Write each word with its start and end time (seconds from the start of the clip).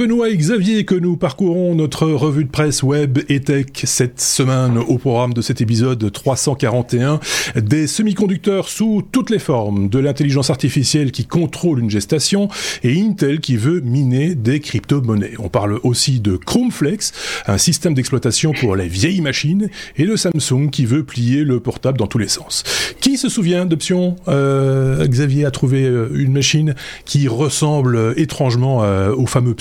Benoît 0.00 0.30
et 0.30 0.36
Xavier 0.38 0.86
que 0.86 0.94
nous 0.94 1.18
parcourons 1.18 1.74
notre 1.74 2.06
revue 2.06 2.44
de 2.44 2.50
presse 2.50 2.82
web 2.82 3.18
et 3.28 3.40
tech 3.40 3.66
cette 3.84 4.18
semaine 4.18 4.78
au 4.78 4.96
programme 4.96 5.34
de 5.34 5.42
cet 5.42 5.60
épisode 5.60 6.10
341 6.10 7.20
des 7.56 7.86
semi-conducteurs 7.86 8.70
sous 8.70 9.02
toutes 9.12 9.28
les 9.28 9.38
formes, 9.38 9.90
de 9.90 9.98
l'intelligence 9.98 10.48
artificielle 10.48 11.12
qui 11.12 11.26
contrôle 11.26 11.80
une 11.80 11.90
gestation 11.90 12.48
et 12.82 12.98
Intel 12.98 13.40
qui 13.40 13.58
veut 13.58 13.82
miner 13.82 14.34
des 14.34 14.60
crypto-monnaies. 14.60 15.34
On 15.38 15.50
parle 15.50 15.78
aussi 15.82 16.20
de 16.20 16.38
Chromeflex, 16.38 17.12
un 17.46 17.58
système 17.58 17.92
d'exploitation 17.92 18.54
pour 18.54 18.76
les 18.76 18.88
vieilles 18.88 19.20
machines 19.20 19.68
et 19.98 20.06
de 20.06 20.16
Samsung 20.16 20.70
qui 20.72 20.86
veut 20.86 21.04
plier 21.04 21.44
le 21.44 21.60
portable 21.60 21.98
dans 21.98 22.06
tous 22.06 22.16
les 22.16 22.28
sens. 22.28 22.64
Qui 23.02 23.18
se 23.18 23.28
souvient 23.28 23.66
d'option 23.66 24.16
euh, 24.28 25.06
Xavier 25.06 25.44
a 25.44 25.50
trouvé 25.50 25.84
euh, 25.84 26.08
une 26.14 26.32
machine 26.32 26.74
qui 27.04 27.28
ressemble 27.28 28.14
étrangement 28.16 28.82
euh, 28.82 29.12
aux 29.14 29.26
fameux 29.26 29.52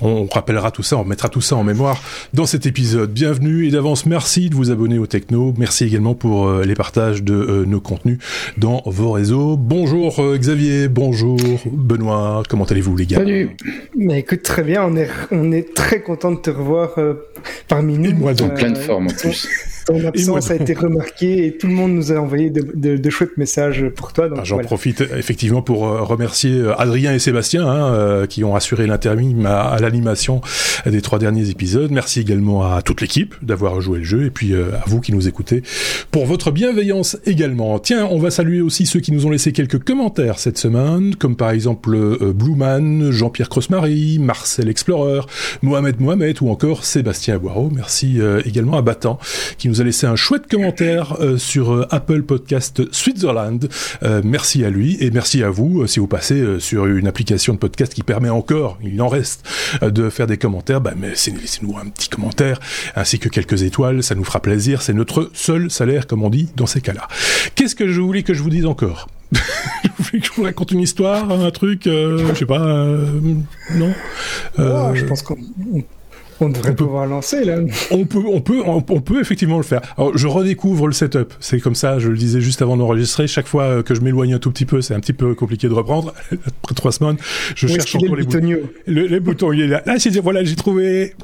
On 0.00 0.26
rappellera 0.26 0.70
tout 0.70 0.82
ça, 0.82 0.96
on 0.96 1.04
mettra 1.04 1.28
tout 1.28 1.40
ça 1.40 1.56
en 1.56 1.64
mémoire 1.64 2.02
dans 2.34 2.46
cet 2.46 2.66
épisode. 2.66 3.12
Bienvenue 3.12 3.66
et 3.66 3.70
d'avance, 3.70 4.06
merci 4.06 4.50
de 4.50 4.54
vous 4.54 4.70
abonner 4.70 4.98
au 4.98 5.06
Techno. 5.06 5.54
Merci 5.58 5.84
également 5.84 6.14
pour 6.14 6.50
les 6.52 6.74
partages 6.74 7.22
de 7.22 7.64
nos 7.66 7.80
contenus 7.80 8.18
dans 8.56 8.82
vos 8.86 9.12
réseaux. 9.12 9.56
Bonjour 9.56 10.20
Xavier, 10.36 10.88
bonjour 10.88 11.38
Benoît, 11.70 12.42
comment 12.48 12.64
allez-vous 12.64 12.96
les 12.96 13.06
gars? 13.06 13.18
Salut. 13.18 13.56
Mais 13.96 14.20
écoute, 14.20 14.42
très 14.42 14.62
bien, 14.62 14.84
on 14.84 14.96
est, 14.96 15.08
on 15.30 15.52
est 15.52 15.74
très 15.74 16.00
content 16.02 16.32
de 16.32 16.38
te 16.38 16.50
revoir 16.50 16.90
parmi 17.68 17.98
nous. 17.98 18.14
moi, 18.14 18.34
donc 18.34 18.54
plein 18.54 18.70
de 18.70 18.78
forme 18.78 19.06
en 19.06 19.10
plus. 19.16 19.48
Ton 19.88 20.06
absence 20.06 20.50
a 20.50 20.56
été 20.56 20.74
remarquée 20.74 21.46
et 21.46 21.56
tout 21.56 21.66
le 21.66 21.72
monde 21.72 21.92
nous 21.92 22.12
a 22.12 22.16
envoyé 22.16 22.50
de, 22.50 23.10
chouettes 23.10 23.38
messages 23.38 23.88
pour 23.96 24.12
toi. 24.12 24.28
Ah, 24.36 24.44
j'en 24.44 24.58
profite 24.58 25.00
effectivement 25.00 25.62
pour 25.62 25.88
euh, 25.88 26.02
remercier 26.02 26.52
euh, 26.52 26.78
Adrien 26.78 27.14
et 27.14 27.18
Sébastien 27.18 27.66
hein, 27.66 27.94
euh, 27.94 28.26
qui 28.26 28.44
ont 28.44 28.54
assuré 28.54 28.86
l'intermime 28.86 29.46
à, 29.46 29.78
l'animation 29.80 30.42
des 30.84 31.00
trois 31.00 31.18
derniers 31.18 31.48
épisodes. 31.48 31.90
Merci 31.90 32.20
également 32.20 32.70
à 32.70 32.82
toute 32.82 33.00
l'équipe 33.00 33.34
d'avoir 33.40 33.80
joué 33.80 34.00
le 34.00 34.04
jeu 34.04 34.26
et 34.26 34.30
puis 34.30 34.54
à 34.54 34.84
vous 34.86 35.00
qui 35.00 35.12
nous 35.12 35.26
écoutez 35.26 35.62
pour 36.10 36.26
votre 36.26 36.50
bienveillance 36.50 37.16
également. 37.24 37.78
Tiens, 37.78 38.06
on 38.10 38.18
va 38.18 38.30
saluer 38.30 38.60
aussi 38.60 38.84
ceux 38.84 39.00
qui 39.00 39.12
nous 39.12 39.24
ont 39.24 39.30
laissé 39.30 39.52
quelques 39.52 39.82
commentaires 39.82 40.38
cette 40.38 40.58
semaine, 40.58 41.14
comme 41.14 41.36
par 41.36 41.50
exemple 41.50 41.96
Blueman, 42.34 43.10
Jean-Pierre 43.10 43.48
Crossmarie, 43.48 44.18
Marcel 44.18 44.68
Explorer, 44.68 45.22
Mohamed 45.62 45.98
Mohamed 45.98 46.36
ou 46.42 46.50
encore 46.50 46.84
Sébastien 46.84 47.36
Aguaro. 47.36 47.70
Merci 47.74 48.20
également 48.44 48.76
à 48.76 48.82
Battant 48.82 49.18
qui 49.56 49.68
nous 49.68 49.77
a 49.80 49.84
laissé 49.84 50.06
un 50.06 50.16
chouette 50.16 50.46
commentaire 50.48 51.16
euh, 51.20 51.36
sur 51.36 51.72
euh, 51.72 51.86
Apple 51.90 52.22
Podcast 52.22 52.82
Switzerland. 52.92 53.68
Euh, 54.02 54.22
merci 54.24 54.64
à 54.64 54.70
lui 54.70 54.96
et 55.00 55.10
merci 55.10 55.42
à 55.42 55.50
vous 55.50 55.86
si 55.86 56.00
vous 56.00 56.06
passez 56.06 56.58
sur 56.58 56.86
une 56.86 57.06
application 57.06 57.54
de 57.54 57.58
podcast 57.58 57.92
qui 57.94 58.02
permet 58.02 58.30
encore, 58.30 58.78
il 58.82 59.00
en 59.02 59.08
reste, 59.08 59.46
de 59.82 60.10
faire 60.10 60.26
des 60.26 60.38
commentaires. 60.38 60.80
Bah, 60.80 60.94
mais 60.96 61.10
laissez-nous 61.10 61.76
un 61.76 61.88
petit 61.88 62.08
commentaire 62.08 62.60
ainsi 62.96 63.18
que 63.18 63.28
quelques 63.28 63.62
étoiles, 63.62 64.02
ça 64.02 64.14
nous 64.14 64.24
fera 64.24 64.40
plaisir. 64.40 64.82
C'est 64.82 64.94
notre 64.94 65.30
seul 65.34 65.70
salaire, 65.70 66.06
comme 66.06 66.22
on 66.22 66.30
dit 66.30 66.48
dans 66.56 66.66
ces 66.66 66.80
cas-là. 66.80 67.06
Qu'est-ce 67.54 67.74
que 67.74 67.88
je 67.88 68.00
voulais 68.00 68.22
que 68.22 68.34
je 68.34 68.42
vous 68.42 68.50
dise 68.50 68.66
encore? 68.66 69.08
Vous 69.98 70.04
voulez 70.04 70.20
que 70.20 70.26
je 70.26 70.32
vous 70.32 70.44
raconte 70.44 70.70
une 70.70 70.80
histoire, 70.80 71.30
un 71.30 71.50
truc, 71.50 71.82
je 71.84 72.32
sais 72.34 72.46
pas, 72.46 72.86
non? 73.74 73.92
Je 74.56 75.04
pense 75.04 75.22
qu'on 75.22 75.36
on 76.40 76.48
devrait 76.48 76.74
pouvoir 76.74 77.06
lancer 77.06 77.44
là. 77.44 77.58
On 77.90 78.04
peut, 78.04 78.22
on 78.26 78.40
peut, 78.40 78.62
on, 78.64 78.80
peut 78.80 79.20
effectivement 79.20 79.56
le 79.56 79.62
faire. 79.62 79.80
Alors, 79.96 80.16
je 80.16 80.26
redécouvre 80.26 80.86
le 80.86 80.92
setup. 80.92 81.32
C'est 81.40 81.60
comme 81.60 81.74
ça, 81.74 81.98
je 81.98 82.08
le 82.08 82.16
disais 82.16 82.40
juste 82.40 82.62
avant 82.62 82.76
d'enregistrer. 82.76 83.26
Chaque 83.26 83.46
fois 83.46 83.82
que 83.82 83.94
je 83.94 84.00
m'éloigne 84.00 84.34
un 84.34 84.38
tout 84.38 84.50
petit 84.50 84.66
peu, 84.66 84.80
c'est 84.80 84.94
un 84.94 85.00
petit 85.00 85.12
peu 85.12 85.34
compliqué 85.34 85.68
de 85.68 85.74
reprendre. 85.74 86.14
Après 86.32 86.74
trois 86.74 86.92
semaines, 86.92 87.16
je 87.54 87.66
cherche 87.66 87.94
encore 87.96 88.16
les, 88.16 88.24
boutons. 88.24 88.56
Le, 88.86 89.06
les 89.06 89.20
boutons. 89.20 89.52
Il 89.52 89.60
est 89.60 89.66
là. 89.68 89.82
Là, 89.86 89.96
voilà, 90.22 90.44
j'ai 90.44 90.56
trouvé. 90.56 91.14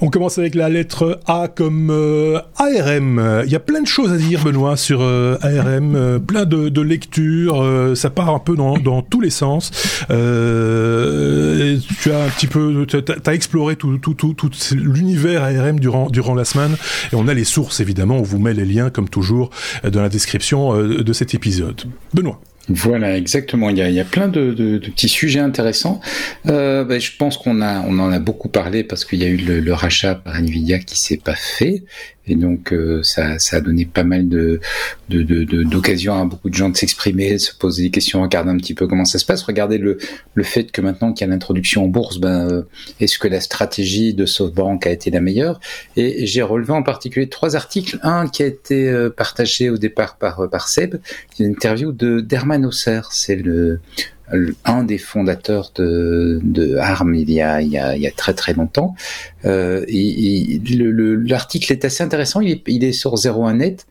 On 0.00 0.10
commence 0.10 0.38
avec 0.38 0.54
la 0.54 0.68
lettre 0.68 1.18
A 1.26 1.48
comme 1.48 1.90
euh, 1.90 2.38
ARM. 2.56 3.42
Il 3.44 3.50
y 3.50 3.56
a 3.56 3.60
plein 3.60 3.82
de 3.82 3.86
choses 3.86 4.12
à 4.12 4.16
dire, 4.16 4.44
Benoît, 4.44 4.76
sur 4.76 5.00
euh, 5.02 5.36
ARM, 5.42 5.96
euh, 5.96 6.20
plein 6.20 6.44
de, 6.44 6.68
de 6.68 6.80
lectures. 6.80 7.96
ça 7.96 8.10
part 8.10 8.32
un 8.32 8.38
peu 8.38 8.54
dans, 8.54 8.78
dans 8.78 9.02
tous 9.02 9.20
les 9.20 9.30
sens. 9.30 9.72
tu 10.08 10.12
as 10.12 10.14
un 10.14 10.18
petit 12.28 12.46
peu, 12.46 12.86
tu 12.86 12.96
as, 12.96 13.34
exploré 13.34 13.74
tout, 13.74 13.98
tout, 13.98 14.14
tout, 14.14 14.34
tout 14.34 14.50
l'univers 14.72 15.42
ARM 15.42 15.80
durant, 15.80 16.08
durant 16.10 16.34
la 16.34 16.44
semaine. 16.44 16.76
Et 17.12 17.16
on 17.16 17.26
a 17.26 17.34
les 17.34 17.44
sources, 17.44 17.80
évidemment. 17.80 18.18
On 18.18 18.22
vous 18.22 18.38
met 18.38 18.54
les 18.54 18.66
liens, 18.66 18.90
comme 18.90 19.08
toujours, 19.08 19.50
dans 19.82 20.02
la 20.02 20.08
description 20.08 20.80
de 20.80 21.12
cet 21.12 21.34
épisode. 21.34 21.82
Benoît. 22.14 22.40
Voilà, 22.68 23.16
exactement. 23.16 23.70
Il 23.70 23.78
y 23.78 24.00
a, 24.00 24.04
plein 24.04 24.28
de, 24.28 24.78
petits 24.78 25.08
sujets 25.08 25.40
intéressants. 25.40 26.00
Euh, 26.46 26.84
ben, 26.84 27.00
je 27.00 27.12
pense 27.16 27.38
qu'on 27.38 27.62
a, 27.62 27.80
on 27.80 27.98
en 27.98 28.12
a 28.12 28.18
beaucoup 28.18 28.48
parlé 28.48 28.84
parce 28.84 29.04
qu'il 29.04 29.20
y 29.20 29.24
a 29.24 29.28
eu 29.28 29.36
le, 29.36 29.60
le, 29.60 29.72
rachat 29.72 30.14
par 30.14 30.36
Nvidia 30.36 30.78
qui 30.78 30.98
s'est 30.98 31.16
pas 31.16 31.34
fait. 31.34 31.84
Et 32.28 32.34
donc 32.34 32.72
euh, 32.72 33.02
ça, 33.02 33.38
ça, 33.38 33.56
a 33.56 33.60
donné 33.60 33.86
pas 33.86 34.04
mal 34.04 34.28
de 34.28 34.60
d'occasions 35.08 36.16
de, 36.16 36.20
à 36.20 36.24
beaucoup 36.24 36.50
de 36.50 36.54
gens 36.54 36.68
de 36.68 36.76
s'exprimer, 36.76 37.32
de 37.32 37.38
se 37.38 37.54
poser 37.54 37.84
des 37.84 37.90
questions, 37.90 38.22
regarder 38.22 38.50
un 38.50 38.56
petit 38.56 38.74
peu 38.74 38.86
comment 38.86 39.04
ça 39.04 39.18
se 39.18 39.24
passe. 39.24 39.42
Regardez 39.42 39.78
le, 39.78 39.98
le 40.34 40.42
fait 40.42 40.70
que 40.70 40.80
maintenant 40.80 41.12
qu'il 41.12 41.26
y 41.26 41.30
a 41.30 41.32
l'introduction 41.32 41.84
en 41.84 41.88
bourse, 41.88 42.18
ben, 42.18 42.48
euh, 42.50 42.62
est-ce 43.00 43.18
que 43.18 43.28
la 43.28 43.40
stratégie 43.40 44.14
de 44.14 44.26
SoftBank 44.26 44.86
a 44.86 44.90
été 44.90 45.10
la 45.10 45.20
meilleure? 45.20 45.60
Et 45.96 46.26
j'ai 46.26 46.42
relevé 46.42 46.72
en 46.72 46.82
particulier 46.82 47.28
trois 47.28 47.56
articles. 47.56 47.98
Un 48.02 48.28
qui 48.28 48.42
a 48.42 48.46
été 48.46 48.88
euh, 48.88 49.10
partagé 49.10 49.70
au 49.70 49.78
départ 49.78 50.16
par, 50.16 50.48
par 50.50 50.68
Seb, 50.68 50.96
une 51.38 51.46
interview 51.46 51.92
de 51.92 52.20
Derman 52.20 52.64
Osser, 52.66 53.00
c'est 53.10 53.36
le 53.36 53.80
un 54.64 54.84
des 54.84 54.98
fondateurs 54.98 55.72
de, 55.74 56.40
de 56.42 56.76
ARM 56.76 57.14
il 57.14 57.30
y 57.30 57.40
a, 57.40 57.62
il 57.62 57.68
y 57.68 57.78
a, 57.78 57.96
il 57.96 58.02
y 58.02 58.06
a 58.06 58.10
très 58.10 58.34
très 58.34 58.54
longtemps. 58.54 58.94
Euh, 59.44 59.84
et, 59.88 60.60
l'article 61.26 61.72
est 61.72 61.84
assez 61.84 62.02
intéressant. 62.02 62.40
Il 62.40 62.50
est, 62.50 62.62
il 62.66 62.84
est 62.84 62.92
sur 62.92 63.14
01net. 63.14 63.86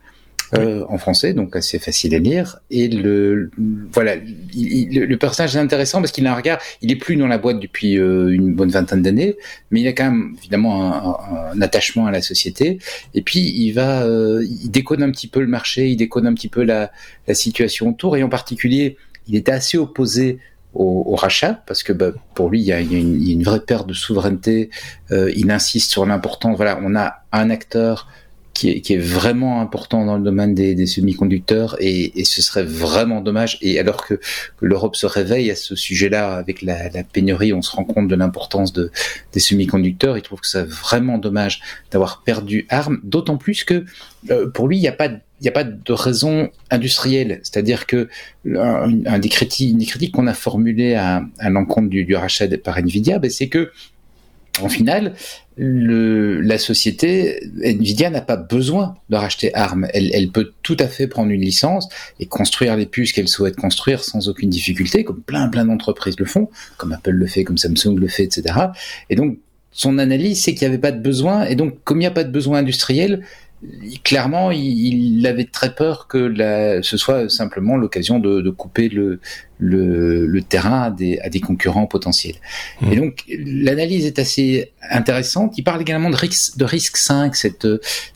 Euh, 0.54 0.82
en 0.88 0.96
français, 0.96 1.34
donc 1.34 1.56
assez 1.56 1.78
facile 1.78 2.14
à 2.14 2.18
lire. 2.18 2.60
Et 2.70 2.88
le 2.88 3.50
voilà, 3.92 4.14
le, 4.16 5.14
personnage 5.16 5.54
est 5.54 5.58
intéressant 5.58 6.00
parce 6.00 6.10
qu'il 6.10 6.26
a 6.26 6.32
un 6.32 6.36
regard. 6.36 6.58
Il 6.80 6.90
est 6.90 6.96
plus 6.96 7.16
dans 7.16 7.26
la 7.26 7.36
boîte 7.36 7.60
depuis 7.60 7.98
euh, 7.98 8.32
une 8.32 8.54
bonne 8.54 8.70
vingtaine 8.70 9.02
d'années, 9.02 9.36
mais 9.70 9.82
il 9.82 9.88
a 9.88 9.92
quand 9.92 10.04
même 10.04 10.36
évidemment 10.38 10.94
un, 10.94 11.52
un, 11.52 11.60
attachement 11.60 12.06
à 12.06 12.10
la 12.10 12.22
société. 12.22 12.78
Et 13.12 13.20
puis 13.20 13.40
il 13.40 13.72
va, 13.72 14.04
euh, 14.04 14.42
il 14.42 14.70
décode 14.70 15.02
un 15.02 15.10
petit 15.10 15.26
peu 15.26 15.40
le 15.40 15.48
marché, 15.48 15.88
il 15.88 15.96
décode 15.96 16.24
un 16.24 16.32
petit 16.32 16.48
peu 16.48 16.62
la, 16.62 16.92
la 17.26 17.34
situation 17.34 17.90
autour, 17.90 18.16
et 18.16 18.22
en 18.22 18.30
particulier 18.30 18.96
il 19.28 19.36
était 19.36 19.52
assez 19.52 19.78
opposé 19.78 20.38
au, 20.74 21.16
rachat 21.16 21.62
parce 21.66 21.82
que 21.82 21.92
bah, 21.92 22.12
pour 22.34 22.50
lui 22.50 22.60
il 22.60 22.66
y, 22.66 22.72
a, 22.72 22.80
une, 22.80 23.42
vraie 23.42 23.60
perte 23.60 23.86
de 23.88 23.94
souveraineté. 23.94 24.70
Euh, 25.10 25.32
il 25.36 25.50
insiste 25.50 25.90
sur 25.90 26.06
l'importance. 26.06 26.56
Voilà, 26.56 26.78
on 26.82 26.94
a 26.94 27.22
un 27.32 27.50
acteur 27.50 28.08
qui 28.58 28.70
est, 28.70 28.98
vraiment 28.98 29.60
important 29.60 30.04
dans 30.04 30.16
le 30.16 30.24
domaine 30.24 30.52
des, 30.52 30.86
semi-conducteurs 30.86 31.76
et, 31.78 32.24
ce 32.24 32.42
serait 32.42 32.64
vraiment 32.64 33.20
dommage. 33.20 33.58
Et 33.60 33.78
alors 33.78 34.04
que, 34.04 34.20
l'Europe 34.60 34.96
se 34.96 35.06
réveille 35.06 35.50
à 35.50 35.56
ce 35.56 35.76
sujet-là 35.76 36.34
avec 36.34 36.62
la, 36.62 36.90
pénurie, 37.04 37.52
on 37.52 37.62
se 37.62 37.70
rend 37.70 37.84
compte 37.84 38.08
de 38.08 38.16
l'importance 38.16 38.72
de, 38.72 38.90
des 39.32 39.40
semi-conducteurs. 39.40 40.18
Il 40.18 40.22
trouve 40.22 40.40
que 40.40 40.48
c'est 40.48 40.66
vraiment 40.66 41.18
dommage 41.18 41.60
d'avoir 41.92 42.22
perdu 42.24 42.66
armes, 42.68 43.00
d'autant 43.04 43.36
plus 43.36 43.62
que 43.62 43.84
euh, 44.30 44.50
pour 44.50 44.66
lui, 44.66 44.76
il 44.78 44.80
n'y 44.80 44.88
a 44.88 44.92
pas 44.92 45.10
il 45.40 45.44
n'y 45.44 45.48
a 45.48 45.52
pas 45.52 45.64
de 45.64 45.92
raison 45.92 46.50
industrielle. 46.70 47.40
C'est-à-dire 47.42 47.86
que 47.86 48.08
un, 48.46 49.18
des 49.18 49.28
critiques, 49.28 50.12
qu'on 50.12 50.26
a 50.26 50.34
formulées 50.34 50.94
à, 50.94 51.22
l'encontre 51.48 51.88
du, 51.88 52.14
rachat 52.16 52.48
par 52.58 52.78
Nvidia, 52.78 53.18
ben 53.18 53.30
c'est 53.30 53.48
que 53.48 53.70
en 54.60 54.68
final, 54.68 55.14
la 55.56 56.58
société 56.58 57.40
Nvidia 57.62 58.10
n'a 58.10 58.20
pas 58.20 58.36
besoin 58.36 58.96
de 59.08 59.14
racheter 59.14 59.54
ARM. 59.54 59.86
Elle, 59.94 60.10
elle, 60.12 60.30
peut 60.30 60.52
tout 60.62 60.76
à 60.80 60.88
fait 60.88 61.06
prendre 61.06 61.30
une 61.30 61.40
licence 61.40 61.88
et 62.18 62.26
construire 62.26 62.76
les 62.76 62.86
puces 62.86 63.12
qu'elle 63.12 63.28
souhaite 63.28 63.54
construire 63.54 64.02
sans 64.02 64.28
aucune 64.28 64.50
difficulté, 64.50 65.04
comme 65.04 65.20
plein 65.20 65.48
plein 65.48 65.64
d'entreprises 65.64 66.18
le 66.18 66.24
font, 66.24 66.50
comme 66.76 66.92
Apple 66.92 67.10
le 67.10 67.26
fait, 67.28 67.44
comme 67.44 67.58
Samsung 67.58 67.96
le 67.96 68.08
fait, 68.08 68.24
etc. 68.24 68.54
Et 69.10 69.14
donc 69.14 69.38
son 69.70 69.98
analyse, 69.98 70.42
c'est 70.42 70.54
qu'il 70.54 70.66
n'y 70.66 70.74
avait 70.74 70.80
pas 70.80 70.90
de 70.92 71.00
besoin, 71.00 71.44
et 71.44 71.54
donc 71.54 71.84
comme 71.84 71.98
il 71.98 72.00
n'y 72.00 72.06
a 72.06 72.10
pas 72.10 72.24
de 72.24 72.32
besoin 72.32 72.58
industriel, 72.58 73.22
clairement, 74.04 74.50
il, 74.50 75.26
avait 75.26 75.44
très 75.44 75.74
peur 75.74 76.06
que 76.06 76.18
la, 76.18 76.82
ce 76.82 76.96
soit 76.96 77.28
simplement 77.28 77.76
l'occasion 77.76 78.18
de, 78.18 78.40
de, 78.40 78.50
couper 78.50 78.88
le, 78.88 79.20
le, 79.58 80.26
le, 80.26 80.42
terrain 80.42 80.82
à 80.82 80.90
des, 80.90 81.18
à 81.20 81.28
des 81.28 81.40
concurrents 81.40 81.86
potentiels. 81.86 82.36
Et 82.82 82.96
mmh. 82.96 83.00
donc, 83.00 83.24
l'analyse 83.28 84.06
est 84.06 84.18
assez 84.18 84.70
intéressante. 84.90 85.54
Il 85.58 85.62
parle 85.62 85.80
également 85.82 86.10
de 86.10 86.16
risque, 86.16 86.56
de 86.56 86.64
risque 86.64 86.96
5, 86.96 87.34
cette, 87.34 87.66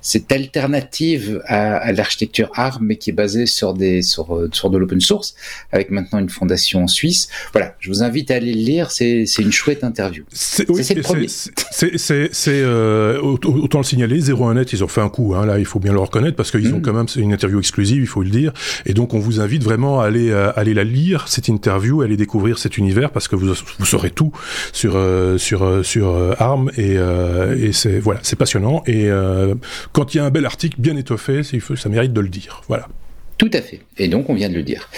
cette 0.00 0.31
alternative 0.33 1.43
à, 1.47 1.77
à 1.77 1.93
l'architecture 1.93 2.50
ARM, 2.55 2.85
mais 2.85 2.97
qui 2.97 3.11
est 3.11 3.15
basée 3.15 3.47
sur, 3.47 3.75
des, 3.75 4.03
sur, 4.03 4.49
sur 4.53 4.71
de 4.71 4.79
l'open 4.79 5.00
source, 5.00 5.35
avec 5.73 5.91
maintenant 5.91 6.19
une 6.19 6.31
fondation 6.31 6.85
en 6.85 6.89
Suisse. 6.89 7.29
Voilà, 7.53 7.77
je 7.81 7.88
vous 7.88 8.03
invite 8.03 8.31
à 8.31 8.37
aller 8.37 8.53
le 8.53 8.61
lire, 8.61 8.91
c'est 8.91 9.25
une 9.38 9.53
chouette 9.53 9.85
interview. 9.85 10.25
C'est 10.33 10.69
oui, 10.71 10.83
euh, 12.49 13.21
autant 13.21 13.79
le 13.79 13.85
signaler, 13.85 14.21
01net, 14.21 14.69
ils 14.73 14.85
ont 14.85 14.88
fait 14.88 15.00
un 15.00 15.09
coup. 15.09 15.35
Hein, 15.35 15.47
là, 15.47 15.59
il 15.59 15.65
faut 15.65 15.79
bien 15.79 15.93
le 15.93 15.99
reconnaître 15.99 16.37
parce 16.37 16.50
qu'ils 16.50 16.73
ont 16.75 16.79
mm. 16.79 16.83
quand 16.83 16.93
même 16.93 17.06
une 17.17 17.33
interview 17.33 17.59
exclusive, 17.59 18.03
il 18.03 18.06
faut 18.06 18.23
le 18.23 18.31
dire. 18.31 18.53
Et 18.87 18.95
donc, 18.95 19.15
on 19.15 19.19
vous 19.19 19.41
invite 19.41 19.62
vraiment 19.62 20.00
à 20.00 20.06
aller 20.06 20.31
euh, 20.31 20.53
aller 20.56 20.75
la 20.75 20.85
lire 20.85 21.29
cette 21.32 21.49
interview, 21.49 22.02
à 22.02 22.05
aller 22.05 22.17
découvrir 22.17 22.58
cet 22.58 22.79
univers 22.79 23.11
parce 23.11 23.29
que 23.29 23.37
vous 23.37 23.55
vous 23.79 23.87
saurez 23.87 24.11
tout 24.11 24.32
sur 24.73 24.96
euh, 24.96 25.38
sur 25.38 25.84
sur 25.84 26.34
Arm 26.38 26.70
et, 26.76 26.93
et 26.93 27.73
c'est 27.73 27.99
voilà, 27.99 28.20
c'est 28.23 28.37
passionnant. 28.37 28.82
Et 28.87 29.08
quand 29.93 30.14
il 30.14 30.19
y 30.19 30.20
a 30.20 30.25
un 30.25 30.31
bel 30.31 30.46
article 30.46 30.76
bien 30.81 30.96
étoffé, 30.96 31.43
ça 31.43 31.88
mérite 31.88 32.12
de 32.12 32.20
le 32.20 32.29
dire. 32.29 32.62
Voilà. 32.69 32.88
Tout 33.43 33.50
à 33.55 33.61
fait. 33.61 33.81
Et 33.99 34.06
donc, 34.06 34.31
on 34.31 34.34
vient 34.34 34.49
de 34.49 34.55
le 34.55 34.62
dire. 34.62 34.88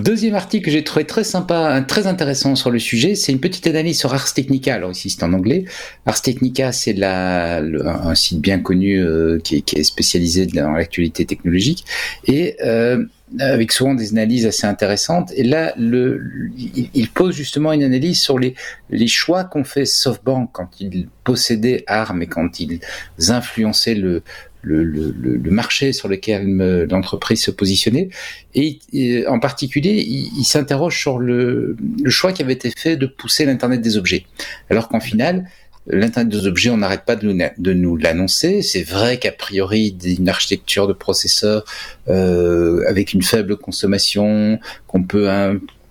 Deuxième 0.00 0.34
article 0.34 0.64
que 0.64 0.70
j'ai 0.70 0.82
trouvé 0.82 1.04
très 1.04 1.24
sympa, 1.24 1.84
très 1.86 2.06
intéressant 2.06 2.56
sur 2.56 2.70
le 2.70 2.78
sujet, 2.78 3.14
c'est 3.14 3.32
une 3.32 3.38
petite 3.38 3.66
analyse 3.66 3.98
sur 3.98 4.14
Ars 4.14 4.32
Technica. 4.32 4.74
Alors 4.74 4.92
ici, 4.92 5.10
c'est 5.10 5.22
en 5.22 5.34
anglais. 5.34 5.66
Ars 6.06 6.22
Technica, 6.22 6.72
c'est 6.72 6.96
un 7.02 8.14
site 8.14 8.40
bien 8.40 8.60
connu 8.60 8.98
euh, 8.98 9.38
qui, 9.44 9.56
est, 9.56 9.82
spécialisé 9.82 10.46
dans 10.46 10.70
l'actualité 10.70 11.26
technologique 11.26 11.84
et 12.26 12.56
euh, 12.64 13.04
avec 13.40 13.72
souvent 13.72 13.94
des 13.94 14.12
analyses 14.12 14.46
assez 14.46 14.66
intéressantes. 14.66 15.32
Et 15.36 15.42
là, 15.42 15.72
le, 15.76 16.50
il, 16.56 17.08
pose 17.10 17.34
justement 17.34 17.72
une 17.72 17.82
analyse 17.82 18.20
sur 18.20 18.38
les, 18.38 18.54
les 18.90 19.08
choix 19.08 19.44
qu'ont 19.44 19.64
fait 19.64 19.84
SoftBank 19.84 20.50
quand 20.52 20.80
ils 20.80 21.08
possédaient 21.24 21.84
ARM 21.86 22.22
et 22.22 22.26
quand 22.26 22.60
ils 22.60 22.80
influençaient 23.28 23.94
le, 23.94 24.22
le, 24.62 24.84
le, 24.84 25.12
le, 25.12 25.50
marché 25.50 25.92
sur 25.92 26.08
lequel 26.08 26.56
l'entreprise 26.88 27.42
se 27.42 27.50
positionnait. 27.50 28.08
Et, 28.54 29.24
en 29.26 29.38
particulier, 29.38 30.04
il, 30.06 30.44
s'interroge 30.44 30.98
sur 30.98 31.18
le, 31.18 31.76
le, 32.02 32.10
choix 32.10 32.32
qui 32.32 32.42
avait 32.42 32.52
été 32.52 32.70
fait 32.70 32.96
de 32.96 33.06
pousser 33.06 33.44
l'Internet 33.44 33.80
des 33.80 33.96
objets. 33.96 34.24
Alors 34.70 34.88
qu'en 34.88 35.00
final, 35.00 35.48
l'Internet 35.86 36.32
des 36.32 36.46
objets, 36.46 36.70
on 36.70 36.78
n'arrête 36.78 37.04
pas 37.04 37.16
de 37.16 37.72
nous, 37.72 37.96
l'annoncer. 37.96 38.62
C'est 38.62 38.82
vrai 38.82 39.18
qu'a 39.18 39.32
priori, 39.32 39.96
une 40.04 40.28
architecture 40.28 40.86
de 40.86 40.92
processeur 40.92 41.64
euh, 42.08 42.84
avec 42.88 43.12
une 43.12 43.22
faible 43.22 43.56
consommation, 43.56 44.58
qu'on 44.86 45.02
peut 45.02 45.28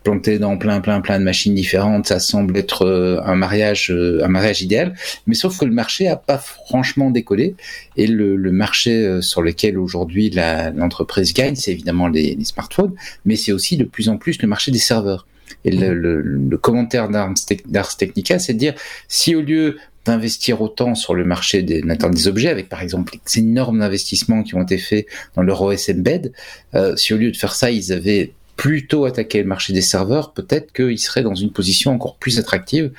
planté 0.04 0.40
dans 0.40 0.58
plein 0.58 0.82
plein 0.82 1.02
plein 1.02 1.20
de 1.20 1.24
machines 1.24 1.54
différentes, 1.54 2.08
ça 2.08 2.20
semble 2.20 2.58
être 2.58 2.86
euh, 2.86 3.22
un 3.24 3.36
mariage 3.36 3.92
euh, 3.92 4.24
un 4.24 4.28
mariage 4.28 4.62
idéal, 4.62 4.96
mais 5.28 5.36
sauf 5.36 5.58
que 5.58 5.66
le 5.66 5.72
marché 5.72 6.08
a 6.08 6.16
pas 6.16 6.38
franchement 6.38 7.12
décollé 7.12 7.56
et 7.98 8.08
le, 8.08 8.38
marché 8.52 9.06
euh, 9.06 9.22
sur 9.22 9.42
lequel 9.42 9.78
aujourd'hui 9.78 10.30
l'entreprise 10.30 11.34
gagne, 11.34 11.56
c'est 11.56 11.72
évidemment 11.72 12.08
les, 12.08 12.38
smartphones, 12.44 12.94
mais 13.26 13.36
c'est 13.36 13.52
aussi 13.52 13.78
de 13.78 13.84
plus 13.84 14.10
en 14.10 14.18
plus 14.18 14.42
le 14.42 14.48
marché 14.48 14.72
des 14.72 14.80
serveurs. 14.80 15.26
Et 15.66 15.72
le, 15.72 15.94
le, 15.94 16.22
le 16.22 16.58
commentaire 16.58 17.10
d'Ars 17.10 17.98
Technica, 17.98 18.40
c'est 18.40 18.54
de 18.54 18.60
dire 18.60 18.74
si 19.08 19.36
au 19.36 19.42
lieu 19.42 19.78
d'investir 20.06 20.62
autant 20.62 20.96
sur 20.96 21.14
le 21.14 21.24
marché 21.24 21.62
des, 21.62 21.82
des 21.82 22.28
objets, 22.28 22.50
avec 22.50 22.70
par 22.70 22.82
exemple 22.82 23.14
les 23.14 23.40
énormes 23.40 23.82
investissements 23.82 24.44
qui 24.44 24.56
ont 24.56 24.64
été 24.64 24.78
faits 24.78 25.06
dans 25.36 25.44
leur 25.44 25.62
OS 25.62 25.90
Embed, 25.90 26.34
euh, 26.74 26.96
si 26.96 27.14
au 27.14 27.18
lieu 27.18 27.32
de 27.32 27.38
faire 27.38 27.54
ça, 27.54 27.70
ils 27.70 27.94
avaient 27.94 28.34
plutôt 28.56 29.06
attaquer 29.06 29.40
le 29.42 29.48
marché 29.48 29.74
des 29.74 29.82
serveurs, 29.82 30.34
peut-être 30.34 30.72
qu'ils 30.74 31.00
seraient 31.00 31.24
dans 31.24 31.36
une 31.36 31.52
position 31.52 31.94
encore 31.94 32.16
plus 32.18 32.40
attractive 32.40 32.92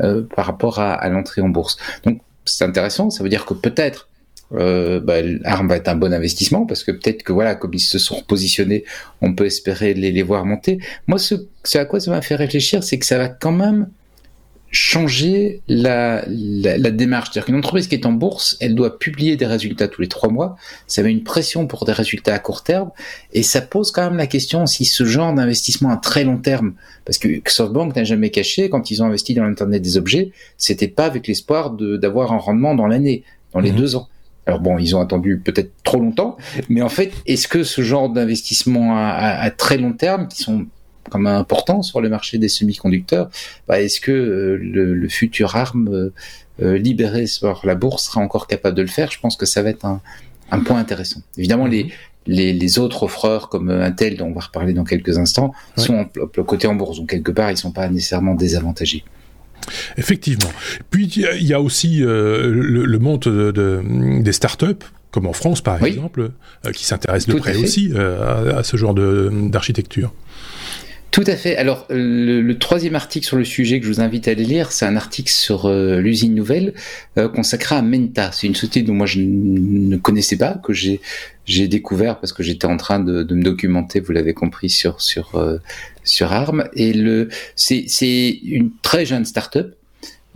euh, 0.00 0.22
par 0.34 0.46
rapport 0.46 0.78
à, 0.78 1.08
l'entrée 1.08 1.40
en 1.40 1.48
bourse. 1.48 1.78
Donc 2.04 2.20
c'est 2.44 2.64
intéressant, 2.64 3.10
ça 3.10 3.22
veut 3.22 3.28
dire 3.28 3.44
que 3.44 3.54
peut-être 3.54 4.08
euh, 4.54 5.00
bah, 5.00 5.16
ARM 5.44 5.68
va 5.68 5.76
être 5.76 5.88
un 5.88 5.94
bon 5.94 6.12
investissement 6.12 6.66
parce 6.66 6.84
que 6.84 6.90
peut-être 6.92 7.22
que 7.22 7.32
voilà, 7.32 7.54
comme 7.54 7.74
ils 7.74 7.80
se 7.80 7.98
sont 7.98 8.22
positionnés, 8.22 8.84
on 9.20 9.34
peut 9.34 9.46
espérer 9.46 9.94
les, 9.94 10.12
les 10.12 10.22
voir 10.22 10.44
monter. 10.44 10.78
Moi, 11.06 11.18
ce, 11.18 11.34
ce 11.64 11.78
à 11.78 11.84
quoi 11.84 12.00
ça 12.00 12.10
m'a 12.10 12.22
fait 12.22 12.36
réfléchir, 12.36 12.82
c'est 12.82 12.98
que 12.98 13.06
ça 13.06 13.18
va 13.18 13.28
quand 13.28 13.52
même 13.52 13.88
changer 14.72 15.62
la, 15.68 16.24
la, 16.28 16.78
la 16.78 16.90
démarche. 16.90 17.30
C'est-à-dire 17.32 17.46
qu'une 17.46 17.56
entreprise 17.56 17.88
qui 17.88 17.96
est 17.96 18.06
en 18.06 18.12
bourse, 18.12 18.56
elle 18.60 18.74
doit 18.74 18.98
publier 18.98 19.36
des 19.36 19.46
résultats 19.46 19.88
tous 19.88 20.00
les 20.00 20.08
trois 20.08 20.30
mois. 20.30 20.56
Ça 20.86 21.02
met 21.02 21.10
une 21.10 21.24
pression 21.24 21.66
pour 21.66 21.84
des 21.84 21.92
résultats 21.92 22.34
à 22.34 22.38
court 22.38 22.62
terme 22.62 22.90
et 23.32 23.42
ça 23.42 23.62
pose 23.62 23.90
quand 23.90 24.02
même 24.02 24.16
la 24.16 24.28
question 24.28 24.66
si 24.66 24.84
ce 24.84 25.04
genre 25.04 25.34
d'investissement 25.34 25.90
à 25.90 25.96
très 25.96 26.22
long 26.24 26.38
terme, 26.38 26.74
parce 27.04 27.18
que 27.18 27.28
SoftBank 27.44 27.96
n'a 27.96 28.04
jamais 28.04 28.30
caché 28.30 28.70
quand 28.70 28.90
ils 28.90 29.02
ont 29.02 29.06
investi 29.06 29.34
dans 29.34 29.44
l'internet 29.44 29.82
des 29.82 29.96
objets, 29.96 30.30
c'était 30.56 30.88
pas 30.88 31.06
avec 31.06 31.26
l'espoir 31.26 31.70
d'avoir 31.72 32.32
un 32.32 32.38
rendement 32.38 32.74
dans 32.74 32.86
l'année, 32.86 33.24
dans 33.52 33.60
les 33.60 33.72
mhm. 33.72 33.78
deux 33.78 33.96
ans. 33.96 34.08
Alors 34.46 34.60
bon, 34.60 34.78
ils 34.78 34.96
ont 34.96 35.00
attendu 35.00 35.38
peut-être 35.38 35.70
trop 35.84 36.00
longtemps, 36.00 36.36
mais 36.68 36.82
en 36.82 36.88
fait, 36.88 37.12
est-ce 37.26 37.46
que 37.46 37.62
ce 37.62 37.82
genre 37.82 38.08
d'investissement 38.08 38.96
à, 38.96 39.10
à, 39.10 39.50
très 39.50 39.76
long 39.76 39.92
terme, 39.92 40.28
qui 40.28 40.42
sont 40.42 40.66
comme 41.10 41.26
important 41.26 41.82
sur 41.82 42.00
le 42.00 42.08
marché 42.08 42.38
des 42.38 42.48
semi-conducteurs, 42.48 43.28
bah, 43.68 43.80
est-ce 43.80 44.00
que 44.00 44.12
euh, 44.12 44.56
le, 44.56 45.08
futur 45.08 45.56
ARM 45.56 45.88
euh, 45.88 46.12
euh, 46.62 46.78
libéré 46.78 47.26
sur 47.26 47.60
la 47.64 47.74
bourse 47.74 48.06
sera 48.06 48.20
encore 48.20 48.46
capable 48.46 48.76
de 48.76 48.82
le 48.82 48.88
faire? 48.88 49.10
Je 49.10 49.20
pense 49.20 49.36
que 49.36 49.44
ça 49.44 49.62
va 49.62 49.70
être 49.70 49.84
un, 49.84 50.00
point 50.64 50.78
intéressant. 50.78 51.20
Évidemment, 51.36 51.66
les, 51.66 51.84
mhm. 51.84 51.90
les, 52.26 52.78
autres 52.78 53.02
offreurs 53.02 53.48
comme 53.48 53.70
Intel, 53.70 54.16
dont 54.16 54.26
on 54.26 54.32
va 54.32 54.40
reparler 54.40 54.72
dans 54.72 54.84
quelques 54.84 55.18
instants, 55.18 55.52
sont 55.76 56.06
en, 56.38 56.42
côté 56.44 56.66
en 56.66 56.74
bourse. 56.74 56.98
Donc 56.98 57.10
quelque 57.10 57.32
part, 57.32 57.50
ils 57.50 57.56
sont 57.56 57.72
pas 57.72 57.88
nécessairement 57.88 58.34
désavantagés. 58.34 59.04
Effectivement. 59.96 60.50
Puis 60.90 61.06
il 61.06 61.46
y 61.46 61.54
a 61.54 61.60
aussi 61.60 61.98
le, 62.00 62.98
monde 62.98 63.20
de, 63.20 63.82
des 64.22 64.32
startups 64.32 64.84
comme 65.10 65.26
en 65.26 65.32
France 65.32 65.60
par 65.60 65.84
exemple, 65.84 66.30
qui 66.74 66.84
s'intéressent 66.84 67.34
de 67.34 67.40
près 67.40 67.56
aussi 67.56 67.92
à, 67.96 68.58
à, 68.58 68.62
ce 68.62 68.76
genre 68.76 68.94
d'architecture. 68.94 70.12
Tout 71.10 71.24
à 71.26 71.34
fait. 71.34 71.56
Alors, 71.56 71.86
le, 71.90 72.52
troisième 72.54 72.94
article 72.94 73.26
sur 73.26 73.36
le 73.36 73.44
sujet 73.44 73.80
que 73.80 73.86
je 73.86 73.90
vous 73.90 74.00
invite 74.00 74.28
à 74.28 74.30
aller 74.30 74.44
lire, 74.44 74.70
c'est 74.70 74.86
un 74.86 74.96
article 74.96 75.30
sur 75.32 75.66
euh, 75.66 76.00
l'usine 76.00 76.34
nouvelle 76.34 76.72
euh, 77.18 77.28
consacré 77.28 77.74
à 77.74 77.82
Menta. 77.82 78.30
C'est 78.30 78.46
une 78.46 78.54
société 78.54 78.82
dont 78.82 78.94
moi 78.94 79.06
je 79.06 79.18
ne 79.20 79.96
connaissais 79.96 80.36
pas, 80.36 80.60
que 80.62 80.72
j'ai 80.72 81.00
j'ai 81.46 81.66
découvert 81.66 82.20
parce 82.20 82.32
que 82.32 82.44
j'étais 82.44 82.66
en 82.66 82.76
train 82.76 83.00
de, 83.00 83.24
de, 83.24 83.34
me 83.34 83.42
documenter, 83.42 83.98
vous 83.98 84.12
l'avez 84.12 84.34
compris, 84.34 84.70
sur 84.70 85.00
sur 85.00 85.34
euh, 85.34 85.58
sur 86.04 86.32
ARM. 86.32 86.68
Et 86.74 86.92
le 86.92 87.28
c'est 87.56 87.86
c'est 87.88 88.28
une 88.44 88.70
très 88.82 89.04
jeune 89.04 89.24
start-up 89.24 89.74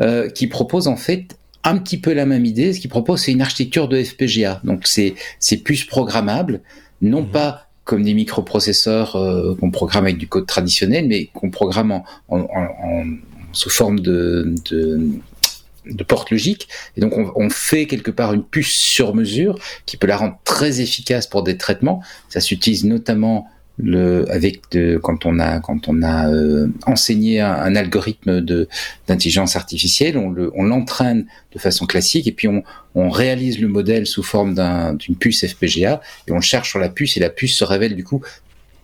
euh, 0.01 0.29
qui 0.29 0.49
propose 0.49 0.89
en 0.89 0.97
fait 0.97 1.37
un 1.63 1.79
petit 1.79 1.99
peu 1.99 2.13
la 2.13 2.27
même 2.27 2.45
idée. 2.45 2.73
Ce 2.73 2.81
qu'il 2.81 2.91
propose, 2.91 3.21
c'est 3.21 3.33
une 3.33 3.43
architecture 3.43 3.87
de 3.87 4.03
FPGA. 4.03 4.61
Donc 4.65 4.89
c'est 4.89 5.15
c'est 5.39 5.59
plus 5.59 5.85
programmable, 5.85 6.63
non 7.01 7.23
mhm. 7.23 7.31
pas 7.31 7.69
comme 7.85 8.03
des 8.03 8.15
microprocesseurs 8.15 9.17
euh, 9.17 9.55
qu'on 9.55 9.71
programme 9.71 10.05
avec 10.05 10.19
du 10.19 10.27
code 10.27 10.47
traditionnel, 10.47 11.07
mais 11.07 11.27
qu'on 11.27 11.51
programme 11.51 11.93
en, 11.93 12.05
en, 12.29 12.39
en, 12.41 13.05
sous 13.53 13.71
forme 13.71 14.01
de, 14.01 14.55
de, 14.71 15.09
de 15.87 16.05
porte 16.05 16.31
logique. 16.31 16.69
Et 16.97 17.01
donc, 17.01 17.17
on, 17.17 17.31
on, 17.37 17.51
fait 17.51 17.87
quelque 17.87 18.11
part 18.11 18.33
une 18.33 18.43
puce 18.43 18.73
sur 18.73 19.15
mesure 19.15 19.59
qui 19.87 19.97
peut 19.97 20.07
la 20.07 20.17
rendre 20.17 20.39
très 20.45 20.81
efficace 20.81 21.27
pour 21.27 21.43
des 21.43 21.57
traitements. 21.57 22.03
Ça 22.29 22.41
s'utilise 22.41 22.85
notamment 22.85 23.49
le, 23.79 24.31
avec 24.31 24.71
de, 24.71 24.99
quand 25.03 25.27
on 25.27 25.39
a 25.39 25.59
quand 25.59 25.89
on 25.89 26.03
a 26.03 26.31
euh, 26.31 26.69
enseigné 26.87 27.41
un, 27.41 27.75
algorithme 27.75 28.41
de 28.41 28.69
d'intelligence 29.09 29.57
artificielle, 29.57 30.17
on 30.17 30.31
le, 30.31 30.53
on 30.55 30.63
l'entraîne 30.63 31.27
de 31.53 31.59
façon 31.59 31.87
classique 31.87 32.27
et 32.27 32.33
puis 32.33 32.47
on, 32.47 32.63
on 32.95 33.11
réalise 33.11 33.59
le 33.61 33.69
modèle 33.69 34.07
sous 34.07 34.23
forme 34.23 34.55
d'une 34.99 35.17
puce 35.17 35.45
FPGA 35.45 36.01
et 36.29 36.33
on 36.33 36.41
cherche 36.41 36.71
sur 36.71 36.79
la 36.79 36.89
puce 36.89 37.17
et 37.17 37.21
la 37.21 37.31
puce 37.31 37.57
se 37.57 37.65
révèle 37.65 37.97
du 37.97 38.05
coup 38.05 38.23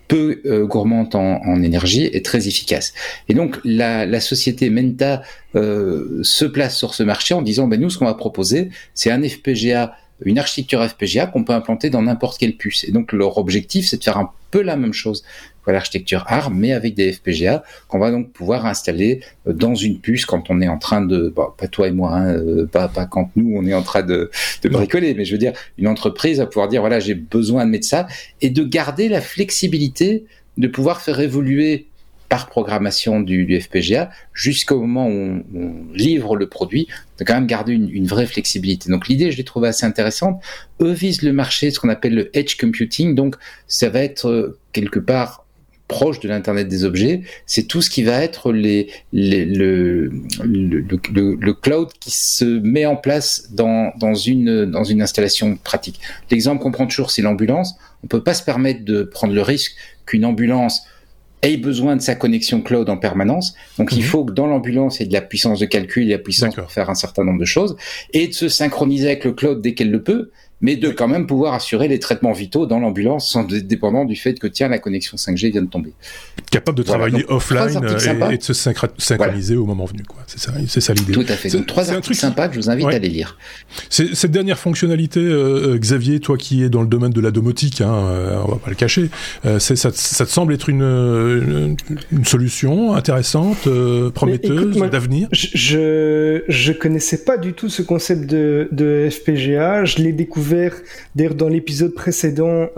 peu 0.09 0.40
euh, 0.44 0.66
gourmande 0.66 1.14
en, 1.14 1.40
en, 1.44 1.62
énergie 1.62 2.11
et 2.12 2.20
très 2.20 2.49
efficace. 2.49 2.92
Et 3.28 3.35
donc 3.35 3.61
la, 3.64 4.06
la 4.06 4.20
société 4.20 4.68
Menta 4.68 5.23
euh, 5.54 6.18
se 6.23 6.44
place 6.44 6.76
sur 6.76 6.94
ce 6.94 7.04
marché 7.04 7.32
en 7.32 7.42
disant 7.42 7.68
ben 7.68 7.80
nous 7.80 7.90
ce 7.90 7.99
qu'on 7.99 8.06
va 8.06 8.14
proposer 8.14 8.70
c'est 8.92 9.12
un 9.12 9.23
FPGA 9.23 9.94
une 10.25 10.39
architecture 10.39 10.87
FPGA 10.89 11.27
qu'on 11.27 11.45
peut 11.45 11.53
implanter 11.53 11.91
dans 11.91 12.03
n'importe 12.03 12.39
quelle 12.39 12.57
puce. 12.57 12.85
Et 12.85 12.93
donc 12.93 13.12
leur 13.12 13.39
objectif, 13.39 13.87
c'est 13.87 13.99
de 13.99 14.05
faire 14.05 14.19
un 14.19 14.31
peu 14.50 14.62
la 14.62 14.77
même 14.77 14.93
chose 14.93 15.25
que 15.65 15.71
l'architecture 15.71 16.25
ARM, 16.27 16.59
mais 16.59 16.73
avec 16.73 16.95
des 16.95 17.12
FPGA 17.12 17.62
qu'on 17.89 17.99
va 17.99 18.11
donc 18.11 18.33
pouvoir 18.33 18.67
installer 18.67 19.21
euh, 19.47 19.53
dans 19.53 19.75
une 19.75 19.99
puce 19.99 20.25
quand 20.25 20.50
on 20.50 20.61
est 20.61 20.69
en 20.69 20.79
train 20.79 21.03
de, 21.03 21.29
pas 21.29 21.69
toi 21.69 21.89
et 21.89 21.93
moi, 21.93 22.15
hein, 22.15 22.35
euh, 22.35 22.67
pas, 22.67 22.89
pas 22.89 23.07
quand 23.07 23.31
nous 23.37 23.53
on 23.57 23.67
est 23.67 23.75
en 23.75 23.83
train 23.83 24.03
de, 24.03 24.31
de 24.62 24.69
bricoler, 24.69 25.15
mais 25.15 25.25
je 25.25 25.33
veux 25.33 25.39
dire 25.39 25.53
une 25.79 25.89
entreprise 25.89 26.39
va 26.39 26.47
pouvoir 26.47 26.69
dire 26.69 26.81
voilà 26.81 26.99
j'ai 26.99 27.15
besoin 27.15 27.67
de 27.67 27.71
mettre 27.71 27.87
ça 27.87 28.07
et 28.41 28.50
de 28.50 28.65
garder 28.65 29.09
la 29.09 29.21
flexibilité 29.21 30.25
de 30.57 30.69
pouvoir 30.69 31.00
faire 31.00 31.21
évoluer 31.21 31.87
par 32.31 32.47
programmation 32.47 33.21
du, 33.21 33.45
du 33.45 33.61
FPGA 33.61 34.09
jusqu'au 34.33 34.81
moment 34.81 35.09
où 35.09 35.43
on, 35.55 35.75
livre 35.93 36.37
le 36.37 36.49
produit, 36.49 36.87
de 37.19 37.25
quand 37.25 37.35
même 37.35 37.49
garder 37.49 37.73
une, 37.73 37.91
une 37.91 38.07
vraie 38.07 38.27
flexibilité. 38.27 38.89
Donc 38.89 39.09
l'idée, 39.09 39.33
je 39.33 39.37
l'ai 39.37 39.45
trouvée 39.45 39.69
assez 39.69 39.85
intéressante. 39.85 40.41
Eux 40.81 40.93
visent 40.93 41.23
le 41.23 41.33
marché, 41.33 41.71
ce 41.73 41.81
qu'on 41.81 41.89
appelle 41.89 42.15
le 42.15 42.31
edge 42.35 42.57
computing, 42.57 43.15
donc 43.17 43.35
ça 43.67 43.91
va 43.91 44.01
être 44.01 44.29
euh, 44.29 44.59
quelque 44.73 45.01
part 45.01 45.45
proche 45.89 46.21
de 46.21 46.29
l'internet 46.29 46.69
des 46.69 46.85
objets, 46.85 47.23
c'est 47.47 47.65
tout 47.65 47.83
ce 47.83 47.91
qui 47.91 48.05
va 48.05 48.23
être 48.23 48.53
les, 48.53 48.91
les 49.13 49.45
le, 49.45 50.05
le, 50.45 50.87
le, 51.13 51.35
le, 51.35 51.53
cloud 51.53 51.89
qui 51.99 52.13
se 52.13 52.45
met 52.45 52.87
en 52.87 52.95
place 52.95 53.49
dans, 53.51 53.93
dans 53.99 54.15
une 54.15 54.67
dans 54.67 54.85
une 54.85 55.03
installation 55.03 55.57
pratique. 55.57 55.99
L'exemple 56.31 56.63
qu'on 56.63 56.71
prend 56.71 56.87
toujours, 56.87 57.11
c'est 57.11 57.23
l'ambulance. 57.23 57.75
On 58.05 58.07
peut 58.07 58.23
pas 58.23 58.35
se 58.35 58.45
permettre 58.45 58.85
de 58.85 59.03
prendre 59.03 59.35
le 59.35 59.43
risque 59.43 59.73
qu'une 60.07 60.25
ambulance 60.25 60.83
ait 61.42 61.56
besoin 61.56 61.97
de 61.97 62.02
sa 62.02 62.14
connexion 62.14 62.61
cloud 62.62 62.88
en 62.88 62.97
permanence. 62.97 63.54
Donc, 63.78 63.92
il 63.92 63.99
mhm. 63.99 64.04
faut 64.04 64.25
que 64.25 64.32
dans 64.32 64.47
l'ambulance, 64.47 64.99
il 64.99 65.02
y 65.02 65.04
ait 65.04 65.09
de 65.09 65.12
la 65.12 65.23
puissance 65.23 65.59
de 65.59 65.66
calcul, 65.66 66.04
il 66.04 66.09
y 66.09 66.12
ait 66.12 66.14
de 66.14 66.18
la 66.18 66.25
puissance 66.25 66.54
pour 66.54 66.70
faire 66.70 66.90
un 66.90 66.94
certain 66.94 67.25
nombre 67.25 67.40
de 67.40 67.44
choses, 67.44 67.76
et 68.12 68.28
de 68.28 68.32
se 68.32 68.49
synchroniser 68.49 69.06
avec 69.06 69.25
le 69.25 69.32
cloud 69.32 69.61
dès 69.61 69.75
qu'elle 69.75 69.90
le 69.90 70.02
peut. 70.02 70.30
Mais 70.61 70.76
de 70.76 70.90
quand 70.90 71.09
même 71.09 71.26
pouvoir 71.26 71.55
assurer 71.55 71.88
les 71.88 71.99
traitements 71.99 72.33
vitaux 72.33 72.67
dans 72.67 72.79
l'ambulance 72.79 73.29
sans 73.29 73.45
dépendant 73.45 74.05
du 74.05 74.17
fait 74.17 74.38
que 74.38 74.47
tiens 74.47 74.69
la 74.69 74.79
connexion 74.79 75.17
5G 75.17 75.52
vient 75.52 75.62
de 75.62 75.69
tomber. 75.69 75.93
Capable 76.50 76.79
de 76.79 76.83
travailler 76.83 77.25
offline 77.29 77.69
et, 78.33 78.37
de 78.37 78.43
se 78.43 78.52
synchroniser 78.52 79.57
au 79.57 79.64
moment 79.64 79.85
venu, 79.85 80.02
quoi. 80.02 80.19
C'est 80.26 80.40
ça, 80.40 80.52
c'est 80.69 80.81
ça 80.81 80.93
l'idée. 80.93 81.12
Tout 81.12 81.25
à 81.29 81.35
fait. 81.35 81.50
Donc 81.50 81.67
trois 81.67 81.90
articles 81.90 82.17
sympas 82.17 82.49
que 82.49 82.55
je 82.55 82.61
vous 82.61 82.71
invite 82.71 82.87
à 82.87 82.99
les 82.99 83.09
lire. 83.09 83.38
Cette 83.88 84.31
dernière 84.31 84.59
fonctionnalité, 84.59 85.21
euh, 85.21 85.79
Xavier, 85.79 86.21
toi 86.21 86.37
qui 86.37 86.62
es 86.62 86.69
dans 86.69 86.83
le 86.83 86.88
domaine 86.88 87.12
de 87.12 87.21
la 87.21 87.31
domotique, 87.31 87.81
hein, 87.81 87.93
euh, 87.93 88.43
on 88.45 88.52
va 88.52 88.57
pas 88.57 88.71
le 88.71 88.76
cacher, 88.76 89.11
euh, 89.47 89.59
ça, 89.59 89.76
ça, 89.76 89.90
te 89.90 90.31
semble 90.31 90.52
être 90.52 90.69
une, 90.69 91.76
une, 92.12 92.25
solution 92.25 92.95
intéressante, 92.95 93.69
prometteuse, 94.14 94.76
d'avenir? 94.90 95.29
Je 95.33 96.43
je 96.49 96.73
connaissais 96.73 97.25
pas 97.25 97.38
du 97.38 97.52
tout 97.52 97.69
ce 97.69 97.83
concept 97.83 98.26
de, 98.26 98.69
de 98.73 99.09
FPGA. 99.11 99.85
Je 99.85 99.99
l'ai 99.99 100.12
découvert 100.12 100.50
d'ailleurs 101.14 101.35
dans 101.35 101.49
l'épisode 101.49 101.95
précédent 101.95 102.69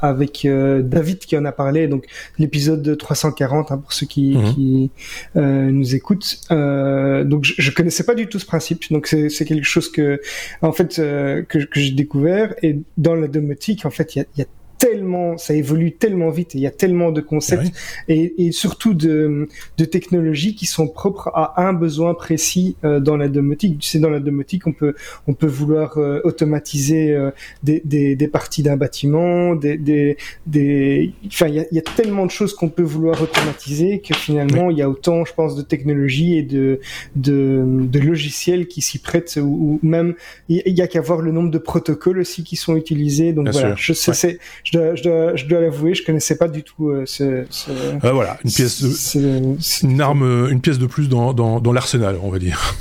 avec 0.00 0.46
David 0.46 1.18
qui 1.18 1.36
en 1.36 1.44
a 1.44 1.52
parlé, 1.52 1.88
donc 1.88 2.06
l'épisode 2.38 2.96
340 2.96 3.72
hein, 3.72 3.78
pour 3.78 3.92
ceux 3.92 4.06
qui, 4.06 4.36
mhm. 4.36 4.54
qui 4.54 4.90
nous 5.34 5.94
écoutent. 5.94 6.40
donc 6.50 7.44
je, 7.44 7.54
je 7.58 7.70
connaissais 7.70 8.04
pas 8.04 8.14
du 8.14 8.26
tout 8.26 8.38
ce 8.38 8.46
principe. 8.46 8.90
Donc 8.90 9.06
c'est 9.06 9.44
quelque 9.44 9.66
chose 9.66 9.90
que 9.90 10.20
en 10.62 10.72
fait 10.72 10.96
que, 10.96 11.44
que 11.44 11.80
j'ai 11.80 11.92
découvert 11.92 12.54
et 12.62 12.78
dans 12.96 13.14
la 13.14 13.28
domotique 13.28 13.84
en 13.86 13.90
fait 13.90 14.16
il 14.16 14.18
y 14.18 14.22
a, 14.22 14.24
y 14.38 14.42
a 14.42 14.46
tellement, 14.82 15.38
ça 15.38 15.54
évolue 15.54 15.92
tellement 15.92 16.30
vite 16.30 16.56
et 16.56 16.58
il 16.58 16.60
y 16.60 16.66
a 16.66 16.72
tellement 16.72 17.12
de 17.12 17.20
concepts 17.20 17.72
et, 18.08 18.46
et, 18.46 18.50
surtout 18.50 18.94
de, 18.94 19.48
de, 19.78 19.84
technologies 19.84 20.56
qui 20.56 20.66
sont 20.66 20.88
propres 20.88 21.30
à 21.34 21.62
un 21.62 21.72
besoin 21.72 22.14
précis 22.14 22.74
euh, 22.82 22.98
dans 22.98 23.16
la 23.16 23.28
domotique. 23.28 23.78
Tu 23.78 23.88
sais, 23.88 24.00
dans 24.00 24.10
la 24.10 24.18
domotique, 24.18 24.66
on 24.66 24.72
peut, 24.72 24.94
on 25.28 25.34
peut 25.34 25.46
vouloir 25.46 25.98
euh, 25.98 26.20
automatiser 26.24 27.12
euh, 27.12 27.30
des, 27.62 27.80
des, 27.84 28.16
des, 28.16 28.26
parties 28.26 28.64
d'un 28.64 28.76
bâtiment, 28.76 29.54
des, 29.54 29.76
des, 29.78 30.16
des, 30.46 31.12
enfin, 31.28 31.46
il 31.46 31.54
y 31.54 31.60
a, 31.60 31.64
y 31.70 31.78
a, 31.78 31.82
tellement 31.82 32.26
de 32.26 32.32
choses 32.32 32.52
qu'on 32.52 32.68
peut 32.68 32.82
vouloir 32.82 33.22
automatiser 33.22 34.00
que 34.00 34.14
finalement, 34.14 34.68
il 34.68 34.78
y 34.78 34.82
a 34.82 34.90
autant, 34.90 35.24
je 35.24 35.32
pense, 35.32 35.54
de 35.54 35.62
technologies 35.62 36.38
et 36.38 36.42
de, 36.42 36.80
de, 37.14 37.62
de 37.64 38.00
logiciels 38.00 38.66
qui 38.66 38.80
s'y 38.80 38.98
prêtent 38.98 39.38
ou, 39.40 39.78
même 39.84 40.14
il 40.48 40.60
y 40.66 40.82
a 40.82 40.88
qu'à 40.88 41.00
voir 41.00 41.20
le 41.20 41.30
nombre 41.30 41.52
de 41.52 41.58
protocoles 41.58 42.18
aussi 42.18 42.42
qui 42.42 42.56
sont 42.56 42.74
utilisés. 42.74 43.32
Donc 43.32 43.48
voilà, 43.50 43.76
je 43.76 43.92
sais, 43.92 44.38
je 44.72 44.78
dois, 44.78 44.94
je 44.94 45.02
dois, 45.02 45.36
je 45.36 45.46
dois 45.46 45.60
l'avouer, 45.60 45.94
je 45.94 46.04
connaissais 46.04 46.36
pas 46.36 46.48
du 46.48 46.62
tout 46.62 46.88
euh, 46.88 47.04
ce, 47.06 47.44
ce 47.50 47.70
euh, 47.70 48.12
voilà, 48.12 48.38
une 48.44 48.50
pièce, 48.50 48.82
de, 48.82 49.86
une 49.86 50.00
arme, 50.00 50.48
une 50.50 50.60
pièce 50.60 50.78
de 50.78 50.86
plus 50.86 51.08
dans, 51.08 51.34
dans, 51.34 51.60
dans 51.60 51.72
l'arsenal, 51.72 52.16
on 52.22 52.30
va 52.30 52.38
dire. 52.38 52.74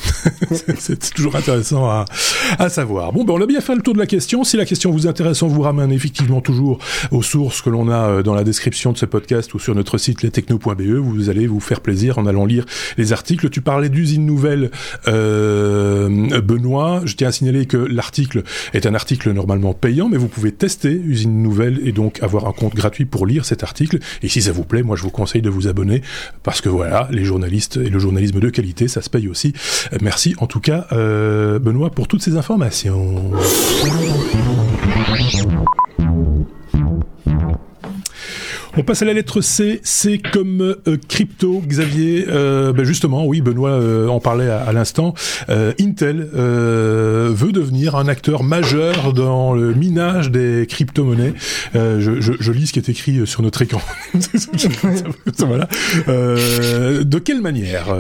c'est 0.79 1.13
toujours 1.13 1.36
intéressant 1.36 1.86
à, 1.86 2.05
à 2.60 2.69
savoir. 2.69 3.12
Bon, 3.12 3.24
ben 3.24 3.33
on 3.33 3.41
a 3.41 3.45
bien 3.45 3.62
fait 3.62 3.75
le 3.75 3.81
tour 3.81 3.93
de 3.93 4.00
la 4.00 4.05
question. 4.05 4.43
Si 4.43 4.57
la 4.57 4.65
question 4.65 4.91
vous 4.91 5.07
intéresse, 5.07 5.41
on 5.41 5.48
vous 5.48 5.62
ramène 5.62 5.91
effectivement 5.91 6.41
toujours 6.41 6.79
aux 7.12 7.24
sources 7.24 7.62
que 7.62 7.69
l'on 7.69 7.89
a 7.89 8.07
euh, 8.07 8.24
dans 8.24 8.33
la 8.33 8.43
description 8.43 8.91
de 8.91 8.98
ce 8.98 9.05
podcast 9.05 9.53
ou 9.53 9.60
sur 9.60 9.75
notre 9.75 9.98
site 9.98 10.21
lestechno.be. 10.21 10.81
Vous 10.81 11.29
allez 11.29 11.48
vous 11.48 11.60
faire 11.60 11.81
plaisir 11.81 12.17
en 12.17 12.25
allant 12.25 12.45
lire 12.45 12.65
les 12.98 13.13
articles. 13.13 13.50
Tu 13.50 13.62
parlais 13.62 13.89
d'usine 13.89 14.25
nouvelle, 14.25 14.71
euh, 15.07 16.41
Benoît. 16.41 17.01
Je 17.05 17.15
tiens 17.15 17.29
à 17.29 17.31
signaler 17.31 17.65
que 17.65 17.77
l'article 17.77 18.43
est 18.74 18.86
un 18.86 18.95
article 18.95 19.31
normalement 19.31 19.74
payant, 19.74 20.10
mais 20.10 20.17
vous 20.17 20.27
pouvez 20.27 20.51
tester 20.51 20.91
usine 20.91 21.41
nouvelle 21.41 21.80
et 21.83 21.91
donc 21.91 22.21
avoir 22.23 22.47
un 22.47 22.53
compte 22.53 22.75
gratuit 22.75 23.05
pour 23.05 23.25
lire 23.25 23.45
cet 23.45 23.63
article. 23.63 24.00
Et 24.21 24.29
si 24.29 24.41
ça 24.41 24.51
vous 24.51 24.63
plaît, 24.63 24.83
moi 24.83 24.95
je 24.95 25.03
vous 25.03 25.09
conseille 25.09 25.41
de 25.41 25.50
vous 25.50 25.67
abonner 25.67 26.01
parce 26.43 26.61
que 26.61 26.69
voilà, 26.69 27.07
les 27.11 27.23
journalistes 27.23 27.77
et 27.77 27.89
le 27.89 28.00
journalisme 28.00 28.39
de 28.39 28.50
qualité, 28.50 28.88
ça 28.88 29.01
se 29.01 29.09
paye 29.09 29.27
aussi. 29.27 29.53
Merci 30.01 30.35
en 30.38 30.47
tout 30.47 30.59
cas, 30.59 30.88
euh, 30.91 31.59
Benoît, 31.59 31.91
pour 31.91 32.07
toutes 32.07 32.21
ces 32.21 32.38
informations. 32.38 33.31
On 38.77 38.83
passe 38.83 39.01
à 39.01 39.05
la 39.05 39.11
lettre 39.11 39.41
C. 39.41 39.81
C 39.83 40.21
comme 40.31 40.61
euh, 40.61 40.97
crypto. 41.09 41.61
Xavier, 41.67 42.25
euh, 42.29 42.71
ben 42.71 42.85
justement, 42.85 43.25
oui, 43.25 43.41
Benoît 43.41 43.71
euh, 43.71 44.07
en 44.07 44.21
parlait 44.21 44.49
à, 44.49 44.71
l'instant. 44.71 45.13
Intel 45.49 46.29
veut 46.31 47.51
devenir 47.51 47.95
un 47.95 48.07
acteur 48.07 48.43
majeur 48.43 49.11
dans 49.11 49.53
le 49.53 49.73
minage 49.73 50.31
des 50.31 50.65
crypto-monnaies. 50.67 51.33
Je, 51.73 52.51
lis 52.51 52.67
ce 52.67 52.73
qui 52.73 52.79
est 52.79 52.87
écrit 52.87 53.27
sur 53.27 53.41
notre 53.41 53.61
écran. 53.61 53.81
voilà. 55.39 55.67
de 56.07 57.19
quelle 57.19 57.41
manière 57.41 57.93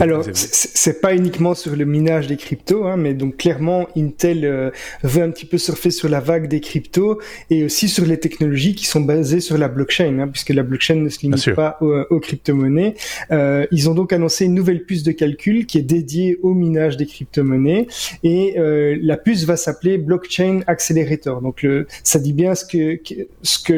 Alors, 0.00 0.24
c'est 0.32 1.00
pas 1.02 1.14
uniquement 1.14 1.54
sur 1.54 1.76
le 1.76 1.84
minage 1.84 2.26
des 2.26 2.36
cryptos, 2.36 2.86
hein, 2.86 2.96
mais 2.96 3.12
donc 3.12 3.36
clairement, 3.36 3.88
Intel 3.96 4.72
veut 5.02 5.22
un 5.22 5.30
petit 5.30 5.46
peu 5.46 5.58
surfer 5.58 5.90
sur 5.90 6.08
la 6.08 6.20
vague 6.20 6.48
des 6.48 6.60
cryptos 6.60 7.20
et 7.50 7.64
aussi 7.64 7.88
sur 7.88 8.06
les 8.06 8.18
technologies 8.18 8.74
qui 8.74 8.86
sont 8.86 9.00
basées 9.00 9.40
sur 9.40 9.58
la 9.58 9.68
blockchain 9.68 9.89
blockchain, 9.90 10.18
hein, 10.20 10.28
puisque 10.28 10.50
la 10.50 10.62
blockchain 10.62 10.96
ne 10.96 11.08
se 11.08 11.20
limite 11.22 11.54
pas 11.54 11.78
aux, 11.80 12.20
crypto-monnaies. 12.20 12.94
Euh, 13.30 13.66
ils 13.72 13.90
ont 13.90 13.94
donc 13.94 14.12
annoncé 14.12 14.44
une 14.44 14.54
nouvelle 14.54 14.84
puce 14.84 15.02
de 15.02 15.12
calcul 15.12 15.66
qui 15.66 15.78
est 15.78 15.82
dédiée 15.82 16.38
au 16.42 16.54
minage 16.54 16.96
des 16.96 17.06
crypto-monnaies 17.06 17.86
et 18.22 18.58
euh, 18.58 18.96
la 19.00 19.16
puce 19.16 19.44
va 19.44 19.56
s'appeler 19.56 19.98
Blockchain 19.98 20.60
Accelerator. 20.66 21.42
Donc 21.42 21.62
le, 21.62 21.86
ça 22.04 22.18
dit 22.18 22.32
bien 22.32 22.54
ce 22.54 22.64
que 22.64 23.00
ce 23.42 23.58
que 23.62 23.72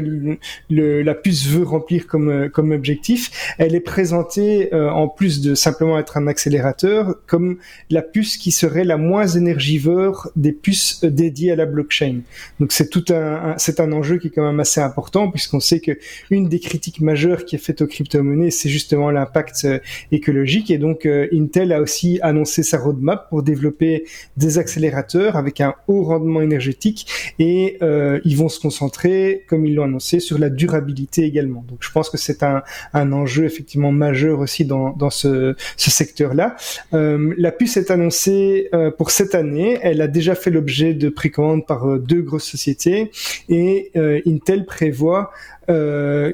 le, 0.70 1.02
la 1.02 1.14
puce 1.14 1.46
veut 1.46 1.64
remplir 1.64 2.06
comme 2.06 2.50
comme 2.50 2.72
objectif. 2.72 3.54
Elle 3.58 3.74
est 3.74 3.80
présentée 3.80 4.74
euh, 4.74 4.90
en 4.90 5.08
plus 5.08 5.40
de 5.40 5.54
simplement 5.54 5.98
être 5.98 6.16
un 6.16 6.26
accélérateur 6.26 7.16
comme 7.26 7.58
la 7.90 8.02
puce 8.02 8.36
qui 8.36 8.50
serait 8.50 8.84
la 8.84 8.96
moins 8.96 9.26
énergivore 9.26 10.30
des 10.36 10.52
puces 10.52 11.04
dédiées 11.04 11.52
à 11.52 11.56
la 11.56 11.66
blockchain. 11.66 12.20
Donc 12.60 12.72
c'est 12.72 12.88
tout 12.88 13.04
un, 13.10 13.14
un 13.14 13.58
c'est 13.58 13.80
un 13.80 13.92
enjeu 13.92 14.18
qui 14.18 14.28
est 14.28 14.30
quand 14.30 14.46
même 14.46 14.60
assez 14.60 14.80
important 14.80 15.30
puisqu'on 15.30 15.60
sait 15.60 15.80
que 15.80 15.92
une 16.30 16.48
des 16.48 16.60
critiques 16.60 17.00
majeures 17.00 17.44
qui 17.44 17.56
est 17.56 17.58
faite 17.58 17.82
aux 17.82 17.86
crypto-monnaies, 17.86 18.50
c'est 18.50 18.68
justement 18.68 19.10
l'impact 19.10 19.64
euh, 19.64 19.78
écologique. 20.10 20.70
Et 20.70 20.78
donc, 20.78 21.06
euh, 21.06 21.28
Intel 21.32 21.72
a 21.72 21.80
aussi 21.80 22.18
annoncé 22.22 22.62
sa 22.62 22.78
roadmap 22.78 23.28
pour 23.28 23.42
développer 23.42 24.04
des 24.36 24.58
accélérateurs 24.58 25.36
avec 25.36 25.60
un 25.60 25.74
haut 25.88 26.04
rendement 26.04 26.40
énergétique. 26.40 27.06
Et 27.38 27.78
euh, 27.82 28.20
ils 28.24 28.36
vont 28.36 28.48
se 28.48 28.60
concentrer, 28.60 29.44
comme 29.48 29.66
ils 29.66 29.74
l'ont 29.74 29.84
annoncé, 29.84 30.20
sur 30.20 30.38
la 30.38 30.50
durabilité 30.50 31.24
également. 31.24 31.64
Donc, 31.68 31.78
je 31.80 31.90
pense 31.90 32.10
que 32.10 32.18
c'est 32.18 32.42
un, 32.42 32.62
enjeu 32.94 33.44
effectivement 33.44 33.92
majeur 33.92 34.38
aussi 34.38 34.64
dans, 34.64 35.10
ce, 35.10 35.54
secteur-là. 35.76 36.56
la 36.92 37.52
puce 37.52 37.76
est 37.76 37.90
annoncée 37.90 38.70
pour 38.96 39.10
cette 39.10 39.34
année. 39.34 39.78
Elle 39.82 40.00
a 40.00 40.08
déjà 40.08 40.34
fait 40.34 40.50
l'objet 40.50 40.94
de 40.94 41.08
précommande 41.08 41.66
par 41.66 41.98
deux 41.98 42.22
grosses 42.22 42.48
sociétés 42.48 43.10
et 43.48 43.90
Intel 44.26 44.64
prévoit 44.64 45.32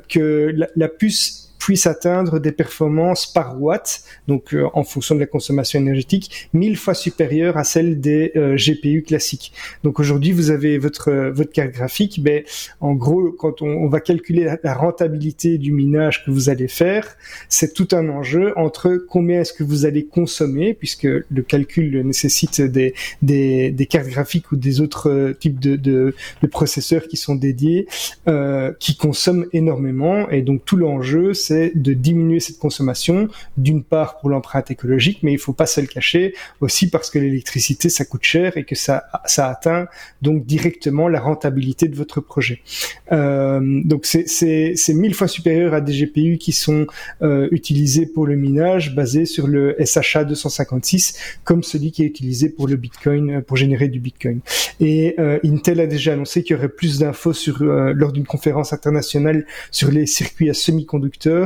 que 0.08 0.52
la, 0.54 0.68
la 0.74 0.88
puce 0.88 1.47
puisse 1.58 1.86
atteindre 1.86 2.38
des 2.38 2.52
performances 2.52 3.26
par 3.26 3.60
watt, 3.60 4.02
donc 4.26 4.54
euh, 4.54 4.66
en 4.74 4.84
fonction 4.84 5.14
de 5.14 5.20
la 5.20 5.26
consommation 5.26 5.78
énergétique, 5.80 6.48
mille 6.52 6.76
fois 6.76 6.94
supérieures 6.94 7.56
à 7.56 7.64
celles 7.64 8.00
des 8.00 8.32
euh, 8.36 8.56
GPU 8.56 9.02
classiques. 9.02 9.52
Donc 9.84 10.00
aujourd'hui, 10.00 10.32
vous 10.32 10.50
avez 10.50 10.78
votre 10.78 11.10
euh, 11.10 11.30
votre 11.30 11.52
carte 11.52 11.72
graphique, 11.72 12.22
ben 12.22 12.42
en 12.80 12.94
gros, 12.94 13.32
quand 13.32 13.62
on, 13.62 13.68
on 13.68 13.88
va 13.88 14.00
calculer 14.00 14.48
la, 14.62 14.74
rentabilité 14.74 15.58
du 15.58 15.72
minage 15.72 16.24
que 16.24 16.30
vous 16.30 16.50
allez 16.50 16.68
faire, 16.68 17.16
c'est 17.48 17.74
tout 17.74 17.88
un 17.92 18.08
enjeu 18.08 18.52
entre 18.56 18.96
combien 19.08 19.40
est-ce 19.40 19.52
que 19.52 19.64
vous 19.64 19.86
allez 19.86 20.06
consommer, 20.06 20.74
puisque 20.74 21.04
le 21.04 21.42
calcul 21.42 22.02
nécessite 22.02 22.60
des 22.60 22.94
des, 23.22 23.70
des 23.70 23.86
cartes 23.86 24.08
graphiques 24.08 24.52
ou 24.52 24.56
des 24.56 24.80
autres 24.80 25.34
types 25.40 25.58
de, 25.58 25.76
de, 25.76 26.14
de 26.42 26.46
processeurs 26.46 27.08
qui 27.08 27.16
sont 27.16 27.34
dédiés, 27.34 27.86
euh, 28.28 28.72
qui 28.78 28.96
consomment 28.96 29.46
énormément, 29.52 30.28
et 30.30 30.42
donc 30.42 30.64
tout 30.64 30.76
l'enjeu 30.76 31.34
de 31.50 31.92
diminuer 31.92 32.40
cette 32.40 32.58
consommation, 32.58 33.28
d'une 33.56 33.82
part 33.82 34.18
pour 34.18 34.30
l'empreinte 34.30 34.70
écologique, 34.70 35.20
mais 35.22 35.32
il 35.32 35.38
faut 35.38 35.52
pas 35.52 35.66
se 35.66 35.80
le 35.80 35.86
cacher, 35.86 36.34
aussi 36.60 36.90
parce 36.90 37.10
que 37.10 37.18
l'électricité 37.18 37.88
ça 37.88 38.04
coûte 38.04 38.24
cher 38.24 38.56
et 38.56 38.64
que 38.64 38.74
ça, 38.74 39.04
ça 39.26 39.48
atteint 39.48 39.86
donc 40.22 40.46
directement 40.46 41.08
la 41.08 41.20
rentabilité 41.20 41.88
de 41.88 41.96
votre 41.96 42.20
projet. 42.20 42.60
Euh, 43.12 43.60
donc 43.84 44.06
c'est 44.06 44.94
mille 44.94 45.14
fois 45.14 45.28
supérieur 45.28 45.74
à 45.74 45.80
des 45.80 45.92
GPU 45.92 46.38
qui 46.38 46.52
sont 46.52 46.86
euh, 47.22 47.48
utilisés 47.50 48.06
pour 48.06 48.26
le 48.26 48.36
minage, 48.36 48.94
basés 48.94 49.26
sur 49.26 49.46
le 49.46 49.76
SHA 49.84 50.24
256, 50.24 51.38
comme 51.44 51.62
celui 51.62 51.92
qui 51.92 52.02
est 52.02 52.06
utilisé 52.06 52.48
pour 52.48 52.68
le 52.68 52.76
Bitcoin, 52.76 53.30
euh, 53.30 53.40
pour 53.40 53.56
générer 53.56 53.88
du 53.88 54.00
Bitcoin. 54.00 54.40
Et 54.80 55.16
Intel 55.44 55.80
a 55.80 55.86
déjà 55.86 56.12
annoncé 56.12 56.42
qu'il 56.42 56.54
y 56.54 56.58
aurait 56.58 56.68
plus 56.68 57.00
d'infos 57.00 57.32
sur 57.32 57.62
lors 57.62 58.12
d'une 58.12 58.26
conférence 58.26 58.72
internationale 58.72 59.44
sur 59.70 59.90
les 59.90 60.06
circuits 60.06 60.50
à 60.50 60.54
semi-conducteurs 60.54 61.37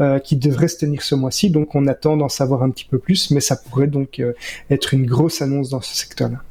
euh, 0.00 0.18
qui 0.18 0.36
devrait 0.36 0.68
se 0.68 0.78
tenir 0.78 1.02
ce 1.02 1.14
mois-ci. 1.14 1.50
Donc 1.50 1.74
on 1.74 1.86
attend 1.86 2.16
d'en 2.16 2.28
savoir 2.28 2.62
un 2.62 2.70
petit 2.70 2.84
peu 2.84 2.98
plus, 2.98 3.30
mais 3.30 3.40
ça 3.40 3.56
pourrait 3.56 3.86
donc 3.86 4.20
euh, 4.20 4.32
être 4.70 4.94
une 4.94 5.06
grosse 5.06 5.42
annonce 5.42 5.70
dans 5.70 5.80
ce 5.80 5.94
secteur-là. 5.96 6.42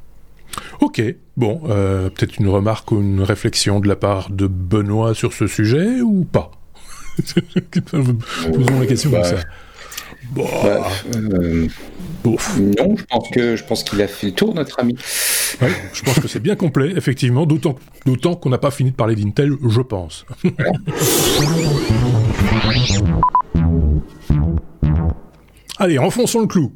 Ok, 0.82 1.02
bon, 1.38 1.62
euh, 1.70 2.10
peut-être 2.10 2.40
une 2.40 2.48
remarque 2.48 2.92
ou 2.92 3.02
une 3.02 3.22
réflexion 3.22 3.80
de 3.80 3.88
la 3.88 3.96
part 3.96 4.30
de 4.30 4.48
Benoît 4.48 5.14
sur 5.14 5.34
ce 5.34 5.48
sujet 5.48 6.02
ou 6.02 6.26
pas? 6.26 6.52
Posons 7.92 8.80
la 8.80 8.86
question 8.86 9.12
comme 9.12 9.22
bah, 9.22 9.30
ça. 9.30 9.38
Bah, 10.36 10.44
euh, 11.16 11.68
non, 12.26 12.96
je 12.98 13.04
pense 13.06 13.30
que 13.30 13.56
je 13.56 13.64
pense 13.64 13.84
qu'il 13.84 14.02
a 14.02 14.08
fait 14.08 14.28
le 14.28 14.34
tour, 14.34 14.56
notre 14.56 14.80
ami. 14.80 14.96
je 15.00 16.02
pense 16.04 16.20
que 16.20 16.28
c'est 16.28 16.40
bien 16.40 16.56
complet, 16.56 16.94
effectivement, 16.96 17.46
d'autant 17.46 17.76
d'autant 18.06 18.36
qu'on 18.36 18.50
n'a 18.50 18.58
pas 18.58 18.72
fini 18.72 18.92
de 18.92 18.96
parler 18.96 19.16
d'Intel, 19.16 19.54
je 19.68 19.82
pense. 19.82 20.26
Allez, 25.78 26.00
enfonçons 26.00 26.40
le 26.40 26.48
clou. 26.48 26.72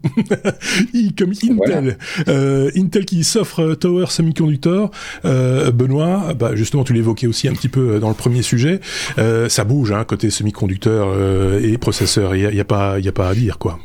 Comme 1.18 1.32
Intel, 1.44 1.98
euh, 2.28 2.70
Intel 2.76 3.06
qui 3.06 3.24
s'offre 3.24 3.74
Tower 3.76 4.08
Semiconductor. 4.10 4.92
Euh, 5.24 5.72
Benoît, 5.72 6.34
bah 6.34 6.52
justement, 6.56 6.84
tu 6.84 6.94
l'évoquais 6.94 7.28
aussi 7.28 7.48
un 7.48 7.54
petit 7.54 7.70
peu 7.70 8.00
dans 8.00 8.10
le 8.10 8.16
premier 8.16 8.42
sujet. 8.42 8.82
Euh, 9.18 9.48
ça 9.48 9.64
bouge, 9.64 9.94
hein, 9.94 10.04
côté 10.04 10.30
semi-conducteur 10.30 11.08
euh, 11.10 11.62
et 11.62 11.78
processeur. 11.78 12.36
Il 12.36 12.54
y 12.54 12.60
a, 12.60 12.66
pas, 12.66 13.00
y 13.00 13.08
a 13.08 13.14
pas 13.14 13.30
à 13.30 13.36
dire, 13.36 13.58
quoi. 13.58 13.80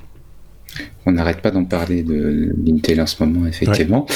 On 1.07 1.13
n'arrête 1.13 1.41
pas 1.41 1.51
d'en 1.51 1.65
parler 1.65 2.03
de 2.03 2.53
l'Intel 2.65 3.01
en 3.01 3.07
ce 3.07 3.23
moment, 3.23 3.47
effectivement, 3.47 4.07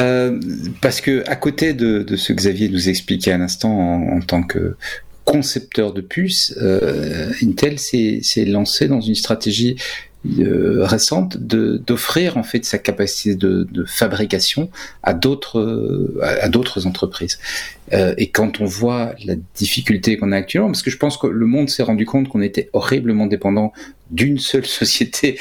euh, 0.00 0.40
parce 0.80 1.00
que 1.00 1.22
à 1.28 1.36
côté 1.36 1.74
de, 1.74 2.02
de, 2.02 2.16
ce 2.16 2.32
que 2.32 2.38
Xavier 2.38 2.68
nous 2.68 2.88
expliquait 2.88 3.32
à 3.32 3.38
l'instant 3.38 3.70
en, 3.70 4.16
en, 4.16 4.20
tant 4.20 4.42
que 4.42 4.74
concepteur 5.24 5.92
de 5.92 6.00
puces, 6.00 6.54
euh, 6.60 7.32
Intel 7.42 7.78
s'est 7.78 8.44
lancé 8.46 8.88
dans 8.88 9.00
une 9.00 9.14
stratégie 9.14 9.76
euh, 10.40 10.84
récente 10.84 11.38
d'offrir 11.38 12.36
en 12.36 12.42
fait 12.42 12.64
sa 12.64 12.78
capacité 12.78 13.34
de, 13.34 13.66
de 13.70 13.84
fabrication 13.84 14.70
à 15.02 15.14
d'autres 15.14 16.14
à, 16.22 16.48
d'autres 16.48 16.86
entreprises. 16.86 17.38
Euh, 17.92 18.14
et 18.18 18.28
quand 18.28 18.60
on 18.60 18.64
voit 18.66 19.14
la 19.24 19.34
difficulté 19.54 20.16
qu'on 20.16 20.32
a 20.32 20.36
actuellement, 20.36 20.68
parce 20.68 20.82
que 20.82 20.90
je 20.90 20.96
pense 20.96 21.16
que 21.16 21.26
le 21.26 21.46
monde 21.46 21.68
s'est 21.68 21.82
rendu 21.82 22.06
compte 22.06 22.28
qu'on 22.28 22.42
était 22.42 22.70
horriblement 22.72 23.26
dépendant 23.26 23.72
d'une 24.10 24.38
seule 24.38 24.66
société 24.82 25.38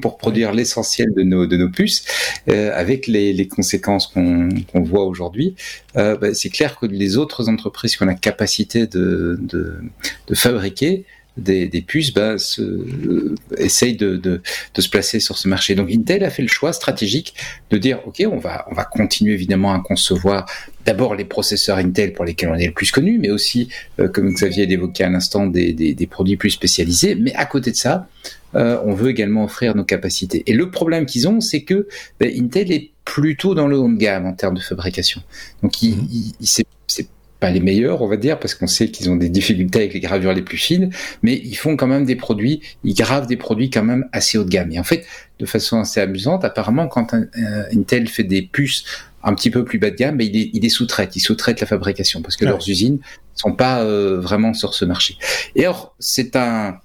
pour 0.00 0.16
produire 0.16 0.52
l'essentiel 0.52 1.12
de 1.14 1.22
nos 1.22 1.46
de 1.46 1.56
nos 1.56 1.68
puces, 1.68 2.04
euh, 2.48 2.70
avec 2.74 3.06
les, 3.06 3.32
les 3.32 3.48
conséquences 3.48 4.06
qu'on 4.06 4.48
qu'on 4.72 4.82
voit 4.82 5.04
aujourd'hui, 5.04 5.54
euh, 5.96 6.16
bah, 6.16 6.34
c'est 6.34 6.50
clair 6.50 6.78
que 6.78 6.86
les 6.86 7.16
autres 7.16 7.48
entreprises 7.48 7.96
qui 7.96 8.02
ont 8.02 8.06
la 8.06 8.14
capacité 8.14 8.86
de 8.86 9.38
de, 9.40 9.80
de 10.28 10.34
fabriquer 10.34 11.04
des, 11.36 11.68
des 11.68 11.82
puces 11.82 12.12
bah, 12.12 12.38
se, 12.38 12.62
euh, 12.62 13.34
essayent 13.56 13.96
de, 13.96 14.16
de, 14.16 14.42
de, 14.74 14.80
se 14.80 14.88
placer 14.88 15.20
sur 15.20 15.38
ce 15.38 15.48
marché. 15.48 15.74
Donc 15.74 15.90
Intel 15.90 16.24
a 16.24 16.30
fait 16.30 16.42
le 16.42 16.48
choix 16.48 16.72
stratégique 16.72 17.34
de 17.70 17.78
dire 17.78 18.00
ok 18.06 18.22
on 18.30 18.38
va 18.38 18.66
on 18.70 18.74
va 18.74 18.84
continuer 18.84 19.34
évidemment 19.34 19.72
à 19.72 19.80
concevoir 19.80 20.46
d'abord 20.84 21.14
les 21.14 21.24
processeurs 21.24 21.78
Intel 21.78 22.12
pour 22.12 22.24
lesquels 22.24 22.48
on 22.50 22.54
est 22.54 22.66
le 22.66 22.72
plus 22.72 22.90
connu, 22.90 23.18
mais 23.18 23.30
aussi 23.30 23.68
euh, 23.98 24.08
comme 24.08 24.32
Xavier 24.32 24.66
l'évoquait 24.66 25.04
à 25.04 25.10
l'instant 25.10 25.46
des, 25.46 25.72
des, 25.72 25.94
des, 25.94 26.06
produits 26.06 26.36
plus 26.36 26.50
spécialisés. 26.50 27.14
Mais 27.14 27.34
à 27.34 27.44
côté 27.44 27.70
de 27.70 27.76
ça, 27.76 28.08
euh, 28.54 28.80
on 28.84 28.94
veut 28.94 29.10
également 29.10 29.44
offrir 29.44 29.74
nos 29.74 29.84
capacités. 29.84 30.42
Et 30.46 30.52
le 30.52 30.70
problème 30.70 31.06
qu'ils 31.06 31.28
ont, 31.28 31.40
c'est 31.40 31.62
que 31.62 31.86
bah, 32.18 32.26
Intel 32.26 32.72
est 32.72 32.90
plutôt 33.04 33.54
dans 33.54 33.66
le 33.66 33.78
haut 33.78 33.88
de 33.88 33.96
gamme 33.96 34.26
en 34.26 34.32
termes 34.32 34.56
de 34.56 34.62
fabrication. 34.62 35.22
Donc 35.62 35.82
il, 35.82 35.96
mmh. 35.96 36.08
il, 36.10 36.32
il 36.40 36.46
c'est 36.46 37.06
pas 37.40 37.50
les 37.50 37.60
meilleurs, 37.60 38.02
on 38.02 38.06
va 38.06 38.16
dire, 38.16 38.38
parce 38.38 38.54
qu'on 38.54 38.66
sait 38.66 38.88
qu'ils 38.88 39.10
ont 39.10 39.16
des 39.16 39.30
difficultés 39.30 39.80
avec 39.80 39.94
les 39.94 40.00
gravures 40.00 40.34
les 40.34 40.42
plus 40.42 40.58
fines, 40.58 40.90
mais 41.22 41.40
ils 41.42 41.56
font 41.56 41.76
quand 41.76 41.86
même 41.86 42.04
des 42.04 42.16
produits, 42.16 42.60
ils 42.84 42.94
gravent 42.94 43.26
des 43.26 43.38
produits 43.38 43.70
quand 43.70 43.82
même 43.82 44.08
assez 44.12 44.38
haut 44.38 44.44
de 44.44 44.50
gamme. 44.50 44.70
Et 44.72 44.78
en 44.78 44.84
fait, 44.84 45.06
de 45.38 45.46
façon 45.46 45.80
assez 45.80 46.00
amusante, 46.00 46.44
apparemment, 46.44 46.86
quand 46.86 47.14
un, 47.14 47.26
Intel 47.74 48.08
fait 48.08 48.24
des 48.24 48.42
puces 48.42 48.84
un 49.22 49.34
petit 49.34 49.50
peu 49.50 49.64
plus 49.64 49.78
bas 49.78 49.90
de 49.90 49.96
gamme, 49.96 50.16
mais 50.16 50.26
il, 50.26 50.50
il 50.52 50.62
les 50.62 50.68
sous-traite, 50.68 51.16
ils 51.16 51.20
sous-traitent 51.20 51.60
la 51.60 51.66
fabrication, 51.66 52.22
parce 52.22 52.36
que 52.36 52.44
leurs 52.44 52.68
usines 52.68 52.98
sont 53.34 53.52
pas 53.52 53.82
euh, 53.82 54.20
vraiment 54.20 54.54
sur 54.54 54.74
ce 54.74 54.84
marché. 54.84 55.16
Et 55.56 55.64
alors, 55.64 55.94
c'est 55.98 56.36
un 56.36 56.78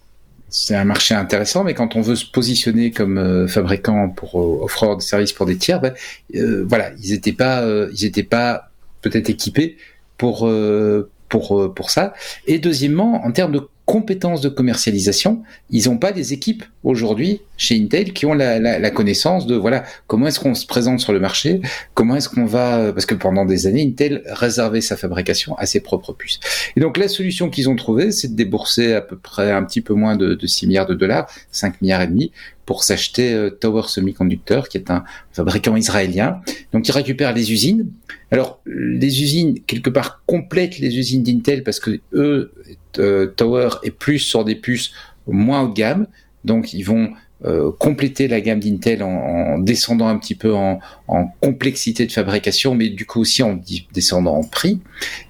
c'est 0.47 0.75
un 0.75 0.85
marché 0.85 1.13
intéressant, 1.13 1.65
mais 1.65 1.73
quand 1.73 1.97
on 1.97 2.01
veut 2.01 2.15
se 2.15 2.25
positionner 2.25 2.91
comme 2.91 3.17
euh, 3.17 3.45
fabricant 3.45 4.07
pour 4.09 4.39
euh, 4.39 4.63
offrir 4.63 4.95
des 4.95 5.03
services 5.03 5.33
pour 5.33 5.45
des 5.45 5.57
tiers, 5.57 5.81
ben, 5.81 5.93
voilà, 6.65 6.91
ils 7.03 7.11
étaient 7.11 7.33
pas, 7.33 7.65
ils 7.91 8.05
étaient 8.05 8.23
pas 8.23 8.69
peut-être 9.01 9.29
équipés 9.29 9.77
pour 10.17 10.47
euh, 10.47 11.09
pour 11.29 11.59
euh, 11.59 11.73
pour 11.73 11.89
ça. 11.89 12.13
Et 12.47 12.59
deuxièmement, 12.59 13.25
en 13.25 13.31
termes 13.31 13.51
de 13.51 13.61
compétences 13.85 14.41
de 14.41 14.49
commercialisation, 14.49 15.43
ils 15.69 15.87
n'ont 15.87 15.99
pas 15.99 16.11
des 16.11 16.33
équipes 16.33 16.63
aujourd'hui 16.83 17.41
chez 17.55 17.79
Intel 17.79 18.13
qui 18.13 18.25
ont 18.25 18.33
la, 18.33 18.57
la, 18.57 18.79
la 18.79 18.89
connaissance 18.89 19.45
de 19.45 19.55
voilà 19.55 19.83
comment 20.07 20.25
est-ce 20.25 20.39
qu'on 20.39 20.55
se 20.55 20.65
présente 20.65 20.99
sur 20.99 21.13
le 21.13 21.19
marché, 21.19 21.61
comment 21.93 22.15
est-ce 22.15 22.27
qu'on 22.27 22.45
va 22.45 22.91
parce 22.93 23.05
que 23.05 23.13
pendant 23.13 23.45
des 23.45 23.67
années 23.67 23.83
Intel 23.83 24.23
réservait 24.25 24.81
sa 24.81 24.97
fabrication 24.97 25.55
à 25.57 25.67
ses 25.67 25.81
propres 25.81 26.13
puces. 26.13 26.39
Et 26.75 26.79
donc 26.79 26.97
la 26.97 27.07
solution 27.07 27.51
qu'ils 27.51 27.69
ont 27.69 27.75
trouvée, 27.75 28.11
c'est 28.11 28.29
de 28.29 28.35
débourser 28.35 28.93
à 28.93 29.01
peu 29.01 29.17
près 29.17 29.51
un 29.51 29.63
petit 29.63 29.81
peu 29.81 29.93
moins 29.93 30.15
de, 30.15 30.33
de 30.33 30.47
6 30.47 30.65
milliards 30.65 30.87
de 30.87 30.95
dollars, 30.95 31.29
5 31.51 31.79
milliards 31.81 32.01
et 32.01 32.07
demi, 32.07 32.31
pour 32.65 32.83
s'acheter 32.83 33.33
euh, 33.33 33.49
Tower 33.49 33.83
Semiconductor, 33.87 34.69
qui 34.69 34.77
est 34.77 34.89
un 34.89 35.03
fabricant 35.31 35.75
israélien. 35.75 36.41
Donc, 36.73 36.87
il 36.87 36.91
récupère 36.91 37.33
les 37.33 37.51
usines. 37.51 37.87
Alors, 38.31 38.59
les 38.65 39.21
usines, 39.21 39.59
quelque 39.67 39.89
part, 39.89 40.23
complètent 40.25 40.79
les 40.79 40.97
usines 40.97 41.23
d'Intel 41.23 41.63
parce 41.63 41.79
que 41.79 41.99
eux, 42.13 42.51
euh, 42.97 43.27
Tower 43.27 43.69
est 43.83 43.91
plus 43.91 44.19
sur 44.19 44.43
des 44.43 44.55
puces 44.55 44.91
moins 45.27 45.63
haut 45.63 45.69
de 45.69 45.73
gamme. 45.73 46.07
Donc, 46.43 46.73
ils 46.73 46.83
vont 46.83 47.11
euh, 47.45 47.71
compléter 47.77 48.27
la 48.27 48.41
gamme 48.41 48.59
d'Intel 48.59 49.03
en, 49.03 49.09
en, 49.09 49.59
descendant 49.59 50.07
un 50.07 50.17
petit 50.17 50.35
peu 50.35 50.53
en, 50.53 50.79
en, 51.07 51.27
complexité 51.41 52.05
de 52.05 52.11
fabrication, 52.11 52.75
mais 52.75 52.89
du 52.89 53.05
coup 53.05 53.21
aussi 53.21 53.43
en 53.43 53.59
descendant 53.93 54.35
en 54.35 54.43
prix. 54.43 54.79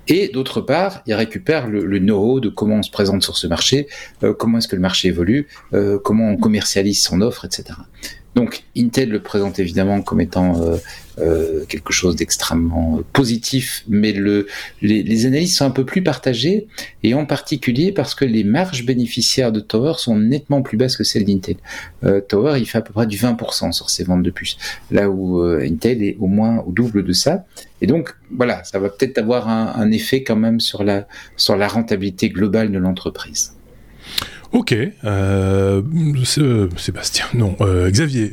Et 0.08 0.30
d'autre 0.30 0.62
part, 0.62 1.02
il 1.08 1.14
récupère 1.14 1.68
le, 1.68 1.86
le 1.86 2.00
know-how 2.00 2.40
de 2.40 2.50
comment 2.50 2.76
on 2.76 2.84
se 2.84 2.92
présente 2.92 3.24
sur 3.24 3.38
ce 3.38 3.48
marché, 3.48 3.88
euh, 4.24 4.34
comment 4.34 4.60
est-ce 4.60 4.68
que 4.68 4.76
le 4.76 4.82
marché 4.82 5.10
évolue, 5.10 5.48
euh, 5.74 6.00
comment 6.04 6.30
on 6.30 6.38
commercialise 6.38 7.02
son 7.02 7.22
offre, 7.22 7.46
etc. 7.46 7.80
Donc 8.36 8.64
Intel 8.78 9.10
le 9.10 9.22
présente 9.22 9.60
évidemment 9.60 10.02
comme 10.02 10.20
étant 10.20 10.62
euh, 10.62 10.78
euh, 11.20 11.64
quelque 11.70 11.94
chose 11.94 12.18
d'extrêmement 12.18 13.00
positif, 13.14 13.86
mais 13.88 14.12
le, 14.12 14.48
les, 14.82 15.02
les, 15.02 15.26
analyses 15.26 15.56
sont 15.56 15.64
un 15.64 15.72
peu 15.72 15.86
plus 15.86 16.04
partagées, 16.04 16.68
et 17.04 17.14
en 17.14 17.26
particulier 17.26 17.94
parce 17.94 18.14
que 18.14 18.26
les 18.26 18.44
marges 18.44 18.86
bénéficiaires 18.86 19.54
de 19.54 19.62
Tower 19.62 19.94
sont 19.98 20.18
nettement 20.18 20.62
plus 20.62 20.76
basses 20.76 20.98
que 20.98 21.06
celles 21.06 21.24
d'Intel. 21.24 21.56
Euh, 22.04 22.20
Tower, 22.20 22.60
il 22.60 22.66
fait 22.66 22.80
à 22.80 22.82
peu 22.82 22.92
près 22.92 23.08
du 23.08 23.18
20% 23.18 23.72
sur 23.72 23.90
ses 23.90 24.04
ventes 24.04 24.24
de 24.24 24.32
puces, 24.32 24.58
là 24.92 25.10
où 25.10 25.42
euh, 25.42 25.66
Intel 25.66 26.04
est 26.04 26.18
au 26.20 26.28
moins 26.28 26.60
au 26.68 26.74
double 26.74 27.04
de 27.04 27.14
ça. 27.14 27.46
Et 27.80 27.88
donc 27.88 28.14
voilà, 28.36 28.66
ça 28.66 28.80
va 28.80 28.90
peut-être 28.90 29.18
avoir 29.18 29.48
un, 29.48 29.74
un 29.78 29.92
effet 29.92 30.24
quand 30.24 30.36
même 30.36 30.60
sur 30.60 30.84
la 30.84 31.08
sur 31.38 31.56
la 31.56 31.70
rentabilité 31.70 32.28
globale 32.28 32.74
de 32.74 32.78
l'entreprise. 32.78 33.54
Ok, 34.56 34.74
euh, 35.04 35.82
Sébastien, 36.78 37.26
non, 37.34 37.58
euh, 37.60 37.92
Xavier, 37.92 38.32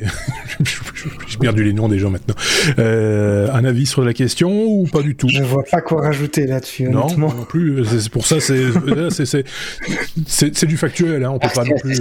j'ai 1.27 1.37
perdu 1.37 1.65
les 1.65 1.73
noms 1.73 1.89
des 1.89 1.99
gens 1.99 2.09
maintenant. 2.09 2.35
Euh, 2.79 3.51
un 3.51 3.65
avis 3.65 3.85
sur 3.85 4.05
la 4.05 4.13
question 4.13 4.63
ou 4.63 4.87
pas 4.87 5.01
du 5.01 5.17
tout 5.17 5.27
Je 5.27 5.43
vois 5.43 5.63
pas 5.69 5.81
quoi 5.81 6.01
rajouter 6.01 6.47
là-dessus. 6.47 6.87
Non, 6.87 7.13
non 7.17 7.43
plus. 7.43 7.83
C'est 7.83 8.09
pour 8.09 8.25
ça, 8.25 8.39
c'est 8.39 9.43
c'est 10.25 10.65
du 10.65 10.77
factuel. 10.77 11.25
Hein, 11.25 11.31
on 11.31 11.39
peut 11.39 11.49
pas 11.53 11.65
non 11.65 11.75
plus. 11.77 11.99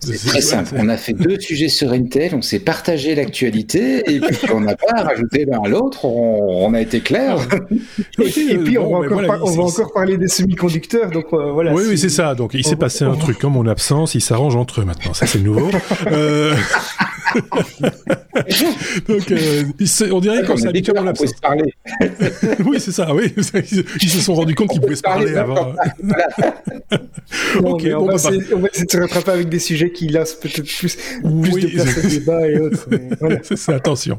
C'est 0.00 0.28
très 0.28 0.40
simple. 0.40 0.74
On 0.76 0.88
a 0.88 0.96
fait 0.96 1.14
deux 1.14 1.40
sujets 1.40 1.68
sur 1.68 1.92
Intel, 1.92 2.34
on 2.34 2.42
s'est 2.42 2.58
partagé 2.58 3.14
l'actualité, 3.14 4.02
et 4.10 4.20
puis 4.20 4.50
on 4.52 4.60
n'a 4.60 4.76
pas 4.76 5.02
rajouté 5.02 5.46
l'un 5.46 5.62
à 5.62 5.68
l'autre, 5.68 6.04
on, 6.04 6.66
on, 6.66 6.74
a 6.74 6.80
été 6.80 7.00
clair. 7.00 7.38
et, 8.18 8.26
et, 8.26 8.58
puis 8.58 8.78
on, 8.78 8.84
bon, 8.84 8.90
va, 8.90 9.06
encore 9.06 9.12
voilà, 9.12 9.38
on 9.42 9.50
va 9.50 9.62
encore 9.62 9.92
parler 9.92 10.18
des 10.18 10.28
semi-conducteurs, 10.28 11.10
donc 11.10 11.26
euh, 11.32 11.52
voilà. 11.52 11.72
Oui, 11.72 11.84
oui, 11.88 11.98
c'est 11.98 12.10
ça. 12.10 12.34
Donc 12.34 12.52
il 12.54 12.64
s'est 12.64 12.76
passé 12.76 13.04
un 13.04 13.16
truc 13.16 13.42
en 13.44 13.50
mon 13.50 13.66
absence, 13.66 14.14
ils 14.14 14.20
s'arrangent 14.20 14.56
entre 14.56 14.82
eux 14.82 14.84
maintenant. 14.84 15.14
Ça, 15.14 15.26
c'est 15.26 15.40
nouveau. 15.40 15.70
euh... 16.12 16.54
donc 19.08 19.30
euh, 19.30 19.64
on 20.12 20.20
dirait 20.20 20.44
qu'on 20.44 20.56
s'est 20.56 20.68
habitué 20.68 20.96
à 20.96 21.02
mon 21.02 21.08
absence. 21.08 21.32
parler. 21.34 21.74
oui, 22.66 22.78
c'est 22.78 22.92
ça. 22.92 23.12
Oui, 23.14 23.32
ils 24.02 24.10
se 24.10 24.20
sont 24.20 24.34
rendus 24.34 24.54
compte 24.54 24.70
qu'ils 24.70 24.80
pouvaient 24.80 24.96
se 24.96 25.02
parler, 25.02 25.34
avant. 25.36 25.74
ok, 27.62 27.86
on, 27.96 28.06
va 28.06 28.14
essayer, 28.14 28.42
on 28.54 28.60
va 28.60 28.68
essayer 28.68 28.86
de 28.86 28.90
se 28.90 28.98
rattraper 28.98 29.30
avec 29.32 29.48
des 29.48 29.58
sujets 29.58 29.90
qui 29.90 30.08
laissent 30.08 30.34
peut-être 30.34 30.66
plus, 30.66 30.96
plus 30.96 31.22
oui, 31.22 31.62
de 31.62 31.68
place 31.68 31.98
au 31.98 32.08
débat 32.08 32.48
et 32.48 32.58
autres. 32.58 32.88
Voilà. 33.20 33.38
c'est 33.42 33.74
attention. 33.74 34.18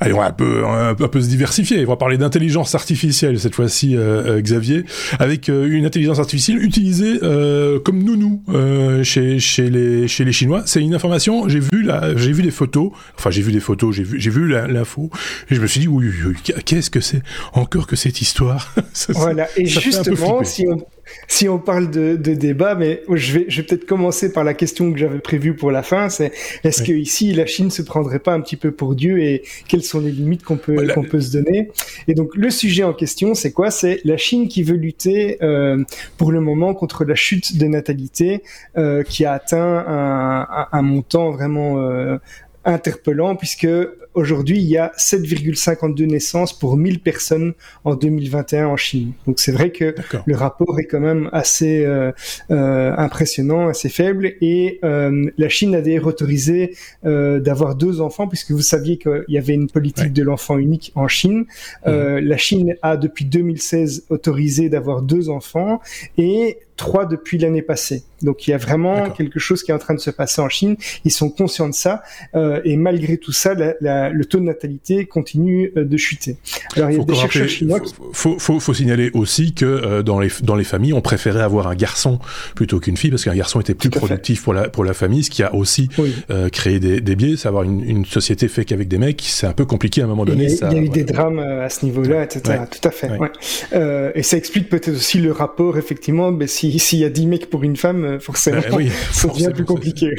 Allez, 0.00 0.12
on 0.12 0.18
va 0.18 0.26
un 0.26 0.32
peu, 0.32 0.64
un 0.66 0.94
peu, 0.94 1.20
se 1.20 1.28
diversifier. 1.28 1.84
On 1.84 1.88
va 1.88 1.96
parler 1.96 2.18
d'intelligence 2.18 2.74
artificielle 2.74 3.38
cette 3.38 3.54
fois-ci, 3.54 3.96
euh, 3.96 4.40
Xavier, 4.40 4.84
avec 5.18 5.48
euh, 5.48 5.66
une 5.70 5.86
intelligence 5.86 6.18
artificielle 6.18 6.62
utilisée 6.62 7.20
euh, 7.22 7.78
comme 7.78 8.02
nounou 8.02 8.42
euh, 8.48 9.02
chez 9.02 9.38
chez 9.38 9.70
les 9.70 10.08
chez 10.08 10.24
les 10.24 10.32
Chinois. 10.32 10.62
C'est 10.66 10.80
une 10.80 10.94
information. 10.94 11.48
J'ai 11.48 11.60
vu 11.60 11.82
là, 11.82 12.16
j'ai 12.16 12.32
vu 12.32 12.42
des 12.42 12.50
photos. 12.50 12.90
Enfin, 13.18 13.30
j'ai 13.30 13.42
vu 13.42 13.52
des 13.52 13.60
photos. 13.60 13.94
J'ai 13.94 14.02
vu 14.02 14.20
j'ai 14.20 14.30
vu 14.30 14.48
l'info 14.48 15.10
et 15.50 15.54
je 15.54 15.60
me 15.60 15.66
suis 15.66 15.80
dit 15.80 15.88
oui, 15.88 16.10
oui 16.26 16.34
qu'est-ce 16.64 16.90
que 16.90 17.00
c'est? 17.00 17.22
Encore 17.52 17.86
que 17.86 17.96
cette 17.96 18.20
histoire 18.20 18.74
ça, 18.92 19.12
Voilà. 19.14 19.48
Et 19.56 19.66
justement, 19.66 20.42
si 20.44 20.66
on 20.68 20.84
si 21.28 21.48
on 21.48 21.58
parle 21.58 21.90
de, 21.90 22.16
de 22.16 22.34
débat, 22.34 22.74
mais 22.74 23.02
je 23.12 23.38
vais, 23.38 23.44
je 23.48 23.60
vais 23.60 23.66
peut-être 23.66 23.86
commencer 23.86 24.32
par 24.32 24.44
la 24.44 24.54
question 24.54 24.92
que 24.92 24.98
j'avais 24.98 25.18
prévue 25.18 25.54
pour 25.54 25.70
la 25.70 25.82
fin, 25.82 26.08
c'est 26.08 26.32
est-ce 26.62 26.82
que 26.82 26.92
ici 26.92 27.32
la 27.32 27.46
Chine 27.46 27.70
se 27.70 27.82
prendrait 27.82 28.18
pas 28.18 28.32
un 28.32 28.40
petit 28.40 28.56
peu 28.56 28.70
pour 28.70 28.94
Dieu 28.94 29.20
et 29.20 29.42
quelles 29.68 29.82
sont 29.82 30.00
les 30.00 30.10
limites 30.10 30.44
qu'on 30.44 30.56
peut 30.56 30.86
qu'on 30.94 31.04
peut 31.04 31.20
se 31.20 31.32
donner? 31.32 31.70
Et 32.08 32.14
donc 32.14 32.34
le 32.34 32.50
sujet 32.50 32.84
en 32.84 32.92
question, 32.92 33.34
c'est 33.34 33.52
quoi? 33.52 33.70
C'est 33.70 34.00
la 34.04 34.16
Chine 34.16 34.48
qui 34.48 34.62
veut 34.62 34.76
lutter 34.76 35.38
euh, 35.42 35.82
pour 36.16 36.32
le 36.32 36.40
moment 36.40 36.74
contre 36.74 37.04
la 37.04 37.14
chute 37.14 37.56
de 37.56 37.66
natalité 37.66 38.42
euh, 38.76 39.02
qui 39.02 39.24
a 39.24 39.32
atteint 39.32 39.84
un, 39.86 40.42
un, 40.42 40.68
un 40.72 40.82
montant 40.82 41.30
vraiment 41.30 41.80
euh, 41.80 42.18
interpellant 42.64 43.36
puisque 43.36 43.68
aujourd'hui 44.14 44.58
il 44.58 44.68
y 44.68 44.78
a 44.78 44.92
7,52 44.96 46.06
naissances 46.06 46.56
pour 46.58 46.76
1000 46.76 47.00
personnes 47.00 47.54
en 47.84 47.94
2021 47.94 48.66
en 48.68 48.76
Chine. 48.76 49.12
Donc 49.26 49.38
c'est 49.38 49.52
vrai 49.52 49.70
que 49.70 49.94
le 50.26 50.36
rapport 50.36 50.78
est 50.78 50.84
quand 50.84 51.00
même 51.00 51.28
assez 51.32 51.84
euh, 51.84 52.12
euh, 52.50 52.94
impressionnant, 52.96 53.68
assez 53.68 53.88
faible 53.88 54.34
et 54.40 54.78
euh, 54.84 55.30
la 55.36 55.48
Chine 55.48 55.74
a 55.74 55.80
d'ailleurs 55.80 56.06
autorisé 56.06 56.76
euh, 57.04 57.40
d'avoir 57.40 57.74
deux 57.74 58.00
enfants 58.00 58.28
puisque 58.28 58.52
vous 58.52 58.62
saviez 58.62 58.98
qu'il 58.98 59.24
y 59.28 59.38
avait 59.38 59.54
une 59.54 59.68
politique 59.68 60.12
de 60.12 60.22
l'enfant 60.22 60.58
unique 60.58 60.92
en 60.94 61.08
Chine. 61.08 61.46
Euh, 61.86 62.20
mhm. 62.20 62.26
La 62.26 62.36
Chine 62.36 62.76
a 62.82 62.96
depuis 62.96 63.24
2016 63.24 64.06
autorisé 64.10 64.68
d'avoir 64.68 65.02
deux 65.02 65.28
enfants 65.28 65.80
et 66.18 66.58
trois 66.76 67.06
depuis 67.06 67.38
l'année 67.38 67.62
passée. 67.62 68.04
Donc 68.22 68.46
il 68.48 68.50
y 68.50 68.54
a 68.54 68.58
vraiment 68.58 69.10
quelque 69.10 69.38
chose 69.38 69.62
qui 69.62 69.70
est 69.70 69.74
en 69.74 69.78
train 69.78 69.94
de 69.94 70.00
se 70.00 70.10
passer 70.10 70.40
en 70.40 70.48
Chine. 70.48 70.76
Ils 71.04 71.12
sont 71.12 71.30
conscients 71.30 71.68
de 71.68 71.74
ça 71.74 72.02
euh, 72.34 72.60
et 72.64 72.76
malgré 72.76 73.18
tout 73.18 73.32
ça, 73.32 73.54
la, 73.54 73.74
la, 73.80 74.08
le 74.08 74.24
taux 74.24 74.38
de 74.38 74.44
natalité 74.44 75.04
continue 75.04 75.72
euh, 75.76 75.84
de 75.84 75.96
chuter. 75.96 76.36
Alors 76.76 76.90
il 76.90 76.98
y 76.98 77.00
a 77.00 77.04
des 77.04 77.14
chercheurs 77.14 77.48
chinois. 77.48 77.80
Qui... 77.80 77.94
Faut, 78.12 78.38
faut, 78.38 78.58
faut, 78.60 78.74
signaler 78.74 79.10
aussi 79.14 79.54
que 79.54 79.64
euh, 79.64 80.02
dans 80.02 80.18
les 80.18 80.30
dans 80.42 80.56
les 80.56 80.64
familles, 80.64 80.94
on 80.94 81.00
préférait 81.00 81.42
avoir 81.42 81.68
un 81.68 81.74
garçon 81.74 82.18
plutôt 82.54 82.80
qu'une 82.80 82.96
fille 82.96 83.10
parce 83.10 83.24
qu'un 83.24 83.34
garçon 83.34 83.60
était 83.60 83.74
plus 83.74 83.90
productif 83.90 84.42
pour 84.42 84.54
la 84.54 84.68
pour 84.68 84.84
la 84.84 84.94
famille, 84.94 85.22
ce 85.22 85.30
qui 85.30 85.42
a 85.42 85.54
aussi 85.54 85.88
euh, 86.30 86.48
créé 86.48 86.80
des, 86.80 87.00
des 87.00 87.16
biais. 87.16 87.36
Savoir 87.36 87.64
une, 87.64 87.82
une 87.82 88.06
société 88.06 88.48
faite 88.48 88.66
qu'avec 88.66 88.88
des 88.88 88.98
mecs, 88.98 89.22
c'est 89.24 89.46
un 89.46 89.52
peu 89.52 89.66
compliqué 89.66 90.00
à 90.00 90.04
un 90.04 90.08
moment 90.08 90.24
donné. 90.24 90.46
Il 90.46 90.58
y 90.58 90.78
a, 90.78 90.82
eu 90.82 90.88
des 90.88 91.04
drames 91.04 91.38
à 91.38 91.68
ce 91.68 91.84
niveau-là, 91.84 92.24
etc. 92.24 92.60
Tout 92.70 92.88
à 92.88 92.90
fait. 92.90 93.10
Ouais. 93.10 94.12
et 94.14 94.22
ça 94.22 94.36
explique 94.36 94.68
peut-être 94.68 94.96
aussi 94.96 95.20
le 95.20 95.32
rapport 95.32 95.76
effectivement. 95.76 96.32
Mais 96.32 96.46
si 96.46 96.63
s'il 96.78 96.98
y 96.98 97.04
a 97.04 97.10
10 97.10 97.26
mecs 97.26 97.50
pour 97.50 97.62
une 97.62 97.76
femme, 97.76 98.04
euh, 98.04 98.20
forcément, 98.20 98.60
ben 98.60 98.76
oui, 98.76 98.90
ça 99.12 99.28
devient 99.28 99.50
plus 99.54 99.64
compliqué. 99.64 100.10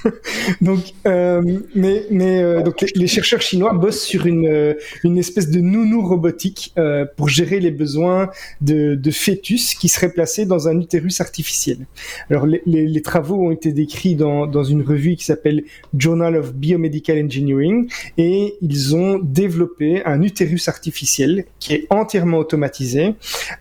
donc, 0.60 0.94
euh, 1.06 1.42
mais, 1.74 2.06
mais 2.10 2.42
euh, 2.42 2.62
donc 2.62 2.84
les, 2.94 3.06
chercheurs 3.06 3.42
chinois 3.42 3.72
bossent 3.72 4.02
sur 4.02 4.26
une, 4.26 4.76
une 5.04 5.18
espèce 5.18 5.50
de 5.50 5.60
nounou 5.60 6.06
robotique 6.06 6.72
euh, 6.78 7.04
pour 7.16 7.28
gérer 7.28 7.60
les 7.60 7.70
besoins 7.70 8.30
de, 8.60 8.94
de, 8.94 9.10
fœtus 9.10 9.74
qui 9.74 9.88
seraient 9.88 10.12
placés 10.12 10.46
dans 10.46 10.68
un 10.68 10.80
utérus 10.80 11.20
artificiel. 11.20 11.78
Alors, 12.30 12.46
les, 12.46 12.62
les, 12.66 12.86
les 12.86 13.02
travaux 13.02 13.46
ont 13.46 13.50
été 13.50 13.72
décrits 13.72 14.14
dans, 14.14 14.46
dans 14.46 14.64
une 14.64 14.82
revue 14.82 15.16
qui 15.16 15.24
s'appelle 15.24 15.64
Journal 15.96 16.36
of 16.36 16.54
Biomedical 16.54 17.22
Engineering 17.22 17.90
et 18.18 18.54
ils 18.62 18.96
ont 18.96 19.18
développé 19.22 20.02
un 20.04 20.22
utérus 20.22 20.68
artificiel 20.68 21.44
qui 21.58 21.74
est 21.74 21.86
entièrement 21.90 22.38
automatisé. 22.38 23.14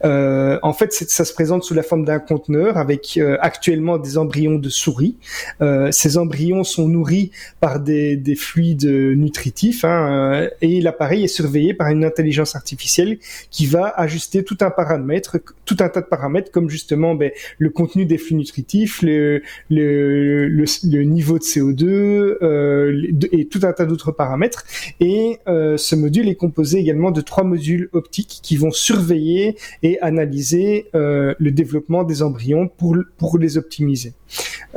en 0.04 0.74
fait, 0.74 0.94
ça 0.94 1.26
se 1.26 1.34
présente 1.34 1.64
sous 1.64 1.74
la 1.74 1.84
forme 1.84 2.06
d'un 2.06 2.20
conteneur 2.22 2.78
avec 2.78 3.18
euh, 3.18 3.38
actuellement 3.42 3.98
des 3.98 4.18
embryons 4.18 4.56
de 4.56 4.70
souris. 4.70 5.18
Euh, 5.62 5.90
ces 5.92 6.18
embryons 6.18 6.64
sont 6.64 6.88
nourris 6.88 7.32
par 7.60 7.80
des, 7.80 8.16
des 8.16 8.36
fluides 8.36 8.86
nutritifs 8.86 9.84
hein, 9.84 10.12
euh, 10.12 10.50
et 10.62 10.82
l'appareil 10.82 11.24
est 11.24 11.28
surveillé 11.28 11.74
par 11.74 11.90
une 11.90 12.04
intelligence 12.06 12.56
artificielle 12.56 13.18
qui 13.50 13.66
va 13.66 13.94
ajuster 13.98 14.44
tout 14.44 14.58
un 14.62 14.70
paramètre, 14.70 15.38
tas 15.66 15.90
de 15.90 16.06
paramètres 16.06 16.52
comme 16.52 16.70
justement 16.70 17.16
ben, 17.16 17.32
le 17.58 17.70
contenu 17.70 18.06
des 18.06 18.18
flux 18.18 18.36
nutritifs, 18.36 19.02
le, 19.02 19.42
niveau 19.70 21.40
de 21.40 21.44
CO2 21.44 21.84
euh, 21.86 23.08
et 23.32 23.46
tout 23.46 23.62
un 23.64 23.74
tas 23.74 23.86
d'autres 23.86 24.12
paramètres. 24.12 24.66
Et 25.00 25.40
ce 25.46 25.96
module 25.96 26.28
est 26.28 26.36
composé 26.36 26.80
également 26.80 27.12
de 27.12 27.22
trois 27.22 27.44
modules 27.44 27.90
optiques 27.94 28.40
qui 28.44 28.58
vont 28.58 28.72
surveiller 28.72 29.56
et 29.84 30.00
analyser 30.02 30.88
le 30.94 31.50
développement 31.50 32.04
des 32.12 32.22
embryons 32.22 32.68
pour, 32.68 32.96
pour 33.18 33.38
les 33.38 33.58
optimiser. 33.58 34.14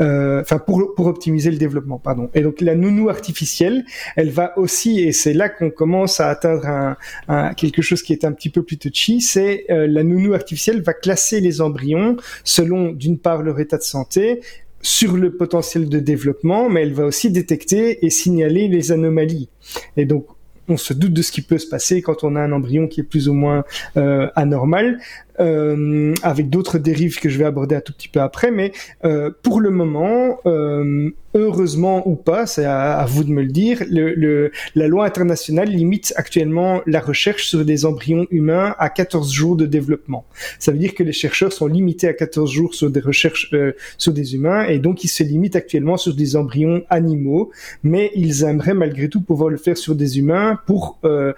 Euh, 0.01 0.41
enfin, 0.41 0.59
pour, 0.59 0.95
pour 0.95 1.07
optimiser 1.07 1.51
le 1.51 1.57
développement, 1.57 1.99
pardon. 1.99 2.31
Et 2.35 2.43
donc 2.43 2.61
la 2.61 2.75
nounou 2.75 3.09
artificielle, 3.09 3.85
elle 4.17 4.31
va 4.31 4.59
aussi, 4.59 5.01
et 5.01 5.13
c'est 5.13 5.35
là 5.35 5.49
qu'on 5.49 5.71
commence 5.71 6.21
à 6.21 6.29
atteindre 6.29 6.97
un, 7.29 7.55
quelque 7.55 7.83
chose 7.83 8.03
qui 8.03 8.13
est 8.13 8.25
un 8.25 8.33
petit 8.33 8.51
peu 8.51 8.63
plus 8.63 8.79
touchy, 8.79 9.21
c'est 9.21 9.67
euh, 9.71 9.87
la 9.87 10.03
nounou 10.03 10.35
artificielle 10.35 10.83
va 10.83 10.95
classer 10.95 11.41
les 11.41 11.61
embryons 11.61 12.17
selon 12.43 12.93
d'une 12.93 13.19
part 13.19 13.43
leur 13.43 13.61
état 13.61 13.79
de 13.79 13.83
santé, 13.83 14.41
sur 14.83 15.17
le 15.17 15.35
potentiel 15.35 15.89
de 15.89 15.99
développement, 15.99 16.69
mais 16.69 16.83
elle 16.83 16.93
va 16.93 17.07
aussi 17.07 17.31
détecter 17.31 18.05
et 18.05 18.11
signaler 18.11 18.69
les 18.69 18.93
anomalies. 18.93 19.49
Et 19.97 20.05
donc, 20.05 20.27
on 20.69 20.77
se 20.77 20.93
doute 20.95 21.13
de 21.13 21.23
ce 21.23 21.33
qui 21.33 21.43
peut 21.43 21.59
se 21.59 21.67
passer 21.67 22.03
quand 22.03 22.25
on 22.25 22.37
a 22.37 22.41
un 22.41 22.53
embryon 22.53 22.89
qui 22.89 23.01
est 23.01 23.05
plus 23.05 23.29
ou 23.29 23.35
moins 23.35 23.65
euh, 23.97 24.29
anormal, 24.35 24.99
euh, 25.41 26.15
avec 26.23 26.51
d'autres 26.51 26.79
dérives 26.79 27.21
que 27.21 27.29
je 27.29 27.39
vais 27.39 27.45
aborder 27.45 27.77
un 27.77 27.81
tout 27.81 27.93
petit 27.93 28.09
peu 28.09 28.21
après. 28.21 28.51
Mais 28.51 28.73
euh, 29.05 29.31
pour 29.43 29.61
le 29.61 29.71
moment, 29.71 30.39
euh, 30.47 31.11
heureusement 31.35 32.09
ou 32.09 32.15
pas, 32.15 32.47
c'est 32.47 32.65
à, 32.65 33.05
vous 33.09 33.25
de 33.25 33.31
me 33.31 33.43
le 33.43 33.49
dire, 33.49 33.83
le, 33.91 34.15
le, 34.15 34.53
la 34.75 34.87
loi 34.87 35.05
internationale 35.05 35.69
limite 35.69 36.13
actuellement 36.17 36.81
la 36.87 37.01
recherche 37.01 37.47
sur 37.47 37.65
des 37.65 37.85
embryons 37.85 38.27
humains 38.31 38.75
à 38.79 38.89
14 38.89 39.33
jours 39.33 39.57
de 39.57 39.67
développement. 39.67 40.25
Ça 40.59 40.73
veut 40.73 40.79
dire 40.79 40.95
que 40.95 41.03
les 41.03 41.13
chercheurs 41.13 41.53
sont 41.53 41.67
limités 41.67 42.09
à 42.09 42.13
14 42.13 42.51
jours 42.51 42.75
sur 42.75 42.91
des 42.91 43.01
recherches 43.01 43.51
euh, 43.53 43.73
sur 43.99 44.13
des 44.13 44.35
humains 44.35 44.65
et 44.65 44.79
donc 44.79 45.05
ils 45.05 45.09
se 45.09 45.23
limitent 45.23 45.57
actuellement 45.57 45.97
sur 45.97 46.15
des 46.15 46.37
embryons 46.37 46.85
animaux, 46.89 47.51
mais 47.83 48.13
ils 48.15 48.45
aimeraient 48.45 48.75
malgré 48.75 49.09
tout 49.09 49.21
pouvoir 49.21 49.51
le 49.51 49.57
faire 49.57 49.77
sur 49.77 49.95
des 49.97 50.19
humains 50.19 50.61
pour, 50.67 50.99
euh, 51.05 51.33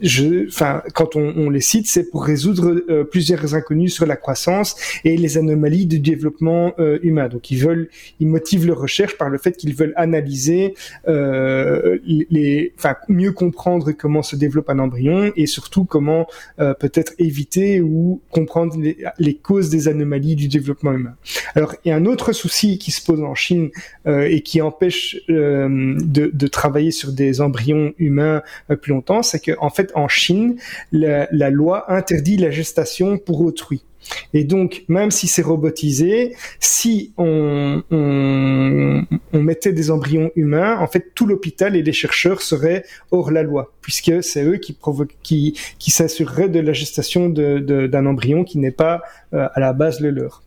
je, 0.00 0.46
enfin, 0.46 0.82
quand 0.94 1.16
on, 1.16 1.34
on, 1.36 1.50
les 1.50 1.60
cite, 1.60 1.86
c'est 1.86 2.10
pour 2.10 2.24
résoudre 2.24 2.82
euh, 2.88 3.04
plusieurs 3.04 3.54
inconnus 3.54 3.94
sur 3.94 4.06
la 4.06 4.16
croissance 4.16 4.76
et 5.04 5.16
les 5.16 5.38
anomalies 5.38 5.86
du 5.86 5.98
développement 5.98 6.72
euh, 6.78 6.98
humain. 7.02 7.28
Donc 7.28 7.50
ils 7.50 7.58
veulent, 7.58 7.88
ils 8.20 8.26
motivent 8.26 8.66
leur 8.66 8.78
recherche 8.78 9.16
par 9.16 9.28
le 9.28 9.38
fait 9.38 9.56
qu'ils 9.56 9.74
veulent 9.74 9.94
analyser, 9.96 10.74
euh, 11.08 11.98
les, 12.04 12.72
enfin 12.76 12.96
mieux 13.08 13.32
comprendre 13.32 13.92
comment 13.92 14.22
se 14.22 14.36
développe 14.36 14.70
un 14.70 14.78
embryon 14.78 15.32
et 15.36 15.46
surtout 15.46 15.84
comment 15.84 16.26
euh, 16.60 16.74
peut-être 16.74 17.12
éviter 17.18 17.80
ou 17.80 18.20
comprendre 18.30 18.76
les, 19.18 19.34
causes 19.34 19.70
des 19.70 19.88
anomalies 19.88 20.36
du 20.36 20.48
développement 20.48 20.92
humain. 20.92 21.14
Alors 21.54 21.74
il 21.84 21.88
y 21.88 21.92
a 21.92 21.96
un 21.96 22.06
autre 22.06 22.32
souci 22.32 22.78
qui 22.78 22.90
se 22.90 23.04
pose 23.04 23.22
en 23.22 23.34
Chine 23.34 23.70
euh, 24.06 24.28
et 24.28 24.40
qui 24.40 24.60
empêche 24.60 25.16
euh, 25.30 25.96
de, 26.00 26.30
de, 26.32 26.46
travailler 26.46 26.90
sur 26.90 27.12
des 27.12 27.40
embryons 27.40 27.92
humains 27.98 28.42
plus 28.82 28.92
longtemps, 28.92 29.22
c'est 29.22 29.40
que 29.40 29.52
en 29.58 29.70
fait 29.70 29.87
en 29.94 30.08
Chine 30.08 30.56
la, 30.92 31.50
loi 31.50 31.92
interdit 31.92 32.36
la 32.36 32.50
gestation 32.50 33.18
pour 33.18 33.40
autrui. 33.40 33.82
Et 34.32 34.44
donc, 34.44 34.84
même 34.88 35.10
si 35.10 35.26
c'est 35.26 35.42
robotisé, 35.42 36.34
si 36.60 37.12
on, 37.18 37.82
mettait 39.32 39.72
des 39.72 39.90
embryons 39.90 40.30
humains, 40.36 40.78
en 40.78 40.86
fait, 40.86 41.12
tout 41.14 41.26
l'hôpital 41.26 41.76
et 41.76 41.82
les 41.82 41.92
chercheurs 41.92 42.42
seraient 42.42 42.84
hors 43.10 43.30
la 43.30 43.42
loi, 43.42 43.72
puisque 43.82 44.22
c'est 44.22 44.44
eux 44.44 44.58
qui, 44.58 45.54
s'assureraient 45.88 46.48
de 46.48 46.60
la 46.60 46.72
gestation 46.72 47.28
d'un 47.28 48.06
embryon 48.06 48.44
qui 48.44 48.58
n'est 48.58 48.70
pas 48.70 49.02
euh, 49.34 49.48
à 49.54 49.60
la 49.60 49.72
base 49.72 50.00
le 50.00 50.10
leur. 50.10 50.42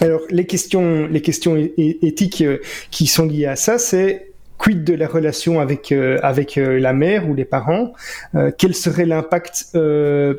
Alors, 0.00 0.22
les 0.30 0.46
questions, 0.46 1.06
les 1.06 1.20
questions 1.20 1.56
éthiques 1.76 2.40
euh, 2.40 2.58
qui 2.90 3.06
sont 3.06 3.26
liées 3.26 3.46
à 3.46 3.56
ça, 3.56 3.78
c'est 3.78 4.29
quid 4.60 4.84
de 4.84 4.94
la 4.94 5.08
relation 5.08 5.58
avec 5.58 5.90
euh, 5.90 6.18
avec 6.22 6.58
euh, 6.58 6.78
la 6.78 6.92
mère 6.92 7.28
ou 7.28 7.34
les 7.34 7.46
parents 7.46 7.94
euh, 8.34 8.50
Quel 8.56 8.74
serait 8.74 9.06
l'impact 9.06 9.76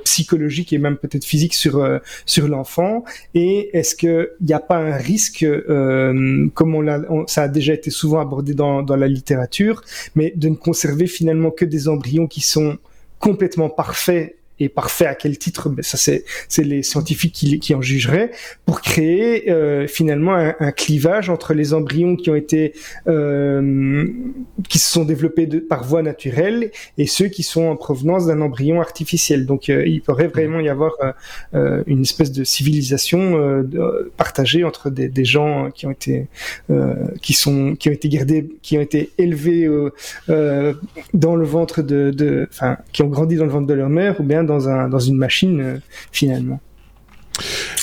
psychologique 0.05 0.71
et 0.73 0.77
même 0.77 0.97
peut-être 0.97 1.25
physique 1.25 1.55
sur 1.55 1.99
sur 2.25 2.47
l'enfant 2.47 3.03
Et 3.33 3.75
est-ce 3.77 3.95
que 3.95 4.33
il 4.39 4.45
n'y 4.45 4.53
a 4.53 4.59
pas 4.59 4.77
un 4.77 4.95
risque, 4.95 5.45
comme 6.53 6.75
on 6.75 6.81
l'a, 6.81 7.01
ça 7.27 7.43
a 7.43 7.47
déjà 7.47 7.73
été 7.73 7.89
souvent 7.89 8.19
abordé 8.19 8.53
dans 8.53 8.83
dans 8.83 8.95
la 8.95 9.07
littérature, 9.07 9.81
mais 10.15 10.33
de 10.35 10.49
ne 10.49 10.55
conserver 10.55 11.07
finalement 11.07 11.49
que 11.49 11.65
des 11.65 11.87
embryons 11.87 12.27
qui 12.27 12.41
sont 12.41 12.77
complètement 13.19 13.69
parfaits 13.69 14.35
et 14.61 14.69
parfait 14.69 15.07
à 15.07 15.15
quel 15.15 15.37
titre 15.37 15.69
ben 15.69 15.81
ça 15.81 15.97
c'est 15.97 16.23
c'est 16.47 16.63
les 16.63 16.83
scientifiques 16.83 17.33
qui, 17.33 17.59
qui 17.59 17.73
en 17.73 17.81
jugeraient 17.81 18.31
pour 18.65 18.81
créer 18.81 19.49
euh, 19.49 19.87
finalement 19.87 20.35
un, 20.35 20.55
un, 20.59 20.71
clivage 20.71 21.29
entre 21.29 21.53
les 21.53 21.73
embryons 21.73 22.15
qui 22.15 22.29
ont 22.29 22.35
été 22.35 22.73
euh, 23.07 24.07
qui 24.69 24.77
se 24.77 24.91
sont 24.91 25.03
développés 25.03 25.47
de, 25.47 25.59
par 25.59 25.83
voie 25.83 26.03
naturelle 26.03 26.71
et 26.97 27.07
ceux 27.07 27.27
qui 27.27 27.43
sont 27.43 27.63
en 27.63 27.75
provenance 27.75 28.27
d'un 28.27 28.41
embryon 28.41 28.81
artificiel. 28.81 29.45
Donc 29.45 29.69
euh, 29.69 29.83
il 29.85 30.01
pourrait 30.01 30.27
vraiment 30.27 30.59
y 30.59 30.69
avoir 30.69 30.91
une 31.53 32.01
espèce 32.01 32.31
de 32.31 32.43
civilisation 32.43 33.21
partagée 34.17 34.63
entre 34.63 34.89
des, 34.89 35.07
des, 35.07 35.25
gens 35.25 35.69
qui 35.71 35.85
ont 35.85 35.91
été 35.91 36.27
qui 37.21 37.33
sont 37.33 37.75
qui 37.75 37.89
ont 37.89 37.91
été 37.91 38.09
gardés 38.09 38.49
qui 38.61 38.77
ont 38.77 38.81
été 38.81 39.11
élevés 39.17 39.67
dans 40.27 41.35
le 41.35 41.45
ventre 41.45 41.81
de 41.81 42.47
enfin 42.51 42.77
qui 42.91 43.01
ont 43.01 43.07
grandi 43.07 43.35
dans 43.35 43.45
le 43.45 43.51
ventre 43.51 43.67
de 43.67 43.73
leur 43.73 43.89
mère 43.89 44.19
ou 44.19 44.23
bien 44.23 44.43
dans, 44.43 44.50
un, 44.59 44.89
dans 44.89 44.99
une 44.99 45.17
machine 45.17 45.61
euh, 45.61 45.77
finalement. 46.11 46.59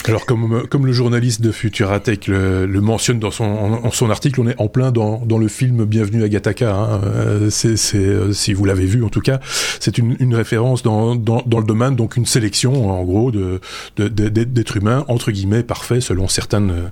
Alors 0.05 0.25
comme 0.25 0.67
comme 0.67 0.85
le 0.85 0.93
journaliste 0.93 1.41
de 1.41 1.51
Futuratech 1.51 2.27
le, 2.27 2.65
le 2.65 2.81
mentionne 2.81 3.19
dans 3.19 3.31
son 3.31 3.43
en, 3.43 3.91
son 3.91 4.09
article, 4.09 4.39
on 4.41 4.47
est 4.47 4.59
en 4.59 4.67
plein 4.67 4.91
dans, 4.91 5.23
dans 5.25 5.37
le 5.37 5.47
film 5.47 5.85
Bienvenue 5.85 6.23
à 6.23 6.29
Gattaca. 6.29 6.73
Hein. 6.73 7.01
Euh, 7.03 7.49
c'est 7.49 7.75
c'est 7.75 8.33
si 8.33 8.53
vous 8.53 8.65
l'avez 8.65 8.85
vu 8.85 9.03
en 9.03 9.09
tout 9.09 9.19
cas, 9.21 9.39
c'est 9.79 9.97
une, 9.97 10.15
une 10.19 10.33
référence 10.33 10.81
dans, 10.83 11.15
dans 11.15 11.43
dans 11.45 11.59
le 11.59 11.65
domaine 11.65 11.95
donc 11.95 12.15
une 12.15 12.25
sélection 12.25 12.89
en 12.89 13.03
gros 13.03 13.31
de 13.31 13.59
d'êtres 13.97 14.77
humains 14.77 15.03
entre 15.07 15.31
guillemets 15.31 15.63
parfaits 15.63 16.01
selon 16.01 16.27
certaines 16.27 16.89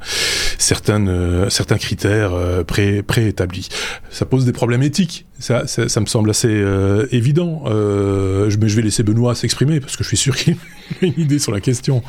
certaines 0.57 1.49
certains 1.49 1.77
critères 1.77 2.33
pré 2.67 3.01
préétablis. 3.01 3.69
Ça 4.09 4.25
pose 4.25 4.45
des 4.45 4.53
problèmes 4.53 4.83
éthiques. 4.83 5.25
Ça, 5.39 5.67
ça, 5.67 5.87
ça 5.87 6.01
me 6.01 6.07
semble 6.07 6.31
assez 6.31 6.63
évident. 7.11 7.63
Euh, 7.67 8.49
mais 8.59 8.69
je 8.69 8.75
vais 8.75 8.81
laisser 8.81 9.03
Benoît 9.03 9.35
s'exprimer 9.35 9.79
parce 9.79 9.95
que 9.95 10.03
je 10.03 10.09
suis 10.09 10.17
sûr 10.17 10.35
qu'il 10.35 10.55
a 11.01 11.05
une 11.05 11.13
idée 11.17 11.39
sur 11.39 11.51
la 11.51 11.61
question. 11.61 12.03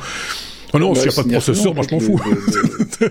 Oh 0.73 0.79
non, 0.79 0.93
bah, 0.93 0.99
s'il 0.99 1.09
n'y 1.09 1.13
a 1.13 1.15
pas 1.15 1.23
de 1.23 1.31
processeur, 1.31 1.73
moi 1.73 1.83
je 1.87 1.95
m'en 1.95 1.99
fous. 1.99 2.21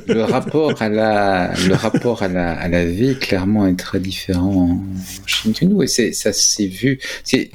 Le, 0.07 0.23
rapport 0.23 0.81
à 0.81 0.89
la, 0.89 1.53
le 1.67 1.75
rapport 1.75 2.23
à 2.23 2.29
la, 2.29 2.53
à 2.53 2.69
la 2.69 2.85
vie, 2.85 3.19
clairement, 3.19 3.67
est 3.67 3.79
très 3.79 4.01
différent 4.01 4.71
en 4.71 4.81
Chine 5.27 5.53
que 5.53 5.65
nous. 5.65 5.83
Et 5.83 5.87
c'est, 5.87 6.13
ça 6.13 6.33
s'est 6.33 6.67
vu. 6.67 7.01
C'est, 7.25 7.51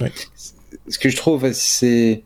Ce 0.88 1.00
que 1.00 1.10
je 1.10 1.16
trouve 1.16 1.46
assez 1.46 2.24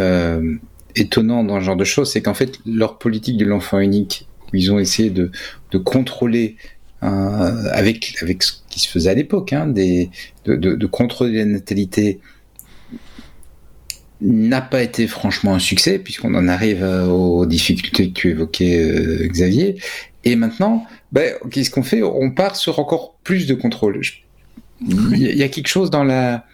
euh, 0.00 0.56
étonnant 0.96 1.44
dans 1.44 1.60
ce 1.60 1.64
genre 1.64 1.76
de 1.76 1.84
choses, 1.84 2.10
c'est 2.10 2.22
qu'en 2.22 2.34
fait, 2.34 2.58
leur 2.66 2.98
politique 2.98 3.36
de 3.36 3.44
l'enfant 3.44 3.78
unique, 3.78 4.26
où 4.52 4.56
ils 4.56 4.72
ont 4.72 4.78
essayé 4.78 5.10
de, 5.10 5.30
de 5.70 5.78
contrôler 5.78 6.56
euh, 7.02 7.70
avec, 7.72 8.16
avec 8.22 8.42
ce 8.42 8.52
qui 8.68 8.80
se 8.80 8.88
faisait 8.88 9.10
à 9.10 9.14
l'époque, 9.14 9.52
hein, 9.52 9.66
des, 9.66 10.10
de, 10.44 10.56
de, 10.56 10.74
de 10.74 10.86
contrôler 10.86 11.38
la 11.38 11.44
natalité 11.44 12.20
n'a 14.20 14.60
pas 14.60 14.82
été 14.82 15.06
franchement 15.06 15.54
un 15.54 15.58
succès, 15.58 15.98
puisqu'on 15.98 16.34
en 16.34 16.48
arrive 16.48 16.82
euh, 16.82 17.06
aux 17.06 17.46
difficultés 17.46 18.08
que 18.08 18.14
tu 18.14 18.30
évoquais, 18.30 18.80
euh, 18.80 19.28
Xavier. 19.28 19.76
Et 20.24 20.36
maintenant, 20.36 20.84
ben, 21.12 21.34
qu'est-ce 21.50 21.70
qu'on 21.70 21.82
fait? 21.82 22.02
On 22.02 22.30
part 22.30 22.56
sur 22.56 22.78
encore 22.78 23.16
plus 23.22 23.46
de 23.46 23.54
contrôle. 23.54 24.00
Il 24.80 25.18
y 25.18 25.42
a 25.42 25.48
quelque 25.48 25.68
chose 25.68 25.90
dans 25.90 26.04
la, 26.04 26.44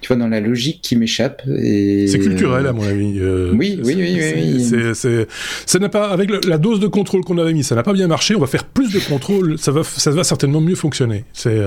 tu 0.00 0.08
vois, 0.08 0.16
dans 0.16 0.28
la 0.28 0.40
logique 0.40 0.80
qui 0.82 0.96
m'échappe. 0.96 1.42
Et... 1.48 2.06
C'est 2.08 2.18
culturel, 2.18 2.66
à 2.66 2.72
mon 2.72 2.82
avis. 2.82 3.18
Euh, 3.18 3.52
oui, 3.56 3.80
oui, 3.82 3.94
oui, 3.96 4.20
oui. 4.34 4.94
C'est, 4.94 5.26
ça 5.66 5.78
n'a 5.78 5.88
pas, 5.88 6.10
avec 6.10 6.30
la 6.44 6.58
dose 6.58 6.80
de 6.80 6.86
contrôle 6.88 7.22
qu'on 7.22 7.38
avait 7.38 7.54
mis, 7.54 7.64
ça 7.64 7.74
n'a 7.74 7.82
pas 7.82 7.94
bien 7.94 8.06
marché. 8.06 8.36
On 8.36 8.40
va 8.40 8.46
faire 8.46 8.64
plus 8.64 8.92
de 8.92 8.98
contrôle. 8.98 9.58
Ça 9.58 9.72
va, 9.72 9.82
ça 9.82 10.10
va 10.10 10.22
certainement 10.22 10.60
mieux 10.60 10.74
fonctionner. 10.74 11.24
C'est, 11.32 11.58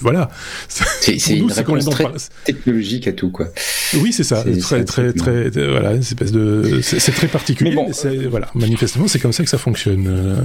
voilà. 0.00 0.30
C'est 0.68 1.16
une 1.30 1.50
réponse 1.50 1.86
très 1.86 2.04
technologique 2.44 3.08
à 3.08 3.12
tout, 3.12 3.30
quoi. 3.30 3.48
Oui, 3.94 4.12
c'est 4.12 4.24
ça. 4.24 4.44
Très, 4.60 4.84
très, 4.84 5.12
très, 5.12 5.50
voilà, 5.50 5.92
une 5.92 6.00
espèce 6.00 6.32
de, 6.32 6.80
c'est 6.82 7.12
très 7.12 7.28
particulier. 7.28 7.70
Mais 7.70 7.76
bon, 7.76 7.90
voilà, 8.28 8.48
manifestement, 8.54 9.08
c'est 9.08 9.18
comme 9.18 9.32
ça 9.32 9.42
que 9.42 9.50
ça 9.50 9.58
fonctionne. 9.58 10.06
Euh. 10.08 10.36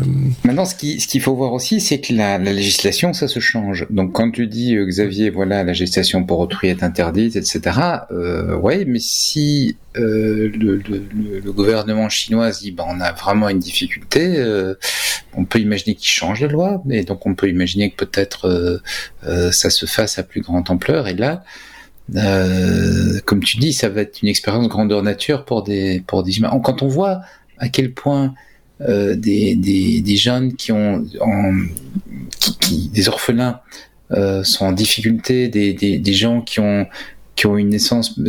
Maintenant, 0.44 0.66
ce 0.66 0.76
qu'il 0.76 1.00
ce 1.02 1.08
qu'il 1.08 1.22
faut 1.22 1.36
voir 1.36 1.54
aussi, 1.54 1.82
c'est 1.82 2.00
que 2.00 2.14
la, 2.14 2.38
la, 2.38 2.54
législation, 2.54 3.14
ça 3.14 3.28
se 3.28 3.40
change. 3.40 3.86
Donc, 3.90 4.14
quand 4.14 4.32
tu 4.32 4.48
dis, 4.48 4.76
euh, 4.76 4.86
Xavier, 4.86 5.30
voilà, 5.30 5.64
la 5.64 5.74
gestation 5.74 6.24
pour 6.24 6.40
autrui 6.40 6.70
est 6.70 6.84
interdite, 6.84 7.36
etc. 7.36 7.80
Euh, 8.12 8.56
ouais, 8.56 8.86
mais 8.86 9.00
si 9.00 9.78
euh, 9.98 10.52
le, 10.54 10.78
le, 10.90 11.04
le, 11.44 11.52
gouvernement 11.52 12.10
chinois 12.10 12.52
dit, 12.52 12.72
bah, 12.72 12.86
on 12.88 13.00
a 13.00 13.12
vraiment 13.14 13.50
une 13.50 13.60
difficulté, 13.60 14.36
euh, 14.38 14.76
on 15.34 15.46
peut 15.46 15.60
imaginer 15.60 15.96
qu'il 15.96 16.10
change 16.10 16.42
la 16.42 16.48
loi, 16.48 16.84
et 16.90 17.04
donc 17.04 17.26
on 17.26 17.36
peut 17.36 17.50
imaginer 17.50 17.92
que 17.92 18.06
peut-être 18.06 18.48
euh, 18.48 18.78
euh, 19.26 19.35
ça 19.52 19.70
se 19.70 19.86
fasse 19.86 20.20
à 20.20 20.24
plus 20.24 20.42
grande 20.42 20.70
ampleur. 20.70 21.08
Et 21.08 21.14
là, 21.14 21.44
euh, 22.16 23.20
comme 23.26 23.44
tu 23.44 23.58
dis, 23.58 23.74
ça 23.74 23.90
va 23.90 24.02
être 24.02 24.22
une 24.22 24.30
expérience 24.30 24.68
grandeur 24.68 25.04
nature 25.04 25.46
pour 25.46 25.64
des 25.64 26.04
pour 26.08 26.24
des 26.24 26.38
humains. 26.38 26.60
Quand 26.64 26.82
on 26.82 26.88
voit 26.88 27.22
à 27.58 27.70
quel 27.70 27.94
point 27.94 28.34
des, 28.82 29.56
des, 29.56 30.02
des, 30.02 30.16
jeunes 30.18 30.54
qui 30.54 30.74
ont 30.74 31.06
en, 31.22 31.54
qui, 32.60 32.90
des 32.90 33.08
orphelins 33.08 33.62
sont 34.44 34.66
en 34.66 34.74
difficulté, 34.74 35.48
des, 35.48 35.74
des, 35.74 35.98
des 35.98 36.14
gens 36.14 36.42
qui 36.42 36.60
ont 36.60 36.86
qui 37.38 37.48
ont 37.48 37.58
une 37.58 37.70
naissance 37.70 38.20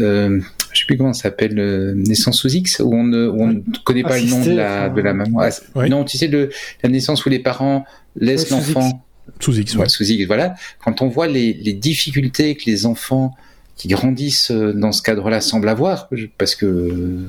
je 0.76 0.82
sais 0.82 0.86
plus 0.86 0.98
comment 0.98 1.14
ça 1.14 1.24
s'appelle, 1.24 1.58
euh, 1.58 1.94
naissance 1.94 2.40
sous 2.40 2.54
X, 2.54 2.80
où 2.84 2.94
on 2.94 3.02
ne, 3.02 3.28
on 3.28 3.46
ne 3.46 3.60
connaît 3.84 4.02
pas 4.02 4.18
le 4.18 4.26
nom 4.26 4.44
de 4.44 4.52
la, 4.52 4.90
de 4.90 5.00
la 5.00 5.14
maman. 5.14 5.40
Ah, 5.40 5.88
non, 5.88 6.04
tu 6.04 6.18
sais, 6.18 6.28
le, 6.28 6.50
la 6.82 6.90
naissance 6.90 7.24
où 7.24 7.30
les 7.30 7.38
parents 7.38 7.86
laissent 8.14 8.50
l'enfant. 8.50 9.05
Sous 9.40 9.58
X, 9.58 9.74
ouais. 9.76 9.88
Sous 9.88 10.04
X, 10.04 10.26
voilà. 10.26 10.54
Quand 10.84 11.02
on 11.02 11.08
voit 11.08 11.26
les, 11.26 11.52
les 11.52 11.72
difficultés 11.72 12.54
que 12.56 12.64
les 12.66 12.86
enfants 12.86 13.34
qui 13.76 13.88
grandissent 13.88 14.50
euh, 14.50 14.72
dans 14.72 14.90
ce 14.90 15.02
cadre-là 15.02 15.42
semblent 15.42 15.68
avoir, 15.68 16.08
parce 16.38 16.54
que 16.54 17.20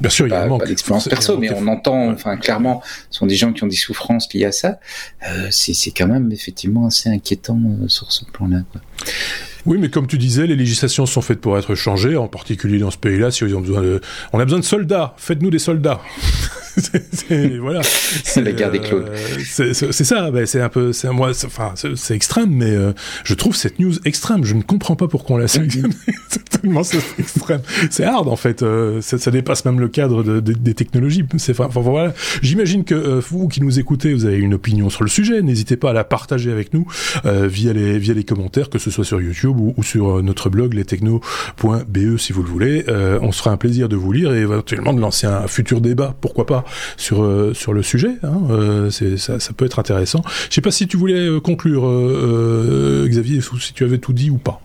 bien 0.00 0.10
sûr, 0.10 0.26
il 0.26 0.30
y 0.30 0.34
a 0.34 0.48
pas 0.48 0.66
d'expérience 0.66 1.08
perso, 1.08 1.38
mais 1.38 1.52
on 1.54 1.68
entend, 1.68 2.10
enfin 2.10 2.36
clairement, 2.36 2.82
ce 3.10 3.20
sont 3.20 3.26
des 3.26 3.36
gens 3.36 3.52
qui 3.52 3.62
ont 3.62 3.68
des 3.68 3.76
souffrances 3.76 4.32
liées 4.34 4.46
à 4.46 4.52
ça. 4.52 4.80
Euh, 5.28 5.48
c'est 5.50 5.92
quand 5.92 6.08
même 6.08 6.32
effectivement 6.32 6.86
assez 6.86 7.08
inquiétant 7.08 7.60
euh, 7.64 7.88
sur 7.88 8.10
ce 8.10 8.24
plan-là. 8.24 8.62
Oui, 9.66 9.78
mais 9.78 9.88
comme 9.88 10.08
tu 10.08 10.18
disais, 10.18 10.46
les 10.48 10.56
législations 10.56 11.06
sont 11.06 11.20
faites 11.20 11.40
pour 11.40 11.56
être 11.58 11.76
changées, 11.76 12.16
en 12.16 12.26
particulier 12.26 12.78
dans 12.78 12.90
ce 12.90 12.98
pays-là. 12.98 13.30
Si 13.30 13.44
on, 13.44 13.60
besoin 13.60 13.82
de... 13.82 14.00
on 14.32 14.40
a 14.40 14.44
besoin 14.44 14.58
de 14.58 14.64
soldats, 14.64 15.14
faites-nous 15.16 15.50
des 15.50 15.58
soldats. 15.60 16.00
c'est, 17.12 17.56
voilà. 17.58 17.80
C'est 17.82 18.42
la 18.42 18.52
guerre 18.52 18.70
des 18.70 18.80
clones. 18.80 19.06
Euh, 19.08 19.72
c'est, 19.72 19.92
ça. 19.92 20.30
Ben, 20.30 20.46
c'est 20.46 20.60
un 20.60 20.68
peu, 20.68 20.92
c'est 20.92 21.10
moi, 21.10 21.30
enfin, 21.30 21.74
c'est, 21.74 22.14
extrême, 22.14 22.50
mais 22.50 22.70
euh, 22.70 22.92
je 23.24 23.34
trouve 23.34 23.56
cette 23.56 23.78
news 23.78 23.94
extrême. 24.04 24.44
Je 24.44 24.54
ne 24.54 24.62
comprends 24.62 24.96
pas 24.96 25.08
pourquoi 25.08 25.36
on 25.36 25.38
l'a 25.38 25.48
sélectionnée. 25.48 25.88
c'est 26.28 26.48
tellement 26.48 26.82
extrême. 27.18 27.60
C'est 27.90 28.04
hard 28.04 28.28
en 28.28 28.36
fait. 28.36 28.62
Euh, 28.62 29.00
ça, 29.00 29.18
ça, 29.18 29.30
dépasse 29.30 29.64
même 29.64 29.80
le 29.80 29.88
cadre 29.88 30.22
de, 30.22 30.40
de, 30.40 30.52
des 30.52 30.74
technologies. 30.74 31.24
C'est, 31.38 31.58
enfin, 31.58 31.80
voilà. 31.80 32.14
J'imagine 32.42 32.84
que 32.84 33.20
vous 33.28 33.48
qui 33.48 33.60
nous 33.60 33.78
écoutez, 33.78 34.12
vous 34.14 34.24
avez 34.24 34.38
une 34.38 34.54
opinion 34.54 34.90
sur 34.90 35.04
le 35.04 35.10
sujet. 35.10 35.42
N'hésitez 35.42 35.76
pas 35.76 35.90
à 35.90 35.92
la 35.92 36.04
partager 36.04 36.50
avec 36.50 36.72
nous 36.74 36.86
via 37.24 37.72
les 37.72 37.98
via 37.98 38.14
les 38.14 38.24
commentaires, 38.24 38.70
que 38.70 38.78
ce 38.78 38.90
soit 38.90 39.04
sur 39.04 39.20
YouTube 39.20 39.58
ou, 39.58 39.74
ou 39.76 39.82
sur 39.82 40.22
notre 40.22 40.50
blog 40.50 40.74
lestechno.be 40.74 42.16
si 42.18 42.32
vous 42.32 42.42
le 42.42 42.48
voulez. 42.48 42.84
on 42.88 43.32
sera 43.32 43.50
un 43.50 43.56
plaisir 43.56 43.88
de 43.88 43.96
vous 43.96 44.12
lire 44.12 44.32
et 44.32 44.40
éventuellement 44.40 44.92
de 44.92 45.00
lancer 45.00 45.26
un 45.26 45.46
futur 45.46 45.80
débat. 45.80 46.14
Pourquoi 46.20 46.46
pas 46.46 46.64
sur 46.96 47.22
euh, 47.22 47.54
sur 47.54 47.72
le 47.72 47.82
sujet. 47.82 48.16
Hein, 48.22 48.42
euh, 48.50 48.90
ça, 48.90 49.40
ça, 49.40 49.52
peut 49.52 49.64
être 49.64 49.78
intéressant. 49.78 50.22
Je 50.48 50.54
sais 50.54 50.60
pas 50.60 50.70
si 50.70 50.86
tu 50.86 50.96
voulais 50.96 51.28
euh, 51.28 51.40
conclure, 51.40 51.82
Xavier, 53.06 53.40
si 53.60 53.72
tu 53.72 53.84
avais 53.84 53.98
tout 53.98 54.12
dit 54.12 54.30
ou 54.30 54.38
pas. 54.38 54.60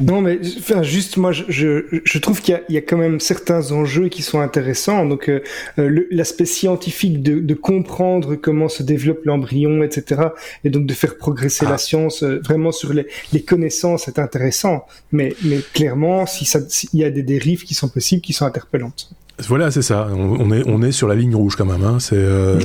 Non, 0.00 0.22
mais 0.22 0.38
enfin, 0.58 0.82
juste 0.82 1.16
moi, 1.16 1.32
je, 1.32 1.42
je, 1.48 2.18
trouve 2.18 2.40
qu'il 2.40 2.58
y, 2.68 2.74
y, 2.74 2.76
a 2.78 2.80
quand 2.80 2.96
même 2.96 3.18
certains 3.18 3.72
enjeux 3.72 4.08
qui 4.08 4.22
sont 4.22 4.40
intéressants. 4.40 5.04
Donc, 5.04 5.30
l'aspect 5.76 6.46
scientifique 6.46 7.20
de, 7.20 7.40
de, 7.40 7.54
comprendre 7.54 8.36
comment 8.36 8.68
se 8.68 8.84
développe 8.84 9.24
l'embryon, 9.24 9.82
etc., 9.82 10.28
et 10.64 10.70
donc 10.70 10.86
de 10.86 10.94
faire 10.94 11.18
progresser 11.18 11.64
la 11.64 11.74
ah. 11.74 11.78
science 11.78 12.22
vraiment 12.22 12.70
sur 12.70 12.94
les, 12.94 13.06
les, 13.32 13.42
connaissances 13.42 14.06
est 14.08 14.20
intéressant. 14.20 14.86
Mais, 15.10 15.34
mais 15.42 15.58
clairement, 15.74 16.26
si 16.26 16.48
il 16.94 17.00
y 17.00 17.04
a 17.04 17.10
des 17.10 17.24
dérives 17.24 17.64
qui 17.64 17.74
sont 17.74 17.88
possibles, 17.88 18.22
qui 18.22 18.32
sont 18.32 18.46
interpellantes. 18.46 19.10
Voilà, 19.44 19.70
c'est 19.70 19.82
ça. 19.82 20.08
On, 20.14 20.50
est 20.50 20.62
on 20.66 20.80
est 20.80 20.92
sur 20.92 21.08
la 21.08 21.14
ligne 21.14 21.34
rouge 21.34 21.56
quand 21.56 21.66
même. 21.66 21.84
Hein. 21.84 21.98
C'est 22.00 22.16
euh, 22.16 22.58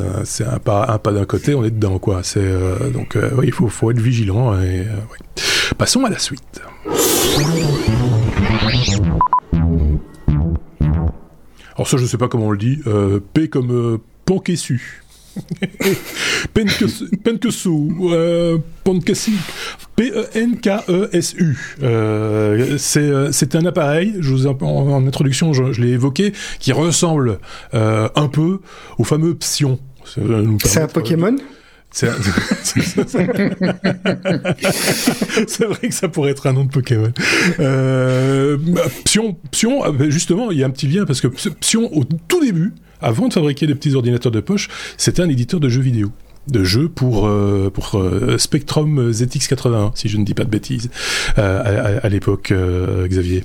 un 0.49 0.59
pas 0.59 0.85
un 0.87 0.97
pas 0.99 1.11
d'un 1.11 1.25
côté, 1.25 1.53
on 1.53 1.65
est 1.65 1.71
dedans 1.71 1.99
quoi. 1.99 2.21
C'est 2.23 2.39
euh, 2.39 2.89
donc 2.89 3.17
euh, 3.17 3.29
il 3.43 3.51
faut 3.51 3.67
faut 3.67 3.91
être 3.91 3.99
vigilant. 3.99 4.59
Et, 4.61 4.85
Passons 5.77 6.05
à 6.05 6.09
la 6.09 6.19
suite. 6.19 6.61
Alors 11.75 11.87
ça, 11.87 11.97
je 11.97 12.05
sais 12.05 12.17
pas 12.17 12.27
comment 12.27 12.47
on 12.47 12.51
le 12.51 12.57
dit. 12.57 12.79
P 13.33 13.49
comme 13.49 13.99
Pankessu. 14.25 15.03
Penkesu, 16.53 17.81
euh, 18.01 18.57
P-E-N-K-E-S-U. 19.95 21.57
Euh, 21.83 22.77
euh, 22.97 23.31
c'est 23.31 23.55
un 23.55 23.65
appareil, 23.65 24.15
je 24.19 24.31
vous 24.31 24.47
en, 24.47 25.07
introduction, 25.07 25.53
je, 25.53 25.81
l'ai 25.81 25.89
évoqué, 25.89 26.33
qui 26.59 26.71
ressemble 26.71 27.39
euh, 27.73 28.09
un 28.15 28.27
peu 28.27 28.59
au 28.97 29.03
fameux 29.03 29.35
Psion. 29.35 29.79
C'est 30.05 30.81
un 30.81 30.87
Pokémon? 30.87 31.35
c'est 31.93 32.07
vrai. 35.65 35.77
Que 35.81 35.93
ça 35.93 36.07
pourrait 36.07 36.31
être 36.31 36.47
un 36.47 36.53
nom 36.53 36.63
de 36.63 36.71
Pokémon. 36.71 37.11
Euh, 37.59 38.57
Psion, 39.03 39.37
Psion, 39.51 39.81
justement, 40.09 40.51
il 40.51 40.59
y 40.59 40.63
a 40.63 40.67
un 40.67 40.69
petit 40.69 40.87
lien 40.87 41.05
parce 41.05 41.19
que 41.19 41.27
Psion, 41.27 41.93
au 41.95 42.05
tout 42.05 42.39
début, 42.41 42.73
avant 43.01 43.27
de 43.27 43.33
fabriquer 43.33 43.65
les 43.65 43.75
petits 43.75 43.95
ordinateurs 43.95 44.31
de 44.31 44.39
poche, 44.39 44.69
c'était 44.97 45.21
un 45.21 45.29
éditeur 45.29 45.59
de 45.59 45.69
jeux 45.69 45.81
vidéo. 45.81 46.11
De 46.47 46.63
jeux 46.63 46.89
pour 46.89 47.27
euh, 47.27 47.69
pour 47.71 47.99
euh, 47.99 48.39
Spectrum 48.39 49.11
ZX81 49.11 49.91
si 49.93 50.09
je 50.09 50.17
ne 50.17 50.25
dis 50.25 50.33
pas 50.33 50.43
de 50.43 50.49
bêtises 50.49 50.89
euh, 51.37 51.99
à, 52.01 52.09
l'époque 52.09 52.51
Xavier 52.51 53.43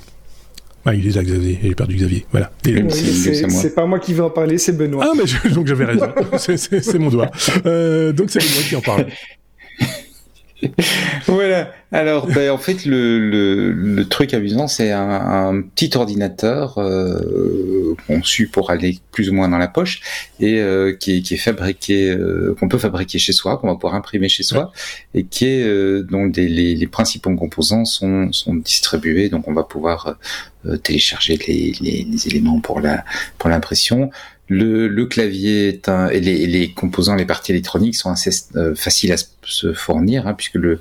ah, 0.87 0.95
il 0.95 1.07
est 1.07 1.17
là, 1.17 1.23
Xavier. 1.23 1.59
Est 1.63 1.75
perdu, 1.75 1.97
Xavier. 1.97 2.27
Voilà. 2.31 2.51
c'est 2.63 3.75
pas 3.75 3.87
moi 3.87 3.99
qui 3.99 4.15
vais 4.15 4.23
en 4.23 4.31
parler, 4.31 4.59
c'est 4.59 4.73
Benoît. 4.73 5.07
Ah, 5.07 5.13
mais 5.17 5.51
donc 5.51 5.67
j'avais 5.67 5.85
raison. 5.85 6.09
c'est 6.39 6.99
mon 6.99 7.11
doigt. 7.11 7.27
donc 7.27 8.31
c'est 8.31 8.41
Benoît 8.41 8.63
qui 8.69 8.77
en 8.77 8.81
parle. 8.81 9.07
voilà. 11.27 11.71
Alors, 11.93 12.27
ben, 12.27 12.51
en 12.51 12.59
fait, 12.59 12.85
le, 12.85 13.19
le, 13.19 13.71
le 13.73 14.09
truc 14.09 14.35
amusant, 14.35 14.69
c'est 14.69 14.91
un, 14.91 15.11
un, 15.11 15.63
petit 15.63 15.97
ordinateur 15.97 16.79
euh, 16.79 17.95
conçu 18.07 18.49
pour 18.49 18.71
aller 18.71 18.99
plus 19.13 19.31
ou 19.31 19.35
moins 19.35 19.49
dans 19.49 19.59
la 19.59 19.69
poche 19.69 20.01
et 20.41 20.61
euh, 20.61 20.95
qui, 20.95 21.19
est, 21.19 21.23
qui, 21.23 21.35
est, 21.35 21.39
fabriqué, 21.39 22.11
euh, 22.11 22.57
qu'on 22.59 22.69
peut 22.69 22.79
fabriquer 22.79 23.19
chez 23.19 23.33
soi, 23.33 23.59
qu'on 23.59 23.69
va 23.69 23.75
pouvoir 23.75 23.95
imprimer 23.95 24.29
chez 24.29 24.43
soi, 24.43 24.73
et 25.15 25.25
qui 25.25 25.47
est 25.47 25.63
euh, 25.63 26.07
dont 26.11 26.25
les, 26.25 26.75
les, 26.75 26.87
principaux 26.87 27.35
composants 27.35 27.85
sont, 27.85 28.33
sont 28.33 28.55
distribués. 28.55 29.29
Donc, 29.29 29.49
on 29.49 29.53
va 29.53 29.65
pouvoir 29.65 30.17
euh, 30.67 30.77
télécharger 30.77 31.39
les, 31.47 31.73
les, 31.81 32.07
les, 32.11 32.27
éléments 32.29 32.61
pour 32.61 32.81
la 32.81 33.05
pour 33.39 33.51
l'impression. 33.51 34.11
Le, 34.49 34.87
le, 34.87 35.07
clavier 35.07 35.69
est 35.69 35.89
un, 35.89 36.09
et 36.09 36.21
les, 36.21 36.47
les, 36.47 36.71
composants, 36.71 37.17
les 37.17 37.25
parties 37.25 37.53
électroniques 37.53 37.97
sont 37.97 38.11
assez 38.11 38.31
euh, 38.55 38.75
faciles 38.75 39.13
à 39.13 39.17
se 39.43 39.73
fournir, 39.73 40.29
hein, 40.29 40.35
puisque 40.35 40.55
le, 40.55 40.79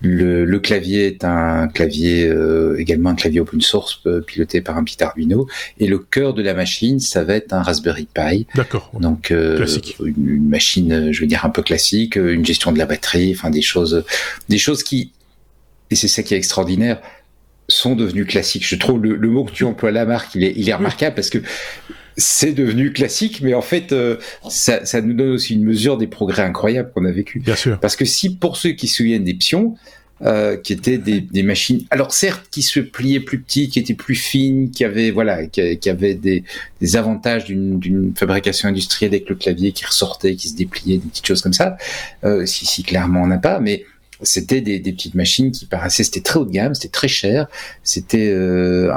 le, 0.00 0.44
le, 0.44 0.58
clavier 0.58 1.06
est 1.06 1.24
un 1.24 1.68
clavier 1.68 2.26
euh, 2.26 2.78
également 2.78 3.10
un 3.10 3.14
clavier 3.14 3.40
open 3.40 3.60
source 3.60 4.00
euh, 4.06 4.20
piloté 4.20 4.62
par 4.62 4.78
un 4.78 4.84
petit 4.84 5.02
Arduino 5.02 5.46
et 5.78 5.86
le 5.86 5.98
cœur 5.98 6.34
de 6.34 6.42
la 6.42 6.54
machine 6.54 6.98
ça 6.98 7.22
va 7.22 7.34
être 7.34 7.52
un 7.52 7.62
Raspberry 7.62 8.08
Pi. 8.12 8.46
D'accord. 8.54 8.90
Donc 8.98 9.32
classique. 9.56 9.96
Une, 10.00 10.28
une, 10.28 10.48
machine 10.48 11.12
je 11.12 11.20
veux 11.20 11.26
dire 11.26 11.44
un 11.44 11.50
peu 11.50 11.62
classique, 11.62 12.16
une 12.16 12.44
gestion 12.44 12.72
de 12.72 12.78
la 12.78 12.86
batterie, 12.86 13.32
enfin 13.36 13.50
des 13.50 13.62
choses 13.62 14.04
des 14.48 14.58
choses 14.58 14.82
qui 14.82 15.12
et 15.90 15.94
c'est 15.94 16.08
ça 16.08 16.22
qui 16.22 16.34
est 16.34 16.38
extraordinaire 16.38 17.00
sont 17.72 17.94
devenus 17.94 18.26
classiques. 18.26 18.66
Je 18.66 18.76
trouve 18.76 19.02
le, 19.02 19.16
le 19.16 19.28
mot 19.28 19.44
que 19.44 19.52
tu 19.52 19.64
emploies 19.64 19.90
la 19.90 20.04
marque 20.04 20.34
il 20.34 20.44
est 20.44 20.52
il 20.56 20.68
est 20.68 20.74
remarquable 20.74 21.14
parce 21.14 21.30
que 21.30 21.38
c'est 22.16 22.52
devenu 22.52 22.92
classique, 22.92 23.40
mais 23.42 23.54
en 23.54 23.62
fait, 23.62 23.92
euh, 23.92 24.16
ça, 24.48 24.84
ça, 24.84 25.00
nous 25.00 25.14
donne 25.14 25.30
aussi 25.30 25.54
une 25.54 25.64
mesure 25.64 25.96
des 25.96 26.06
progrès 26.06 26.42
incroyables 26.42 26.90
qu'on 26.94 27.04
a 27.04 27.10
vécu. 27.10 27.40
Bien 27.40 27.56
sûr. 27.56 27.78
Parce 27.80 27.96
que 27.96 28.04
si 28.04 28.36
pour 28.36 28.56
ceux 28.56 28.70
qui 28.70 28.88
se 28.88 28.96
souviennent 28.96 29.24
des 29.24 29.34
pions, 29.34 29.76
euh, 30.24 30.56
qui 30.56 30.72
étaient 30.72 30.98
des, 30.98 31.20
des, 31.20 31.42
machines, 31.42 31.84
alors 31.90 32.12
certes, 32.12 32.46
qui 32.50 32.62
se 32.62 32.78
pliaient 32.78 33.18
plus 33.18 33.40
petits, 33.40 33.68
qui 33.68 33.80
étaient 33.80 33.94
plus 33.94 34.14
fines, 34.14 34.70
qui 34.70 34.84
avaient 34.84 35.10
voilà, 35.10 35.46
qui, 35.46 35.78
qui 35.78 35.90
avaient 35.90 36.14
des, 36.14 36.44
des 36.80 36.96
avantages 36.96 37.46
d'une 37.46 38.12
fabrication 38.14 38.68
industrielle 38.68 39.12
avec 39.12 39.28
le 39.28 39.34
clavier 39.34 39.72
qui 39.72 39.84
ressortait, 39.84 40.36
qui 40.36 40.48
se 40.48 40.54
dépliait, 40.54 40.98
des 40.98 41.08
petites 41.08 41.26
choses 41.26 41.42
comme 41.42 41.52
ça. 41.52 41.76
Euh, 42.24 42.46
si, 42.46 42.66
si 42.66 42.84
clairement 42.84 43.22
on 43.22 43.26
n'a 43.26 43.38
pas, 43.38 43.58
mais 43.58 43.84
c'était 44.22 44.60
des, 44.60 44.80
petites 44.80 45.14
machines 45.14 45.50
qui 45.50 45.66
paraissaient 45.66 46.04
c'était 46.04 46.20
très 46.20 46.38
haut 46.38 46.44
de 46.44 46.50
gamme, 46.50 46.74
c'était 46.74 46.88
très 46.88 47.08
cher, 47.08 47.46
c'était 47.82 48.30
euh, 48.30 48.88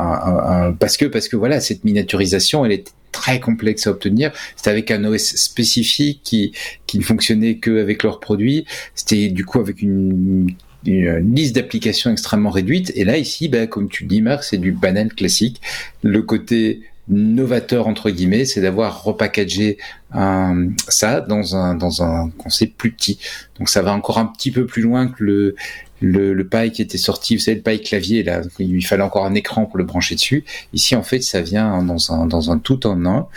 parce 0.80 0.98
que 0.98 1.06
parce 1.06 1.28
que 1.28 1.36
voilà 1.36 1.60
cette 1.60 1.84
miniaturisation 1.84 2.66
elle 2.66 2.74
était 2.74 2.92
très 3.12 3.40
complexe 3.40 3.88
à 3.88 3.92
obtenir. 3.92 4.32
C'était 4.56 4.72
avec 4.72 4.92
un 4.92 5.06
OS 5.06 5.36
spécifique 5.36 6.22
qui, 6.24 6.52
qui 6.86 7.00
ne 7.00 7.04
fonctionnait 7.04 7.58
qu'avec 7.58 8.04
leurs 8.04 8.20
produits. 8.20 8.66
C'était 8.94 9.30
du 9.30 9.46
coup 9.46 9.60
avec 9.60 9.82
une, 9.82 10.54
une 10.86 11.34
liste 11.34 11.56
d'applications 11.56 12.12
extrêmement 12.12 12.50
réduite. 12.50 12.92
Et 12.96 13.06
là, 13.06 13.18
ici, 13.18 13.48
bah, 13.48 13.68
comme 13.68 13.90
tu 13.90 14.04
dis, 14.04 14.22
Marc, 14.22 14.44
c'est 14.44 14.58
du 14.58 14.72
banal 14.72 15.14
classique. 15.14 15.62
Le 16.04 16.22
côté 16.22 16.82
novateur 17.08 17.88
entre 17.88 18.10
guillemets, 18.10 18.46
c'est 18.46 18.62
d'avoir 18.62 19.04
repackagé 19.04 19.78
un, 20.12 20.70
ça 20.88 21.22
dans 21.22 21.56
un 21.56 21.76
dans 21.76 22.04
un 22.04 22.30
concept 22.38 22.78
plus 22.78 22.92
petit. 22.92 23.20
Donc 23.60 23.70
ça 23.70 23.82
va 23.82 23.94
encore 23.94 24.18
un 24.18 24.26
petit 24.26 24.52
peu 24.52 24.66
plus 24.66 24.82
loin 24.82 25.08
que 25.08 25.24
le 25.24 25.56
le, 26.02 26.34
le 26.34 26.48
paille 26.48 26.72
qui 26.72 26.82
était 26.82 26.98
sorti, 26.98 27.36
vous 27.36 27.42
savez, 27.42 27.56
le 27.56 27.64
paille 27.64 27.82
clavier, 27.82 28.24
là, 28.24 28.42
il 28.60 28.86
fallait 28.86 29.04
encore 29.04 29.26
un 29.26 29.34
écran 29.34 29.66
pour 29.66 29.78
le 29.78 29.86
brancher 29.86 30.16
dessus. 30.16 30.44
Ici, 30.74 30.96
en 30.96 31.04
fait, 31.04 31.22
ça 31.22 31.42
vient 31.42 31.82
dans 31.84 32.12
un, 32.12 32.26
dans 32.26 32.52
un 32.52 32.60
tout 32.60 32.86
en 32.86 33.06
un. 33.06 33.28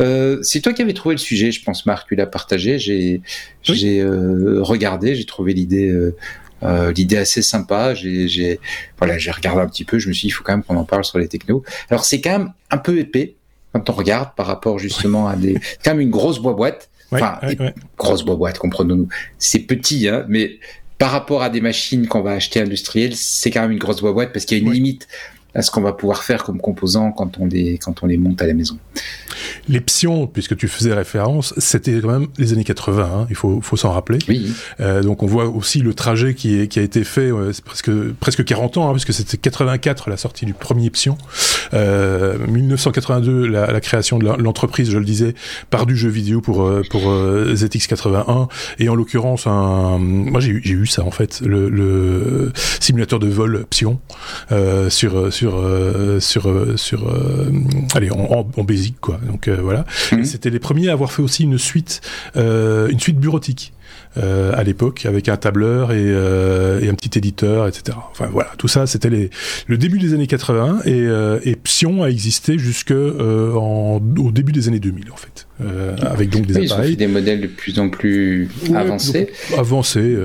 Euh, 0.00 0.38
c'est 0.42 0.60
toi 0.60 0.72
qui 0.72 0.82
avais 0.82 0.94
trouvé 0.94 1.14
le 1.14 1.20
sujet, 1.20 1.52
je 1.52 1.62
pense, 1.62 1.86
Marc, 1.86 2.08
tu 2.08 2.16
l'as 2.16 2.26
partagé. 2.26 2.78
J'ai, 2.78 3.20
oui. 3.68 3.74
j'ai 3.74 4.00
euh, 4.00 4.62
regardé, 4.62 5.14
j'ai 5.14 5.26
trouvé 5.26 5.52
l'idée. 5.52 5.88
Euh, 5.88 6.16
euh, 6.62 6.92
l'idée 6.92 7.16
assez 7.16 7.42
sympa. 7.42 7.94
J'ai, 7.94 8.60
voilà, 8.98 9.18
j'ai 9.18 9.30
regardé 9.30 9.60
un 9.60 9.66
petit 9.66 9.84
peu. 9.84 9.98
Je 9.98 10.08
me 10.08 10.12
suis 10.12 10.22
dit, 10.22 10.28
il 10.28 10.32
faut 10.32 10.44
quand 10.44 10.52
même 10.52 10.62
qu'on 10.62 10.76
en 10.76 10.84
parle 10.84 11.04
sur 11.04 11.18
les 11.18 11.28
technos. 11.28 11.62
Alors, 11.90 12.04
c'est 12.04 12.20
quand 12.20 12.38
même 12.38 12.52
un 12.70 12.78
peu 12.78 12.98
épais 12.98 13.34
quand 13.72 13.90
on 13.90 13.92
regarde 13.92 14.30
par 14.36 14.46
rapport 14.46 14.78
justement 14.78 15.28
à 15.28 15.36
des, 15.36 15.54
c'est 15.62 15.78
quand 15.84 15.92
même 15.92 16.00
une 16.00 16.10
grosse 16.10 16.38
boîte. 16.38 16.88
Enfin, 17.12 17.38
ouais, 17.42 17.60
ouais, 17.60 17.74
grosse 17.96 18.24
boîte, 18.24 18.58
comprenons-nous. 18.58 19.08
C'est 19.38 19.60
petit, 19.60 20.08
hein, 20.08 20.24
mais 20.28 20.58
par 20.98 21.10
rapport 21.10 21.42
à 21.42 21.50
des 21.50 21.60
machines 21.60 22.08
qu'on 22.08 22.22
va 22.22 22.32
acheter 22.32 22.60
industrielles, 22.60 23.14
c'est 23.14 23.50
quand 23.50 23.60
même 23.62 23.72
une 23.72 23.78
grosse 23.78 24.00
boîte 24.00 24.32
parce 24.32 24.44
qu'il 24.44 24.58
y 24.58 24.60
a 24.60 24.64
une 24.64 24.72
limite 24.72 25.06
à 25.56 25.62
ce 25.62 25.70
qu'on 25.70 25.80
va 25.80 25.92
pouvoir 25.94 26.22
faire 26.22 26.44
comme 26.44 26.60
composants 26.60 27.12
quand 27.12 27.38
on 27.40 27.46
les 27.46 27.78
quand 27.78 28.02
on 28.02 28.06
les 28.06 28.18
monte 28.18 28.40
à 28.42 28.46
la 28.46 28.54
maison. 28.54 28.78
Les 29.68 29.80
pions, 29.80 30.26
puisque 30.26 30.56
tu 30.56 30.68
faisais 30.68 30.92
référence, 30.92 31.54
c'était 31.56 31.98
quand 32.00 32.10
même 32.10 32.26
les 32.38 32.52
années 32.52 32.64
80. 32.64 33.02
Hein, 33.04 33.26
il 33.30 33.36
faut 33.36 33.60
faut 33.62 33.76
s'en 33.76 33.90
rappeler. 33.92 34.18
Oui. 34.28 34.52
Euh, 34.80 35.02
donc 35.02 35.22
on 35.22 35.26
voit 35.26 35.46
aussi 35.46 35.80
le 35.80 35.94
trajet 35.94 36.34
qui 36.34 36.60
est 36.60 36.68
qui 36.68 36.78
a 36.78 36.82
été 36.82 37.04
fait 37.04 37.32
euh, 37.32 37.52
presque 37.64 37.90
presque 38.20 38.44
40 38.44 38.76
ans, 38.76 38.90
hein, 38.90 38.92
puisque 38.92 39.14
c'était 39.14 39.38
84 39.38 40.10
la 40.10 40.16
sortie 40.16 40.44
du 40.44 40.52
premier 40.52 40.90
pion, 40.90 41.16
euh, 41.72 42.38
1982 42.46 43.46
la, 43.46 43.72
la, 43.72 43.80
création 43.80 44.18
de 44.18 44.26
l'entreprise, 44.26 44.90
je 44.90 44.98
le 44.98 45.04
disais, 45.04 45.34
par 45.70 45.86
du 45.86 45.96
jeu 45.96 46.10
vidéo 46.10 46.40
pour 46.40 46.70
pour 46.90 47.10
euh, 47.10 47.54
ZX 47.54 47.86
81 47.88 48.48
et 48.78 48.88
en 48.88 48.94
l'occurrence 48.94 49.46
un 49.46 49.98
moi 49.98 50.40
j'ai 50.40 50.50
eu 50.50 50.62
j'ai 50.64 50.74
eu 50.74 50.86
ça 50.86 51.02
en 51.04 51.10
fait 51.10 51.40
le, 51.40 51.68
le 51.68 52.52
simulateur 52.80 53.18
de 53.18 53.28
vol 53.28 53.64
pion 53.70 54.00
euh, 54.52 54.90
sur 54.90 55.32
sur 55.32 55.45
sur 55.46 55.62
sur, 56.20 56.78
sur 56.78 57.12
allez 57.94 58.10
en, 58.10 58.18
en, 58.20 58.48
en 58.56 58.64
basic 58.64 59.00
quoi. 59.00 59.18
Donc 59.26 59.48
euh, 59.48 59.58
voilà. 59.60 59.84
Mmh. 60.12 60.24
c'était 60.24 60.50
les 60.50 60.58
premiers 60.58 60.88
à 60.88 60.92
avoir 60.92 61.12
fait 61.12 61.22
aussi 61.22 61.44
une 61.44 61.58
suite 61.58 62.00
euh, 62.36 62.88
une 62.88 63.00
suite 63.00 63.18
bureautique 63.18 63.72
euh, 64.18 64.52
à 64.54 64.62
l'époque 64.62 65.06
avec 65.06 65.28
un 65.28 65.36
tableur 65.36 65.92
et, 65.92 65.96
euh, 65.98 66.80
et, 66.80 66.88
un 66.88 66.94
petit 66.94 67.18
éditeur, 67.18 67.66
etc. 67.68 67.96
Enfin 68.10 68.28
voilà, 68.32 68.50
tout 68.58 68.68
ça 68.68 68.86
c'était 68.86 69.10
les, 69.10 69.30
le 69.66 69.78
début 69.78 69.98
des 69.98 70.14
années 70.14 70.26
80 70.26 70.80
et, 70.84 70.92
euh, 70.92 71.38
et 71.44 71.56
Psion 71.56 72.02
a 72.02 72.08
existé 72.08 72.58
jusque 72.58 72.92
euh, 72.92 73.52
en, 73.54 74.00
au 74.18 74.30
début 74.30 74.52
des 74.52 74.68
années 74.68 74.80
2000 74.80 75.12
en 75.12 75.16
fait, 75.16 75.46
euh, 75.62 75.96
avec 76.00 76.30
donc 76.30 76.46
des 76.46 76.54
oui, 76.54 76.66
appareils. 76.66 76.88
Ils 76.88 76.88
ont 76.88 76.90
fait 76.92 76.96
des 76.96 77.06
modèles 77.06 77.40
de 77.40 77.46
plus 77.46 77.78
en 77.78 77.88
plus 77.88 78.48
ouais, 78.68 78.76
avancés, 78.76 79.28
avancés, 79.56 80.16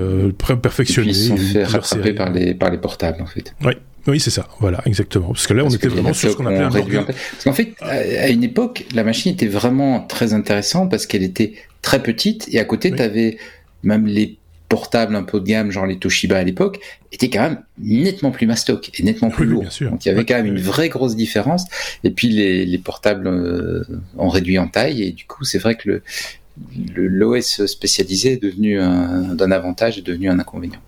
perfectionnés. 0.61 1.09
Et 1.09 1.13
puis 1.13 1.21
ils 1.21 1.27
sont 1.27 1.37
fait 1.37 1.63
rattraper 1.63 2.13
par 2.13 2.31
les 2.31 2.53
par 2.53 2.71
les 2.71 2.77
portables 2.77 3.21
en 3.21 3.27
fait. 3.27 3.53
Oui. 3.65 3.73
Oui, 4.07 4.19
c'est 4.19 4.31
ça. 4.31 4.47
Voilà, 4.59 4.81
exactement. 4.87 5.27
Parce 5.27 5.45
que 5.45 5.53
là, 5.53 5.61
Parce 5.61 5.75
on 5.75 5.77
était 5.77 5.87
vraiment 5.87 6.13
sur 6.13 6.31
ce 6.31 6.35
qu'on 6.35 6.47
appelait 6.47 6.59
un. 6.59 7.03
Parce 7.03 7.43
qu'en 7.43 7.53
fait, 7.53 7.75
à 7.81 8.29
une 8.29 8.43
époque, 8.43 8.85
la 8.95 9.03
machine 9.03 9.31
était 9.31 9.45
vraiment 9.45 9.99
très 10.01 10.33
intéressante 10.33 10.89
parce 10.89 11.05
qu'elle 11.05 11.21
était 11.21 11.53
très 11.83 12.01
petite 12.01 12.47
et 12.51 12.59
à 12.59 12.65
côté, 12.65 12.89
oui. 12.89 12.97
tu 12.97 13.03
avais 13.03 13.37
même 13.83 14.05
les 14.05 14.37
portables 14.69 15.15
un 15.15 15.23
peu 15.23 15.41
de 15.41 15.45
gamme, 15.45 15.69
genre 15.69 15.85
les 15.85 15.97
Toshiba 15.97 16.37
à 16.37 16.43
l'époque, 16.43 16.79
étaient 17.11 17.29
quand 17.29 17.41
même 17.41 17.61
nettement 17.77 18.31
plus 18.31 18.47
mastoc 18.47 18.89
et 18.97 19.03
nettement 19.03 19.29
plus 19.29 19.45
oui, 19.45 19.51
lourds. 19.51 19.89
Donc 19.91 20.05
il 20.05 20.07
y 20.07 20.11
avait 20.11 20.23
quand 20.23 20.35
même 20.35 20.45
une 20.45 20.61
vraie 20.61 20.87
grosse 20.87 21.15
différence. 21.15 21.65
Et 22.05 22.09
puis 22.09 22.29
les, 22.29 22.65
les 22.65 22.77
portables 22.77 23.27
euh, 23.27 23.83
ont 24.17 24.29
réduit 24.29 24.57
en 24.57 24.67
taille 24.67 25.03
et 25.03 25.11
du 25.11 25.25
coup 25.25 25.43
c'est 25.43 25.57
vrai 25.57 25.75
que 25.75 25.89
le 25.89 26.01
l'OS 26.95 27.65
spécialisé 27.65 28.33
est 28.33 28.43
devenu 28.43 28.77
d'un 28.77 29.51
avantage 29.51 29.97
et 29.97 30.01
devenu 30.01 30.29
un 30.29 30.39
inconvénient. 30.39 30.79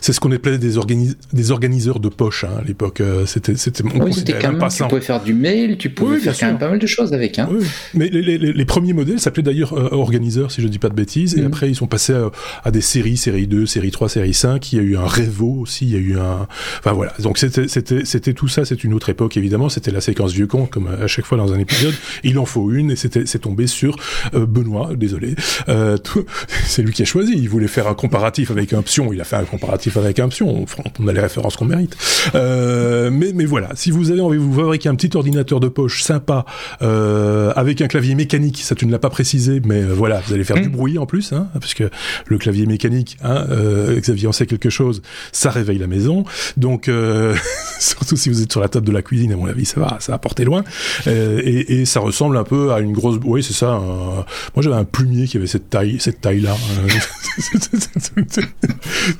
C'est 0.00 0.12
ce 0.12 0.20
qu'on 0.20 0.32
appelait 0.32 0.58
des, 0.58 0.78
organi 0.78 1.14
des, 1.32 1.50
organiseurs 1.50 2.00
de 2.00 2.08
poche 2.08 2.44
hein, 2.44 2.58
à 2.60 2.64
l'époque. 2.64 3.00
Euh, 3.00 3.26
c'était, 3.26 3.56
c'était, 3.56 3.84
oui, 3.84 4.12
c'était 4.12 4.34
quand 4.34 4.50
même, 4.50 4.58
pas 4.58 4.68
tu 4.68 4.82
pouvais 4.84 5.00
faire 5.00 5.22
du 5.22 5.34
mail, 5.34 5.76
tu 5.78 5.90
pouvais 5.90 6.16
oui, 6.16 6.22
faire 6.22 6.36
quand 6.38 6.46
même 6.46 6.58
pas 6.58 6.68
mal 6.68 6.78
de 6.78 6.86
choses 6.86 7.12
avec. 7.12 7.38
Hein. 7.38 7.48
Oui. 7.50 7.64
Mais 7.94 8.08
les, 8.08 8.22
les, 8.22 8.52
les, 8.52 8.64
premiers 8.64 8.92
modèles 8.92 9.20
s'appelaient 9.20 9.42
d'ailleurs 9.42 9.72
euh, 9.74 9.88
organiseurs, 9.92 10.50
si 10.50 10.60
je 10.60 10.66
ne 10.66 10.72
dis 10.72 10.78
pas 10.78 10.88
de 10.88 10.94
bêtises, 10.94 11.36
et 11.36 11.44
après 11.44 11.68
ils 11.68 11.74
sont 11.74 11.86
passés 11.86 12.14
à, 12.14 12.30
à, 12.64 12.70
des 12.70 12.80
séries, 12.80 13.16
série 13.16 13.46
2, 13.46 13.66
série 13.66 13.90
3, 13.90 14.08
série 14.08 14.34
5. 14.34 14.72
Il 14.72 14.76
y 14.76 14.78
a 14.80 14.82
eu 14.82 14.96
un 14.96 15.06
Revo 15.06 15.60
aussi, 15.60 15.86
il 15.86 15.92
y 15.92 15.96
a 15.96 15.98
eu 15.98 16.18
un. 16.18 16.46
Enfin 16.78 16.92
voilà. 16.92 17.12
Donc 17.20 17.38
c'était, 17.38 17.68
c'était, 17.68 18.04
c'était 18.04 18.34
tout 18.34 18.48
ça. 18.48 18.64
C'est 18.64 18.84
une 18.84 18.94
autre 18.94 19.08
époque 19.08 19.36
évidemment. 19.36 19.68
C'était 19.68 19.90
la 19.90 20.00
séquence 20.00 20.32
vieux 20.32 20.46
con, 20.46 20.66
comme 20.66 20.88
à 20.88 21.06
chaque 21.06 21.24
fois 21.24 21.38
dans 21.38 21.52
un 21.52 21.58
épisode. 21.58 21.94
Il 22.22 22.38
en 22.38 22.44
faut 22.44 22.70
une, 22.72 22.90
et 22.90 22.96
c'était, 22.96 23.26
c'est 23.26 23.40
tombé 23.40 23.66
sur 23.66 23.96
euh, 24.34 24.46
Benoît. 24.46 24.90
Désolé. 24.96 25.34
Euh, 25.68 25.96
c'est 26.66 26.82
lui 26.82 26.92
qui 26.92 27.02
a 27.02 27.04
choisi. 27.04 27.32
Il 27.36 27.48
voulait 27.48 27.68
faire 27.68 27.88
un 27.88 27.94
comparatif 27.94 28.50
avec 28.50 28.72
un 28.72 28.82
pion. 28.82 29.12
Il 29.12 29.20
a 29.20 29.24
fait 29.24 29.36
un 29.36 29.44
comparatif 29.54 29.96
avec 29.96 30.18
un 30.18 30.28
pion. 30.28 30.48
On, 30.48 31.02
on 31.02 31.08
a 31.08 31.12
les 31.12 31.20
références 31.20 31.56
qu'on 31.56 31.64
mérite. 31.64 31.96
Euh, 32.34 33.10
mais, 33.10 33.32
mais 33.34 33.44
voilà, 33.44 33.70
si 33.74 33.90
vous 33.90 34.10
avez 34.10 34.20
envie 34.20 34.38
de 34.38 34.42
vous 34.42 34.54
fabriquer 34.54 34.88
un 34.88 34.94
petit 34.94 35.16
ordinateur 35.16 35.60
de 35.60 35.68
poche 35.68 36.02
sympa 36.02 36.44
euh, 36.82 37.52
avec 37.56 37.80
un 37.80 37.88
clavier 37.88 38.14
mécanique, 38.14 38.60
ça 38.62 38.74
tu 38.74 38.86
ne 38.86 38.92
l'as 38.92 38.98
pas 38.98 39.10
précisé, 39.10 39.60
mais 39.64 39.82
euh, 39.82 39.92
voilà, 39.94 40.20
vous 40.26 40.34
allez 40.34 40.44
faire 40.44 40.56
mmh. 40.56 40.62
du 40.62 40.68
bruit 40.68 40.98
en 40.98 41.06
plus, 41.06 41.32
hein, 41.32 41.48
parce 41.54 41.74
que 41.74 41.90
le 42.26 42.38
clavier 42.38 42.66
mécanique, 42.66 43.16
hein, 43.22 43.46
euh, 43.50 44.00
Xavier 44.00 44.28
en 44.28 44.32
sait 44.32 44.46
quelque 44.46 44.70
chose, 44.70 45.02
ça 45.32 45.50
réveille 45.50 45.78
la 45.78 45.86
maison. 45.86 46.24
Donc 46.56 46.88
euh, 46.88 47.34
surtout 47.78 48.16
si 48.16 48.28
vous 48.28 48.42
êtes 48.42 48.52
sur 48.52 48.60
la 48.60 48.68
table 48.68 48.86
de 48.86 48.92
la 48.92 49.02
cuisine, 49.02 49.32
à 49.32 49.36
mon 49.36 49.46
avis, 49.46 49.64
ça 49.64 49.80
va, 49.80 49.96
ça 50.00 50.12
va 50.12 50.18
porter 50.18 50.44
loin. 50.44 50.64
Euh, 51.06 51.40
et, 51.44 51.80
et, 51.80 51.84
ça 51.84 52.00
ressemble 52.00 52.36
un 52.36 52.44
peu 52.44 52.72
à 52.72 52.80
une 52.80 52.92
grosse, 52.92 53.18
oui 53.24 53.42
c'est 53.42 53.52
ça. 53.52 53.70
Un... 53.70 54.24
moi 54.54 54.60
j'avais 54.60 54.76
un 54.76 54.84
plumier 54.84 55.26
qui 55.26 55.36
avait 55.36 55.46
cette 55.46 55.70
taille, 55.70 55.96
cette 56.00 56.20
taille 56.20 56.40
là. 56.40 56.56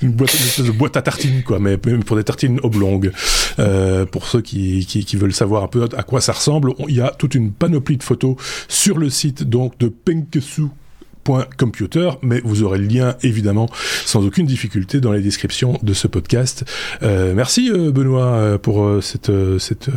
une 0.02 0.12
boîte, 0.26 0.60
de 0.60 0.70
boîte 0.70 0.96
à 0.96 1.02
tartines, 1.02 1.42
quoi, 1.42 1.58
mais 1.58 1.76
pour 1.76 2.16
des 2.16 2.24
tartines 2.24 2.60
oblongues. 2.62 3.12
Euh, 3.58 4.06
pour 4.06 4.26
ceux 4.26 4.40
qui, 4.40 4.84
qui, 4.86 5.16
veulent 5.16 5.32
savoir 5.32 5.62
un 5.62 5.68
peu 5.68 5.88
à 5.96 6.02
quoi 6.02 6.20
ça 6.20 6.32
ressemble, 6.32 6.72
il 6.88 6.96
y 6.96 7.00
a 7.00 7.10
toute 7.10 7.34
une 7.34 7.52
panoplie 7.52 7.96
de 7.96 8.02
photos 8.02 8.36
sur 8.68 8.98
le 8.98 9.10
site 9.10 9.44
donc 9.44 9.78
de 9.78 9.88
Penkesu 9.88 10.64
Computer, 11.56 12.10
mais 12.20 12.42
vous 12.44 12.62
aurez 12.64 12.78
le 12.78 12.86
lien 12.86 13.16
évidemment 13.22 13.66
sans 14.04 14.26
aucune 14.26 14.44
difficulté 14.44 15.00
dans 15.00 15.12
les 15.12 15.22
descriptions 15.22 15.78
de 15.82 15.94
ce 15.94 16.06
podcast. 16.06 16.64
Euh, 17.02 17.32
merci 17.34 17.70
euh, 17.70 17.90
Benoît 17.90 18.58
pour 18.58 19.02
cette 19.02 19.32
cette 19.58 19.88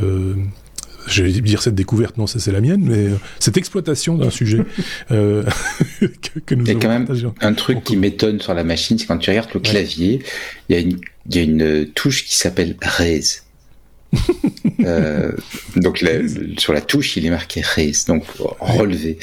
je 1.07 1.23
vais 1.23 1.31
dire 1.31 1.61
cette 1.61 1.75
découverte, 1.75 2.17
non, 2.17 2.27
ça 2.27 2.39
c'est 2.39 2.51
la 2.51 2.61
mienne, 2.61 2.81
mais 2.83 3.07
cette 3.39 3.57
exploitation 3.57 4.15
d'un 4.15 4.29
sujet 4.29 4.59
que, 5.09 6.39
que, 6.45 6.55
nous 6.55 6.65
Il 6.65 6.73
y 6.73 6.75
a 6.75 6.79
quand 6.79 6.89
même 6.89 7.07
un 7.41 7.53
truc 7.53 7.83
qui 7.83 7.97
m'étonne 7.97 8.39
sur 8.39 8.53
la 8.53 8.63
machine, 8.63 8.97
c'est 8.97 9.05
quand 9.05 9.17
tu 9.17 9.29
regardes 9.29 9.53
le 9.53 9.59
clavier, 9.59 10.21
il 10.69 10.75
y 10.75 10.77
a 10.77 10.81
une, 10.81 10.99
il 11.29 11.35
y 11.35 11.39
a 11.39 11.43
une 11.43 11.87
touche 11.87 12.25
qui 12.25 12.35
s'appelle 12.35 12.75
raise. 12.81 13.43
Euh, 14.85 15.31
donc 15.75 16.05
sur 16.59 16.71
la 16.71 16.81
touche, 16.81 17.17
il 17.17 17.25
est 17.25 17.31
marqué 17.31 17.61
raise, 17.61 18.05
donc 18.05 18.23
relevé. 18.59 19.17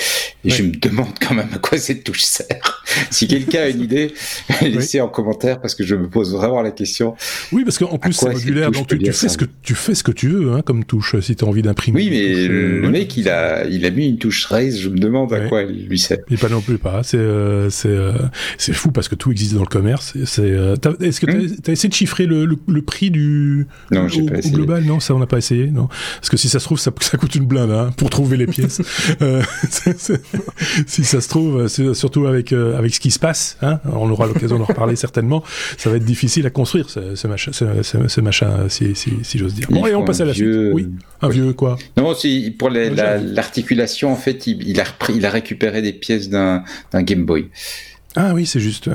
Et 0.45 0.51
je 0.51 0.64
me 0.64 0.72
demande 0.72 1.16
quand 1.20 1.32
même 1.32 1.49
à 1.55 1.59
quoi 1.59 1.78
cette 1.78 2.03
touche 2.03 2.22
sert. 2.22 2.74
si 3.11 3.26
quelqu'un 3.26 3.62
a 3.62 3.68
une 3.68 3.80
idée, 3.80 4.14
laissez 4.62 5.01
en 5.01 5.09
commentaire 5.09 5.61
parce 5.61 5.74
que 5.74 5.85
je 5.85 5.95
me 5.95 6.09
pose 6.09 6.32
vraiment 6.32 6.62
la 6.62 6.70
question. 6.70 7.14
Oui, 7.53 7.64
parce 7.64 7.78
qu'en 7.78 7.99
plus 7.99 8.12
c'est 8.12 8.32
modulaire, 8.32 8.70
donc 8.70 8.89
tu, 8.89 9.12
fais 9.12 9.28
ce 9.28 9.39
que 9.39 9.47
tu 9.62 9.74
fais 9.74 9.95
ce 9.95 10.03
que 10.03 10.12
tu 10.12 10.28
veux 10.28 10.53
hein, 10.53 10.62
comme 10.62 10.85
touche 10.85 11.18
si 11.20 11.37
tu 11.37 11.45
as 11.45 11.49
envie 11.49 11.62
d'imprimer. 11.62 12.01
Oui, 12.01 12.11
mais 12.11 12.49
le, 12.49 12.89
mec 12.91 13.16
il 13.16 13.28
a 13.28 13.64
il 13.66 13.85
a 13.87 13.91
mis 13.91 14.09
une 14.09 14.18
touche 14.18 14.47
raise, 14.47 14.78
je 14.78 14.89
me 14.89 14.99
demande 14.99 15.32
à 15.32 15.41
quoi 15.49 15.62
il 15.62 15.87
lui 15.87 15.99
sert. 15.99 16.18
Et 16.30 16.37
pas 16.37 16.49
non 16.49 16.61
plus 16.61 16.78
pas. 16.78 17.03
C'est 17.03 17.16
euh, 17.16 17.70
c'est 17.70 17.89
euh, 17.89 18.12
c'est 18.59 18.72
fou 18.72 18.91
parce 18.91 19.09
que 19.09 19.14
tout 19.14 19.30
existe 19.30 19.55
dans 19.55 19.61
le 19.61 19.66
commerce. 19.66 20.14
C'est 20.24 20.55
est-ce 21.01 21.20
que 21.20 21.26
tu 21.26 21.37
as, 21.37 21.41
hmm. 21.41 21.72
essayé 21.72 21.89
de 21.89 21.95
chiffrer 21.95 22.26
le, 22.26 22.45
le, 22.45 22.82
prix 22.82 23.11
du 23.11 23.66
non, 23.91 24.09
j'ai 24.09 24.22
pas 24.22 24.39
essayé. 24.39 24.55
global? 24.55 24.85
Non, 24.85 25.01
ça 25.01 25.14
on 25.14 25.18
n'a 25.18 25.26
pas 25.26 25.39
essayé, 25.39 25.70
non 25.70 25.89
Parce 26.16 26.28
que 26.28 26.37
si 26.37 26.49
ça 26.49 26.59
se 26.59 26.64
trouve, 26.64 26.78
ça, 26.78 26.93
ça 27.01 27.16
coûte 27.16 27.35
une 27.35 27.47
blinde 27.47 27.70
hein, 27.70 27.91
pour 27.97 28.11
trouver 28.11 28.37
les 28.37 28.47
pièces. 28.47 28.82
euh, 29.22 29.43
si 30.87 31.05
ça 31.05 31.20
se 31.20 31.28
trouve, 31.28 31.68
surtout 31.68 32.26
avec 32.26 32.53
euh, 32.53 32.74
avec 32.77 32.95
ce 32.95 33.01
qui 33.01 33.11
se 33.11 33.18
passe, 33.18 33.57
hein, 33.62 33.81
on 33.85 34.11
aura 34.11 34.27
l'occasion 34.27 34.59
d'en 34.59 34.64
reparler 34.64 34.97
certainement. 34.97 35.43
Ça 35.79 35.91
va 35.91 35.97
être 35.97 36.05
difficile 36.05 36.47
à 36.47 36.51
construire 36.51 36.91
ce, 36.91 37.14
ce 37.14 37.27
machin, 37.27 37.53
ce, 37.53 37.64
ce, 37.83 38.20
machin, 38.20 38.68
si, 38.68 38.95
si, 38.95 39.12
si 39.22 39.39
j'ose 39.39 39.55
dire. 39.55 39.68
Bon, 39.70 39.87
et 39.87 39.95
on 39.95 40.05
passe 40.05 40.20
à 40.20 40.25
la 40.25 40.35
suite. 40.35 40.49
Oui, 40.72 40.89
un 41.22 41.29
vieux 41.29 41.53
quoi? 41.53 41.79
Non, 41.97 42.14
si 42.14 42.55
pour 42.57 42.70
l'articulation, 42.70 44.12
en 44.12 44.16
fait, 44.16 44.47
il, 44.47 44.68
il, 44.68 44.81
a 44.81 44.85
repris, 44.85 45.14
il 45.16 45.27
a 45.27 45.31
récupéré 45.31 45.83
des 45.83 45.93
pièces 45.93 46.29
d'un 46.29 46.62
Game 46.93 47.25
Boy. 47.25 47.49
Ah 48.17 48.33
oui, 48.33 48.47
c'est 48.47 48.61
juste. 48.61 48.89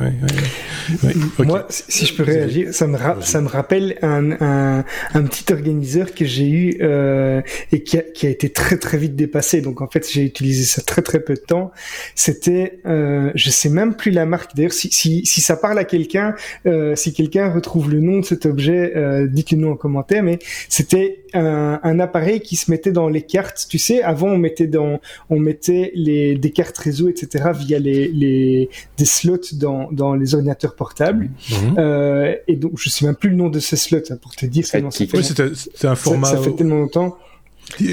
Moi, 1.40 1.66
si 1.70 2.06
je 2.06 2.16
peux 2.16 2.24
réagir, 2.24 2.74
ça 2.74 2.88
me, 2.88 2.98
ça 3.20 3.42
me 3.42 3.50
rappelle 3.50 3.98
un, 4.02 4.32
un, 4.40 4.86
un, 5.14 5.24
petit 5.24 5.52
organiseur 5.52 6.14
que 6.14 6.24
j'ai 6.24 6.48
eu 6.48 6.78
euh, 6.82 7.42
et 7.74 7.84
qui 7.84 7.98
a, 7.98 8.02
qui 8.02 8.28
a, 8.28 8.30
été 8.30 8.50
très 8.50 8.78
très 8.78 8.98
vite 8.98 9.18
dépassé. 9.18 9.60
Donc 9.60 9.82
en 9.82 9.90
fait, 9.90 10.10
j'ai 10.10 10.24
utilisé 10.24 10.64
ça 10.64 10.82
très 10.82 11.02
très 11.02 11.20
peu 11.20 11.34
de 11.34 11.42
temps. 11.42 11.72
C'était, 12.16 12.80
euh, 12.86 13.30
je 13.36 13.50
sais 13.50 13.68
même 13.68 13.96
plus 13.96 14.12
la 14.12 14.26
marque. 14.26 14.56
D'ailleurs, 14.56 14.72
si, 14.72 14.90
si, 14.90 15.26
si, 15.26 15.42
ça 15.42 15.58
parle 15.58 15.80
à 15.80 15.84
quelqu'un, 15.84 16.34
euh, 16.66 16.96
si 16.96 17.12
quelqu'un 17.12 17.52
retrouve 17.52 17.92
le 17.92 18.00
nom 18.00 18.20
de 18.20 18.26
cet 18.26 18.46
objet, 18.46 18.94
euh, 18.96 19.28
dites-le 19.28 19.58
nous 19.58 19.70
en 19.70 19.76
commentaire. 19.76 20.24
Mais 20.24 20.40
c'était 20.70 21.26
un, 21.34 21.82
un, 21.84 22.00
appareil 22.00 22.40
qui 22.40 22.56
se 22.56 22.72
mettait 22.72 22.94
dans 22.94 23.10
les 23.10 23.24
cartes. 23.24 23.68
Tu 23.70 23.80
sais, 23.80 24.02
avant 24.02 24.30
on 24.30 24.38
mettait 24.38 24.68
dans, 24.68 25.02
on 25.30 25.40
mettait 25.40 25.92
les 25.94 26.36
des 26.36 26.52
cartes 26.52 26.78
réseau, 26.78 27.10
etc. 27.10 27.50
via 27.54 27.80
les, 27.80 28.08
les 28.08 28.70
des 28.98 29.09
slots 29.10 29.54
dans, 29.54 29.92
dans 29.92 30.14
les 30.16 30.36
ordinateurs 30.36 30.76
portables. 30.76 31.30
Mhm. 31.50 31.76
Euh, 31.78 32.36
et 32.48 32.56
donc, 32.56 32.74
je 32.78 32.90
sais 32.90 33.06
même 33.06 33.16
plus 33.16 33.30
le 33.30 33.36
nom 33.36 33.50
de 33.50 33.60
ces 33.60 33.76
slots, 33.76 34.00
hein, 34.10 34.18
pour 34.22 34.36
te 34.36 34.46
dire. 34.46 34.66
Oui, 34.74 35.24
c'était 35.24 35.88
un 35.88 35.96
format. 35.96 36.28
Ça, 36.28 36.38
fait 36.38 36.56
tellement 36.56 36.78
longtemps. 36.78 37.18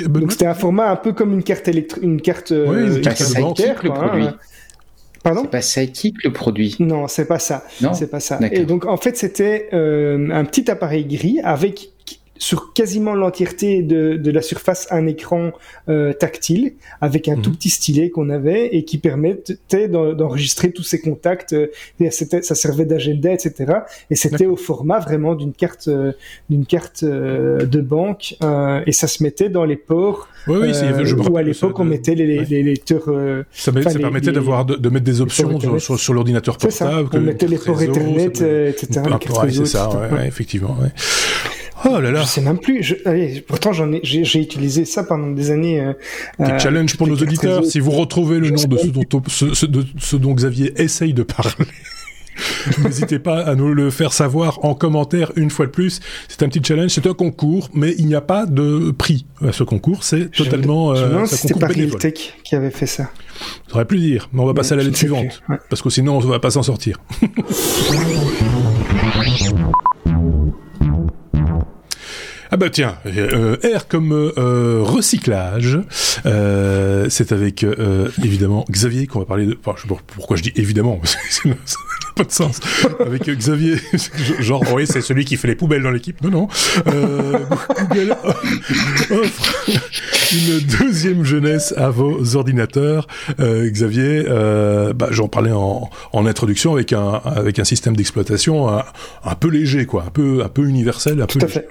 Donc 0.07 0.33
c'était 0.33 0.47
un 0.47 0.55
format 0.55 0.91
un 0.91 0.97
peu 0.97 1.13
comme 1.13 1.35
une 1.35 1.43
carte 1.43 1.69
électrique, 1.69 2.03
une 2.03 2.21
carte. 2.21 2.51
Oui, 2.51 2.87
une 2.87 2.93
euh, 2.93 3.01
carte 3.01 3.35
bancaire, 3.35 3.81
le 3.83 3.91
produit. 3.91 4.25
Hein. 4.25 4.37
Pardon 5.23 5.43
C'est 5.43 5.51
pas 5.51 5.59
Psychic 5.59 6.23
le 6.25 6.33
produit. 6.33 6.77
Non, 6.79 7.09
c'est 7.09 7.27
pas 7.27 7.39
ça. 7.39 7.65
Non, 7.81 7.93
c'est 7.95 8.07
pas 8.07 8.21
ça. 8.21 8.39
Et 8.53 8.65
donc 8.65 8.87
en 8.87 8.97
fait 8.97 9.17
c'était 9.17 9.69
euh, 9.73 10.31
un 10.31 10.45
petit 10.45 10.71
appareil 10.71 11.05
gris 11.05 11.41
avec 11.43 11.91
sur 12.39 12.73
quasiment 12.73 13.15
l'entièreté 13.15 13.83
de, 13.83 14.17
de, 14.17 14.31
la 14.31 14.43
surface 14.43 14.87
un 14.91 15.07
écran 15.07 15.53
euh, 15.89 16.13
tactile 16.13 16.75
avec 17.01 17.29
un 17.29 17.37
tout 17.37 17.51
mhm. 17.51 17.57
petit 17.57 17.71
stylet 17.71 18.11
qu'on 18.11 18.31
avait 18.31 18.67
et 18.75 18.85
qui 18.85 18.99
permettait 18.99 19.89
d'enregistrer 19.89 20.73
tous 20.73 20.83
ces 20.83 21.01
contacts. 21.01 21.53
Euh, 21.53 21.69
et 22.01 22.11
ça 22.11 22.55
servait 22.55 22.85
d'agenda, 22.85 23.33
etc. 23.33 23.73
Et 24.11 24.17
c'était 24.17 24.47
au 24.47 24.57
format 24.57 24.99
vraiment 24.99 25.35
d'une 25.35 25.53
carte, 25.53 25.89
euh, 25.89 26.13
d'une 26.51 26.67
carte 26.67 27.05
de 27.05 27.81
banque 27.81 28.37
et 28.87 28.93
ça 28.93 29.07
se 29.07 29.23
mettait 29.23 29.49
dans 29.49 29.65
les 29.65 29.77
ports. 29.77 30.29
Oui, 30.47 30.59
oui, 30.61 30.73
je 30.73 31.17
où 31.17 31.37
à 31.37 31.43
l'époque 31.43 31.79
on 31.81 31.85
mettait 31.85 32.15
les, 32.15 32.45
les, 32.45 32.63
lecteurs. 32.63 33.05
ça, 33.53 33.73
ça 33.73 33.99
permettait 33.99 34.33
d'avoir 34.33 34.65
de, 34.65 34.89
mettre 34.89 35.05
des 35.05 35.21
options 35.21 35.59
sur, 35.79 35.99
sur, 35.99 36.15
l'ordinateur 36.15 36.57
portable. 36.57 37.09
Ça. 37.09 37.19
On 37.19 37.21
mettait 37.21 37.49
les 37.49 37.59
ports 37.59 37.83
Ethernet, 37.83 38.27
etc. 38.27 39.03
c'est 39.51 39.67
ça, 39.67 39.89
ouais, 39.89 40.27
effectivement. 40.27 40.77
Oh 41.85 42.01
là 42.01 42.11
là. 42.11 42.23
Je 42.23 42.27
sais 42.27 42.41
même 42.41 42.59
plus. 42.59 42.83
Je, 42.83 42.95
allez, 43.05 43.45
pourtant, 43.47 43.73
j'en 43.73 43.93
ai, 43.93 44.01
j'ai, 44.03 44.41
utilisé 44.41 44.85
ça 44.85 45.05
pendant 45.05 45.31
des 45.31 45.51
années. 45.51 45.81
Euh, 45.81 45.93
des 46.39 46.53
euh, 46.53 46.59
challenge 46.59 46.97
pour 46.97 47.07
nos 47.07 47.17
auditeurs. 47.17 47.65
Si 47.65 47.81
vous 47.81 47.91
retrouvez 47.91 48.39
le 48.39 48.51
nom 48.51 48.65
de 48.65 48.79
ce, 48.79 48.87
dont, 48.87 49.23
ce, 49.27 49.67
de 49.67 49.85
ce 49.99 50.17
dont 50.17 50.35
Xavier 50.35 50.73
essaye 50.81 51.13
de 51.13 51.23
parler. 51.23 51.53
N'hésitez 52.83 53.19
pas 53.19 53.41
à 53.41 53.55
nous 53.55 53.73
le 53.73 53.91
faire 53.91 54.13
savoir 54.13 54.65
en 54.65 54.75
commentaire 54.75 55.33
une 55.37 55.51
fois 55.51 55.67
de 55.67 55.71
plus. 55.71 56.01
C'est 56.29 56.43
un 56.43 56.49
petit 56.49 56.63
challenge, 56.63 56.91
c'est 56.91 57.07
un 57.07 57.15
concours, 57.15 57.71
mais 57.73 57.95
il 57.99 58.07
n'y 58.07 58.15
a 58.15 58.21
pas 58.21 58.47
de 58.47 58.91
prix 58.91 59.27
à 59.47 59.53
ce 59.53 59.63
concours. 59.63 60.05
C'est 60.05 60.31
totalement. 60.31 60.95
Je 60.95 61.03
euh, 61.03 61.27
c'était 61.27 61.55
pas 61.55 61.69
Tech 61.69 62.35
qui 62.45 62.55
avait 62.55 62.71
fait 62.71 62.87
ça. 62.87 63.11
Ça 63.69 63.75
aurait 63.75 63.87
pu 63.87 63.99
dire, 63.99 64.29
mais 64.33 64.41
on 64.41 64.47
va 64.47 64.55
passer 64.55 64.75
à 64.75 64.77
la 64.77 64.83
lettre 64.83 64.99
suivante, 64.99 65.43
parce 65.71 65.83
que 65.83 65.91
sinon 65.91 66.19
on 66.19 66.21
ne 66.21 66.27
va 66.27 66.41
pas 66.41 66.51
s'en 66.51 66.63
sortir. 66.63 66.99
Ah 72.57 72.59
bah 72.59 72.71
tiens, 72.71 72.97
euh, 73.05 73.59
R 73.63 73.87
comme 73.87 74.13
euh, 74.15 74.81
recyclage, 74.83 75.79
euh, 76.25 77.07
c'est 77.11 77.33
avec 77.33 77.63
euh, 77.65 78.09
évidemment 78.25 78.65
Xavier 78.71 79.07
qu'on 79.07 79.19
va 79.19 79.27
parler 79.27 79.45
de. 79.45 79.59
Enfin, 79.63 79.75
je 79.77 79.83
sais 79.83 79.89
pas 79.89 80.01
pourquoi 80.07 80.39
je 80.39 80.43
dis 80.43 80.53
évidemment, 80.57 80.97
parce 80.97 81.17
que 81.17 81.51
ça 81.67 81.79
n'a 81.79 82.13
pas 82.17 82.25
de 82.25 82.33
sens. 82.33 82.61
Avec 82.99 83.29
Xavier, 83.29 83.77
genre 84.41 84.65
oui, 84.73 84.87
c'est 84.87 85.03
celui 85.03 85.27
qui 85.27 85.37
fait 85.37 85.49
les 85.49 85.55
poubelles 85.55 85.83
dans 85.83 85.91
l'équipe. 85.91 86.19
Non, 86.23 86.31
non. 86.31 86.49
Google 86.87 88.17
offre 89.11 89.67
une 90.33 90.61
deuxième 90.81 91.25
jeunesse 91.25 91.75
à 91.77 91.91
vos 91.91 92.37
ordinateurs. 92.37 93.07
Xavier, 93.39 94.25
bah, 94.95 95.09
j'en 95.11 95.29
parlais 95.29 95.53
en, 95.53 95.91
en, 96.15 96.25
introduction 96.25 96.73
avec 96.73 96.95
un 96.95 97.21
avec 97.23 97.59
un 97.59 97.65
système 97.65 97.95
d'exploitation 97.95 98.71
un, 98.71 98.83
un, 99.27 99.35
peu 99.35 99.51
léger, 99.51 99.85
quoi, 99.85 100.05
un 100.07 100.11
peu 100.11 100.43
un 100.43 100.49
peu 100.49 100.67
universel, 100.67 101.21
un 101.21 101.27
Tout 101.27 101.39
peu. 101.39 101.45
À 101.45 101.49
fait. 101.51 101.69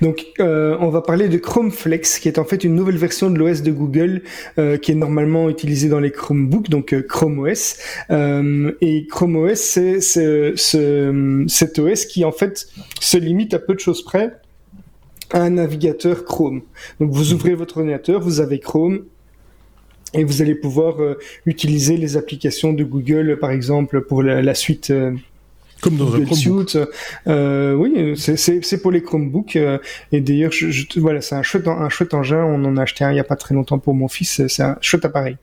Donc, 0.00 0.26
euh, 0.40 0.76
on 0.80 0.88
va 0.88 1.02
parler 1.02 1.28
de 1.28 1.36
Chrome 1.36 1.70
Flex, 1.70 2.18
qui 2.18 2.28
est 2.28 2.38
en 2.38 2.44
fait 2.44 2.64
une 2.64 2.74
nouvelle 2.74 2.96
version 2.96 3.30
de 3.30 3.38
l'OS 3.38 3.62
de 3.62 3.72
Google, 3.72 4.22
euh, 4.58 4.78
qui 4.78 4.92
est 4.92 4.96
normalement 4.96 5.50
utilisée 5.50 5.88
dans 5.88 6.00
les 6.00 6.10
Chromebooks, 6.10 6.70
donc 6.70 6.92
euh, 6.92 7.02
Chrome 7.02 7.38
OS. 7.40 7.76
Et 8.80 9.06
Chrome 9.06 9.36
OS, 9.36 9.58
c'est 9.58 10.00
ce, 10.00 11.44
cet 11.48 11.78
OS 11.78 12.06
qui 12.06 12.24
en 12.24 12.32
fait 12.32 12.66
se 13.00 13.18
limite 13.18 13.54
à 13.54 13.58
peu 13.58 13.74
de 13.74 13.80
choses 13.80 14.02
près 14.02 14.32
à 15.32 15.42
un 15.42 15.50
navigateur 15.50 16.24
Chrome. 16.24 16.62
Donc, 17.00 17.10
vous 17.10 17.32
ouvrez 17.32 17.54
votre 17.54 17.78
ordinateur, 17.78 18.20
vous 18.20 18.40
avez 18.40 18.58
Chrome, 18.58 19.04
et 20.16 20.22
vous 20.22 20.42
allez 20.42 20.54
pouvoir 20.54 20.96
utiliser 21.44 21.96
les 21.96 22.16
applications 22.16 22.72
de 22.72 22.84
Google, 22.84 23.36
par 23.40 23.50
exemple, 23.50 24.02
pour 24.02 24.22
la 24.22 24.54
suite 24.54 24.92
comme 25.84 25.96
dans 25.96 26.14
un 26.14 26.24
Chromebook. 26.24 26.78
Euh, 27.26 27.74
oui, 27.74 28.14
c'est 28.16 28.82
pour 28.82 28.90
les 28.90 29.02
Chromebooks. 29.02 29.56
Euh, 29.56 29.78
et 30.12 30.20
d'ailleurs, 30.22 30.50
je, 30.50 30.70
je, 30.70 30.86
voilà, 30.96 31.20
c'est 31.20 31.34
un 31.34 31.42
chouette, 31.42 31.68
un 31.68 31.90
chouette 31.90 32.14
engin. 32.14 32.42
On 32.42 32.64
en 32.64 32.78
a 32.78 32.82
acheté 32.82 33.04
un 33.04 33.12
il 33.12 33.16
y 33.16 33.20
a 33.20 33.24
pas 33.24 33.36
très 33.36 33.54
longtemps 33.54 33.78
pour 33.78 33.92
mon 33.92 34.08
fils. 34.08 34.46
C'est 34.48 34.62
un 34.62 34.78
chouette 34.80 35.04
appareil. 35.04 35.36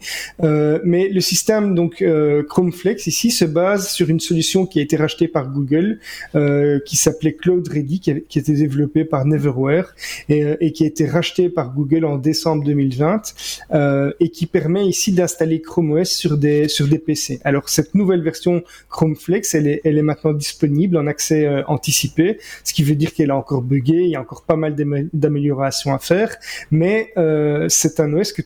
Euh, 0.44 0.80
mais 0.84 1.10
le 1.10 1.22
système 1.22 1.76
donc 1.76 2.02
euh, 2.02 2.44
ChromeFlex 2.50 3.06
ici 3.06 3.30
se 3.30 3.46
base 3.46 3.89
sur 3.89 4.10
une 4.10 4.20
solution 4.20 4.66
qui 4.66 4.80
a 4.80 4.82
été 4.82 4.98
rachetée 4.98 5.28
par 5.28 5.52
Google, 5.52 6.00
euh, 6.34 6.80
qui 6.86 6.98
s'appelait 6.98 7.34
Cloud 7.34 7.68
Ready, 7.68 8.00
qui, 8.00 8.12
a, 8.12 8.16
qui 8.20 8.39
été 8.39 8.54
développée 8.54 9.06
par 9.06 9.26
Neverware 9.26 9.94
et, 10.28 10.44
et, 10.60 10.72
qui 10.72 10.84
a 10.84 10.88
été 10.88 11.06
rachetée 11.06 11.50
par 11.50 11.72
Google 11.74 12.06
en 12.06 12.18
décembre 12.18 12.64
2020 12.64 14.16
et 14.20 14.30
qui 14.30 14.48
permet 14.48 14.88
ici 14.88 15.12
d'installer 15.12 15.62
Chrome 15.62 15.92
OS 15.92 16.10
sur 16.10 16.38
des 16.38 16.68
sur 16.68 16.88
des 16.88 16.98
PC. 16.98 17.39
Alors 17.44 17.70
cette 17.70 17.94
nouvelle 17.94 18.24
version 18.24 18.64
ChromeFlex, 18.89 19.54
elle 19.54 19.68
est 19.68 19.82
elle 19.84 19.98
est 19.98 20.02
maintenant 20.02 20.31
disponible 20.34 20.98
en 20.98 21.08
accès 21.08 21.46
euh, 21.46 21.64
anticipé, 21.68 22.40
ce 22.64 22.74
qui 22.74 22.84
veut 22.84 22.96
dire 22.96 23.14
qu'elle 23.14 23.30
est 23.30 23.34
encore 23.34 23.62
buggée, 23.62 24.04
il 24.04 24.10
y 24.10 24.16
a 24.16 24.22
encore 24.22 24.44
pas 24.44 24.56
mal 24.56 24.76
d'améliorations 25.14 25.94
à 25.94 26.00
faire, 26.00 26.36
mais 26.70 27.12
euh, 27.18 27.68
c'est 27.70 28.00
un 28.00 28.14
OS 28.14 28.34
que 28.34 28.42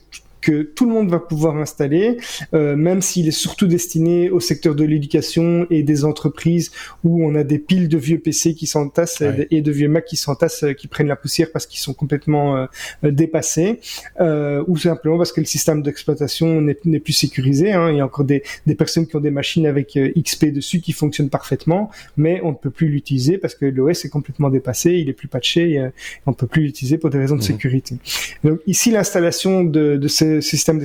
que 0.46 0.62
tout 0.62 0.86
le 0.86 0.92
monde 0.92 1.10
va 1.10 1.18
pouvoir 1.18 1.56
installer, 1.56 2.18
même 2.52 3.02
s'il 3.02 3.26
est 3.26 3.32
surtout 3.32 3.66
destiné 3.66 4.30
au 4.30 4.38
secteur 4.38 4.76
de 4.76 4.84
l'éducation 4.84 5.66
et 5.70 5.82
des 5.82 6.04
entreprises 6.04 6.70
où 7.02 7.26
on 7.26 7.34
a 7.34 7.42
des 7.42 7.58
piles 7.58 7.88
de 7.88 7.98
vieux 7.98 8.20
PC 8.20 8.54
qui 8.54 8.68
s'entassent 8.68 9.24
et 9.50 9.60
de 9.60 9.72
vieux 9.72 9.88
Mac 9.88 10.04
qui 10.04 10.16
s'entassent, 10.16 10.64
qui 10.78 10.86
prennent 10.86 11.08
la 11.08 11.16
poussière 11.16 11.48
parce 11.52 11.66
qu'ils 11.66 11.80
sont 11.80 11.94
complètement 11.94 12.68
dépassés, 13.02 13.80
ou 14.20 14.76
simplement 14.78 15.18
parce 15.18 15.32
que 15.32 15.40
le 15.40 15.46
système 15.46 15.82
d'exploitation 15.82 16.60
n'est 16.60 17.00
plus 17.00 17.12
sécurisé. 17.12 17.72
Hein. 17.72 17.90
Il 17.90 17.96
y 17.96 18.00
a 18.00 18.04
encore 18.04 18.24
des, 18.24 18.44
des 18.66 18.76
personnes 18.76 19.08
qui 19.08 19.16
ont 19.16 19.20
des 19.20 19.32
machines 19.32 19.66
avec 19.66 19.98
XP 20.16 20.52
dessus 20.52 20.80
qui 20.80 20.92
fonctionnent 20.92 21.30
parfaitement, 21.30 21.90
mais 22.16 22.40
on 22.44 22.50
ne 22.50 22.56
peut 22.56 22.70
plus 22.70 22.86
l'utiliser 22.86 23.36
parce 23.36 23.56
que 23.56 23.66
l'OS 23.66 24.04
est 24.04 24.10
complètement 24.10 24.50
dépassé, 24.50 24.92
il 24.92 25.08
est 25.08 25.12
plus 25.12 25.28
patché, 25.28 25.72
et 25.72 25.80
on 26.24 26.30
ne 26.30 26.36
peut 26.36 26.46
plus 26.46 26.62
l'utiliser 26.62 26.98
pour 26.98 27.10
des 27.10 27.18
raisons 27.18 27.34
de 27.34 27.40
mmh. 27.40 27.52
sécurité. 27.52 27.96
Donc 28.44 28.60
ici, 28.68 28.92
l'installation 28.92 29.64
de, 29.64 29.96
de 29.96 30.08
ce 30.40 30.56
système 30.56 30.82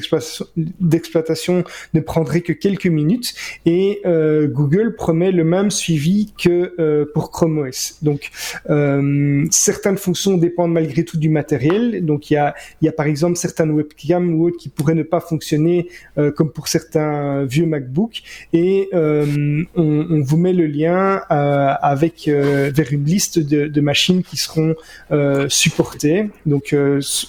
d'exploitation 0.79 1.63
ne 1.93 1.99
prendrait 1.99 2.41
que 2.41 2.53
quelques 2.53 2.87
minutes 2.87 3.33
et 3.65 4.01
euh, 4.05 4.47
Google 4.47 4.95
promet 4.95 5.31
le 5.31 5.43
même 5.43 5.71
suivi 5.71 6.33
que 6.37 6.73
euh, 6.79 7.05
pour 7.13 7.31
Chrome 7.31 7.59
OS. 7.59 7.97
Donc 8.01 8.29
euh, 8.69 9.45
certaines 9.51 9.97
fonctions 9.97 10.37
dépendent 10.37 10.73
malgré 10.73 11.03
tout 11.03 11.17
du 11.17 11.29
matériel. 11.29 12.05
Donc 12.05 12.29
il 12.29 12.35
y 12.35 12.87
a, 12.87 12.91
par 12.91 13.05
exemple 13.05 13.37
certaines 13.37 13.71
webcams 13.71 14.33
ou 14.35 14.47
autres 14.47 14.57
qui 14.57 14.69
pourraient 14.69 14.95
ne 14.95 15.03
pas 15.03 15.19
fonctionner 15.19 15.87
comme 16.35 16.51
pour 16.51 16.67
certains 16.67 17.45
vieux 17.45 17.65
MacBook 17.65 18.21
et 18.53 18.89
on, 18.93 20.21
vous 20.21 20.37
met 20.37 20.53
le 20.53 20.67
lien 20.67 21.21
avec 21.29 22.27
vers 22.27 22.93
une 22.93 23.05
liste 23.05 23.39
de 23.39 23.81
machines 23.81 24.23
qui 24.23 24.37
seront 24.37 24.75
supportées. 25.47 26.29
Donc 26.45 26.75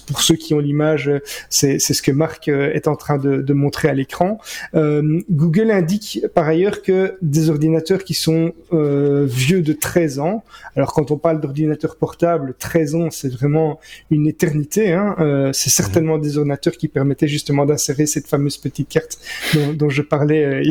pour 0.07 0.21
ceux 0.21 0.35
qui 0.35 0.53
ont 0.53 0.59
l'image, 0.59 1.11
c'est 1.49 1.79
ce 1.79 2.01
que 2.01 2.11
Marc 2.13 2.47
est 2.47 2.87
en 2.87 2.95
train 2.95 3.17
de, 3.17 3.41
de 3.41 3.53
montrer 3.53 3.89
à 3.89 3.93
l'écran. 3.93 4.39
Google 4.73 5.71
indique 5.71 6.25
par 6.33 6.47
ailleurs 6.47 6.81
que 6.81 7.17
des 7.21 7.49
ordinateurs 7.49 8.03
qui 8.03 8.13
sont 8.13 8.53
euh, 8.71 9.25
vieux 9.25 9.61
de 9.61 9.73
13 9.73 10.19
ans, 10.19 10.43
alors 10.75 10.93
quand 10.93 11.11
on 11.11 11.17
parle 11.17 11.39
d'ordinateurs 11.41 11.95
portables, 11.95 12.53
13 12.57 12.95
ans 12.95 13.09
c'est 13.11 13.31
vraiment 13.31 13.79
une 14.11 14.27
éternité, 14.27 14.91
hein, 14.91 15.15
euh, 15.19 15.51
c'est 15.53 15.69
certainement 15.69 16.17
des 16.17 16.37
ordinateurs 16.37 16.73
qui 16.73 16.87
permettaient 16.87 17.27
justement 17.27 17.65
d'insérer 17.65 18.05
cette 18.05 18.27
fameuse 18.27 18.57
petite 18.57 18.89
carte 18.89 19.17
dont, 19.75 19.89
je 19.89 20.01
parlais 20.01 20.45
euh, 20.45 20.63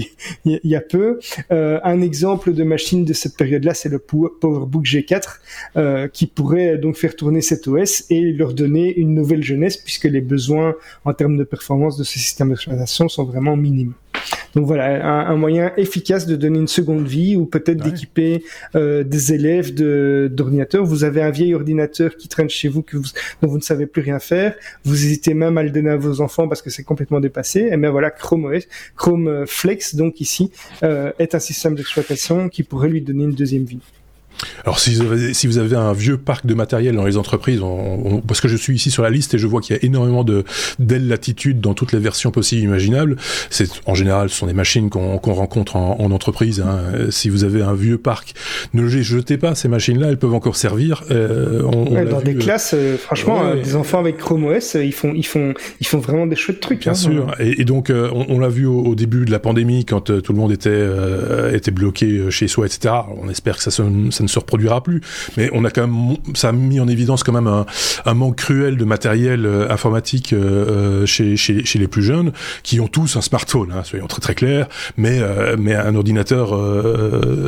il 0.44 0.60
y, 0.64 0.76
a 0.76 0.80
peu. 0.80 1.20
un 1.50 2.00
exemple 2.00 2.52
de 2.52 2.64
machine 2.64 3.04
de 3.04 3.12
cette 3.12 3.36
période-là, 3.36 3.74
c'est 3.74 3.88
le 3.88 3.98
PowerBook 3.98 4.84
G4 4.84 6.08
qui 6.12 6.26
pourrait 6.26 6.78
donc 6.78 6.96
faire 6.96 7.14
tourner 7.14 7.40
cet 7.40 7.68
OS 7.68 8.04
et 8.10 8.32
leur 8.32 8.54
donner 8.54 8.94
une 8.96 9.14
nouvelle 9.14 9.42
jeunesse 9.42 9.76
puisque 9.76 10.04
les 10.04 10.20
besoins 10.20 10.74
en 11.04 11.12
termes 11.12 11.31
de 11.36 11.44
performance 11.44 11.96
de 11.96 12.04
ce 12.04 12.18
système 12.18 12.50
d'exploitation 12.50 13.08
sont 13.08 13.24
vraiment 13.24 13.56
minimes. 13.56 13.94
Donc 14.54 14.66
voilà, 14.66 15.28
un, 15.28 15.36
moyen 15.36 15.72
efficace 15.76 16.26
de 16.26 16.36
donner 16.36 16.58
une 16.58 16.68
seconde 16.68 17.06
vie 17.06 17.36
ou 17.36 17.46
peut-être 17.46 17.82
d'équiper 17.82 18.44
euh, 18.74 19.02
des 19.02 19.32
élèves 19.32 19.74
d'ordinateurs. 19.74 20.84
Vous 20.84 21.04
avez 21.04 21.22
un 21.22 21.30
vieil 21.30 21.54
ordinateur 21.54 22.16
qui 22.16 22.28
traîne 22.28 22.50
chez 22.50 22.68
vous 22.68 22.82
que 22.82 22.98
vous, 22.98 23.08
dont 23.40 23.48
vous 23.48 23.56
ne 23.56 23.62
savez 23.62 23.86
plus 23.86 24.02
rien 24.02 24.18
faire. 24.18 24.54
Vous 24.84 24.94
hésitez 24.94 25.32
même 25.34 25.56
à 25.56 25.62
le 25.62 25.70
donner 25.70 25.90
à 25.90 25.96
vos 25.96 26.20
enfants 26.20 26.48
parce 26.48 26.60
que 26.60 26.70
c'est 26.70 26.84
complètement 26.84 27.20
dépassé. 27.20 27.70
Et 27.72 27.76
bien 27.76 27.90
voilà, 27.90 28.10
Chrome 28.10 28.44
OS, 28.44 28.64
Chrome 28.94 29.28
euh, 29.28 29.46
Flex 29.46 29.94
donc 29.94 30.20
ici 30.20 30.50
euh, 30.82 31.12
est 31.18 31.34
un 31.34 31.40
système 31.40 31.74
d'exploitation 31.74 32.48
qui 32.48 32.62
pourrait 32.62 32.88
lui 32.88 33.00
donner 33.00 33.24
une 33.24 33.34
deuxième 33.34 33.64
vie. 33.64 33.80
Alors 34.64 34.78
si 34.78 34.94
vous, 34.94 35.02
avez, 35.02 35.34
si 35.34 35.46
vous 35.46 35.58
avez 35.58 35.76
un 35.76 35.92
vieux 35.92 36.16
parc 36.16 36.46
de 36.46 36.54
matériel 36.54 36.94
dans 36.94 37.04
les 37.04 37.16
entreprises, 37.16 37.60
parce 38.26 38.40
que 38.40 38.48
je 38.48 38.56
suis 38.56 38.74
ici 38.74 38.90
sur 38.90 39.02
la 39.02 39.10
liste 39.10 39.34
et 39.34 39.38
je 39.38 39.46
vois 39.46 39.60
qu'il 39.60 39.76
y 39.76 39.78
a 39.78 39.84
énormément 39.84 40.24
de 40.24 40.44
d'ailes 40.78 41.08
latitude 41.08 41.60
dans 41.60 41.74
toutes 41.74 41.92
les 41.92 41.98
versions 41.98 42.30
possibles 42.30 42.62
imaginables. 42.62 43.16
C'est 43.50 43.68
en 43.86 43.94
général 43.94 44.30
ce 44.30 44.36
sont 44.36 44.46
des 44.46 44.52
machines 44.52 44.90
qu'on 44.90 45.18
rencontre 45.18 45.76
en, 45.76 46.00
en 46.00 46.10
entreprise. 46.10 46.60
Hein. 46.60 46.80
Si 47.10 47.28
vous 47.28 47.44
avez 47.44 47.62
un 47.62 47.74
vieux 47.74 47.98
parc, 47.98 48.34
ne 48.74 48.82
les 48.82 49.02
jetez 49.02 49.36
pas. 49.36 49.54
Ces 49.54 49.68
machines-là, 49.68 50.08
elles 50.08 50.18
peuvent 50.18 50.34
encore 50.34 50.56
servir. 50.56 51.04
Euh, 51.10 51.62
on, 51.64 52.04
dans 52.04 52.20
des 52.20 52.34
euh, 52.34 52.38
classes, 52.38 52.74
euh, 52.74 52.96
franchement, 52.96 53.44
euh, 53.44 53.62
des 53.62 53.76
enfants 53.76 53.98
avec 53.98 54.18
Chrome 54.18 54.44
OS, 54.44 54.74
ils 54.74 54.92
font 54.92 55.12
ils 55.14 55.26
font 55.26 55.54
ils 55.80 55.86
font 55.86 55.98
vraiment 55.98 56.26
des 56.26 56.36
chouettes 56.36 56.60
trucs. 56.60 56.82
Bien 56.82 56.92
hein. 56.92 56.94
sûr. 56.94 57.34
Et, 57.38 57.60
et, 57.60 57.64
donc 57.64 57.90
on, 57.90 58.26
on 58.28 58.38
l'a 58.38 58.48
vu 58.48 58.66
au, 58.66 58.80
au, 58.80 58.94
début 58.94 59.24
de 59.24 59.30
la 59.30 59.38
pandémie 59.38 59.84
quand 59.84 60.22
tout 60.22 60.32
le 60.32 60.38
monde 60.38 60.52
était 60.52 60.82
était 61.52 61.70
bloqué 61.70 62.30
chez 62.30 62.48
soi, 62.48 62.66
etc. 62.66 62.94
On 63.20 63.28
espère 63.28 63.56
que 63.56 63.62
ça, 63.62 63.70
ça 63.70 63.82
ne 63.84 64.26
se 64.32 64.38
reproduira 64.38 64.82
plus. 64.82 65.00
Mais 65.36 65.50
on 65.52 65.64
a 65.64 65.70
quand 65.70 65.86
même, 65.86 66.16
ça 66.34 66.48
a 66.48 66.52
mis 66.52 66.80
en 66.80 66.88
évidence 66.88 67.22
quand 67.22 67.32
même 67.32 67.46
un, 67.46 68.14
manque 68.14 68.36
cruel 68.36 68.76
de 68.76 68.84
matériel 68.84 69.46
euh, 69.46 69.70
informatique 69.70 70.32
euh, 70.32 71.02
euh, 71.02 71.06
chez, 71.06 71.78
les 71.78 71.88
plus 71.88 72.02
jeunes, 72.02 72.32
qui 72.62 72.80
ont 72.80 72.88
tous 72.88 73.16
un 73.16 73.20
smartphone, 73.20 73.72
hein, 73.72 73.82
soyons 73.84 74.06
très 74.06 74.20
très 74.20 74.34
clairs, 74.34 74.68
mais 74.96 75.20
un 75.22 75.94
ordinateur 75.94 76.50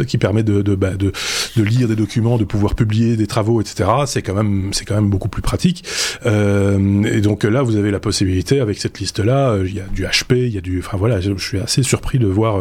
qui 0.06 0.18
permet 0.18 0.42
bah, 0.42 0.90
de 0.96 1.12
lire 1.56 1.88
des 1.88 1.96
documents, 1.96 2.38
de 2.38 2.44
pouvoir 2.44 2.74
publier 2.74 3.16
des 3.16 3.26
travaux, 3.26 3.60
etc. 3.60 3.88
C'est 4.06 4.22
quand 4.22 4.34
même 4.34 4.70
c'est 4.72 4.84
quand 4.84 4.94
même 4.94 5.10
beaucoup 5.10 5.28
plus 5.28 5.42
pratique. 5.42 5.84
et 6.24 7.20
donc 7.20 7.44
là, 7.44 7.62
vous 7.62 7.76
avez 7.76 7.90
la 7.90 8.00
possibilité 8.00 8.60
avec 8.60 8.78
cette 8.78 8.98
liste-là, 8.98 9.58
il 9.64 9.74
y 9.74 9.80
a 9.80 9.84
du 9.84 10.04
HP, 10.04 10.36
il 10.36 10.54
y 10.54 10.58
a 10.58 10.60
du, 10.60 10.78
enfin 10.80 10.96
voilà, 10.96 11.20
je, 11.20 11.32
suis 11.38 11.58
assez 11.58 11.82
surpris 11.82 12.18
de 12.18 12.26
voir 12.26 12.58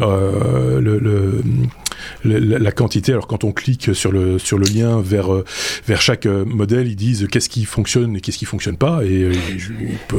le, 0.00 1.42
la 2.24 2.72
quantité. 2.72 3.12
Alors 3.12 3.26
quand 3.26 3.44
on 3.44 3.52
clique 3.52 3.94
sur 3.94 4.12
le 4.12 4.38
sur 4.38 4.58
le 4.58 4.66
lien 4.66 5.00
vers 5.00 5.32
euh, 5.32 5.44
vers 5.86 6.00
chaque 6.00 6.26
euh, 6.26 6.44
modèle, 6.44 6.88
ils 6.88 6.96
disent 6.96 7.26
qu'est-ce 7.30 7.48
qui 7.48 7.64
fonctionne 7.64 8.16
et 8.16 8.20
qu'est-ce 8.20 8.38
qui 8.38 8.44
fonctionne 8.44 8.76
pas. 8.76 9.04
Et, 9.04 9.24
euh, 9.24 9.32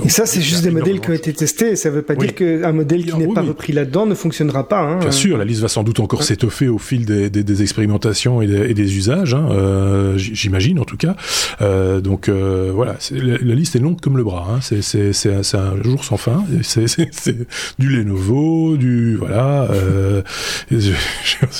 et 0.06 0.10
ça, 0.10 0.26
c'est 0.26 0.42
juste 0.42 0.64
des 0.64 0.72
modèles 0.72 1.00
qui 1.00 1.10
ont 1.10 1.14
été 1.14 1.34
testés. 1.34 1.76
Ça 1.76 1.90
veut 1.90 2.02
pas 2.02 2.16
dire 2.16 2.36
qu'un 2.36 2.72
modèle 2.72 3.06
qui 3.06 3.16
n'est 3.16 3.34
pas 3.34 3.42
repris 3.42 3.74
là-dedans 3.74 4.06
ne 4.06 4.16
fonctionnera 4.16 4.68
pas. 4.68 4.82
Hein. 4.82 5.00
Bien 5.00 5.12
sûr, 5.12 5.38
la 5.38 5.46
liste 5.46 5.62
va 5.62 5.68
sans 5.68 5.84
doute 5.84 6.00
encore 6.00 6.24
s'étoffer 6.24 6.68
au 6.68 6.78
fil 6.78 7.06
des, 7.06 7.30
des, 7.30 7.44
des 7.44 7.62
expérimentations 7.62 8.42
et 8.42 8.48
des, 8.48 8.70
et 8.70 8.74
des 8.74 8.98
usages. 8.98 9.34
Hein, 9.34 9.48
euh, 9.52 10.18
J'imagine 10.18 10.80
en 10.80 10.86
tout 10.86 10.98
cas. 10.98 11.16
Euh, 11.62 12.02
donc 12.02 12.30
euh, 12.30 12.72
voilà, 12.74 12.96
la, 13.12 13.38
la, 13.38 13.56
liste 13.56 13.76
est 13.76 13.80
longue 13.80 14.00
comme 14.00 14.18
le 14.18 14.24
bras. 14.24 14.48
Hein. 14.50 14.60
C'est 14.62 15.56
un 15.56 15.84
jour 15.84 16.04
sans 16.04 16.18
fin. 16.18 16.44
C'est 16.62 17.48
du 17.80 17.90
Lenovo, 17.90 18.78
du 18.78 19.16
voilà. 19.16 19.68
je, 20.72 20.78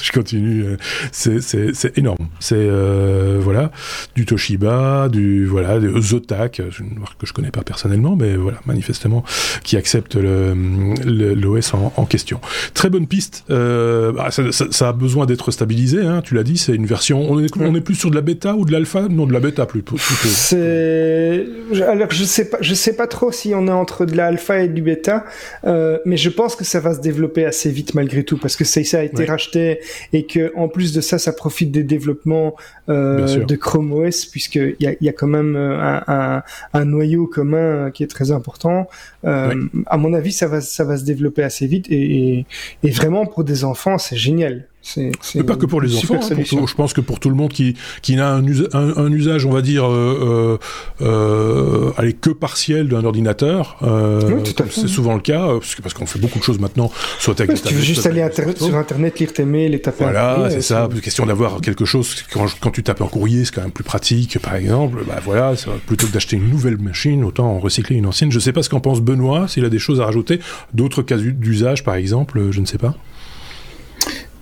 je, 0.04 0.12
continue. 0.14 0.66
C'est 1.12 1.42
c'est 1.42 1.98
énorme. 1.98 2.28
C'est 2.40 2.56
euh, 2.58 3.38
voilà 3.40 3.72
du 4.16 4.26
Toshiba, 4.26 5.10
du 5.10 5.46
voilà 5.46 5.80
de 5.80 6.00
Zotac, 6.00 6.62
une 6.80 7.00
marque 7.00 7.20
que 7.20 7.28
je 7.28 7.34
connais 7.34 7.52
pas 7.52 7.64
personnellement, 7.64 8.16
mais 8.16 8.36
voilà 8.36 8.60
manifestement 8.66 9.24
qui 9.64 9.78
accepte 9.78 10.16
l'OS 10.16 11.74
en, 11.74 11.94
en, 11.96 12.06
question. 12.06 12.40
Très 12.74 12.90
bonne 12.90 13.08
piste. 13.08 13.44
Euh, 13.50 14.12
bah, 14.12 14.32
ça, 14.32 14.52
ça, 14.52 14.66
ça, 14.70 14.90
a 14.90 14.94
besoin 14.94 15.26
d'être 15.26 15.52
stabilisé. 15.52 16.02
Hein, 16.02 16.22
tu 16.24 16.36
l'as 16.36 16.44
dit, 16.44 16.58
c'est 16.58 16.76
une 16.76 16.86
version. 16.86 17.32
On 17.32 17.40
est, 17.40 17.58
on 17.58 17.76
est 17.76 17.82
plus 17.82 17.96
sur 17.96 18.10
de 18.10 18.16
la 18.16 18.22
bêta 18.22 18.56
ou 18.56 18.66
de 18.66 18.72
l'alpha? 18.72 19.08
Non, 19.10 19.26
de 19.26 19.34
la 19.34 19.40
bêta 19.40 19.66
plutôt. 19.66 19.96
C'est 19.98 21.46
alors 21.88 22.12
je 22.12 22.24
sais 22.24 22.50
pas, 22.50 22.58
je 22.62 22.74
sais 22.74 22.96
pas 22.96 23.08
trop 23.08 23.32
si 23.32 23.54
on 23.56 23.68
est 23.68 23.72
entre 23.72 24.06
de 24.06 24.16
l'alpha 24.16 24.60
et 24.60 24.68
du 24.68 24.82
bêta, 24.82 25.26
euh, 25.66 25.98
mais 26.06 26.18
je 26.18 26.30
pense 26.30 26.56
que 26.56 26.64
ça 26.64 26.80
va 26.80 26.94
se 26.94 27.00
développer 27.00 27.46
assez 27.46 27.72
vite 27.72 27.94
malgré 27.94 28.24
tout 28.24 28.38
parce 28.38 28.56
que 28.56 28.64
ça, 28.64 28.84
ça 28.84 29.00
a 29.00 29.04
été 29.04 29.26
racheté 29.26 29.80
et 30.12 30.26
que 30.26 30.52
en 30.56 30.68
plus 30.68 30.94
de 30.94 31.02
ça, 31.02 31.18
ça 31.18 31.32
profite 31.32 31.72
des 31.72 31.84
développement 31.84 32.56
euh, 32.90 33.46
de 33.46 33.56
Chrome 33.56 33.92
OS, 33.94 34.26
puisqu'il 34.26 34.76
y 34.80 34.88
a, 34.88 34.94
y 35.00 35.10
a 35.10 35.14
quand 35.14 35.28
même 35.28 35.56
euh, 35.56 35.80
un, 35.80 36.04
un, 36.08 36.44
un, 36.74 36.86
noyau 36.86 37.28
commun 37.28 37.92
qui 37.92 38.04
est 38.04 38.08
très 38.08 38.32
important. 38.32 38.88
Euh, 39.26 39.54
À 39.86 39.98
mon 39.98 40.14
avis, 40.14 40.32
ça 40.32 40.48
va, 40.48 40.62
ça 40.62 40.84
va 40.84 40.98
se 40.98 41.06
développer 41.06 41.44
assez 41.44 41.68
vite 41.68 41.88
et, 41.90 42.40
et, 42.40 42.46
et 42.84 42.92
vraiment 42.92 43.26
pour 43.26 43.44
des 43.44 43.64
enfants, 43.64 43.98
c'est 43.98 44.18
génial. 44.18 44.68
C'est 44.84 45.44
pas 45.44 45.56
que 45.56 45.66
pour 45.66 45.80
les 45.80 45.96
enfants. 45.96 46.16
Hein, 46.16 46.44
pour 46.50 46.68
je 46.68 46.76
pense 46.76 46.94
que 46.94 47.00
pour 47.00 47.22
tout 47.22 47.30
le 47.30 47.36
monde 47.36 47.54
qui 47.54 47.76
qui 48.02 48.20
a 48.20 48.30
un, 48.30 48.44
un, 48.44 49.12
usage, 49.12 49.46
on 49.46 49.52
va 49.52 49.62
dire, 49.62 49.86
euh, 49.90 50.60
euh, 51.02 51.06
euh 51.06 51.92
allez, 51.98 52.12
que 52.12 52.30
partiel 52.30 52.90
d'un 52.90 53.06
ordinateur, 53.06 53.78
euh, 53.82 54.42
c'est 54.70 54.90
souvent 54.90 55.16
le 55.16 55.22
cas, 55.22 55.48
parce 55.82 55.94
qu'on 55.94 56.06
fait 56.06 56.20
beaucoup 56.20 56.38
de 56.38 56.44
choses 56.44 56.60
maintenant, 56.60 56.92
soit 57.20 57.40
avec. 57.40 57.64
tu 57.64 57.74
veux 57.74 57.82
juste 57.82 58.06
aller 58.06 58.28
sur 58.58 58.76
internet, 58.76 59.20
lire 59.20 59.32
tes 59.32 59.46
mails 59.46 59.74
et 59.74 59.80
taper. 59.80 60.04
Voilà, 60.04 60.50
c'est 60.50 60.62
ça. 60.62 60.90
Question 61.02 61.26
d'avoir 61.26 61.62
quelque 61.62 61.86
chose 61.86 62.24
quand, 62.32 62.48
quand 62.60 62.72
tu 62.72 62.84
tapes 62.84 63.02
un 63.02 63.08
courrier, 63.08 63.46
c'est 63.46 63.56
quand 63.56 63.62
même 63.62 63.72
plus 63.72 63.86
pratique, 63.86 64.38
par 64.40 64.56
exemple. 64.56 65.04
Bah 65.08 65.22
voilà, 65.24 65.54
plutôt 65.88 66.08
que 66.08 66.12
d'acheter 66.12 66.36
une 66.36 66.50
nouvelle 66.50 66.78
machine, 66.78 67.24
autant 67.24 67.48
en 67.48 67.60
recycler 67.60 67.96
une 67.96 68.06
ancienne. 68.06 68.32
Je 68.32 68.40
sais 68.40 68.52
pas 68.52 68.64
ce 68.64 68.70
qu'en 68.70 68.82
pense 68.82 69.00
Benoît, 69.00 69.48
s'il 69.48 69.64
a 69.64 69.70
des 69.70 69.80
choses 69.80 70.02
à 70.02 70.06
rajouter, 70.06 70.40
d'autres 70.74 71.04
cas 71.04 71.18
d'usage, 71.18 71.86
par 71.86 71.96
exemple, 71.96 72.52
je 72.52 72.60
ne 72.60 72.66
sais 72.66 72.78
pas. 72.78 72.96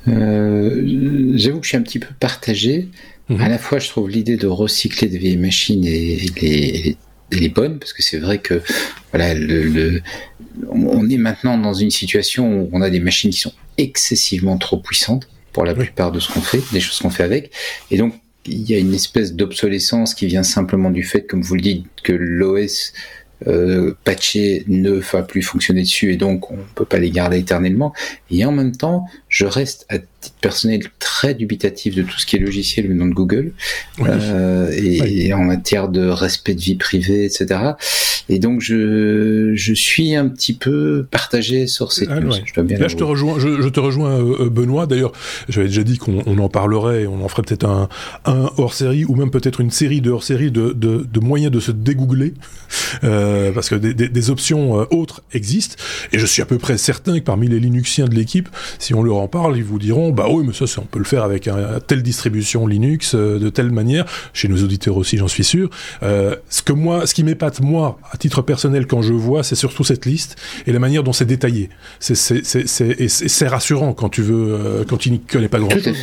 Euh, 0.08 1.32
j'avoue 1.36 1.60
que 1.60 1.66
je 1.66 1.70
suis 1.70 1.78
un 1.78 1.82
petit 1.82 2.00
peu 2.00 2.14
partagé. 2.20 2.88
Mhm. 3.30 3.42
À 3.42 3.50
la 3.50 3.58
fois, 3.58 3.80
je 3.80 3.88
trouve 3.88 4.10
l'idée 4.10 4.38
de 4.38 4.48
recycler 4.48 5.08
des 5.08 5.18
vieilles 5.18 5.38
machines 5.38 5.86
et, 5.86 6.26
les, 6.42 6.98
les, 7.32 7.50
bonnes, 7.50 7.80
parce 7.80 7.94
que 7.94 8.04
c'est 8.04 8.18
vrai 8.18 8.40
que 8.40 8.62
voilà, 9.12 9.34
le, 9.34 10.02
on 10.70 11.10
est 11.10 11.18
maintenant 11.18 11.58
dans 11.58 11.74
une 11.74 11.92
situation 11.92 12.62
où 12.62 12.70
on 12.74 12.82
a 12.82 12.90
des 12.90 13.00
machines 13.00 13.32
qui 13.32 13.40
sont 13.40 13.54
excessivement 13.78 14.58
trop 14.58 14.78
puissantes 14.78 15.30
pour 15.54 15.66
la 15.66 15.74
plupart 15.74 16.12
de 16.12 16.20
ce 16.20 16.32
qu'on 16.32 16.42
fait, 16.42 16.62
des 16.72 16.80
choses 16.80 17.00
qu'on 17.00 17.10
fait 17.10 17.24
avec, 17.24 17.52
et 17.90 17.98
donc 17.98 18.14
il 18.46 18.70
y 18.70 18.74
a 18.74 18.80
une 18.80 18.94
espèce 18.94 19.34
d'obsolescence 19.34 20.14
qui 20.14 20.26
vient 20.26 20.44
simplement 20.44 20.90
du 20.90 21.04
fait, 21.04 21.26
comme 21.28 21.42
vous 21.42 21.56
le 21.56 21.62
dites, 21.62 21.86
que 22.04 22.14
l'OS 22.14 22.94
euh, 23.48 23.96
ne 24.68 24.92
va 24.92 25.24
plus 25.24 25.42
fonctionner 25.42 25.82
dessus 25.82 26.14
et 26.14 26.18
donc 26.18 26.52
on 26.52 26.58
peut 26.76 26.86
pas 26.86 27.00
les 27.00 27.12
garder 27.12 27.40
éternellement. 27.40 27.94
Et 28.30 28.46
en 28.46 28.52
même 28.52 28.76
temps, 28.76 29.06
je 29.30 29.46
reste 29.46 29.86
à 29.90 29.98
titre 30.22 30.38
personnel 30.40 30.84
très 31.00 31.34
dubitatif 31.34 31.96
de 31.96 32.04
tout 32.04 32.20
ce 32.20 32.26
qui 32.26 32.36
est 32.36 32.40
logiciel 32.40 32.92
nom 32.94 33.08
de 33.08 33.14
Google 33.14 33.52
euh, 34.00 34.72
et, 34.72 35.34
en 35.34 35.44
matière 35.44 35.90
de 35.90 36.08
respect 36.08 36.54
de 36.54 36.62
vie 36.62 36.76
privée, 36.76 37.26
etc. 37.26 37.60
Et 38.30 38.40
donc 38.40 38.62
je, 38.62 39.54
je 39.56 39.74
suis 39.74 40.16
un 40.16 40.28
petit 40.28 40.54
peu 40.54 41.06
partagé 41.10 41.68
sur 41.68 41.92
ces 41.92 42.08
ah, 42.10 42.20
Je 42.20 42.62
Là, 42.62 42.88
je 42.88 42.96
te 42.96 43.04
rejoins, 43.04 43.40
je, 43.40 43.68
te 43.68 43.80
rejoins, 43.80 44.12
euh, 44.12 44.50
Benoît. 44.50 44.86
D'ailleurs, 44.86 45.12
j'avais 45.50 45.68
déjà 45.68 45.84
dit 45.84 45.98
qu'on 45.98 46.38
en 46.38 46.50
parlerait, 46.50 47.08
on 47.08 47.24
en 47.24 47.28
ferait 47.28 47.42
peut-être 47.42 47.66
un, 47.66 47.90
un 48.26 48.50
hors 48.58 48.74
série 48.74 49.06
ou 49.06 49.16
même 49.16 49.32
peut-être 49.32 49.60
une 49.60 49.72
série 49.72 50.02
de 50.02 50.12
hors 50.12 50.24
série 50.24 50.52
de, 50.52 50.72
de, 50.72 51.06
de 51.12 51.20
moyens 51.20 51.52
de 51.52 51.60
se 51.60 51.72
dégoogler, 51.72 52.34
euh, 53.04 53.52
parce 53.52 53.70
que 53.70 53.76
des, 53.76 53.94
des, 53.94 54.08
des 54.08 54.30
options 54.30 54.74
autres 54.92 55.24
existent. 55.34 55.76
Et 56.14 56.20
je 56.20 56.26
suis 56.26 56.42
à 56.42 56.46
peu 56.46 56.58
près 56.58 56.78
certain 56.78 57.20
que 57.20 57.26
parmi 57.26 57.48
les 57.48 57.60
Linuxiens 57.60 58.08
de 58.08 58.16
l'équipe, 58.16 58.50
si 58.80 58.94
on 58.94 59.04
leur 59.04 59.18
en 59.18 59.28
parle, 59.28 59.58
ils 59.58 59.64
vous 59.64 59.80
diront 59.80 60.11
bah 60.12 60.28
oui, 60.30 60.44
mais 60.46 60.54
ça, 60.54 60.66
on 60.82 60.86
peut 60.86 61.00
le 61.00 61.06
faire 61.06 61.24
avec 61.24 61.48
un, 61.48 61.80
telle 61.86 62.04
distribution 62.04 62.68
Linux 62.68 63.14
euh, 63.16 63.40
de 63.40 63.50
telle 63.50 63.72
manière. 63.72 64.06
Chez 64.34 64.48
nos 64.48 64.64
auditeurs 64.64 64.98
aussi, 64.98 65.18
j'en 65.18 65.28
suis 65.28 65.44
sûr. 65.44 65.70
Euh, 66.04 66.36
ce 66.50 66.62
que 66.62 66.74
moi, 66.74 67.08
ce 67.08 67.14
qui 67.14 67.24
m'épate 67.24 67.62
moi, 67.62 68.00
à 68.12 68.18
titre 68.18 68.42
personnel, 68.42 68.88
quand 68.88 69.02
je 69.02 69.14
vois, 69.14 69.44
c'est 69.44 69.56
surtout 69.56 69.84
cette 69.84 70.06
liste 70.06 70.36
et 70.68 70.72
la 70.72 70.80
manière 70.80 71.04
dont 71.04 71.14
c'est 71.14 71.26
détaillé. 71.26 71.70
C'est 72.00 73.48
rassurant 73.48 73.94
quand 73.94 74.10
tu 74.10 74.22
veux, 74.22 74.54
euh, 74.54 74.84
quand 74.88 74.98
tu 74.98 75.12
n'y 75.12 75.20
connais 75.20 75.50
pas 75.50 75.60
grand 75.60 75.70
chose. 75.70 75.94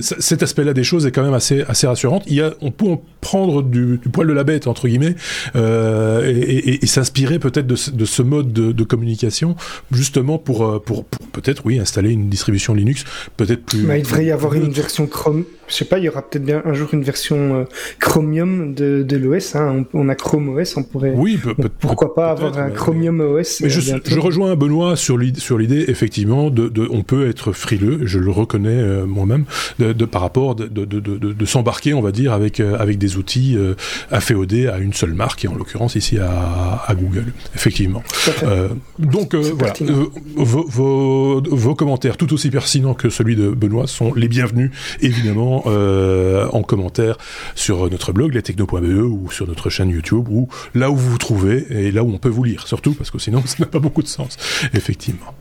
Cet 0.00 0.42
aspect-là 0.42 0.74
des 0.74 0.84
choses 0.84 1.06
est 1.06 1.12
quand 1.12 1.22
même 1.22 1.34
assez 1.34 1.62
assez 1.68 1.86
rassurant. 1.86 2.22
Il 2.26 2.34
y 2.34 2.40
a, 2.40 2.54
on 2.60 2.70
peut 2.70 2.86
en 2.86 3.02
prendre 3.20 3.62
du, 3.62 3.98
du 3.98 4.08
poil 4.08 4.26
de 4.26 4.32
la 4.32 4.44
bête 4.44 4.66
entre 4.66 4.88
guillemets 4.88 5.14
euh, 5.56 6.26
et, 6.26 6.38
et, 6.38 6.84
et 6.84 6.86
s'inspirer 6.86 7.38
peut-être 7.38 7.66
de, 7.66 7.76
de, 7.92 8.04
ce 8.04 8.22
mode 8.22 8.52
de, 8.52 8.72
de 8.72 8.84
communication 8.84 9.56
justement 9.92 10.38
pour, 10.38 10.64
euh, 10.64 10.78
pour, 10.78 11.04
pour 11.04 11.26
peut-être 11.28 11.62
oui 11.66 11.78
installer 11.78 12.10
une 12.10 12.28
distribution 12.28 12.74
Linux 12.74 13.04
peut-être 13.36 13.64
plus. 13.64 13.80
il 13.80 14.02
devrait 14.02 14.26
y 14.26 14.30
avoir 14.30 14.54
une 14.54 14.72
version 14.72 15.06
Chrome. 15.06 15.44
Je 15.68 15.74
sais 15.74 15.84
pas, 15.84 15.98
il 15.98 16.04
y 16.04 16.08
aura 16.08 16.22
peut-être 16.22 16.44
bien 16.44 16.62
un 16.64 16.72
jour 16.72 16.88
une 16.92 17.02
version 17.02 17.54
euh, 17.54 17.64
Chromium 18.00 18.74
de, 18.74 19.02
de 19.02 19.16
l'OS. 19.16 19.54
Hein. 19.54 19.84
On, 19.92 20.08
a 20.08 20.14
Chrome 20.14 20.48
OS, 20.48 20.76
on 20.76 20.82
pourrait. 20.82 21.12
Oui, 21.14 21.38
pourquoi 21.80 22.14
pas 22.14 22.30
avoir 22.30 22.58
un 22.58 22.70
Chromium 22.70 23.20
OS. 23.20 23.60
Mais 23.60 23.68
je, 23.68 23.80
je, 23.80 24.18
rejoins 24.18 24.56
Benoît 24.56 24.96
sur 24.96 25.18
l'idée 25.18 25.84
effectivement 25.88 26.50
de, 26.50 26.68
de, 26.68 26.88
on 26.90 27.02
peut 27.02 27.28
être 27.28 27.52
frileux, 27.52 28.00
je 28.04 28.18
le 28.18 28.30
reconnais 28.30 28.70
euh, 28.70 29.06
moi-même, 29.06 29.44
de, 29.78 29.92
de, 29.92 30.04
par 30.04 30.22
rapport 30.22 30.54
de, 30.54 31.44
s'embarquer, 31.44 31.94
on 31.94 32.00
va 32.00 32.12
dire, 32.12 32.32
avec 32.32 32.60
avec 32.60 32.98
des 32.98 33.16
outils 33.16 33.56
euh, 33.56 33.74
afféodés 34.10 34.68
à 34.68 34.78
une 34.78 34.92
seule 34.92 35.14
marque 35.14 35.44
et 35.44 35.48
en 35.48 35.54
l'occurrence 35.54 35.94
ici 35.94 36.18
à, 36.18 36.82
à 36.86 36.94
Google, 36.94 37.26
effectivement. 37.54 38.02
donc 38.98 39.34
voilà, 39.34 39.74
vos, 40.36 40.66
vos, 40.68 41.42
vos 41.42 41.74
commentaires 41.74 42.16
tout 42.16 42.32
aussi 42.32 42.50
pertinents 42.50 42.94
que 42.94 43.10
celui 43.10 43.36
de 43.36 43.48
Benoît 43.50 43.86
sont 43.86 44.14
les 44.14 44.28
bienvenus, 44.28 44.70
évidemment, 45.00 45.57
euh, 45.66 46.48
en 46.52 46.62
commentaire 46.62 47.18
sur 47.54 47.90
notre 47.90 48.12
blog, 48.12 48.34
lestechno.be, 48.34 49.02
ou 49.02 49.30
sur 49.30 49.46
notre 49.46 49.70
chaîne 49.70 49.90
YouTube, 49.90 50.28
ou 50.30 50.48
là 50.74 50.90
où 50.90 50.96
vous 50.96 51.10
vous 51.10 51.18
trouvez, 51.18 51.66
et 51.70 51.90
là 51.90 52.02
où 52.02 52.12
on 52.12 52.18
peut 52.18 52.28
vous 52.28 52.44
lire, 52.44 52.66
surtout, 52.66 52.94
parce 52.94 53.10
que 53.10 53.18
sinon, 53.18 53.42
ça 53.46 53.56
n'a 53.60 53.66
pas 53.66 53.78
beaucoup 53.78 54.02
de 54.02 54.08
sens, 54.08 54.36
effectivement. 54.74 55.34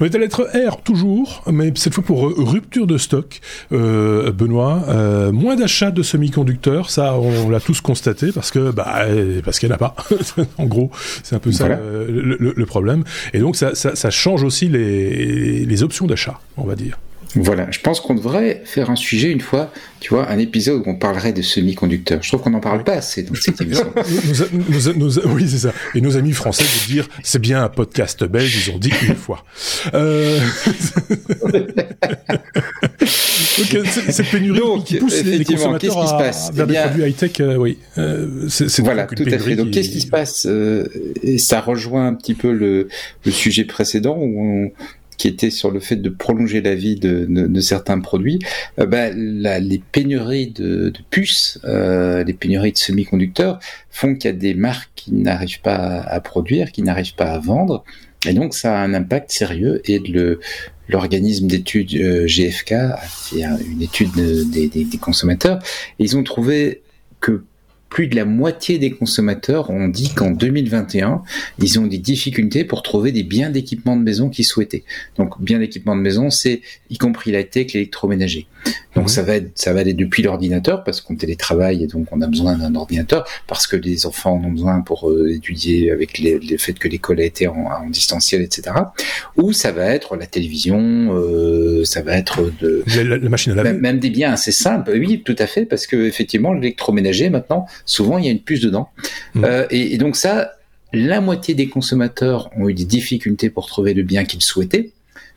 On 0.00 0.04
est 0.04 0.14
à 0.14 0.18
lettre 0.18 0.48
R 0.54 0.80
toujours, 0.82 1.42
mais 1.50 1.72
cette 1.76 1.94
fois 1.94 2.04
pour 2.04 2.26
euh, 2.26 2.34
rupture 2.36 2.86
de 2.86 2.98
stock. 2.98 3.40
Euh, 3.72 4.32
Benoît, 4.32 4.84
euh, 4.88 5.32
moins 5.32 5.56
d'achats 5.56 5.90
de 5.90 6.02
semi-conducteurs, 6.02 6.90
ça 6.90 7.14
on 7.14 7.48
l'a 7.48 7.60
tous 7.60 7.80
constaté 7.80 8.32
parce 8.32 8.50
que 8.50 8.70
bah 8.70 9.06
parce 9.44 9.58
qu'il 9.58 9.68
n'y 9.68 9.72
en 9.72 9.76
a 9.76 9.78
pas. 9.78 9.96
en 10.58 10.66
gros, 10.66 10.90
c'est 11.22 11.36
un 11.36 11.38
peu 11.38 11.52
ça 11.52 11.68
le, 11.68 12.36
le, 12.36 12.66
problème. 12.66 13.04
Et 13.32 13.38
donc 13.38 13.56
ça, 13.56 13.74
ça, 13.74 13.94
ça 13.94 14.10
change 14.10 14.42
aussi 14.42 14.68
les, 14.68 15.64
les 15.64 15.82
options 15.82 16.06
d'achat, 16.06 16.40
on 16.56 16.64
va 16.64 16.74
dire. 16.74 16.98
Voilà, 17.36 17.68
je 17.70 17.80
pense 17.80 18.00
qu'on 18.00 18.14
devrait 18.14 18.62
faire 18.64 18.90
un 18.90 18.96
sujet 18.96 19.30
une 19.30 19.40
fois, 19.40 19.72
tu 20.00 20.10
vois, 20.10 20.30
un 20.30 20.38
épisode 20.38 20.82
où 20.86 20.90
on 20.90 20.94
parlerait 20.94 21.32
de 21.32 21.42
semi-conducteurs. 21.42 22.22
Je 22.22 22.28
trouve 22.28 22.42
qu'on 22.42 22.50
n'en 22.50 22.60
parle 22.60 22.84
pas 22.84 22.92
assez 22.92 23.24
dans 23.24 23.34
cette 23.34 23.60
émission. 23.62 23.92
oui, 25.26 25.48
c'est 25.48 25.58
ça. 25.58 25.72
Et 25.94 26.00
nos 26.00 26.16
amis 26.16 26.32
français 26.32 26.62
vont 26.62 26.92
dire, 26.92 27.08
c'est 27.24 27.40
bien 27.40 27.64
un 27.64 27.68
podcast 27.68 28.24
belge, 28.24 28.68
ils 28.68 28.72
ont 28.72 28.78
dit 28.78 28.92
une 29.08 29.16
fois. 29.16 29.44
Euh... 29.94 30.38
Donc, 33.56 33.86
cette 33.86 34.30
pénurie 34.30 34.58
Donc, 34.58 34.84
qui 34.84 34.96
pousse 34.96 35.22
les 35.22 35.44
consommateurs 35.44 36.00
qui 36.00 36.08
se 36.08 36.14
passe? 36.14 36.52
vers 36.52 36.66
eh 36.68 36.72
des 36.72 36.80
produits 36.80 37.02
high-tech, 37.04 37.40
euh, 37.40 37.56
oui. 37.56 37.78
Euh, 37.98 38.48
c'est 38.48 38.80
voilà, 38.80 39.06
tout 39.06 39.24
à 39.26 39.38
fait. 39.38 39.56
Donc, 39.56 39.70
qu'est-ce 39.72 39.90
qui 39.90 40.00
se 40.00 40.06
passe? 40.06 40.46
Et 41.22 41.38
ça 41.38 41.60
rejoint 41.60 42.06
un 42.06 42.14
petit 42.14 42.34
peu 42.34 42.52
le, 42.52 42.88
le 43.24 43.30
sujet 43.32 43.64
précédent 43.64 44.16
où 44.18 44.40
on 44.40 44.72
qui 45.16 45.28
était 45.28 45.50
sur 45.50 45.70
le 45.70 45.80
fait 45.80 45.96
de 45.96 46.08
prolonger 46.08 46.60
la 46.60 46.74
vie 46.74 46.96
de, 46.96 47.26
de, 47.28 47.46
de 47.46 47.60
certains 47.60 48.00
produits, 48.00 48.38
euh, 48.78 48.86
bah, 48.86 49.10
les 49.10 49.82
pénuries 49.92 50.50
de, 50.50 50.90
de 50.90 50.98
puces, 51.10 51.60
euh, 51.64 52.24
les 52.24 52.34
pénuries 52.34 52.72
de 52.72 52.78
semi-conducteurs 52.78 53.58
font 53.90 54.14
qu'il 54.14 54.30
y 54.30 54.34
a 54.34 54.36
des 54.36 54.54
marques 54.54 54.90
qui 54.94 55.12
n'arrivent 55.12 55.60
pas 55.60 56.00
à, 56.00 56.20
produire, 56.20 56.72
qui 56.72 56.82
n'arrivent 56.82 57.14
pas 57.14 57.32
à 57.32 57.38
vendre, 57.38 57.84
et 58.26 58.32
donc 58.32 58.54
ça 58.54 58.78
a 58.78 58.82
un 58.82 58.94
impact 58.94 59.30
sérieux. 59.30 59.80
Et 59.84 59.98
le 59.98 60.40
l'organisme 60.86 61.46
d'études 61.46 62.26
GFK 62.26 62.72
a 62.72 62.98
fait 62.98 63.42
une 63.42 63.80
étude 63.80 64.10
des, 64.50 64.98
consommateurs, 65.00 65.58
ils 65.98 66.14
ont 66.18 66.22
trouvé 66.22 66.82
que 67.20 67.44
plus 67.94 68.08
de 68.08 68.16
la 68.16 68.24
moitié 68.24 68.78
des 68.78 68.90
consommateurs 68.90 69.70
ont 69.70 69.86
dit 69.86 70.12
qu'en 70.12 70.32
2021, 70.32 71.22
ils 71.60 71.78
ont 71.78 71.86
des 71.86 71.98
difficultés 71.98 72.64
pour 72.64 72.82
trouver 72.82 73.12
des 73.12 73.22
biens 73.22 73.50
d'équipement 73.50 73.96
de 73.96 74.02
maison 74.02 74.30
qu'ils 74.30 74.46
souhaitaient. 74.46 74.82
Donc, 75.16 75.40
biens 75.40 75.60
d'équipement 75.60 75.94
de 75.94 76.00
maison, 76.00 76.28
c'est 76.28 76.60
y 76.90 76.98
compris 76.98 77.30
la 77.30 77.44
tech, 77.44 77.72
l'électroménager. 77.72 78.48
Donc, 78.94 79.04
mhm. 79.04 79.08
ça 79.08 79.22
va 79.22 79.36
être, 79.36 79.50
ça 79.54 79.72
va 79.72 79.80
aller 79.80 79.94
depuis 79.94 80.22
l'ordinateur 80.22 80.84
parce 80.84 81.00
qu'on 81.00 81.16
télétravaille 81.16 81.82
et 81.82 81.86
donc 81.86 82.06
on 82.12 82.20
a 82.20 82.26
besoin 82.26 82.56
d'un 82.56 82.74
ordinateur 82.74 83.26
parce 83.46 83.66
que 83.66 83.76
les 83.76 84.06
enfants 84.06 84.34
en 84.34 84.44
ont 84.44 84.52
besoin 84.52 84.80
pour 84.80 85.10
euh, 85.10 85.32
étudier 85.32 85.90
avec 85.90 86.18
les, 86.18 86.38
le 86.38 86.56
fait 86.58 86.74
que 86.74 86.88
l'école 86.88 87.20
a 87.20 87.24
été 87.24 87.48
en, 87.48 87.54
en, 87.54 87.90
distanciel, 87.90 88.42
etc. 88.42 88.76
Ou 89.36 89.52
ça 89.52 89.72
va 89.72 89.86
être 89.86 90.16
la 90.16 90.26
télévision, 90.26 90.78
euh, 90.78 91.84
ça 91.84 92.02
va 92.02 92.16
être 92.16 92.52
de 92.60 92.84
la, 93.02 93.18
machine 93.28 93.52
à 93.52 93.56
laver, 93.56 93.72
même, 93.72 93.80
même, 93.80 93.98
des 93.98 94.10
biens 94.10 94.32
assez 94.32 94.52
simples. 94.52 94.92
Oui, 94.92 95.22
tout 95.24 95.36
à 95.38 95.46
fait, 95.46 95.66
parce 95.66 95.86
que 95.86 95.96
effectivement, 96.06 96.52
l'électroménager 96.52 97.30
maintenant 97.30 97.66
souvent 97.84 98.18
il 98.18 98.24
y 98.24 98.28
a 98.28 98.30
une 98.30 98.40
puce 98.40 98.60
dedans. 98.60 98.88
Mmh. 99.34 99.44
Euh, 99.44 99.66
et, 99.70 99.98
donc 99.98 100.16
ça, 100.16 100.52
la 100.92 101.20
moitié 101.20 101.54
des 101.54 101.68
consommateurs 101.68 102.50
ont 102.56 102.68
eu 102.68 102.74
des 102.74 102.84
difficultés 102.84 103.50
pour 103.50 103.66
trouver 103.66 103.94
le 103.94 104.02
bien 104.02 104.24
qu'ils 104.24 104.42
souhaitaient 104.42 104.90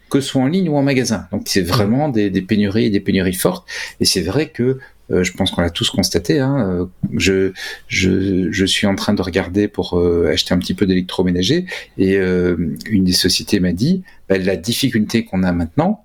que 0.09 0.21
ce 0.21 0.29
soit 0.29 0.41
en 0.41 0.47
ligne 0.47 0.69
ou 0.69 0.77
en 0.77 0.83
magasin. 0.83 1.27
Donc 1.31 1.43
c'est 1.45 1.61
vraiment 1.61 2.09
des, 2.09 2.29
des 2.29 2.41
pénuries, 2.41 2.89
des 2.89 2.99
pénuries 2.99 3.33
fortes. 3.33 3.67
Et 3.99 4.05
c'est 4.05 4.21
vrai 4.21 4.49
que 4.49 4.79
euh, 5.11 5.23
je 5.23 5.31
pense 5.33 5.51
qu'on 5.51 5.61
l'a 5.61 5.69
tous 5.69 5.89
constaté. 5.89 6.39
Hein, 6.39 6.69
euh, 6.69 6.85
je, 7.15 7.51
je, 7.87 8.51
je, 8.51 8.65
suis 8.65 8.87
en 8.87 8.95
train 8.95 9.13
de 9.13 9.21
regarder 9.21 9.67
pour 9.67 9.97
euh, 9.97 10.29
acheter 10.31 10.53
un 10.53 10.57
petit 10.57 10.73
peu 10.73 10.85
d'électroménager 10.85 11.65
et 11.97 12.15
une 12.15 13.03
des 13.03 13.13
sociétés 13.13 13.59
m'a 13.59 13.73
dit 13.73 14.03
bah, 14.29 14.37
la 14.37 14.55
difficulté 14.55 15.25
qu'on 15.25 15.43
a 15.43 15.51
maintenant, 15.51 16.03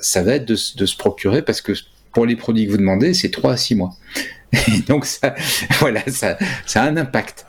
ça 0.00 0.22
va 0.22 0.34
être 0.34 0.46
de, 0.46 0.54
de, 0.76 0.86
se 0.86 0.96
procurer 0.96 1.42
parce 1.42 1.60
que 1.60 1.72
pour 2.12 2.26
les 2.26 2.36
produits 2.36 2.66
que 2.66 2.70
vous 2.70 2.76
demandez, 2.76 3.12
c'est 3.12 3.30
3 3.30 3.52
à 3.52 3.56
6 3.56 3.74
mois. 3.74 3.94
donc 4.88 5.04
ça, 5.06 5.34
voilà, 5.80 6.02
ça, 6.08 6.38
ça 6.66 6.82
a 6.82 6.88
un 6.88 6.96
impact. 6.96 7.46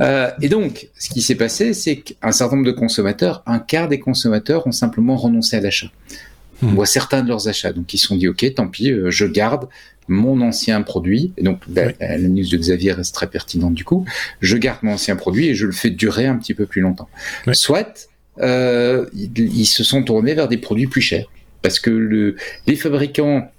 Euh, 0.00 0.30
et 0.40 0.48
donc, 0.48 0.88
ce 0.98 1.10
qui 1.10 1.22
s'est 1.22 1.34
passé, 1.34 1.74
c'est 1.74 1.96
qu'un 1.96 2.32
certain 2.32 2.56
nombre 2.56 2.66
de 2.66 2.72
consommateurs, 2.72 3.42
un 3.46 3.58
quart 3.58 3.88
des 3.88 3.98
consommateurs 3.98 4.66
ont 4.66 4.72
simplement 4.72 5.16
renoncé 5.16 5.56
à 5.56 5.60
l'achat. 5.60 5.88
On 6.62 6.66
hmm. 6.66 6.74
voit 6.74 6.86
certains 6.86 7.22
de 7.22 7.28
leurs 7.28 7.48
achats, 7.48 7.72
donc 7.72 7.92
ils 7.92 7.98
se 7.98 8.06
sont 8.06 8.16
dit 8.16 8.28
ok, 8.28 8.54
tant 8.54 8.68
pis, 8.68 8.90
euh, 8.90 9.10
je 9.10 9.26
garde 9.26 9.68
mon 10.08 10.40
ancien 10.40 10.80
produit. 10.82 11.32
Et 11.36 11.42
donc 11.42 11.60
la, 11.74 11.92
news 12.18 12.48
de 12.48 12.56
Xavier 12.56 12.92
reste 12.92 13.14
très 13.14 13.26
pertinente 13.26 13.74
du 13.74 13.84
coup. 13.84 14.04
Je 14.40 14.56
garde 14.56 14.78
mon 14.82 14.92
ancien 14.92 15.16
produit 15.16 15.48
et 15.48 15.54
je 15.54 15.66
le 15.66 15.72
fais 15.72 15.90
durer 15.90 16.26
un 16.26 16.36
petit 16.36 16.54
peu 16.54 16.66
plus 16.66 16.80
longtemps. 16.80 17.08
Soit 17.52 18.08
euh, 18.40 19.06
ils, 19.14 19.66
se 19.66 19.82
sont 19.82 20.02
tournés 20.02 20.34
vers 20.34 20.48
des 20.48 20.58
produits 20.58 20.86
plus 20.86 21.00
chers 21.00 21.26
parce 21.62 21.80
que 21.80 21.90
le, 21.90 22.36
les 22.66 22.76
fabricants 22.76 23.50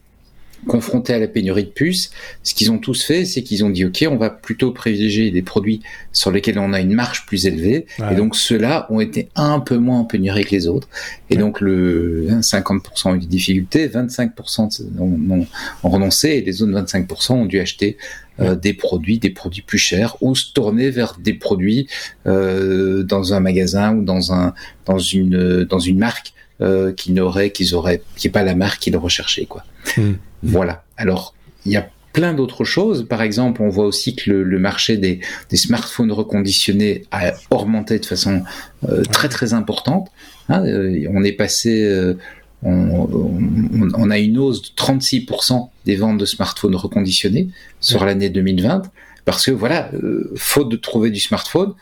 confrontés 0.65 1.13
à 1.13 1.19
la 1.19 1.27
pénurie 1.27 1.63
de 1.63 1.69
puces, 1.69 2.11
ce 2.43 2.53
qu'ils 2.53 2.71
ont 2.71 2.77
tous 2.77 3.03
fait, 3.03 3.25
c'est 3.25 3.43
qu'ils 3.43 3.63
ont 3.63 3.69
dit 3.69 3.85
OK, 3.85 4.05
on 4.09 4.17
va 4.17 4.29
plutôt 4.29 4.71
privilégier 4.71 5.31
des 5.31 5.41
produits 5.41 5.81
sur 6.11 6.31
lesquels 6.31 6.59
on 6.59 6.73
a 6.73 6.79
une 6.79 6.93
marge 6.93 7.25
plus 7.25 7.45
élevée, 7.45 7.85
et 8.11 8.15
donc 8.15 8.35
ceux-là 8.35 8.87
ont 8.89 8.99
été 8.99 9.29
un 9.35 9.59
peu 9.59 9.77
moins 9.77 9.99
en 9.99 10.05
pénurie 10.05 10.45
que 10.45 10.51
les 10.51 10.67
autres. 10.67 10.87
Et 11.29 11.37
donc 11.37 11.61
le 11.61 12.27
50% 12.29 12.69
hein, 12.69 13.11
ont 13.11 13.15
eu 13.15 13.19
des 13.19 13.27
difficultés, 13.27 13.87
25% 13.87 14.81
ont, 14.99 15.45
ont, 15.83 15.89
renoncé, 15.89 16.29
et 16.29 16.41
les 16.41 16.61
autres 16.61 16.73
25% 16.73 17.33
ont 17.33 17.45
dû 17.45 17.59
acheter 17.59 17.97
euh, 18.39 18.55
des 18.55 18.73
produits, 18.73 19.19
des 19.19 19.31
produits 19.31 19.63
plus 19.63 19.79
chers, 19.79 20.15
ou 20.21 20.35
se 20.35 20.51
tourner 20.53 20.91
vers 20.91 21.17
des 21.19 21.33
produits 21.33 21.87
euh, 22.27 23.03
dans 23.03 23.33
un 23.33 23.39
magasin 23.39 23.95
ou 23.95 24.03
dans 24.03 24.33
un 24.33 24.53
dans 24.85 24.99
une 24.99 25.63
dans 25.63 25.79
une 25.79 25.97
marque 25.97 26.33
euh, 26.61 26.93
qui 26.93 27.11
n'aurait 27.11 27.51
qu'ils 27.51 27.73
auraient 27.73 28.01
qui 28.15 28.27
est 28.27 28.31
pas 28.31 28.43
la 28.43 28.55
marque 28.55 28.79
qu'ils 28.79 28.97
recherchaient 28.97 29.45
quoi. 29.45 29.63
Hmm. 29.95 30.13
Voilà. 30.43 30.83
Alors, 30.97 31.33
il 31.65 31.71
y 31.71 31.77
a 31.77 31.89
plein 32.17 32.33
d'autres 32.33 32.63
choses. 32.63 33.07
Par 33.07 33.21
exemple, 33.21 33.61
on 33.61 33.69
voit 33.69 33.85
aussi 33.85 34.15
que 34.15 34.31
le, 34.31 34.59
marché 34.59 34.97
des, 34.97 35.19
smartphones 35.53 36.11
reconditionnés 36.11 37.03
a 37.11 37.33
augmenté 37.51 37.99
de 37.99 38.05
façon 38.05 38.41
euh, 38.89 39.03
très 39.03 39.29
très 39.29 39.53
importante. 39.53 40.09
Hein. 40.49 40.65
Euh, 40.65 41.07
on 41.13 41.23
est 41.23 41.33
passé, 41.33 41.83
euh, 41.83 42.17
on, 42.63 44.09
a 44.09 44.17
une 44.17 44.39
hausse 44.39 44.63
de 44.63 44.69
36% 44.75 45.69
des 45.85 45.95
ventes 45.95 46.17
de 46.17 46.25
smartphones 46.25 46.75
reconditionnés 46.75 47.49
sur 47.81 48.03
l'année 48.03 48.29
2020, 48.29 48.81
parce 49.23 49.45
que 49.45 49.51
voilà, 49.51 49.91
faute 50.35 50.69
de 50.69 50.77
trouver 50.77 51.11
du 51.11 51.19
smartphone, 51.19 51.75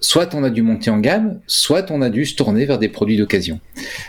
soit 0.00 0.34
on 0.34 0.44
a 0.44 0.50
dû 0.50 0.62
monter 0.62 0.90
en 0.90 0.98
gamme, 0.98 1.40
soit 1.46 1.90
on 1.90 2.02
a 2.02 2.10
dû 2.10 2.24
se 2.24 2.36
tourner 2.36 2.66
vers 2.66 2.78
des 2.78 2.88
produits 2.88 3.16
d'occasion. 3.16 3.60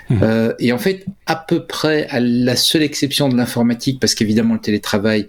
Mmh. 0.09 0.19
Euh, 0.21 0.53
et 0.59 0.71
en 0.71 0.77
fait, 0.77 1.05
à 1.25 1.35
peu 1.35 1.65
près, 1.65 2.07
à 2.09 2.19
la 2.19 2.55
seule 2.55 2.83
exception 2.83 3.29
de 3.29 3.35
l'informatique, 3.35 3.99
parce 3.99 4.15
qu'évidemment 4.15 4.53
le 4.53 4.59
télétravail 4.59 5.27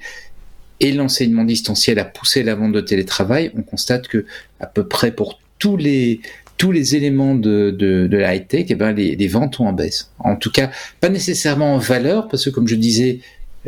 et 0.81 0.93
l'enseignement 0.93 1.45
distanciel 1.45 1.99
a 1.99 2.05
poussé 2.05 2.43
la 2.43 2.55
vente 2.55 2.73
de 2.73 2.81
télétravail, 2.81 3.51
on 3.57 3.63
constate 3.63 4.09
que 4.09 4.25
à 4.61 4.67
peu 4.67 4.87
près 4.87 5.13
pour 5.13 5.39
tous 5.59 5.77
les 5.77 6.21
tous 6.57 6.73
les 6.73 6.95
éléments 6.95 7.35
de, 7.35 7.71
de, 7.71 8.07
de 8.07 8.17
la 8.19 8.35
high-tech, 8.35 8.67
eh 8.69 8.75
ben 8.75 8.93
les, 8.93 9.17
les 9.17 9.29
ventes 9.29 9.61
ont 9.61 9.67
en 9.67 9.73
baisse. 9.73 10.11
En 10.19 10.37
tout 10.37 10.51
cas, 10.51 10.71
pas 11.01 11.09
nécessairement 11.09 11.75
en 11.75 11.79
valeur, 11.79 12.29
parce 12.29 12.45
que 12.45 12.51
comme 12.51 12.69
je 12.69 12.75
disais, 12.75 13.21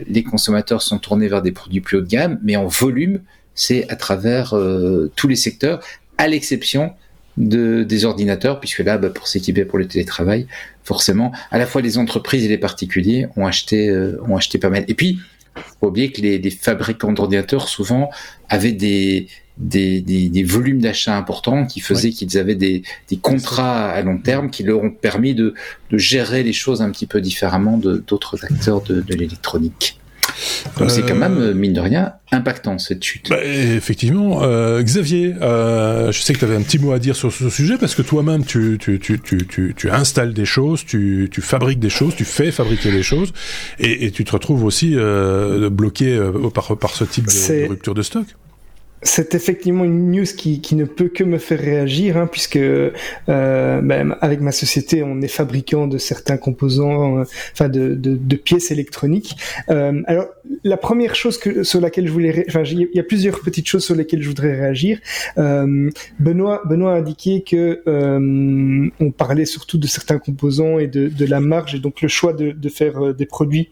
les 0.07 0.23
consommateurs 0.23 0.83
sont 0.83 0.99
tournés 0.99 1.27
vers 1.27 1.41
des 1.41 1.53
produits 1.53 1.81
plus 1.81 1.97
haut 1.97 2.01
de 2.03 2.07
gamme, 2.07 2.39
mais 2.43 2.55
en 2.57 2.67
volume, 2.67 3.21
c'est 3.55 3.89
à 3.91 3.97
travers 3.97 4.55
euh, 4.55 5.11
tous 5.17 5.27
les 5.27 5.37
secteurs, 5.37 5.81
à 6.19 6.29
l'exception 6.29 6.93
de, 7.37 7.83
des 7.83 8.05
ordinateurs, 8.05 8.61
puisque 8.61 8.81
là, 8.81 8.99
bah, 8.99 9.11
pour 9.11 9.27
s'équiper 9.27 9.65
pour 9.65 9.79
le 9.79 9.87
télétravail, 9.87 10.47
forcément, 10.85 11.33
à 11.51 11.59
la 11.59 11.67
fois 11.67 11.81
les 11.81 11.99
entreprises 11.99 12.45
et 12.45 12.49
les 12.49 12.59
particuliers 12.59 13.27
ont 13.37 13.47
acheté, 13.47 13.89
euh, 13.89 14.21
ont 14.29 14.37
acheté 14.37 14.59
pas 14.59 14.71
mal. 14.71 14.85
Et 14.89 14.95
puis, 14.95 15.19
faut 15.81 15.89
oublier 15.89 16.13
que 16.13 16.21
les, 16.21 16.39
les 16.39 16.51
fabricants 16.51 17.13
d'ordinateurs 17.13 17.69
souvent 17.69 18.11
avaient 18.49 18.73
des, 18.73 19.29
des, 19.59 20.01
des, 20.01 20.29
des 20.29 20.43
volumes 20.43 20.81
d'achats 20.81 21.17
importants 21.17 21.67
qui 21.67 21.81
faisaient 21.81 22.11
qu'ils 22.11 22.39
avaient 22.39 22.55
des, 22.55 22.83
des, 23.09 23.17
contrats 23.17 23.91
à 23.91 24.03
long 24.03 24.19
terme 24.19 24.51
qui 24.51 24.63
leur 24.63 24.83
ont 24.83 24.91
permis 24.91 25.35
de, 25.35 25.55
de 25.91 25.99
gérer 25.99 26.43
les 26.43 26.53
choses 26.53 26.81
un 26.81 26.91
petit 26.91 27.07
peu 27.07 27.21
différemment 27.21 27.77
de 27.77 28.03
d'autres 28.07 28.45
acteurs 28.45 28.83
de, 28.83 29.01
de 29.01 29.15
l'électronique. 29.15 29.99
Donc 30.79 30.91
c'est 30.91 31.03
quand 31.03 31.15
même, 31.15 31.39
euh, 31.39 31.55
mine 31.55 31.73
de 31.73 31.81
rien, 31.81 32.15
impactant 32.33 32.79
cette 32.79 33.05
chute. 33.05 33.29
Bah, 33.31 33.45
effectivement. 33.45 34.43
Euh, 34.43 34.83
Xavier, 34.83 35.35
euh, 35.41 36.13
je 36.13 36.21
sais 36.21 36.33
que 36.33 36.39
tu 36.39 36.45
avais 36.45 36.57
un 36.57 36.63
petit 36.63 36.79
mot 36.79 36.93
à 36.93 36.99
dire 36.99 37.17
sur 37.17 37.33
ce 37.33 37.49
sujet 37.51 37.79
parce 37.79 37.95
que 37.95 38.03
toi-même, 38.03 38.45
tu, 38.45 38.79
tu, 38.81 38.99
tu, 38.99 39.21
tu, 39.21 39.75
tu, 39.77 39.91
installes 39.91 40.33
des 40.33 40.45
choses, 40.45 40.85
tu, 40.85 41.29
tu 41.31 41.41
fabriques 41.41 41.81
des 41.81 41.91
choses, 41.91 42.15
tu 42.17 42.25
fais 42.25 42.51
fabriquer 42.51 42.91
des 42.91 43.03
choses 43.03 43.33
et, 43.79 44.07
et 44.07 44.11
tu 44.11 44.25
te 44.25 44.33
retrouves 44.33 44.65
aussi 44.65 44.93
euh, 44.95 45.71
bloqué 45.71 46.17
euh, 46.17 46.51
par, 46.51 46.77
par 46.77 46.91
ce 46.91 47.05
type 47.05 47.27
de, 47.27 47.63
de 47.63 47.69
rupture 47.69 47.95
de 47.95 48.03
stock. 48.03 48.27
C'est 49.05 49.35
effectivement 49.35 49.85
une 49.85 50.13
news 50.13 50.25
qui, 50.25 50.61
qui, 50.61 50.77
ne 50.77 50.85
peut 50.85 51.09
que 51.09 51.25
me 51.25 51.39
faire 51.39 51.59
réagir, 51.59 52.17
hein, 52.17 52.29
puisque 52.31 52.57
euh, 52.57 52.91
ben, 53.29 54.17
avec 54.21 54.41
ma 54.41 54.53
société, 54.53 55.03
on 55.03 55.21
est 55.21 55.29
fabricant 55.29 55.89
de 55.89 55.99
certains 55.99 56.37
composants, 56.37 57.19
euh, 57.19 57.25
enfin 57.53 57.69
de, 57.69 57.95
de, 57.95 58.17
de, 58.17 58.37
pièces 58.37 58.71
électroniques. 58.71 59.37
Euh, 59.71 60.03
alors, 60.07 60.29
la 60.63 60.77
première 60.77 61.17
chose 61.17 61.37
que, 61.39 61.65
sur 61.65 61.81
laquelle 61.81 62.07
je 62.07 62.13
voulais, 62.13 62.45
enfin, 62.49 62.63
il 62.63 62.89
y 62.95 63.01
a 63.01 63.03
plusieurs 63.03 63.41
petites 63.41 63.67
choses 63.67 63.85
sur 63.85 63.97
lesquelles 63.97 64.23
je 64.23 64.29
voudrais 64.29 64.55
réagir. 64.55 65.01
Euh, 65.37 65.91
Benoît, 66.21 66.63
Benoît 66.65 66.95
a 66.95 66.99
indiqué 66.99 67.43
que 67.43 67.83
euh, 67.89 68.89
on 69.01 69.11
parlait 69.11 69.47
surtout 69.47 69.79
de 69.79 69.87
certains 69.89 70.19
composants 70.19 70.79
et 70.79 70.87
de, 70.87 71.09
de 71.09 71.27
la 71.27 71.41
marge, 71.41 71.75
et 71.75 71.81
donc 71.81 72.03
le 72.03 72.09
choix 72.09 72.33
de, 72.33 72.53
de 72.53 72.69
faire 72.69 73.15
des 73.15 73.27
produits 73.27 73.71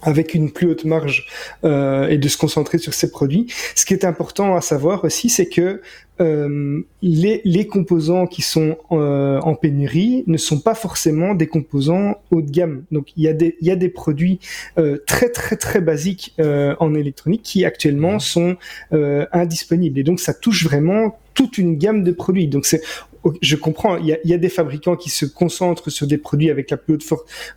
avec 0.00 0.34
une 0.34 0.50
plus 0.50 0.68
haute 0.68 0.84
marge 0.84 1.26
euh, 1.64 2.08
et 2.08 2.18
de 2.18 2.28
se 2.28 2.36
concentrer 2.36 2.78
sur 2.78 2.94
ces 2.94 3.10
produits. 3.10 3.46
Ce 3.74 3.84
qui 3.84 3.94
est 3.94 4.04
important 4.04 4.56
à 4.56 4.60
savoir 4.60 5.04
aussi, 5.04 5.28
c'est 5.28 5.48
que 5.48 5.80
euh, 6.20 6.82
les, 7.00 7.40
les, 7.44 7.66
composants 7.66 8.26
qui 8.26 8.42
sont 8.42 8.76
euh, 8.92 9.40
en 9.40 9.54
pénurie 9.54 10.24
ne 10.26 10.36
sont 10.36 10.60
pas 10.60 10.74
forcément 10.74 11.34
des 11.34 11.46
composants 11.46 12.16
haut 12.30 12.42
de 12.42 12.50
gamme. 12.50 12.84
Donc 12.92 13.08
il 13.16 13.24
y 13.24 13.28
a 13.28 13.32
des, 13.32 13.56
il 13.60 13.66
y 13.66 13.70
a 13.70 13.76
des 13.76 13.88
produits 13.88 14.38
euh, 14.78 14.98
très 15.06 15.30
très 15.30 15.56
très 15.56 15.80
basiques 15.80 16.34
euh, 16.38 16.76
en 16.80 16.94
électronique 16.94 17.42
qui 17.42 17.64
actuellement 17.64 18.18
sont 18.18 18.56
euh, 18.92 19.26
indisponibles. 19.32 19.98
Et 19.98 20.04
donc 20.04 20.20
ça 20.20 20.34
touche 20.34 20.64
vraiment 20.64 21.18
toute 21.34 21.58
une 21.58 21.76
gamme 21.76 22.04
de 22.04 22.12
produits. 22.12 22.46
Donc 22.46 22.66
c'est 22.66 22.82
je 23.40 23.56
comprends, 23.56 23.96
il 23.98 24.06
y, 24.06 24.34
a, 24.34 24.38
des 24.38 24.48
fabricants 24.48 24.96
qui 24.96 25.10
se 25.10 25.24
concentrent 25.24 25.90
sur 25.90 26.06
des 26.06 26.18
produits 26.18 26.50
avec 26.50 26.70
la 26.70 26.76
plus 26.76 26.94
haute 26.94 27.04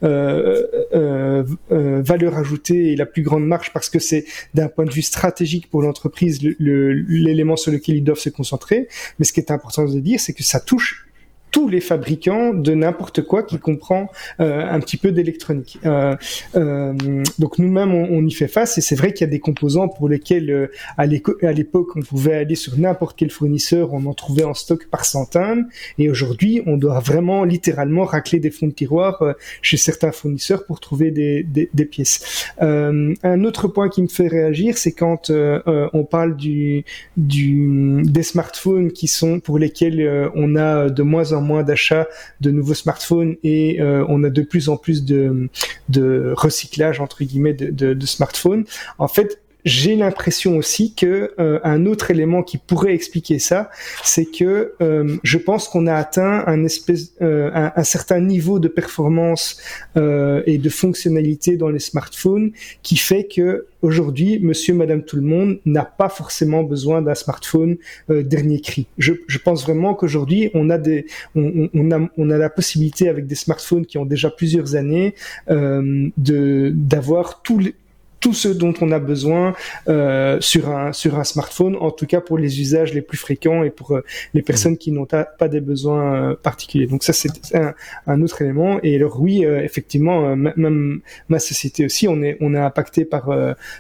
euh, 0.03 0.63
euh, 0.93 1.43
euh, 1.72 2.01
valeur 2.03 2.38
ajoutée 2.38 2.91
et 2.91 2.95
la 2.95 3.05
plus 3.05 3.24
grande 3.24 3.45
marge 3.45 3.74
parce 3.74 3.89
que 3.89 3.99
c'est 3.99 4.26
d'un 4.53 4.68
point 4.68 4.86
de 4.86 4.91
vue 4.91 5.01
stratégique 5.01 5.70
pour 5.70 5.82
l'entreprise 5.82 6.41
l'élément 6.59 7.53
le, 7.53 7.57
sur 7.57 7.72
lequel 7.72 7.97
ils 7.97 8.03
doivent 8.03 8.20
se 8.20 8.30
concentrer. 8.30 8.88
Mais 9.18 9.26
ce 9.26 9.34
qui 9.34 9.39
est 9.39 9.51
important 9.51 9.86
de 9.86 9.99
dire, 9.99 10.20
c'est 10.20 10.34
que 10.34 10.43
ça 10.43 10.59
touche 10.59 11.07
tous 11.56 11.70
les 11.70 11.80
fabricants 11.80 12.53
de 12.53 12.74
n'importe 12.74 13.22
quoi 13.22 13.41
qui 13.41 13.60
comprend 13.60 14.12
euh, 14.41 14.70
un 14.70 14.78
petit 14.82 14.97
peu 14.97 15.14
d'électronique. 15.14 15.80
Euh, 15.86 16.14
euh, 16.58 16.93
donc 17.39 17.60
nous-mêmes, 17.60 17.93
on, 17.93 18.26
y 18.26 18.32
fait 18.34 18.49
face 18.49 18.78
et 18.78 18.82
c'est 18.82 18.95
vrai 18.95 19.14
qu'il 19.14 19.26
y 19.26 19.30
a 19.30 19.32
des 19.32 19.39
composants 19.39 19.88
pour 19.88 20.10
lesquels 20.10 20.70
à 20.97 21.06
l'époque 21.06 21.95
on 21.95 22.01
pouvait 22.01 22.34
aller 22.34 22.56
sur 22.56 22.78
n'importe 22.78 23.16
quel 23.18 23.30
fournisseur, 23.30 23.93
on 23.93 24.06
en 24.06 24.14
trouvait 24.14 24.43
en 24.43 24.53
stock 24.53 24.88
par 24.89 25.06
centaines 25.06 25.70
et 25.97 26.10
aujourd'hui 26.10 26.62
on 26.66 26.76
doit 26.76 26.99
vraiment 26.99 27.45
littéralement 27.45 28.03
racler 28.03 28.39
des 28.39 28.51
fonds 28.51 28.68
de 28.68 28.74
tiroir 28.74 29.24
chez 29.62 29.78
certains 29.78 30.12
fournisseurs 30.12 30.66
pour 30.66 30.82
trouver 30.82 31.12
des, 31.12 31.43
des, 31.43 31.86
pièces. 31.86 32.51
Un 32.60 33.43
autre 33.45 33.70
point 33.70 33.88
qui 33.88 34.01
me 34.01 34.10
fait 34.10 34.28
réagir, 34.28 34.78
c'est 34.78 34.91
quand 34.91 35.32
on 35.32 36.03
parle 36.03 36.36
du, 36.36 36.84
du, 37.16 38.01
des 38.03 38.24
smartphones 38.24 38.91
qui 38.91 39.08
sont 39.08 39.39
pour 39.39 39.58
lesquels 39.58 40.32
on 40.36 40.58
a 40.58 40.89
de 40.89 41.03
moins 41.03 41.32
en 41.32 41.44
moins 41.44 41.44
d'achats 41.63 42.07
de 42.41 42.51
nouveaux 42.51 42.73
smartphones 42.73 43.35
et 43.43 43.81
euh, 43.81 44.05
on 44.07 44.23
a 44.23 44.29
de 44.29 44.41
plus 44.41 44.69
en 44.69 44.77
plus 44.77 45.05
de, 45.05 45.49
de 45.89 46.33
recyclage 46.35 46.99
entre 46.99 47.23
guillemets 47.23 47.53
de, 47.53 47.69
de, 47.69 47.93
de 47.93 48.05
smartphones. 48.05 48.65
En 48.97 49.07
fait, 49.07 49.39
j'ai 49.66 49.95
l'impression 49.95 50.57
aussi 50.57 50.93
que 50.93 51.34
euh, 51.39 51.59
un 51.63 51.88
autre 51.88 52.11
élément 52.11 52.43
qui 52.43 52.59
pourrait 52.59 52.93
expliquer 52.93 53.39
ça, 53.39 53.72
c'est 54.03 54.26
que 54.26 54.74
euh, 54.80 55.18
je 55.24 55.38
pense 55.39 55.68
qu'on 55.68 55.88
a 55.88 55.95
atteint 55.95 56.43
un 56.45 56.63
espèce, 56.63 57.13
euh, 57.22 57.49
un, 57.53 57.72
un, 57.76 57.84
certain 57.84 58.20
niveau 58.20 58.59
de 58.59 58.68
performance 58.68 59.59
euh, 59.97 60.43
et 60.45 60.59
de 60.59 60.70
fonctionnalité 60.70 61.57
dans 61.57 61.70
les 61.70 61.80
smartphones 61.80 62.51
qui 62.84 62.95
fait 62.95 63.26
que 63.26 63.66
aujourd'hui, 63.82 64.39
Monsieur, 64.39 64.76
Madame, 64.76 65.03
tout 65.03 65.16
le 65.16 65.24
monde 65.24 65.59
n'a 65.66 65.86
pas 65.86 66.09
forcément 66.09 66.63
besoin 66.63 67.01
d'un 67.01 67.16
smartphone 67.16 67.78
euh, 68.11 68.22
dernier 68.22 68.61
cri. 68.61 68.86
Je, 68.99 69.13
je 69.28 69.38
pense 69.39 69.63
vraiment 69.63 69.95
qu'aujourd'hui, 69.95 70.51
on 70.53 70.70
a 70.70 70.78
des, 70.78 71.07
on, 71.36 71.70
on, 71.74 71.91
a, 71.91 72.07
on 72.18 72.30
a 72.30 72.38
la 72.38 72.51
possibilité 72.51 73.09
avec 73.09 73.26
des 73.26 73.36
smartphones 73.36 73.86
qui 73.88 73.97
ont 73.97 74.05
déjà 74.05 74.30
plusieurs 74.30 74.76
années 74.76 75.16
de 75.47 76.72
d'avoir 76.76 77.41
tous 77.41 77.59
les 77.59 77.76
tout 78.26 78.34
ce 78.34 78.47
dont 78.47 78.73
on 78.82 78.91
a 78.91 78.97
besoin 78.97 79.53
euh, 79.88 80.41
sur 80.41 80.69
un 80.76 80.93
sur 80.93 81.19
un 81.19 81.23
smartphone, 81.23 81.76
en 81.80 81.91
tout 81.91 82.07
cas 82.07 82.21
pour 82.21 82.39
les 82.39 82.59
usages 82.59 82.91
les 82.91 83.03
plus 83.03 83.19
fréquents 83.19 83.61
et 83.61 83.69
pour 83.69 83.91
euh, 83.91 84.03
les 84.34 84.41
personnes 84.41 84.78
qui 84.78 84.91
n'ont 84.91 85.05
pas 85.05 85.47
des 85.47 85.61
besoins 85.61 86.32
euh, 86.32 86.36
particuliers. 86.36 86.88
Donc 86.88 87.03
ça 87.03 87.13
c'est 87.13 87.30
un, 87.53 87.76
un, 88.07 88.21
autre 88.23 88.41
élément. 88.41 88.80
Et 88.82 88.95
alors 88.95 89.21
oui, 89.21 89.45
euh, 89.45 89.61
effectivement, 89.61 90.36
même 90.36 91.01
ma 91.30 91.38
société 91.38 91.86
aussi, 91.86 92.07
on 92.07 92.23
est 92.23 92.36
on 92.41 92.55
est 92.55 92.59
impacté 92.59 93.05
par 93.05 93.30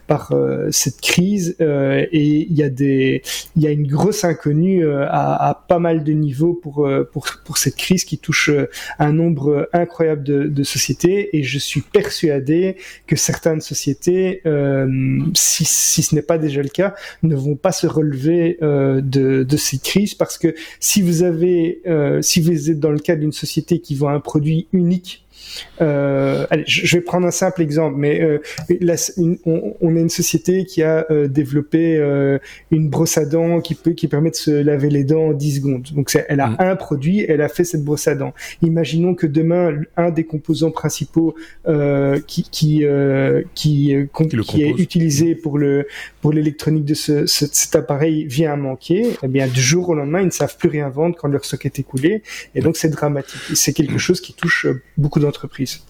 par 0.05 0.31
cette 0.69 1.01
crise 1.01 1.55
et 1.59 2.25
il 2.47 2.53
y 2.53 2.61
a 2.61 2.69
des 2.69 3.23
il 3.55 3.63
y 3.63 3.67
a 3.67 3.71
une 3.71 3.87
grosse 3.87 4.23
inconnue 4.25 4.87
à, 4.87 5.49
à, 5.49 5.55
pas 5.55 5.79
mal 5.79 6.03
de 6.03 6.11
niveaux 6.11 6.53
pour 6.53 6.87
pour 7.11 7.27
pour 7.43 7.57
cette 7.57 7.77
crise 7.77 8.05
qui 8.05 8.19
touche 8.19 8.51
un 8.99 9.11
nombre 9.11 9.67
incroyable 9.73 10.21
de, 10.21 10.43
de 10.43 10.63
sociétés 10.63 11.35
et 11.35 11.41
je 11.41 11.57
suis 11.57 11.81
persuadé 11.81 12.75
que 13.07 13.15
certaines 13.15 13.61
sociétés 13.61 14.34
euh, 14.45 15.19
si, 15.33 15.65
ce 15.65 16.15
n'est 16.15 16.21
pas 16.21 16.37
déjà 16.37 16.61
le 16.61 16.69
cas, 16.69 16.95
ne 17.23 17.35
vont 17.35 17.55
pas 17.55 17.71
se 17.71 17.87
relever 17.87 18.57
euh, 18.61 19.01
de, 19.01 19.43
de 19.43 19.57
cette 19.57 19.83
crise 19.83 20.15
parce 20.15 20.37
que 20.37 20.55
si 20.79 21.01
vous 21.01 21.23
avez, 21.23 21.81
euh, 21.87 22.21
si 22.21 22.41
vous 22.41 22.71
êtes 22.71 22.79
dans 22.79 22.91
le 22.91 22.99
cas 22.99 23.15
d'une 23.15 23.31
société 23.31 23.79
qui 23.79 23.95
vend 23.95 24.09
un 24.09 24.19
produit 24.19 24.67
unique 24.71 25.24
euh, 25.81 26.45
allez, 26.49 26.63
je 26.67 26.95
vais 26.95 27.01
prendre 27.01 27.27
un 27.27 27.31
simple 27.31 27.61
exemple, 27.61 27.95
mais 27.97 28.21
euh, 28.21 28.41
on, 29.45 29.75
on, 29.81 29.95
a 29.95 29.99
une 29.99 30.09
société 30.09 30.65
qui 30.65 30.83
a 30.83 31.05
euh, 31.11 31.27
développé 31.27 31.97
euh, 31.97 32.39
une 32.71 32.89
brosse 32.89 33.17
à 33.17 33.25
dents 33.25 33.61
qui 33.61 33.75
peut, 33.75 33.91
qui 33.91 34.07
permet 34.07 34.31
de 34.31 34.35
se 34.35 34.51
laver 34.51 34.89
les 34.89 35.03
dents 35.03 35.27
en 35.27 35.33
10 35.33 35.55
secondes. 35.55 35.87
Donc 35.93 36.17
elle 36.27 36.39
a 36.39 36.47
mmh. 36.47 36.57
un 36.59 36.75
produit, 36.75 37.25
elle 37.27 37.41
a 37.41 37.49
fait 37.49 37.63
cette 37.63 37.83
brosse 37.83 38.07
à 38.07 38.15
dents. 38.15 38.33
Imaginons 38.61 39.15
que 39.15 39.27
demain 39.27 39.81
un 39.97 40.11
des 40.11 40.23
composants 40.23 40.71
principaux 40.71 41.35
euh, 41.67 42.19
qui 42.25 42.43
qui 42.43 42.85
qui, 43.53 43.95
qui, 44.45 44.63
est 44.63 44.79
utilisé 44.79 45.35
mmh. 45.35 45.37
pour 45.41 45.57
le 45.57 45.87
pour 46.21 46.33
l'électronique 46.33 46.85
de 46.85 46.93
ce, 46.93 47.25
ce, 47.25 47.45
cet 47.51 47.75
appareil 47.75 48.25
vient 48.25 48.53
à 48.53 48.55
manquer. 48.55 49.11
Eh 49.23 49.27
bien 49.27 49.47
du 49.47 49.61
jour 49.61 49.89
au 49.89 49.95
lendemain, 49.95 50.21
ils 50.21 50.27
ne 50.27 50.31
savent 50.31 50.57
plus 50.57 50.69
rien 50.69 50.89
vendre 50.89 51.15
quand 51.15 51.27
leur 51.27 51.45
stock 51.45 51.65
est 51.65 51.79
écoulé, 51.79 52.23
et 52.53 52.61
donc 52.61 52.77
c'est 52.77 52.89
dramatique. 52.89 53.41
C'est 53.53 53.73
quelque 53.73 53.97
chose 53.97 54.21
qui 54.21 54.33
touche 54.33 54.67
beaucoup 54.97 55.19
d'entreprises. 55.25 55.83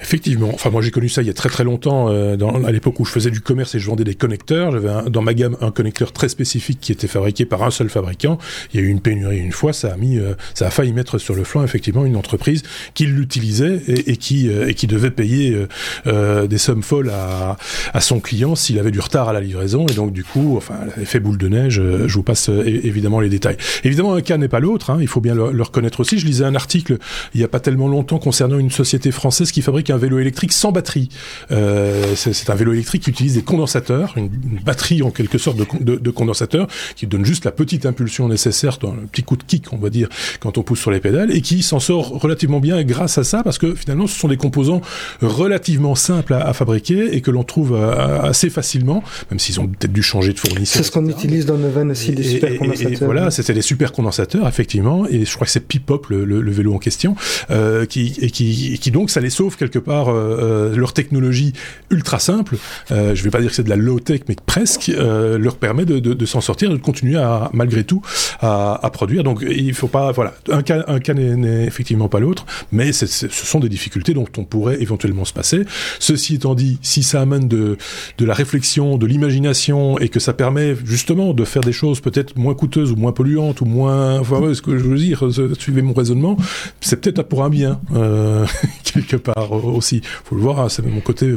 Effectivement. 0.00 0.50
Enfin, 0.52 0.70
moi, 0.70 0.82
j'ai 0.82 0.90
connu 0.90 1.08
ça 1.08 1.22
il 1.22 1.26
y 1.26 1.30
a 1.30 1.34
très 1.34 1.48
très 1.48 1.64
longtemps, 1.64 2.08
euh, 2.08 2.36
dans, 2.36 2.64
à 2.64 2.72
l'époque 2.72 2.98
où 3.00 3.04
je 3.04 3.10
faisais 3.10 3.30
du 3.30 3.40
commerce 3.40 3.74
et 3.74 3.78
je 3.78 3.86
vendais 3.86 4.04
des 4.04 4.14
connecteurs. 4.14 4.72
J'avais 4.72 5.10
dans 5.10 5.22
ma 5.22 5.34
gamme 5.34 5.56
un 5.60 5.70
connecteur 5.70 6.12
très 6.12 6.28
spécifique 6.28 6.78
qui 6.80 6.92
était 6.92 7.06
fabriqué 7.06 7.44
par 7.44 7.62
un 7.62 7.70
seul 7.70 7.88
fabricant. 7.88 8.38
Il 8.72 8.80
y 8.80 8.82
a 8.82 8.86
eu 8.86 8.88
une 8.88 9.00
pénurie 9.00 9.38
une 9.38 9.52
fois, 9.52 9.72
ça 9.72 9.92
a 9.92 9.96
mis, 9.96 10.18
euh, 10.18 10.34
ça 10.54 10.66
a 10.66 10.70
failli 10.70 10.92
mettre 10.92 11.18
sur 11.18 11.34
le 11.34 11.44
flanc 11.44 11.62
effectivement 11.64 12.04
une 12.04 12.16
entreprise 12.16 12.62
qui 12.94 13.06
l'utilisait 13.06 13.80
et, 13.86 14.12
et, 14.12 14.16
qui 14.16 14.48
euh, 14.48 14.68
et 14.68 14.74
qui 14.74 14.86
devait 14.86 15.10
payer 15.10 15.56
des 16.04 16.58
sommes 16.58 16.82
folles 16.82 17.10
à, 17.10 17.56
à 17.92 18.00
son 18.00 18.20
client 18.20 18.54
s'il 18.54 18.78
avait 18.78 18.90
du 18.90 19.00
retard 19.00 19.28
à 19.28 19.32
la 19.32 19.40
livraison. 19.40 19.86
Et 19.88 19.94
donc 19.94 20.12
du 20.12 20.24
coup, 20.24 20.56
enfin, 20.56 20.74
l'effet 20.96 21.20
boule 21.20 21.38
de 21.38 21.48
neige. 21.48 21.80
je 22.06 22.14
vous 22.14 22.22
passe 22.22 22.48
évidemment 22.48 23.20
les 23.20 23.28
détails. 23.28 23.56
Évidemment, 23.84 24.14
un 24.14 24.20
cas 24.20 24.36
n'est 24.36 24.48
pas 24.48 24.60
l'autre. 24.60 24.90
Hein, 24.90 24.98
il 25.00 25.08
faut 25.08 25.20
bien 25.20 25.34
le, 25.34 25.52
le 25.52 25.62
reconnaître 25.62 26.00
aussi. 26.00 26.18
Je 26.18 26.26
lisais 26.26 26.44
un 26.44 26.54
article 26.54 26.98
il 27.34 27.40
y 27.40 27.44
a 27.44 27.48
pas 27.48 27.60
tellement 27.60 27.88
longtemps 27.88 28.18
concernant 28.18 28.58
une 28.58 28.70
société 28.70 29.10
française 29.10 29.52
qui 29.52 29.61
fabrique 29.62 29.90
un 29.90 29.96
vélo 29.96 30.18
électrique 30.18 30.52
sans 30.52 30.72
batterie. 30.72 31.08
Euh, 31.50 32.14
c'est 32.16 32.50
un 32.50 32.54
vélo 32.54 32.72
électrique 32.72 33.04
qui 33.04 33.10
utilise 33.10 33.34
des 33.34 33.42
condensateurs, 33.42 34.14
une, 34.16 34.30
batterie 34.64 35.02
en 35.02 35.10
quelque 35.10 35.38
sorte 35.38 35.56
de, 35.56 35.66
de, 35.80 35.96
de, 35.96 36.10
condensateur 36.10 36.66
qui 36.96 37.06
donne 37.06 37.24
juste 37.24 37.44
la 37.44 37.52
petite 37.52 37.86
impulsion 37.86 38.28
nécessaire, 38.28 38.78
un 38.82 39.06
petit 39.10 39.22
coup 39.22 39.36
de 39.36 39.42
kick, 39.42 39.72
on 39.72 39.78
va 39.78 39.90
dire, 39.90 40.08
quand 40.40 40.58
on 40.58 40.62
pousse 40.62 40.80
sur 40.80 40.90
les 40.90 41.00
pédales, 41.00 41.34
et 41.34 41.40
qui 41.40 41.62
s'en 41.62 41.80
sort 41.80 42.08
relativement 42.20 42.60
bien 42.60 42.82
grâce 42.84 43.18
à 43.18 43.24
ça, 43.24 43.42
parce 43.42 43.58
que 43.58 43.74
finalement, 43.74 44.06
ce 44.06 44.18
sont 44.18 44.28
des 44.28 44.36
composants 44.36 44.80
relativement 45.20 45.94
simples 45.94 46.34
à, 46.34 46.46
à 46.46 46.52
fabriquer 46.52 47.14
et 47.14 47.20
que 47.20 47.30
l'on 47.30 47.44
trouve 47.44 47.74
euh, 47.74 48.20
assez 48.22 48.50
facilement, 48.50 49.02
même 49.30 49.38
s'ils 49.38 49.60
ont 49.60 49.66
peut-être 49.66 49.92
dû 49.92 50.02
changer 50.02 50.32
de 50.32 50.38
fournisseur. 50.38 50.82
C'est 50.82 50.82
ce 50.82 50.90
qu'on 50.90 51.08
utilise 51.08 51.46
dans 51.46 51.56
Noven 51.56 51.90
aussi, 51.90 52.12
des 52.12 52.22
super 52.22 52.56
condensateurs. 52.58 52.92
Et, 52.92 53.04
voilà, 53.04 53.30
c'était 53.30 53.54
des 53.54 53.62
super 53.62 53.92
condensateurs, 53.92 54.48
effectivement, 54.48 55.06
et 55.06 55.24
je 55.24 55.34
crois 55.34 55.46
que 55.46 55.52
c'est 55.52 55.66
Pipop, 55.66 56.08
le, 56.08 56.24
le, 56.24 56.40
le, 56.40 56.52
vélo 56.52 56.74
en 56.74 56.78
question, 56.78 57.14
euh, 57.50 57.86
qui, 57.86 58.14
et 58.20 58.30
qui, 58.30 58.78
qui 58.80 58.90
donc 58.90 59.10
ça 59.10 59.20
les 59.20 59.30
sauve 59.30 59.51
quelque 59.56 59.78
part 59.78 60.08
euh, 60.08 60.72
euh, 60.72 60.76
leur 60.76 60.92
technologie 60.92 61.52
ultra 61.90 62.18
simple, 62.18 62.56
euh, 62.90 63.14
je 63.14 63.22
vais 63.22 63.30
pas 63.30 63.40
dire 63.40 63.50
que 63.50 63.56
c'est 63.56 63.62
de 63.62 63.68
la 63.68 63.76
low 63.76 64.00
tech, 64.00 64.22
mais 64.28 64.36
presque, 64.46 64.88
euh, 64.88 65.38
leur 65.38 65.56
permet 65.56 65.84
de, 65.84 66.26
s'en 66.26 66.40
sortir, 66.40 66.70
de 66.70 66.76
continuer 66.76 67.18
à 67.18 67.50
malgré 67.52 67.84
tout 67.84 68.02
à, 68.40 68.90
produire. 68.92 69.24
Donc 69.24 69.44
il 69.48 69.74
faut 69.74 69.88
pas, 69.88 70.12
voilà, 70.12 70.34
un 70.50 70.62
cas, 70.62 71.14
n'est 71.14 71.64
effectivement 71.64 72.08
pas 72.08 72.20
l'autre, 72.20 72.46
mais 72.70 72.92
ce 72.92 73.28
sont 73.28 73.60
des 73.60 73.68
difficultés 73.68 74.14
dont 74.14 74.26
on 74.36 74.44
pourrait 74.44 74.80
éventuellement 74.80 75.24
se 75.24 75.32
passer. 75.32 75.64
Ceci 75.98 76.36
étant 76.36 76.54
dit, 76.54 76.78
si 76.82 77.02
ça 77.02 77.20
amène 77.20 77.48
de, 77.48 77.76
la 78.20 78.34
réflexion, 78.34 78.98
de 78.98 79.06
l'imagination 79.06 79.98
et 79.98 80.08
que 80.08 80.20
ça 80.20 80.32
permet 80.32 80.76
justement 80.84 81.34
de 81.34 81.44
faire 81.44 81.62
des 81.62 81.72
choses 81.72 82.00
peut-être 82.00 82.36
moins 82.36 82.54
coûteuses 82.54 82.92
ou 82.92 82.96
moins 82.96 83.12
polluantes 83.12 83.60
ou 83.60 83.64
moins, 83.64 84.18
enfin, 84.20 84.54
ce 84.54 84.62
que 84.62 84.78
je 84.78 84.84
veux 84.84 84.98
dire, 84.98 85.24
suivez 85.58 85.82
mon 85.82 85.92
raisonnement, 85.92 86.36
c'est 86.80 87.00
peut-être 87.00 87.22
pour 87.22 87.44
un 87.44 87.50
bien 87.50 87.80
euh, 87.94 88.46
quelque 88.84 89.16
part 89.16 89.41
aussi. 89.50 90.00
Faut 90.24 90.34
le 90.34 90.42
voir, 90.42 90.60
hein, 90.60 90.68
c'est 90.68 90.84
mon 90.84 91.00
côté. 91.00 91.34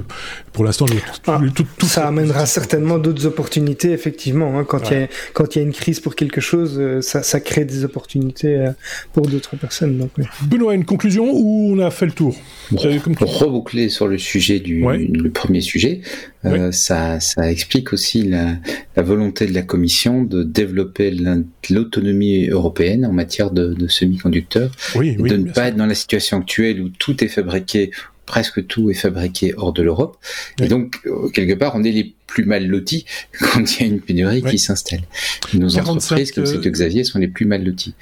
Pour 0.54 0.64
l'instant, 0.64 0.86
ah, 1.28 1.40
tout, 1.54 1.66
tout, 1.78 1.86
ça 1.86 2.08
amènera 2.08 2.46
certainement 2.46 2.98
d'autres 2.98 3.26
opportunités, 3.26 3.92
effectivement. 3.92 4.58
Hein, 4.58 4.64
quand 4.64 4.90
il 4.92 4.94
ouais. 4.94 5.02
y 5.02 5.04
a 5.04 5.08
quand 5.34 5.56
il 5.56 5.60
y 5.60 5.62
a 5.62 5.66
une 5.66 5.74
crise 5.74 6.00
pour 6.00 6.16
quelque 6.16 6.42
chose, 6.42 6.78
euh, 6.80 7.02
ça, 7.02 7.24
ça 7.24 7.40
crée 7.40 7.66
des 7.66 7.84
opportunités 7.84 8.56
euh, 8.56 8.72
pour 9.14 9.28
d'autres 9.28 9.56
personnes. 9.56 9.98
Donc, 9.98 10.12
oui. 10.18 10.26
Benoît, 10.44 10.76
une 10.76 10.86
conclusion 10.86 11.32
ou 11.32 11.74
on 11.74 11.80
a 11.80 11.92
fait 11.92 12.06
le 12.06 12.12
tour? 12.12 12.36
Bon, 12.72 12.82
Pour 13.18 13.40
reboucler 13.40 13.90
sur 13.90 14.08
le 14.08 14.18
sujet 14.18 14.60
du 14.60 14.84
ouais. 14.84 14.98
le 14.98 15.30
premier 15.30 15.62
sujet, 15.62 16.02
euh, 16.46 16.72
ça, 16.72 17.20
ça 17.20 17.52
explique 17.52 17.94
aussi 17.94 18.24
la, 18.24 18.58
la, 18.96 19.04
volonté 19.04 19.46
de 19.46 19.54
la 19.54 19.62
Commission 19.62 20.24
de 20.24 20.44
développer 20.44 21.16
l'autonomie 21.70 22.48
européenne 22.48 23.06
en 23.06 23.12
matière 23.12 23.52
de, 23.52 23.74
de 23.74 23.88
semi-conducteurs, 23.88 24.72
oui, 24.96 25.16
oui, 25.20 25.30
de 25.30 25.38
ne 25.38 25.46
pas 25.48 25.54
sûr. 25.54 25.64
être 25.64 25.76
dans 25.76 25.86
la 25.86 25.96
situation 25.96 26.40
actuelle 26.40 26.82
où 26.82 26.90
tout 26.90 27.24
est 27.24 27.28
fabriqué 27.28 27.92
presque 28.26 28.66
tout 28.66 28.90
est 28.90 28.96
fabriqué 28.96 29.54
hors 29.56 29.72
de 29.72 29.84
l'Europe. 29.84 30.18
Oui. 30.60 30.66
Et 30.66 30.70
donc, 30.70 31.00
euh, 31.06 31.30
quelque 31.30 31.54
part, 31.54 31.74
on 31.76 31.84
est 31.84 31.92
les 31.92 32.15
plus 32.28 32.46
mal 32.46 32.68
lotis 32.68 33.06
quand 33.40 33.80
il 33.80 33.82
y 33.82 33.84
a 33.84 33.88
une 33.88 34.02
pénurie 34.02 34.42
oui. 34.44 34.52
qui 34.52 34.60
s'installe. 34.60 35.02
Nos 35.54 35.70
45, 35.70 35.90
entreprises, 35.90 36.32
comme 36.32 36.46
c'est 36.46 36.62
que 36.62 36.70
Xavier, 36.70 37.04
sont 37.04 37.20
les 37.20 37.28
plus 37.28 37.46
mal 37.46 37.64
lotis. 37.64 37.94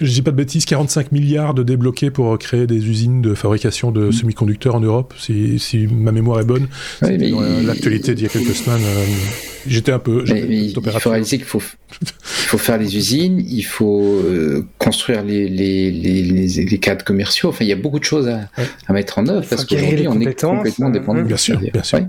Je 0.00 0.10
dis 0.10 0.22
pas 0.22 0.30
de 0.30 0.36
bêtises, 0.36 0.64
45 0.64 1.12
milliards 1.12 1.54
de 1.54 1.62
débloqués 1.62 2.10
pour 2.10 2.38
créer 2.38 2.66
des 2.66 2.86
usines 2.86 3.22
de 3.22 3.34
fabrication 3.34 3.90
de 3.90 4.08
mmh. 4.08 4.12
semi-conducteurs 4.12 4.74
en 4.74 4.80
Europe, 4.80 5.14
si, 5.18 5.58
si, 5.58 5.86
ma 5.86 6.12
mémoire 6.12 6.40
est 6.40 6.44
bonne. 6.44 6.68
Oui, 7.02 7.16
mais 7.18 7.28
il... 7.28 7.66
l'actualité 7.66 8.14
d'il 8.14 8.24
y 8.24 8.26
a 8.26 8.30
quelques 8.30 8.54
semaines. 8.54 8.82
Euh, 8.84 9.04
J'étais 9.66 9.92
un 9.92 9.98
peu. 9.98 10.24
Mais, 10.28 10.44
mais 10.48 10.66
il 10.66 11.00
faut 11.00 11.10
réaliser 11.10 11.38
qu'il 11.38 11.46
faut, 11.46 11.62
faut 12.26 12.58
faire 12.58 12.78
les 12.78 12.96
usines, 12.96 13.40
il 13.40 13.62
faut 13.62 14.02
euh, 14.02 14.66
construire 14.78 15.22
les, 15.22 15.48
les, 15.48 15.90
les, 15.90 16.22
les, 16.22 16.64
les 16.64 16.78
cadres 16.78 17.04
commerciaux. 17.04 17.50
Enfin, 17.50 17.64
il 17.64 17.68
y 17.68 17.72
a 17.72 17.76
beaucoup 17.76 17.98
de 17.98 18.04
choses 18.04 18.28
à, 18.28 18.48
ouais. 18.58 18.66
à 18.88 18.92
mettre 18.92 19.18
en 19.18 19.26
œuvre 19.28 19.46
parce 19.48 19.64
qu'aujourd'hui, 19.64 20.08
on 20.08 20.20
est 20.20 20.40
complètement 20.40 20.90
dépendant. 20.90 21.22
Bien 21.22 21.36
sûr, 21.36 21.60
bien 21.60 21.82
sûr. 21.82 21.98
Ouais. 21.98 22.06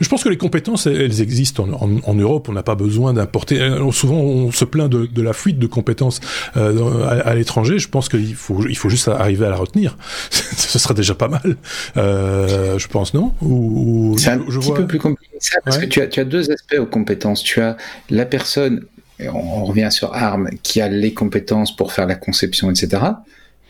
Je 0.00 0.08
pense 0.08 0.22
que 0.22 0.28
les 0.28 0.36
compétences, 0.36 0.86
elles 0.86 1.03
existent 1.04 1.64
en, 1.64 1.72
en, 1.72 2.00
en 2.04 2.14
Europe. 2.14 2.48
On 2.48 2.52
n'a 2.52 2.62
pas 2.62 2.74
besoin 2.74 3.12
d'importer. 3.12 3.60
Euh, 3.60 3.90
souvent, 3.92 4.16
on 4.16 4.52
se 4.52 4.64
plaint 4.64 4.90
de, 4.90 5.06
de, 5.06 5.22
la 5.22 5.32
fuite 5.32 5.58
de 5.58 5.66
compétences 5.66 6.20
euh, 6.56 7.04
à, 7.04 7.28
à 7.28 7.34
l'étranger. 7.34 7.78
Je 7.78 7.88
pense 7.88 8.08
qu'il 8.08 8.34
faut, 8.34 8.66
il 8.66 8.76
faut 8.76 8.88
juste 8.88 9.08
arriver 9.08 9.46
à 9.46 9.50
la 9.50 9.56
retenir. 9.56 9.96
Ce 10.30 10.78
sera 10.78 10.94
déjà 10.94 11.14
pas 11.14 11.28
mal. 11.28 11.56
Euh, 11.96 12.78
je 12.78 12.88
pense, 12.88 13.14
non? 13.14 13.32
Ou, 13.42 14.16
C'est 14.18 14.30
un 14.30 14.44
je 14.48 14.58
petit 14.58 14.66
vois... 14.66 14.76
peu 14.76 14.86
plus 14.86 14.98
compliqué 14.98 15.36
ça 15.40 15.58
parce 15.64 15.76
ouais. 15.76 15.84
que 15.84 15.88
tu 15.88 16.00
as, 16.00 16.06
tu 16.06 16.20
as 16.20 16.24
deux 16.24 16.50
aspects 16.50 16.78
aux 16.78 16.86
compétences. 16.86 17.42
Tu 17.42 17.60
as 17.60 17.76
la 18.10 18.26
personne, 18.26 18.84
on 19.20 19.64
revient 19.64 19.88
sur 19.90 20.14
ARM, 20.14 20.50
qui 20.62 20.80
a 20.80 20.88
les 20.88 21.14
compétences 21.14 21.74
pour 21.74 21.92
faire 21.92 22.06
la 22.06 22.14
conception, 22.14 22.70
etc. 22.70 23.02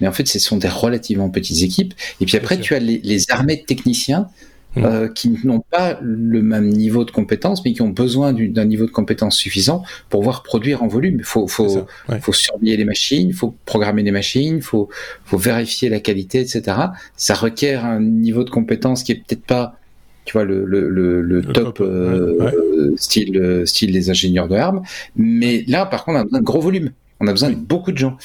Mais 0.01 0.09
en 0.09 0.13
fait, 0.13 0.27
ce 0.27 0.39
sont 0.39 0.57
des 0.57 0.69
relativement 0.69 1.29
petites 1.31 1.63
équipes. 1.63 1.95
Et 2.21 2.27
puis 2.27 2.37
après, 2.37 2.59
tu 2.59 2.75
as 2.75 2.79
les, 2.79 3.01
les 3.05 3.31
armées 3.31 3.57
de 3.57 3.63
techniciens 3.63 4.29
Mmh. 4.77 4.85
Euh, 4.85 5.09
qui 5.09 5.39
n'ont 5.45 5.61
pas 5.61 5.99
le 6.03 6.43
même 6.43 6.69
niveau 6.69 7.05
de 7.05 7.13
compétence, 7.13 7.65
mais 7.65 7.73
qui 7.73 7.83
ont 7.83 7.91
besoin 7.91 8.33
d'un 8.33 8.65
niveau 8.65 8.87
de 8.87 8.91
compétence 8.91 9.37
suffisant 9.37 9.85
pour 10.09 10.21
pouvoir 10.21 10.43
produire 10.43 10.83
en 10.83 10.89
volume. 10.89 11.19
Il 11.19 11.25
faut, 11.25 11.47
faut, 11.47 11.87
ouais. 12.09 12.21
faut 12.21 12.33
surveiller 12.33 12.77
les 12.77 12.85
machines, 12.85 13.29
il 13.29 13.35
faut 13.35 13.55
programmer 13.67 14.03
les 14.03 14.11
machines, 14.11 14.57
il 14.57 14.63
faut, 14.63 14.89
faut 15.25 15.39
vérifier 15.39 15.89
la 15.89 16.01
qualité, 16.01 16.41
etc. 16.41 16.77
Ça 17.17 17.35
requiert 17.35 17.85
un 17.85 18.01
niveau 18.01 18.43
de 18.43 18.51
compétence 18.51 19.05
qui 19.05 19.13
est 19.13 19.17
peut-être 19.17 19.45
pas 19.45 19.77
tu 20.25 20.33
vois 20.33 20.45
le 20.45 20.65
le 20.65 20.89
le, 20.89 21.21
le, 21.21 21.43
top, 21.43 21.55
top 21.55 21.81
euh, 21.83 22.35
ouais, 22.39 22.45
ouais. 22.47 22.97
style 22.97 23.63
style 23.67 23.93
des 23.93 24.09
ingénieurs 24.09 24.49
de 24.49 24.57
armes 24.57 24.81
mais 25.17 25.65
là 25.69 25.85
par 25.85 26.07
contre 26.07 26.17
on 26.17 26.21
a 26.21 26.25
besoin 26.25 26.39
de 26.39 26.45
gros 26.45 26.63
volume 26.63 26.93
on 27.25 27.29
a 27.29 27.33
besoin 27.33 27.51
de 27.51 27.57
beaucoup 27.57 27.93
de 27.93 27.99
gens. 27.99 28.17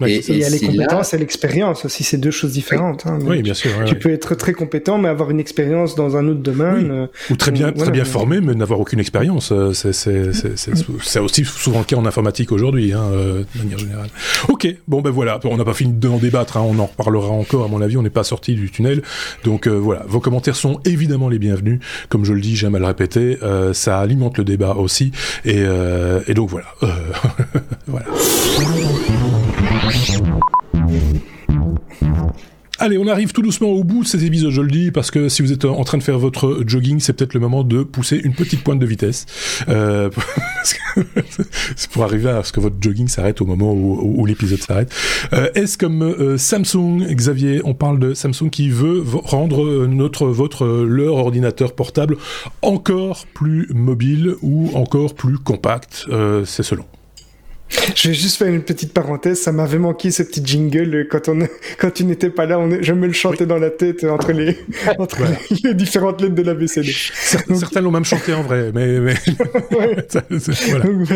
Ouais, 0.00 0.12
et, 0.12 0.24
il 0.28 0.38
y 0.38 0.44
a 0.44 0.50
les 0.50 0.60
compétences 0.60 1.12
là... 1.12 1.18
et 1.18 1.20
l'expérience 1.20 1.84
aussi, 1.84 2.04
c'est 2.04 2.18
deux 2.18 2.30
choses 2.30 2.52
différentes. 2.52 3.06
Hein. 3.06 3.18
Oui, 3.22 3.42
bien 3.42 3.54
sûr. 3.54 3.70
Ouais, 3.78 3.84
tu 3.84 3.94
ouais. 3.94 3.98
peux 3.98 4.12
être 4.12 4.34
très 4.34 4.52
compétent, 4.52 4.98
mais 4.98 5.08
avoir 5.08 5.30
une 5.30 5.40
expérience 5.40 5.94
dans 5.94 6.16
un 6.16 6.26
autre 6.28 6.40
domaine. 6.40 7.08
Oui. 7.30 7.34
Ou 7.34 7.36
très 7.36 7.50
bien, 7.50 7.72
très 7.72 7.90
bien 7.90 8.04
formé, 8.04 8.40
mais 8.40 8.54
n'avoir 8.54 8.80
aucune 8.80 9.00
expérience. 9.00 9.52
Euh, 9.52 9.72
c'est 9.72 11.20
aussi 11.20 11.44
souvent 11.44 11.78
le 11.78 11.84
cas 11.84 11.96
en 11.96 12.06
informatique 12.06 12.52
aujourd'hui, 12.52 12.92
hein, 12.92 13.04
euh, 13.12 13.44
de 13.54 13.62
manière 13.62 13.78
générale. 13.78 14.08
Ok, 14.48 14.66
bon 14.86 15.00
ben 15.00 15.10
voilà, 15.10 15.40
on 15.44 15.56
n'a 15.56 15.64
pas 15.64 15.74
fini 15.74 15.92
d'en 15.92 16.18
débattre, 16.18 16.56
hein, 16.56 16.64
on 16.64 16.78
en 16.78 16.86
reparlera 16.86 17.30
encore, 17.30 17.64
à 17.64 17.68
mon 17.68 17.80
avis, 17.80 17.96
on 17.96 18.02
n'est 18.02 18.10
pas 18.10 18.24
sorti 18.24 18.54
du 18.54 18.70
tunnel. 18.70 19.02
Donc 19.44 19.66
euh, 19.66 19.70
voilà, 19.70 20.04
vos 20.06 20.20
commentaires 20.20 20.56
sont 20.56 20.80
évidemment 20.84 21.28
les 21.28 21.38
bienvenus. 21.38 21.80
Comme 22.08 22.24
je 22.24 22.32
le 22.32 22.40
dis, 22.40 22.56
j'aime 22.56 22.74
à 22.74 22.78
le 22.78 22.86
répéter, 22.86 23.38
euh, 23.42 23.72
ça 23.72 23.98
alimente 23.98 24.38
le 24.38 24.44
débat 24.44 24.74
aussi. 24.74 25.12
Et, 25.44 25.56
euh, 25.58 26.20
et 26.26 26.34
donc 26.34 26.50
voilà. 26.50 26.66
voilà. 27.86 28.06
Allez, 32.80 32.96
on 32.96 33.08
arrive 33.08 33.32
tout 33.32 33.42
doucement 33.42 33.70
au 33.70 33.82
bout 33.82 34.04
de 34.04 34.08
ces 34.08 34.24
épisodes, 34.24 34.52
je 34.52 34.60
le 34.60 34.70
dis, 34.70 34.92
parce 34.92 35.10
que 35.10 35.28
si 35.28 35.42
vous 35.42 35.52
êtes 35.52 35.64
en 35.64 35.82
train 35.82 35.98
de 35.98 36.02
faire 36.02 36.18
votre 36.18 36.62
jogging, 36.64 37.00
c'est 37.00 37.12
peut-être 37.12 37.34
le 37.34 37.40
moment 37.40 37.64
de 37.64 37.82
pousser 37.82 38.16
une 38.16 38.34
petite 38.34 38.62
pointe 38.62 38.78
de 38.78 38.86
vitesse. 38.86 39.26
Euh, 39.68 40.10
c'est 41.76 41.90
pour 41.90 42.04
arriver 42.04 42.30
à 42.30 42.42
ce 42.44 42.52
que 42.52 42.60
votre 42.60 42.76
jogging 42.80 43.08
s'arrête 43.08 43.40
au 43.40 43.46
moment 43.46 43.72
où, 43.72 44.24
l'épisode 44.26 44.60
s'arrête. 44.60 44.92
Euh, 45.32 45.50
Est-ce 45.54 45.78
comme 45.78 46.02
euh, 46.02 46.38
Samsung, 46.38 47.06
Xavier, 47.10 47.60
on 47.64 47.74
parle 47.74 47.98
de 47.98 48.14
Samsung 48.14 48.50
qui 48.50 48.70
veut 48.70 49.02
rendre 49.04 49.86
notre, 49.86 50.26
votre, 50.26 50.66
leur 50.66 51.16
ordinateur 51.16 51.74
portable 51.74 52.16
encore 52.62 53.26
plus 53.34 53.68
mobile 53.74 54.34
ou 54.42 54.70
encore 54.74 55.14
plus 55.14 55.38
compact 55.38 56.06
euh, 56.10 56.44
C'est 56.44 56.62
selon. 56.62 56.84
Je 57.94 58.08
vais 58.08 58.14
juste 58.14 58.36
faire 58.36 58.48
une 58.48 58.62
petite 58.62 58.92
parenthèse. 58.92 59.40
Ça 59.40 59.52
m'avait 59.52 59.78
manqué 59.78 60.10
ce 60.10 60.22
petit 60.22 60.42
jingle 60.44 61.06
quand 61.08 61.28
on, 61.28 61.38
quand 61.78 61.90
tu 61.90 62.04
n'étais 62.04 62.30
pas 62.30 62.46
là. 62.46 62.58
On, 62.58 62.78
je 62.80 62.92
me 62.92 63.06
le 63.06 63.12
chantais 63.12 63.42
oui. 63.42 63.46
dans 63.46 63.58
la 63.58 63.70
tête 63.70 64.04
entre 64.04 64.32
les, 64.32 64.58
entre 64.98 65.18
les, 65.64 65.74
différentes 65.74 66.20
lettres 66.20 66.34
de 66.34 66.42
la 66.42 66.54
BCD. 66.54 66.92
Certains, 66.92 67.52
donc... 67.52 67.60
certains 67.60 67.80
l'ont 67.80 67.90
même 67.90 68.04
chanté 68.04 68.32
en 68.32 68.42
vrai, 68.42 68.70
mais, 68.74 69.00
mais... 69.00 69.14
ça, 70.08 70.22
voilà. 70.68 70.84
donc, 70.84 71.08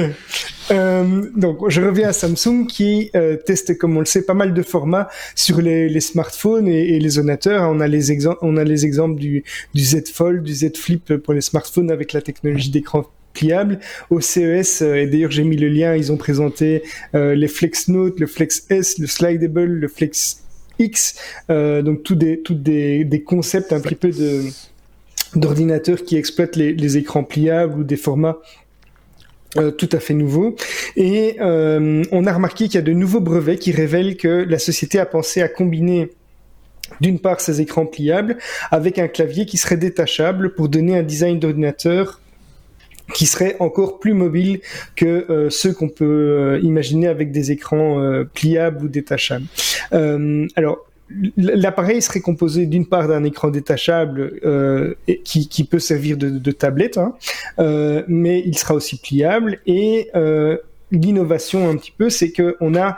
euh, 0.71 1.23
donc, 1.37 1.69
je 1.69 1.81
reviens 1.81 2.09
à 2.09 2.13
Samsung 2.13 2.67
qui 2.67 3.11
euh, 3.15 3.37
teste, 3.37 3.77
comme 3.79 3.97
on 3.97 4.01
le 4.01 4.07
sait, 4.07 4.23
pas 4.23 4.35
mal 4.35 4.55
de 4.55 4.63
formats 4.63 5.09
sur 5.35 5.61
les, 5.61 5.89
les 5.89 6.01
smartphones 6.01 6.69
et, 6.69 6.97
et, 6.97 7.01
les 7.01 7.19
ordinateurs. 7.19 7.69
On 7.71 7.81
a 7.81 7.89
les 7.89 8.13
exemples, 8.13 8.39
on 8.43 8.57
a 8.57 8.65
les 8.65 8.85
exemples 8.85 9.19
du, 9.19 9.45
du 9.75 9.85
Z 9.85 10.09
Fold, 10.13 10.43
du 10.43 10.55
Z 10.55 10.77
Flip 10.77 11.17
pour 11.17 11.35
les 11.35 11.41
smartphones 11.41 11.91
avec 11.91 12.13
la 12.13 12.23
technologie 12.23 12.71
d'écran 12.71 13.05
pliable. 13.33 13.81
Au 14.11 14.21
CES, 14.21 14.83
euh, 14.83 14.97
et 14.97 15.07
d'ailleurs 15.07 15.31
j'ai 15.31 15.45
mis 15.45 15.57
le 15.57 15.69
lien, 15.69 15.95
ils 15.95 16.13
ont 16.13 16.17
présenté 16.17 16.83
euh, 17.15 17.35
les 17.35 17.49
Flex 17.49 17.89
Note, 17.89 18.21
le 18.21 18.27
Flex 18.27 18.67
S, 18.71 18.99
le 18.99 19.07
Slidable, 19.07 19.65
le 19.65 19.89
Flex 19.89 20.43
X, 20.79 21.15
donc 21.49 22.03
tous 22.03 22.15
des, 22.15 22.41
toutes 22.41 22.63
des, 22.63 23.05
des 23.05 23.23
concepts 23.23 23.73
un 23.73 23.81
petit 23.81 23.95
peu 23.95 24.11
de 24.11 24.43
d'ordinateurs 25.37 26.05
qui 26.05 26.17
exploitent 26.17 26.57
les, 26.57 26.97
écrans 26.97 27.25
pliables 27.25 27.81
ou 27.81 27.85
des 27.85 27.97
formats 27.97 28.39
euh, 29.59 29.71
tout 29.71 29.89
à 29.93 30.01
fait 30.01 30.15
nouveau. 30.15 30.57
Et 30.97 31.37
euh, 31.41 32.03
on 32.11 32.27
a 32.27 32.33
remarqué 32.33 32.67
qu'il 32.67 32.77
y 32.77 32.79
a 32.79 32.83
de 32.83 32.93
nouveaux 32.93 33.21
brevets 33.21 33.59
qui 33.59 33.71
révèlent 33.73 34.17
que 34.17 34.47
la 34.49 34.59
société 34.59 34.99
a 34.99 35.07
pensé 35.07 35.43
à 35.43 35.49
combiner 35.49 36.11
d'une 37.01 37.19
part 37.19 37.41
ces 37.41 37.61
écrans 37.61 37.87
pliables 37.87 38.39
avec 38.71 38.99
un 38.99 39.09
clavier 39.09 39.47
qui 39.47 39.57
serait 39.57 39.77
détachable 39.77 40.55
pour 40.55 40.69
donner 40.69 40.97
un 40.97 41.03
design 41.03 41.39
d'ordinateur 41.39 42.22
qui 43.15 43.27
serait 43.27 43.57
encore 43.61 43.99
plus 43.99 44.15
mobile 44.15 44.61
que 44.97 45.27
euh, 45.31 45.51
ceux 45.51 45.73
qu'on 45.73 45.89
peut 45.89 46.61
imaginer 46.63 47.09
avec 47.09 47.33
des 47.33 47.51
écrans 47.53 48.23
pliables 48.35 48.85
ou 48.85 48.89
détachables. 48.89 49.47
alors 49.93 50.87
L'appareil 51.37 52.01
serait 52.01 52.21
composé 52.21 52.67
d'une 52.67 52.87
part 52.87 53.09
d'un 53.09 53.25
écran 53.25 53.51
détachable 53.51 54.41
euh, 54.45 54.95
qui, 55.25 55.65
peut 55.65 55.79
servir 55.79 56.17
de, 56.17 56.51
tablette, 56.53 56.99
hein, 56.99 57.15
euh, 57.59 58.03
mais 58.09 58.43
il 58.45 58.57
sera 58.57 58.75
aussi 58.75 58.99
pliable. 58.99 59.59
Et 59.67 60.09
euh, 60.15 60.57
l'innovation 60.91 61.69
un 61.69 61.77
petit 61.77 61.93
peu, 61.97 62.09
c'est 62.09 62.31
que 62.31 62.57
on 62.61 62.75
a 62.75 62.97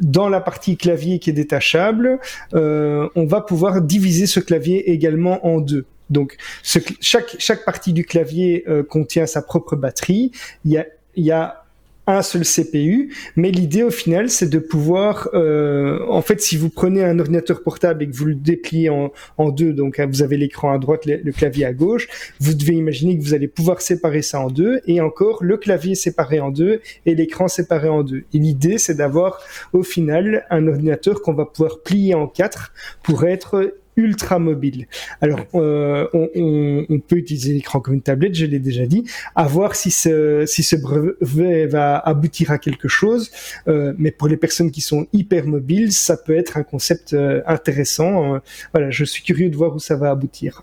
dans 0.00 0.28
la 0.28 0.40
partie 0.40 0.76
clavier 0.76 1.18
qui 1.18 1.30
est 1.30 1.34
détachable, 1.34 2.18
euh, 2.54 3.08
on 3.14 3.26
va 3.26 3.40
pouvoir 3.40 3.80
diviser 3.80 4.26
ce 4.26 4.40
clavier 4.40 4.90
également 4.90 5.46
en 5.46 5.60
deux. 5.60 5.86
Donc 6.10 6.36
chaque, 6.62 7.36
chaque 7.38 7.64
partie 7.64 7.92
du 7.92 8.04
clavier 8.04 8.64
euh, 8.68 8.82
contient 8.82 9.26
sa 9.26 9.42
propre 9.42 9.76
batterie. 9.76 10.32
Il 10.64 10.72
y 10.72 10.78
a, 10.78 10.86
y 11.16 11.30
a 11.30 11.64
un 12.06 12.22
seul 12.22 12.42
CPU, 12.42 13.14
mais 13.36 13.50
l'idée 13.50 13.82
au 13.82 13.90
final 13.90 14.28
c'est 14.28 14.48
de 14.48 14.58
pouvoir, 14.58 15.28
euh, 15.32 16.00
en 16.08 16.20
fait 16.20 16.40
si 16.40 16.56
vous 16.56 16.68
prenez 16.68 17.02
un 17.02 17.18
ordinateur 17.18 17.62
portable 17.62 18.02
et 18.02 18.10
que 18.10 18.14
vous 18.14 18.26
le 18.26 18.34
dépliez 18.34 18.90
en, 18.90 19.10
en 19.38 19.48
deux, 19.48 19.72
donc 19.72 19.98
hein, 19.98 20.06
vous 20.06 20.22
avez 20.22 20.36
l'écran 20.36 20.72
à 20.72 20.78
droite, 20.78 21.06
le, 21.06 21.32
clavier 21.32 21.64
à 21.64 21.72
gauche, 21.72 22.08
vous 22.40 22.54
devez 22.54 22.74
imaginer 22.74 23.16
que 23.16 23.22
vous 23.22 23.34
allez 23.34 23.48
pouvoir 23.48 23.80
séparer 23.80 24.22
ça 24.22 24.40
en 24.40 24.48
deux, 24.48 24.80
et 24.86 25.00
encore 25.00 25.42
le 25.42 25.56
clavier 25.56 25.94
séparé 25.94 26.40
en 26.40 26.50
deux 26.50 26.80
et 27.06 27.14
l'écran 27.14 27.48
séparé 27.48 27.88
en 27.88 28.02
deux. 28.02 28.24
Et 28.34 28.38
l'idée 28.38 28.78
c'est 28.78 28.94
d'avoir 28.94 29.40
au 29.72 29.82
final 29.82 30.46
un 30.50 30.68
ordinateur 30.68 31.22
qu'on 31.22 31.34
va 31.34 31.46
pouvoir 31.46 31.80
plier 31.80 32.14
en 32.14 32.26
quatre 32.26 32.72
pour 33.02 33.24
être 33.24 33.72
ultra 33.96 34.38
mobile. 34.38 34.86
Alors, 35.20 35.40
euh, 35.54 36.06
on, 36.12 36.84
on, 36.88 36.98
peut 37.00 37.16
utiliser 37.16 37.52
l'écran 37.52 37.80
comme 37.80 37.94
une 37.94 38.02
tablette, 38.02 38.34
je 38.34 38.46
l'ai 38.46 38.58
déjà 38.58 38.86
dit, 38.86 39.04
à 39.34 39.46
voir 39.46 39.74
si 39.74 39.90
ce, 39.90 40.44
si 40.46 40.62
ce 40.62 40.76
brevet 40.76 41.66
va 41.66 41.98
aboutir 41.98 42.50
à 42.50 42.58
quelque 42.58 42.88
chose. 42.88 43.30
Euh, 43.68 43.92
mais 43.98 44.10
pour 44.10 44.28
les 44.28 44.36
personnes 44.36 44.70
qui 44.70 44.80
sont 44.80 45.06
hyper 45.12 45.46
mobiles, 45.46 45.92
ça 45.92 46.16
peut 46.16 46.36
être 46.36 46.56
un 46.56 46.62
concept 46.62 47.12
euh, 47.12 47.42
intéressant. 47.46 48.34
Euh, 48.34 48.38
voilà, 48.72 48.90
je 48.90 49.04
suis 49.04 49.22
curieux 49.22 49.50
de 49.50 49.56
voir 49.56 49.74
où 49.74 49.78
ça 49.78 49.96
va 49.96 50.10
aboutir. 50.10 50.62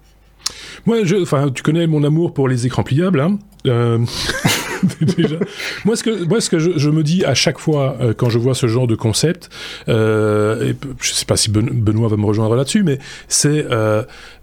Moi, 0.86 1.04
je, 1.04 1.16
enfin, 1.16 1.50
tu 1.54 1.64
connais 1.64 1.88
mon 1.88 2.04
amour 2.04 2.34
pour 2.34 2.48
les 2.48 2.66
écrans 2.66 2.84
pliables. 2.84 3.20
Hein 3.20 3.40
euh, 3.68 4.00
Moi, 5.86 5.96
ce 5.96 6.04
que, 6.04 6.26
moi, 6.26 6.42
ce 6.42 6.50
que 6.50 6.60
je, 6.60 6.90
me 6.90 7.04
dis 7.04 7.24
à 7.26 7.34
chaque 7.34 7.60
fois 7.60 7.98
euh, 8.02 8.14
quand 8.14 8.30
je 8.30 8.38
vois 8.38 8.56
ce 8.56 8.68
genre 8.68 8.88
de 8.88 8.96
concept, 8.96 9.50
euh, 9.90 10.70
et 10.70 10.76
je 11.00 11.14
sais 11.14 11.26
pas 11.26 11.38
si 11.38 11.50
Benoît 11.50 12.10
va 12.10 12.18
me 12.18 12.26
rejoindre 12.26 12.56
là-dessus, 12.56 12.84
mais 12.84 13.00
c'est 13.28 13.66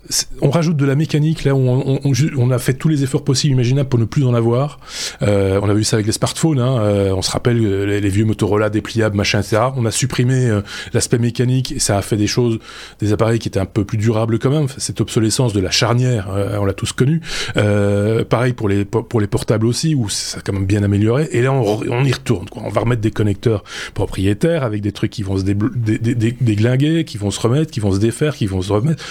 euh, 0.08 0.20
on 0.40 0.50
rajoute 0.50 0.76
de 0.76 0.86
la 0.86 0.94
mécanique 0.94 1.44
là 1.44 1.54
où 1.54 1.58
on, 1.58 2.00
on, 2.36 2.50
a 2.50 2.58
fait 2.58 2.74
tous 2.74 2.88
les 2.88 3.02
efforts 3.02 3.24
possibles 3.24 3.52
imaginables 3.52 3.88
pour 3.88 3.98
ne 3.98 4.04
plus 4.04 4.24
en 4.24 4.32
avoir. 4.32 4.78
Euh, 5.22 5.60
on 5.62 5.68
a 5.68 5.74
vu 5.74 5.84
ça 5.84 5.96
avec 5.96 6.06
les 6.06 6.12
smartphones. 6.12 6.60
Hein, 6.60 6.78
euh, 6.80 7.12
on 7.12 7.20
se 7.20 7.30
rappelle 7.30 7.58
les, 7.58 8.08
vieux 8.08 8.24
Motorola 8.24 8.70
dépliables, 8.70 9.16
machin, 9.16 9.40
etc. 9.40 9.62
On 9.76 9.84
a 9.84 9.90
supprimé 9.90 10.60
l'aspect 10.94 11.18
mécanique 11.18 11.72
et 11.72 11.78
ça 11.78 11.98
a 11.98 12.02
fait 12.02 12.16
des 12.16 12.26
choses, 12.26 12.58
des 13.00 13.12
appareils 13.12 13.38
qui 13.38 13.48
étaient 13.48 13.60
un 13.60 13.66
peu 13.66 13.84
plus 13.84 13.98
durables 13.98 14.38
quand 14.38 14.50
même. 14.50 14.68
Cette 14.78 15.00
obsolescence 15.00 15.52
de 15.52 15.60
la 15.60 15.70
charnière, 15.70 16.28
on 16.58 16.64
l'a 16.64 16.72
tous 16.72 16.92
connu. 16.92 17.20
pareil 17.54 18.52
pour 18.54 18.68
les 18.68 18.84
pour 18.84 19.20
les 19.20 19.26
portables 19.26 19.66
aussi 19.66 19.94
où 19.94 20.08
ça 20.28 20.38
a 20.38 20.40
quand 20.42 20.52
même 20.52 20.66
bien 20.66 20.82
amélioré. 20.82 21.28
Et 21.32 21.42
là 21.42 21.52
on, 21.52 22.04
y 22.04 22.12
retourne. 22.12 22.46
On 22.54 22.68
va 22.68 22.80
remettre 22.82 23.00
des 23.00 23.10
connecteurs 23.10 23.64
propriétaires 23.94 24.62
avec 24.62 24.82
des 24.82 24.92
trucs 24.92 25.10
qui 25.10 25.22
vont 25.22 25.38
se 25.38 25.44
déglinguer, 25.44 27.04
qui 27.04 27.18
vont 27.18 27.30
se 27.30 27.40
remettre, 27.40 27.70
qui 27.70 27.80
vont 27.80 27.92
se 27.92 27.98
défaire, 27.98 28.36
qui 28.36 28.46
vont 28.46 28.62
se 28.62 28.72
remettre. 28.72 29.04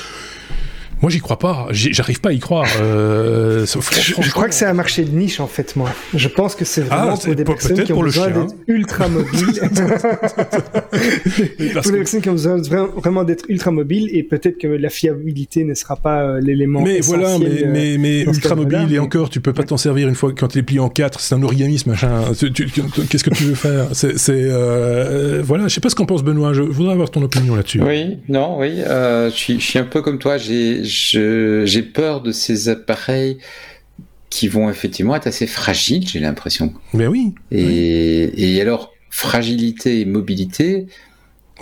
Moi, 1.01 1.11
j'y 1.11 1.19
crois 1.19 1.37
pas. 1.39 1.67
J'arrive 1.71 2.21
pas 2.21 2.29
à 2.29 2.33
y 2.33 2.39
croire. 2.39 2.67
Euh, 2.81 3.65
je, 3.65 4.31
crois 4.31 4.47
que 4.47 4.55
c'est 4.55 4.65
un 4.65 4.73
marché 4.73 5.03
de 5.03 5.15
niche, 5.15 5.39
en 5.39 5.47
fait, 5.47 5.75
moi. 5.75 5.89
Je 6.13 6.27
pense 6.27 6.55
que 6.55 6.65
c'est 6.65 6.81
vraiment 6.81 7.13
ah, 7.15 7.23
pour 7.23 7.35
des 7.35 7.43
personnes 7.43 7.83
qui 7.83 7.93
ont 7.93 8.01
besoin 8.01 8.29
d'être 8.29 8.55
ultra 8.67 9.07
mobiles. 9.07 9.61
pour 11.81 11.91
les 11.91 11.97
personnes 11.97 12.21
qui 12.21 12.29
ont 12.29 12.33
besoin 12.33 12.57
vraiment 12.57 13.23
d'être 13.23 13.45
ultra 13.49 13.71
mobiles 13.71 14.09
et 14.11 14.23
peut-être 14.23 14.57
que 14.57 14.67
la 14.67 14.89
fiabilité 14.89 15.63
ne 15.63 15.73
sera 15.73 15.95
pas 15.95 16.21
euh, 16.21 16.41
l'élément 16.41 16.81
Mais 16.81 16.99
voilà, 17.01 17.37
mais, 17.37 17.65
mais, 17.67 17.97
mais 17.97 18.21
ultra 18.21 18.55
mobile 18.55 18.91
et 18.91 18.99
encore, 18.99 19.29
tu 19.29 19.39
peux 19.39 19.53
pas 19.53 19.63
t'en 19.63 19.77
servir 19.77 20.07
une 20.07 20.15
fois 20.15 20.31
quand 20.37 20.47
tu 20.47 20.59
es 20.59 20.63
plié 20.63 20.79
en 20.79 20.89
quatre. 20.89 21.19
C'est 21.19 21.35
un 21.35 21.43
origanisme, 21.43 21.91
machin. 21.91 22.23
Qu'est-ce 23.09 23.23
que 23.23 23.29
tu 23.29 23.43
veux 23.43 23.55
faire? 23.55 23.87
C'est, 23.93 24.15
euh, 24.29 25.41
voilà. 25.43 25.67
Je 25.67 25.73
sais 25.73 25.81
pas 25.81 25.89
ce 25.89 25.95
qu'en 25.95 26.05
pense 26.05 26.23
Benoît. 26.23 26.53
Je 26.53 26.61
voudrais 26.61 26.93
avoir 26.93 27.09
ton 27.09 27.21
opinion 27.21 27.55
là-dessus. 27.55 27.81
Oui, 27.81 28.17
non, 28.29 28.59
oui. 28.59 28.81
Euh, 28.85 29.29
je, 29.29 29.35
suis, 29.35 29.59
je 29.59 29.65
suis 29.65 29.79
un 29.79 29.83
peu 29.83 30.01
comme 30.01 30.17
toi. 30.17 30.37
J'ai 30.37 30.83
j'ai 30.87 31.81
peur 31.81 32.21
de 32.21 32.31
ces 32.31 32.69
appareils 32.69 33.37
qui 34.29 34.47
vont 34.47 34.69
effectivement 34.69 35.15
être 35.15 35.27
assez 35.27 35.47
fragiles, 35.47 36.07
j'ai 36.07 36.19
l'impression. 36.19 36.73
Mais 36.93 37.07
oui. 37.07 37.33
Et, 37.51 38.55
et 38.55 38.61
alors, 38.61 38.93
fragilité 39.09 40.01
et 40.01 40.05
mobilité, 40.05 40.87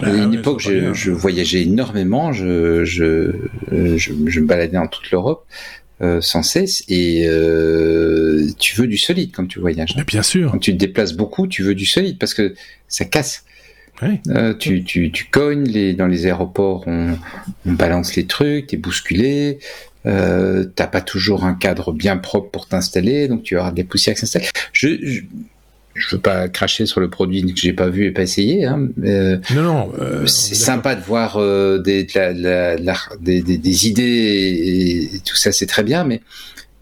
à 0.01 0.09
une 0.09 0.33
époque, 0.33 0.59
je, 0.59 0.93
je, 0.93 1.11
voyageais 1.11 1.61
énormément, 1.61 2.33
je, 2.33 2.83
je, 2.83 3.31
je, 3.71 4.13
je 4.25 4.39
me 4.39 4.45
baladais 4.45 4.73
dans 4.73 4.87
toute 4.87 5.09
l'Europe 5.11 5.45
euh, 6.01 6.19
sans 6.19 6.43
cesse, 6.43 6.83
et 6.89 7.25
euh, 7.25 8.49
tu 8.59 8.75
veux 8.75 8.87
du 8.87 8.97
solide 8.97 9.31
quand 9.33 9.47
tu 9.47 9.59
voyages. 9.59 9.95
Mais 9.95 10.03
bien 10.03 10.23
sûr. 10.23 10.51
Quand 10.51 10.59
tu 10.59 10.73
te 10.73 10.77
déplaces 10.77 11.13
beaucoup, 11.13 11.47
tu 11.47 11.63
veux 11.63 11.75
du 11.75 11.85
solide 11.85 12.17
parce 12.19 12.33
que 12.33 12.53
ça 12.89 13.05
casse. 13.05 13.45
Euh, 14.03 14.53
tu, 14.53 14.83
tu, 14.83 15.11
tu 15.11 15.25
cognes, 15.25 15.63
les, 15.63 15.93
dans 15.93 16.07
les 16.07 16.25
aéroports, 16.25 16.83
on, 16.87 17.17
on 17.65 17.71
balance 17.71 18.15
les 18.15 18.25
trucs, 18.25 18.67
t'es 18.67 18.77
bousculé, 18.77 19.59
euh, 20.05 20.65
t'as 20.75 20.87
pas 20.87 21.01
toujours 21.01 21.45
un 21.45 21.53
cadre 21.53 21.93
bien 21.93 22.17
propre 22.17 22.51
pour 22.51 22.67
t'installer, 22.67 23.27
donc 23.27 23.43
tu 23.43 23.57
auras 23.57 23.71
des 23.71 23.83
poussières 23.83 24.15
qui 24.15 24.21
s'installent. 24.21 24.43
Je, 24.73 25.21
je, 25.93 26.15
veux 26.15 26.21
pas 26.21 26.49
cracher 26.49 26.85
sur 26.85 26.99
le 26.99 27.09
produit 27.09 27.41
que 27.53 27.59
j'ai 27.59 27.73
pas 27.73 27.87
vu 27.87 28.05
et 28.05 28.11
pas 28.11 28.23
essayé. 28.23 28.65
Hein, 28.65 28.89
euh, 29.03 29.37
non, 29.53 29.63
non. 29.63 29.93
Euh, 29.99 30.27
c'est 30.27 30.55
sympa 30.55 30.95
de 30.95 31.01
voir 31.01 31.39
des, 31.81 32.05
la, 32.13 32.75
des, 33.21 33.41
des, 33.41 33.57
des, 33.57 33.87
idées 33.87 34.03
et, 34.03 35.15
et, 35.15 35.19
tout 35.19 35.37
ça, 35.37 35.51
c'est 35.51 35.67
très 35.67 35.83
bien, 35.83 36.03
mais 36.03 36.21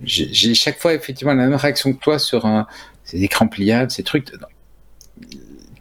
j'ai 0.04 0.54
chaque 0.56 0.80
fois 0.80 0.94
effectivement 0.94 1.34
la 1.34 1.48
même 1.48 1.56
réaction 1.56 1.94
que 1.94 2.00
toi 2.00 2.18
sur 2.18 2.46
un, 2.46 2.68
ces 3.06 3.24
écrans 3.24 3.48
pliables, 3.48 3.92
ces 3.92 4.04
trucs. 4.04 4.28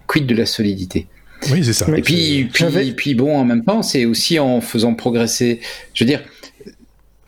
Quid 0.07 0.26
de 0.26 0.35
la 0.35 0.47
solidité? 0.47 1.07
Oui, 1.51 1.64
c'est 1.64 1.72
ça. 1.72 1.86
Et 1.97 2.03
puis, 2.03 2.49
puis, 2.53 2.93
puis, 2.93 3.14
bon, 3.14 3.36
en 3.36 3.45
même 3.45 3.64
temps, 3.64 3.82
c'est 3.82 4.05
aussi 4.05 4.38
en 4.38 4.61
faisant 4.61 4.95
progresser. 4.95 5.61
Je 5.95 6.05
veux 6.05 6.09
dire, 6.09 6.22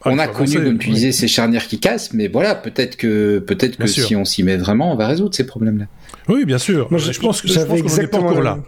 ah, 0.02 0.10
on 0.12 0.18
a 0.18 0.28
connu, 0.28 0.54
comme 0.54 0.78
tu 0.78 0.90
disais, 0.90 1.12
ces 1.12 1.28
charnières 1.28 1.66
qui 1.66 1.80
cassent, 1.80 2.12
mais 2.12 2.28
voilà, 2.28 2.54
peut-être 2.54 2.96
que, 2.96 3.38
peut-être 3.38 3.76
que 3.76 3.86
si 3.86 4.14
on 4.14 4.24
s'y 4.24 4.42
met 4.42 4.56
vraiment, 4.56 4.92
on 4.92 4.96
va 4.96 5.06
résoudre 5.06 5.34
ces 5.34 5.46
problèmes-là. 5.46 5.86
Oui, 6.28 6.44
bien 6.44 6.58
sûr. 6.58 6.88
Moi, 6.90 6.98
je, 6.98 7.12
je, 7.12 7.20
pense 7.20 7.42
que 7.42 7.48
je 7.48 7.60
pense 7.60 7.98
encore 8.14 8.42
là. 8.42 8.58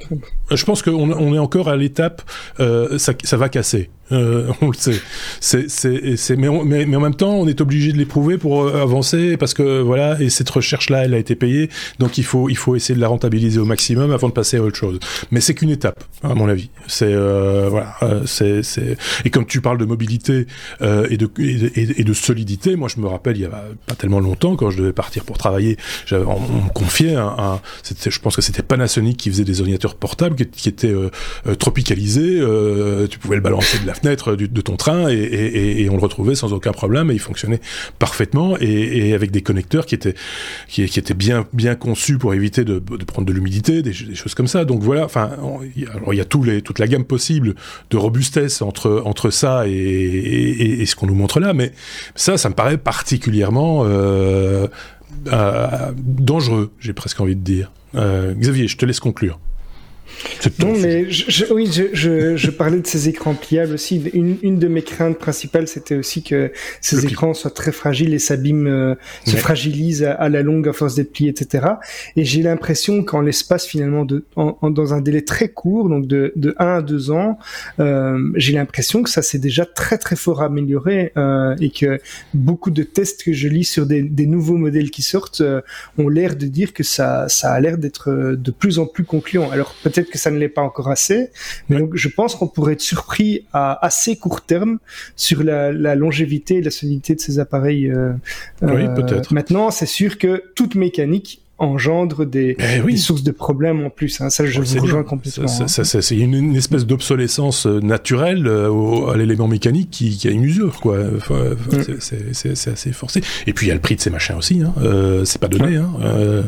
Je 0.50 0.64
pense 0.64 0.82
qu'on 0.82 1.10
on 1.12 1.34
est 1.34 1.38
encore 1.38 1.68
à 1.68 1.76
l'étape, 1.76 2.22
euh, 2.60 2.98
ça, 2.98 3.12
ça 3.24 3.36
va 3.36 3.48
casser. 3.48 3.90
Euh, 4.12 4.52
on 4.60 4.68
le 4.68 4.74
sait. 4.74 5.00
C'est, 5.40 5.68
c'est, 5.68 6.16
c'est, 6.16 6.36
mais, 6.36 6.48
mais, 6.64 6.86
mais, 6.86 6.96
en 6.96 7.00
même 7.00 7.14
temps, 7.14 7.34
on 7.34 7.46
est 7.46 7.60
obligé 7.60 7.92
de 7.92 7.98
l'éprouver 7.98 8.38
pour 8.38 8.62
euh, 8.62 8.82
avancer 8.82 9.36
parce 9.36 9.54
que 9.54 9.80
voilà, 9.80 10.20
et 10.20 10.30
cette 10.30 10.50
recherche-là, 10.50 11.04
elle 11.04 11.14
a 11.14 11.18
été 11.18 11.34
payée, 11.34 11.70
donc 11.98 12.18
il 12.18 12.24
faut, 12.24 12.48
il 12.48 12.56
faut 12.56 12.76
essayer 12.76 12.94
de 12.94 13.00
la 13.00 13.08
rentabiliser 13.08 13.58
au 13.58 13.64
maximum 13.64 14.12
avant 14.12 14.28
de 14.28 14.32
passer 14.32 14.58
à 14.58 14.62
autre 14.62 14.76
chose. 14.76 15.00
Mais 15.30 15.40
c'est 15.40 15.54
qu'une 15.54 15.70
étape, 15.70 16.04
à 16.22 16.34
mon 16.34 16.48
avis. 16.48 16.70
C'est 16.86 17.12
euh, 17.12 17.68
voilà, 17.68 17.94
euh, 18.02 18.22
c'est, 18.26 18.62
c'est. 18.62 18.96
Et 19.24 19.30
comme 19.30 19.46
tu 19.46 19.60
parles 19.60 19.78
de 19.78 19.84
mobilité 19.84 20.46
euh, 20.82 21.06
et 21.10 21.16
de 21.16 21.28
et, 21.38 22.00
et, 22.00 22.04
de 22.04 22.12
solidité, 22.12 22.76
moi 22.76 22.88
je 22.88 23.00
me 23.00 23.08
rappelle 23.08 23.36
il 23.36 23.42
y 23.42 23.46
a 23.46 23.64
pas 23.86 23.94
tellement 23.94 24.20
longtemps 24.20 24.56
quand 24.56 24.70
je 24.70 24.78
devais 24.78 24.92
partir 24.92 25.24
pour 25.24 25.36
travailler, 25.38 25.76
on, 26.12 26.16
on 26.16 26.64
me 26.64 26.72
confiait 26.72 27.16
un, 27.16 27.35
c'était, 27.82 28.10
je 28.10 28.20
pense 28.20 28.36
que 28.36 28.42
c'était 28.42 28.62
Panasonic 28.62 29.16
qui 29.16 29.30
faisait 29.30 29.44
des 29.44 29.60
ordinateurs 29.60 29.94
portables 29.94 30.36
qui, 30.36 30.68
étaient 30.68 30.94
tropicalisés, 31.58 32.40
tu 33.10 33.18
pouvais 33.18 33.36
le 33.36 33.42
balancer 33.42 33.78
de 33.78 33.86
la 33.86 33.94
fenêtre 33.94 34.34
de 34.34 34.60
ton 34.60 34.76
train 34.76 35.08
et, 35.08 35.88
on 35.90 35.94
le 35.94 36.00
retrouvait 36.00 36.34
sans 36.34 36.52
aucun 36.52 36.72
problème 36.72 37.10
et 37.10 37.14
il 37.14 37.20
fonctionnait 37.20 37.60
parfaitement 37.98 38.56
et, 38.60 39.14
avec 39.14 39.30
des 39.30 39.42
connecteurs 39.42 39.86
qui 39.86 39.94
étaient 39.94 41.14
bien 41.14 41.74
conçus 41.74 42.18
pour 42.18 42.34
éviter 42.34 42.64
de, 42.64 42.78
prendre 42.78 43.26
de 43.26 43.32
l'humidité, 43.32 43.82
des, 43.82 43.92
choses 43.92 44.34
comme 44.34 44.48
ça. 44.48 44.64
Donc 44.64 44.82
voilà, 44.82 45.04
enfin, 45.04 45.30
il 45.76 45.86
y 46.14 46.20
a 46.20 46.24
toute 46.24 46.78
la 46.78 46.86
gamme 46.86 47.04
possible 47.04 47.54
de 47.90 47.96
robustesse 47.96 48.62
entre 48.62 49.30
ça 49.30 49.66
et, 49.66 50.84
ce 50.86 50.94
qu'on 50.94 51.06
nous 51.06 51.14
montre 51.14 51.40
là, 51.40 51.52
mais 51.52 51.72
ça, 52.14 52.38
ça 52.38 52.48
me 52.48 52.54
paraît 52.54 52.78
particulièrement 52.78 53.82
euh, 53.84 53.86
euh, 54.46 54.68
dangereux, 55.96 56.72
j'ai 56.78 56.92
presque 56.92 57.20
envie 57.20 57.36
de 57.36 57.42
dire. 57.42 57.72
Euh, 57.94 58.34
Xavier, 58.34 58.68
je 58.68 58.76
te 58.76 58.84
laisse 58.84 59.00
conclure. 59.00 59.38
Non, 60.58 60.72
mais 60.76 61.10
je, 61.10 61.52
oui, 61.52 61.68
je, 61.72 61.84
je, 61.92 62.36
je, 62.36 62.50
parlais 62.50 62.80
de 62.80 62.86
ces 62.86 63.08
écrans 63.08 63.34
pliables 63.34 63.74
aussi. 63.74 64.02
Une, 64.12 64.36
une 64.42 64.58
de 64.58 64.68
mes 64.68 64.82
craintes 64.82 65.18
principales, 65.18 65.68
c'était 65.68 65.96
aussi 65.96 66.22
que 66.22 66.52
ces 66.80 67.04
écrans 67.06 67.34
soient 67.34 67.50
très 67.50 67.72
fragiles 67.72 68.14
et 68.14 68.18
s'abîment, 68.18 68.66
euh, 68.66 68.94
se 69.26 69.36
fragilisent 69.36 70.04
à, 70.04 70.28
la 70.28 70.42
longue 70.42 70.68
à 70.68 70.72
force 70.72 70.94
d'être 70.94 71.12
pliés, 71.12 71.30
etc. 71.30 71.66
Et 72.16 72.24
j'ai 72.24 72.42
l'impression 72.42 73.02
qu'en 73.02 73.20
l'espace 73.20 73.66
finalement 73.66 74.04
de, 74.04 74.24
en, 74.36 74.70
dans 74.70 74.94
un 74.94 75.00
délai 75.00 75.22
très 75.22 75.48
court, 75.48 75.88
donc 75.88 76.06
de, 76.06 76.32
de 76.36 76.54
1 76.58 76.66
à 76.66 76.82
2 76.82 77.10
ans, 77.10 77.38
euh, 77.80 78.18
j'ai 78.36 78.52
l'impression 78.52 79.02
que 79.02 79.10
ça 79.10 79.22
s'est 79.22 79.38
déjà 79.38 79.66
très 79.66 79.98
très 79.98 80.16
fort 80.16 80.42
amélioré 80.42 81.12
euh, 81.16 81.54
et 81.60 81.70
que 81.70 82.00
beaucoup 82.34 82.70
de 82.70 82.82
tests 82.82 83.24
que 83.24 83.32
je 83.32 83.48
lis 83.48 83.64
sur 83.64 83.86
des, 83.86 84.02
des 84.02 84.26
nouveaux 84.26 84.56
modèles 84.56 84.90
qui 84.90 85.02
sortent 85.02 85.40
euh, 85.40 85.60
ont 85.98 86.08
l'air 86.08 86.36
de 86.36 86.46
dire 86.46 86.72
que 86.72 86.82
ça, 86.82 87.28
ça 87.28 87.52
a 87.52 87.60
l'air 87.60 87.78
d'être 87.78 88.10
euh, 88.10 88.36
de 88.36 88.50
plus 88.50 88.78
en 88.78 88.86
plus 88.86 89.04
concluant. 89.04 89.50
Alors 89.50 89.74
peut-être 89.82 90.05
que 90.10 90.18
ça 90.18 90.30
ne 90.30 90.38
l'est 90.38 90.48
pas 90.48 90.62
encore 90.62 90.88
assez, 90.88 91.30
mais 91.68 91.78
donc 91.78 91.94
je 91.94 92.08
pense 92.08 92.34
qu'on 92.34 92.48
pourrait 92.48 92.74
être 92.74 92.80
surpris 92.80 93.44
à 93.52 93.84
assez 93.84 94.16
court 94.16 94.42
terme 94.42 94.78
sur 95.16 95.42
la, 95.42 95.72
la 95.72 95.94
longévité 95.94 96.56
et 96.56 96.62
la 96.62 96.70
solidité 96.70 97.14
de 97.14 97.20
ces 97.20 97.38
appareils. 97.38 97.90
Euh, 97.90 98.12
oui, 98.62 98.86
peut-être. 98.94 99.32
Maintenant, 99.32 99.70
c'est 99.70 99.86
sûr 99.86 100.18
que 100.18 100.42
toute 100.54 100.74
mécanique 100.74 101.40
engendre 101.58 102.26
des, 102.26 102.56
eh 102.58 102.82
des, 102.82 102.96
sources 102.96 103.22
de 103.22 103.30
problèmes 103.30 103.84
en 103.84 103.90
plus. 103.90 104.20
Hein. 104.20 104.28
Ça, 104.28 104.44
je 104.44 104.60
vous 104.60 104.80
rejoins 104.80 105.04
complètement. 105.04 105.48
Ça, 105.48 105.68
ça, 105.68 105.84
ça, 105.84 106.02
c'est 106.02 106.16
une, 106.16 106.34
une, 106.34 106.56
espèce 106.56 106.84
d'obsolescence 106.84 107.66
euh, 107.66 107.80
naturelle 107.80 108.46
euh, 108.46 108.68
au, 108.68 109.08
à 109.08 109.16
l'élément 109.16 109.48
mécanique 109.48 109.90
qui, 109.90 110.16
qui, 110.16 110.28
a 110.28 110.30
une 110.30 110.44
usure, 110.44 110.80
quoi. 110.80 110.98
Enfin, 111.16 111.54
mm. 111.72 112.32
C'est 112.32 112.68
assez 112.70 112.92
forcé. 112.92 113.22
Et 113.46 113.52
puis 113.52 113.66
il 113.66 113.68
y 113.68 113.72
a 113.72 113.74
le 113.74 113.80
prix 113.80 113.96
de 113.96 114.00
ces 114.00 114.10
machins 114.10 114.36
aussi. 114.36 114.60
Hein. 114.62 114.74
Euh, 114.82 115.24
c'est 115.24 115.40
pas 115.40 115.48
donné. 115.48 115.76
Hein. 115.76 115.90
Euh, 116.02 116.42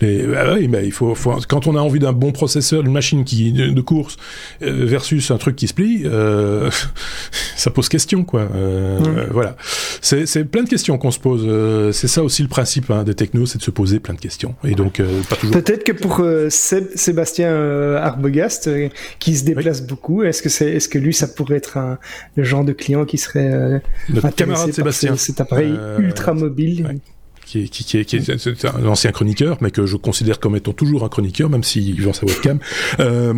les, 0.00 0.24
ah 0.36 0.54
oui, 0.54 0.68
mais 0.68 0.86
il 0.86 0.92
faut, 0.92 1.14
faut, 1.14 1.36
quand 1.48 1.66
on 1.66 1.76
a 1.76 1.80
envie 1.80 1.98
d'un 1.98 2.12
bon 2.12 2.30
processeur, 2.32 2.82
d'une 2.82 2.92
machine 2.92 3.24
qui 3.24 3.52
de, 3.52 3.68
de 3.68 3.80
course 3.80 4.16
euh, 4.62 4.84
versus 4.86 5.30
un 5.30 5.38
truc 5.38 5.56
qui 5.56 5.68
se 5.68 5.74
plie, 5.74 6.04
ça 7.56 7.70
pose 7.70 7.88
question, 7.88 8.24
quoi. 8.24 8.44
Mm. 8.44 9.28
Voilà. 9.30 9.56
C'est 10.00 10.44
plein 10.44 10.62
de 10.62 10.68
questions 10.68 10.98
qu'on 10.98 11.10
se 11.10 11.18
pose. 11.18 11.92
c'est 11.92 12.08
ça 12.08 12.22
aussi 12.22 12.42
le 12.42 12.48
principe 12.48 12.90
hein, 12.90 13.02
des 13.02 13.14
technos, 13.14 13.46
c'est 13.46 13.58
de 13.58 13.62
se 13.62 13.70
poser 13.70 13.98
plein 13.98 14.14
de 14.14 14.20
questions. 14.20 14.51
Et 14.64 14.74
donc, 14.74 15.00
euh, 15.00 15.22
pas 15.28 15.36
toujours. 15.36 15.54
Peut-être 15.54 15.84
que 15.84 15.92
pour 15.92 16.20
euh, 16.20 16.48
Sébastien 16.50 17.48
euh, 17.48 17.98
Arbogast, 17.98 18.70
qui 19.18 19.36
se 19.36 19.44
déplace 19.44 19.82
beaucoup, 19.82 20.22
est-ce 20.22 20.42
que 20.42 20.48
c'est, 20.48 20.70
est-ce 20.70 20.88
que 20.88 20.98
lui, 20.98 21.14
ça 21.14 21.28
pourrait 21.28 21.56
être 21.56 21.76
un, 21.76 21.98
le 22.36 22.44
genre 22.44 22.64
de 22.64 22.72
client 22.72 23.04
qui 23.04 23.18
serait 23.18 23.82
notre 24.08 24.34
camarade 24.34 24.72
Sébastien, 24.72 25.16
cet 25.16 25.40
appareil 25.40 25.74
ultra 25.98 26.34
mobile. 26.34 27.00
Qui 27.44 27.64
est, 27.64 27.68
qui, 27.68 27.84
qui, 27.84 27.98
est, 27.98 28.04
qui 28.04 28.16
est, 28.16 28.64
un 28.64 28.86
ancien 28.86 29.10
chroniqueur, 29.10 29.58
mais 29.60 29.72
que 29.72 29.84
je 29.84 29.96
considère 29.96 30.38
comme 30.38 30.54
étant 30.54 30.72
toujours 30.72 31.04
un 31.04 31.08
chroniqueur, 31.08 31.50
même 31.50 31.64
s'il 31.64 32.00
vend 32.00 32.12
sa 32.12 32.24
webcam. 32.24 32.60
euh, 33.00 33.34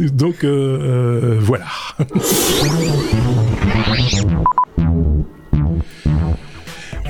donc, 0.00 0.44
euh, 0.44 1.38
voilà. 1.40 1.66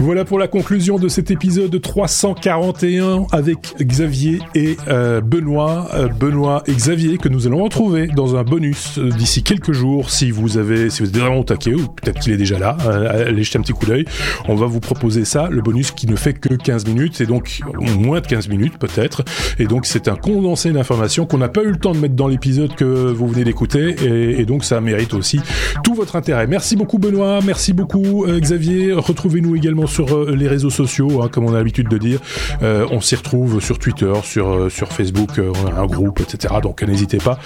Voilà 0.00 0.24
pour 0.24 0.40
la 0.40 0.48
conclusion 0.48 0.98
de 0.98 1.06
cet 1.06 1.30
épisode 1.30 1.80
341 1.80 3.26
avec 3.30 3.76
Xavier 3.80 4.40
et 4.56 4.76
euh, 4.88 5.20
Benoît. 5.20 5.88
Euh, 5.94 6.08
Benoît 6.08 6.64
et 6.66 6.72
Xavier 6.72 7.16
que 7.16 7.28
nous 7.28 7.46
allons 7.46 7.62
retrouver 7.62 8.08
dans 8.08 8.34
un 8.34 8.42
bonus 8.42 8.98
euh, 8.98 9.10
d'ici 9.10 9.44
quelques 9.44 9.72
jours 9.72 10.10
si 10.10 10.32
vous 10.32 10.58
avez, 10.58 10.90
si 10.90 11.02
vous 11.02 11.08
êtes 11.08 11.16
vraiment 11.16 11.38
au 11.38 11.44
taquet 11.44 11.74
ou 11.74 11.86
peut-être 11.86 12.18
qu'il 12.20 12.32
est 12.32 12.36
déjà 12.36 12.58
là, 12.58 12.76
allez 12.82 13.44
jeter 13.44 13.58
un 13.58 13.62
petit 13.62 13.72
coup 13.72 13.86
d'œil. 13.86 14.04
On 14.48 14.56
va 14.56 14.66
vous 14.66 14.80
proposer 14.80 15.24
ça, 15.24 15.48
le 15.48 15.62
bonus 15.62 15.92
qui 15.92 16.08
ne 16.08 16.16
fait 16.16 16.34
que 16.34 16.54
15 16.54 16.86
minutes 16.86 17.20
et 17.20 17.26
donc 17.26 17.60
moins 17.96 18.20
de 18.20 18.26
15 18.26 18.48
minutes 18.48 18.78
peut-être. 18.78 19.22
Et 19.60 19.66
donc 19.66 19.86
c'est 19.86 20.08
un 20.08 20.16
condensé 20.16 20.72
d'informations 20.72 21.24
qu'on 21.24 21.38
n'a 21.38 21.48
pas 21.48 21.62
eu 21.62 21.70
le 21.70 21.78
temps 21.78 21.92
de 21.92 21.98
mettre 21.98 22.16
dans 22.16 22.28
l'épisode 22.28 22.74
que 22.74 22.84
vous 22.84 23.28
venez 23.28 23.44
d'écouter 23.44 23.94
et, 24.04 24.40
et, 24.40 24.44
donc 24.44 24.64
ça 24.64 24.80
mérite 24.80 25.14
aussi 25.14 25.40
tout 25.84 25.94
votre 25.94 26.16
intérêt. 26.16 26.48
Merci 26.48 26.74
beaucoup 26.74 26.98
Benoît, 26.98 27.38
merci 27.46 27.72
beaucoup 27.72 28.26
Xavier. 28.26 28.92
Retrouvez-nous 28.92 29.54
également 29.54 29.83
sur 29.86 30.14
euh, 30.14 30.34
les 30.34 30.48
réseaux 30.48 30.70
sociaux, 30.70 31.22
hein, 31.22 31.28
comme 31.30 31.44
on 31.44 31.54
a 31.54 31.58
l'habitude 31.58 31.88
de 31.88 31.98
dire. 31.98 32.20
Euh, 32.62 32.86
on 32.90 33.00
s'y 33.00 33.16
retrouve 33.16 33.60
sur 33.60 33.78
Twitter, 33.78 34.12
sur 34.22 34.48
euh, 34.48 34.68
Facebook, 34.68 35.30
on 35.38 35.66
a 35.66 35.80
un 35.80 35.86
groupe, 35.86 36.20
etc. 36.20 36.54
Donc 36.62 36.82
n'hésitez 36.82 37.18
pas 37.18 37.38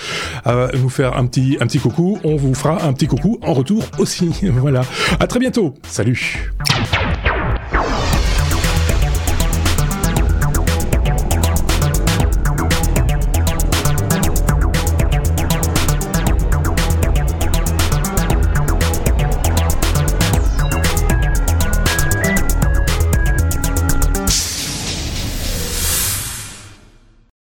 à 0.44 0.68
nous 0.74 0.88
faire 0.88 1.16
un 1.16 1.26
petit 1.26 1.56
un 1.60 1.66
petit 1.66 1.78
coucou. 1.78 2.18
On 2.24 2.36
vous 2.36 2.54
fera 2.54 2.84
un 2.84 2.92
petit 2.92 3.06
coucou 3.06 3.38
en 3.42 3.52
retour 3.52 3.84
aussi. 3.98 4.30
voilà. 4.42 4.82
À 5.20 5.26
très 5.26 5.38
bientôt. 5.38 5.74
Salut. 5.86 6.52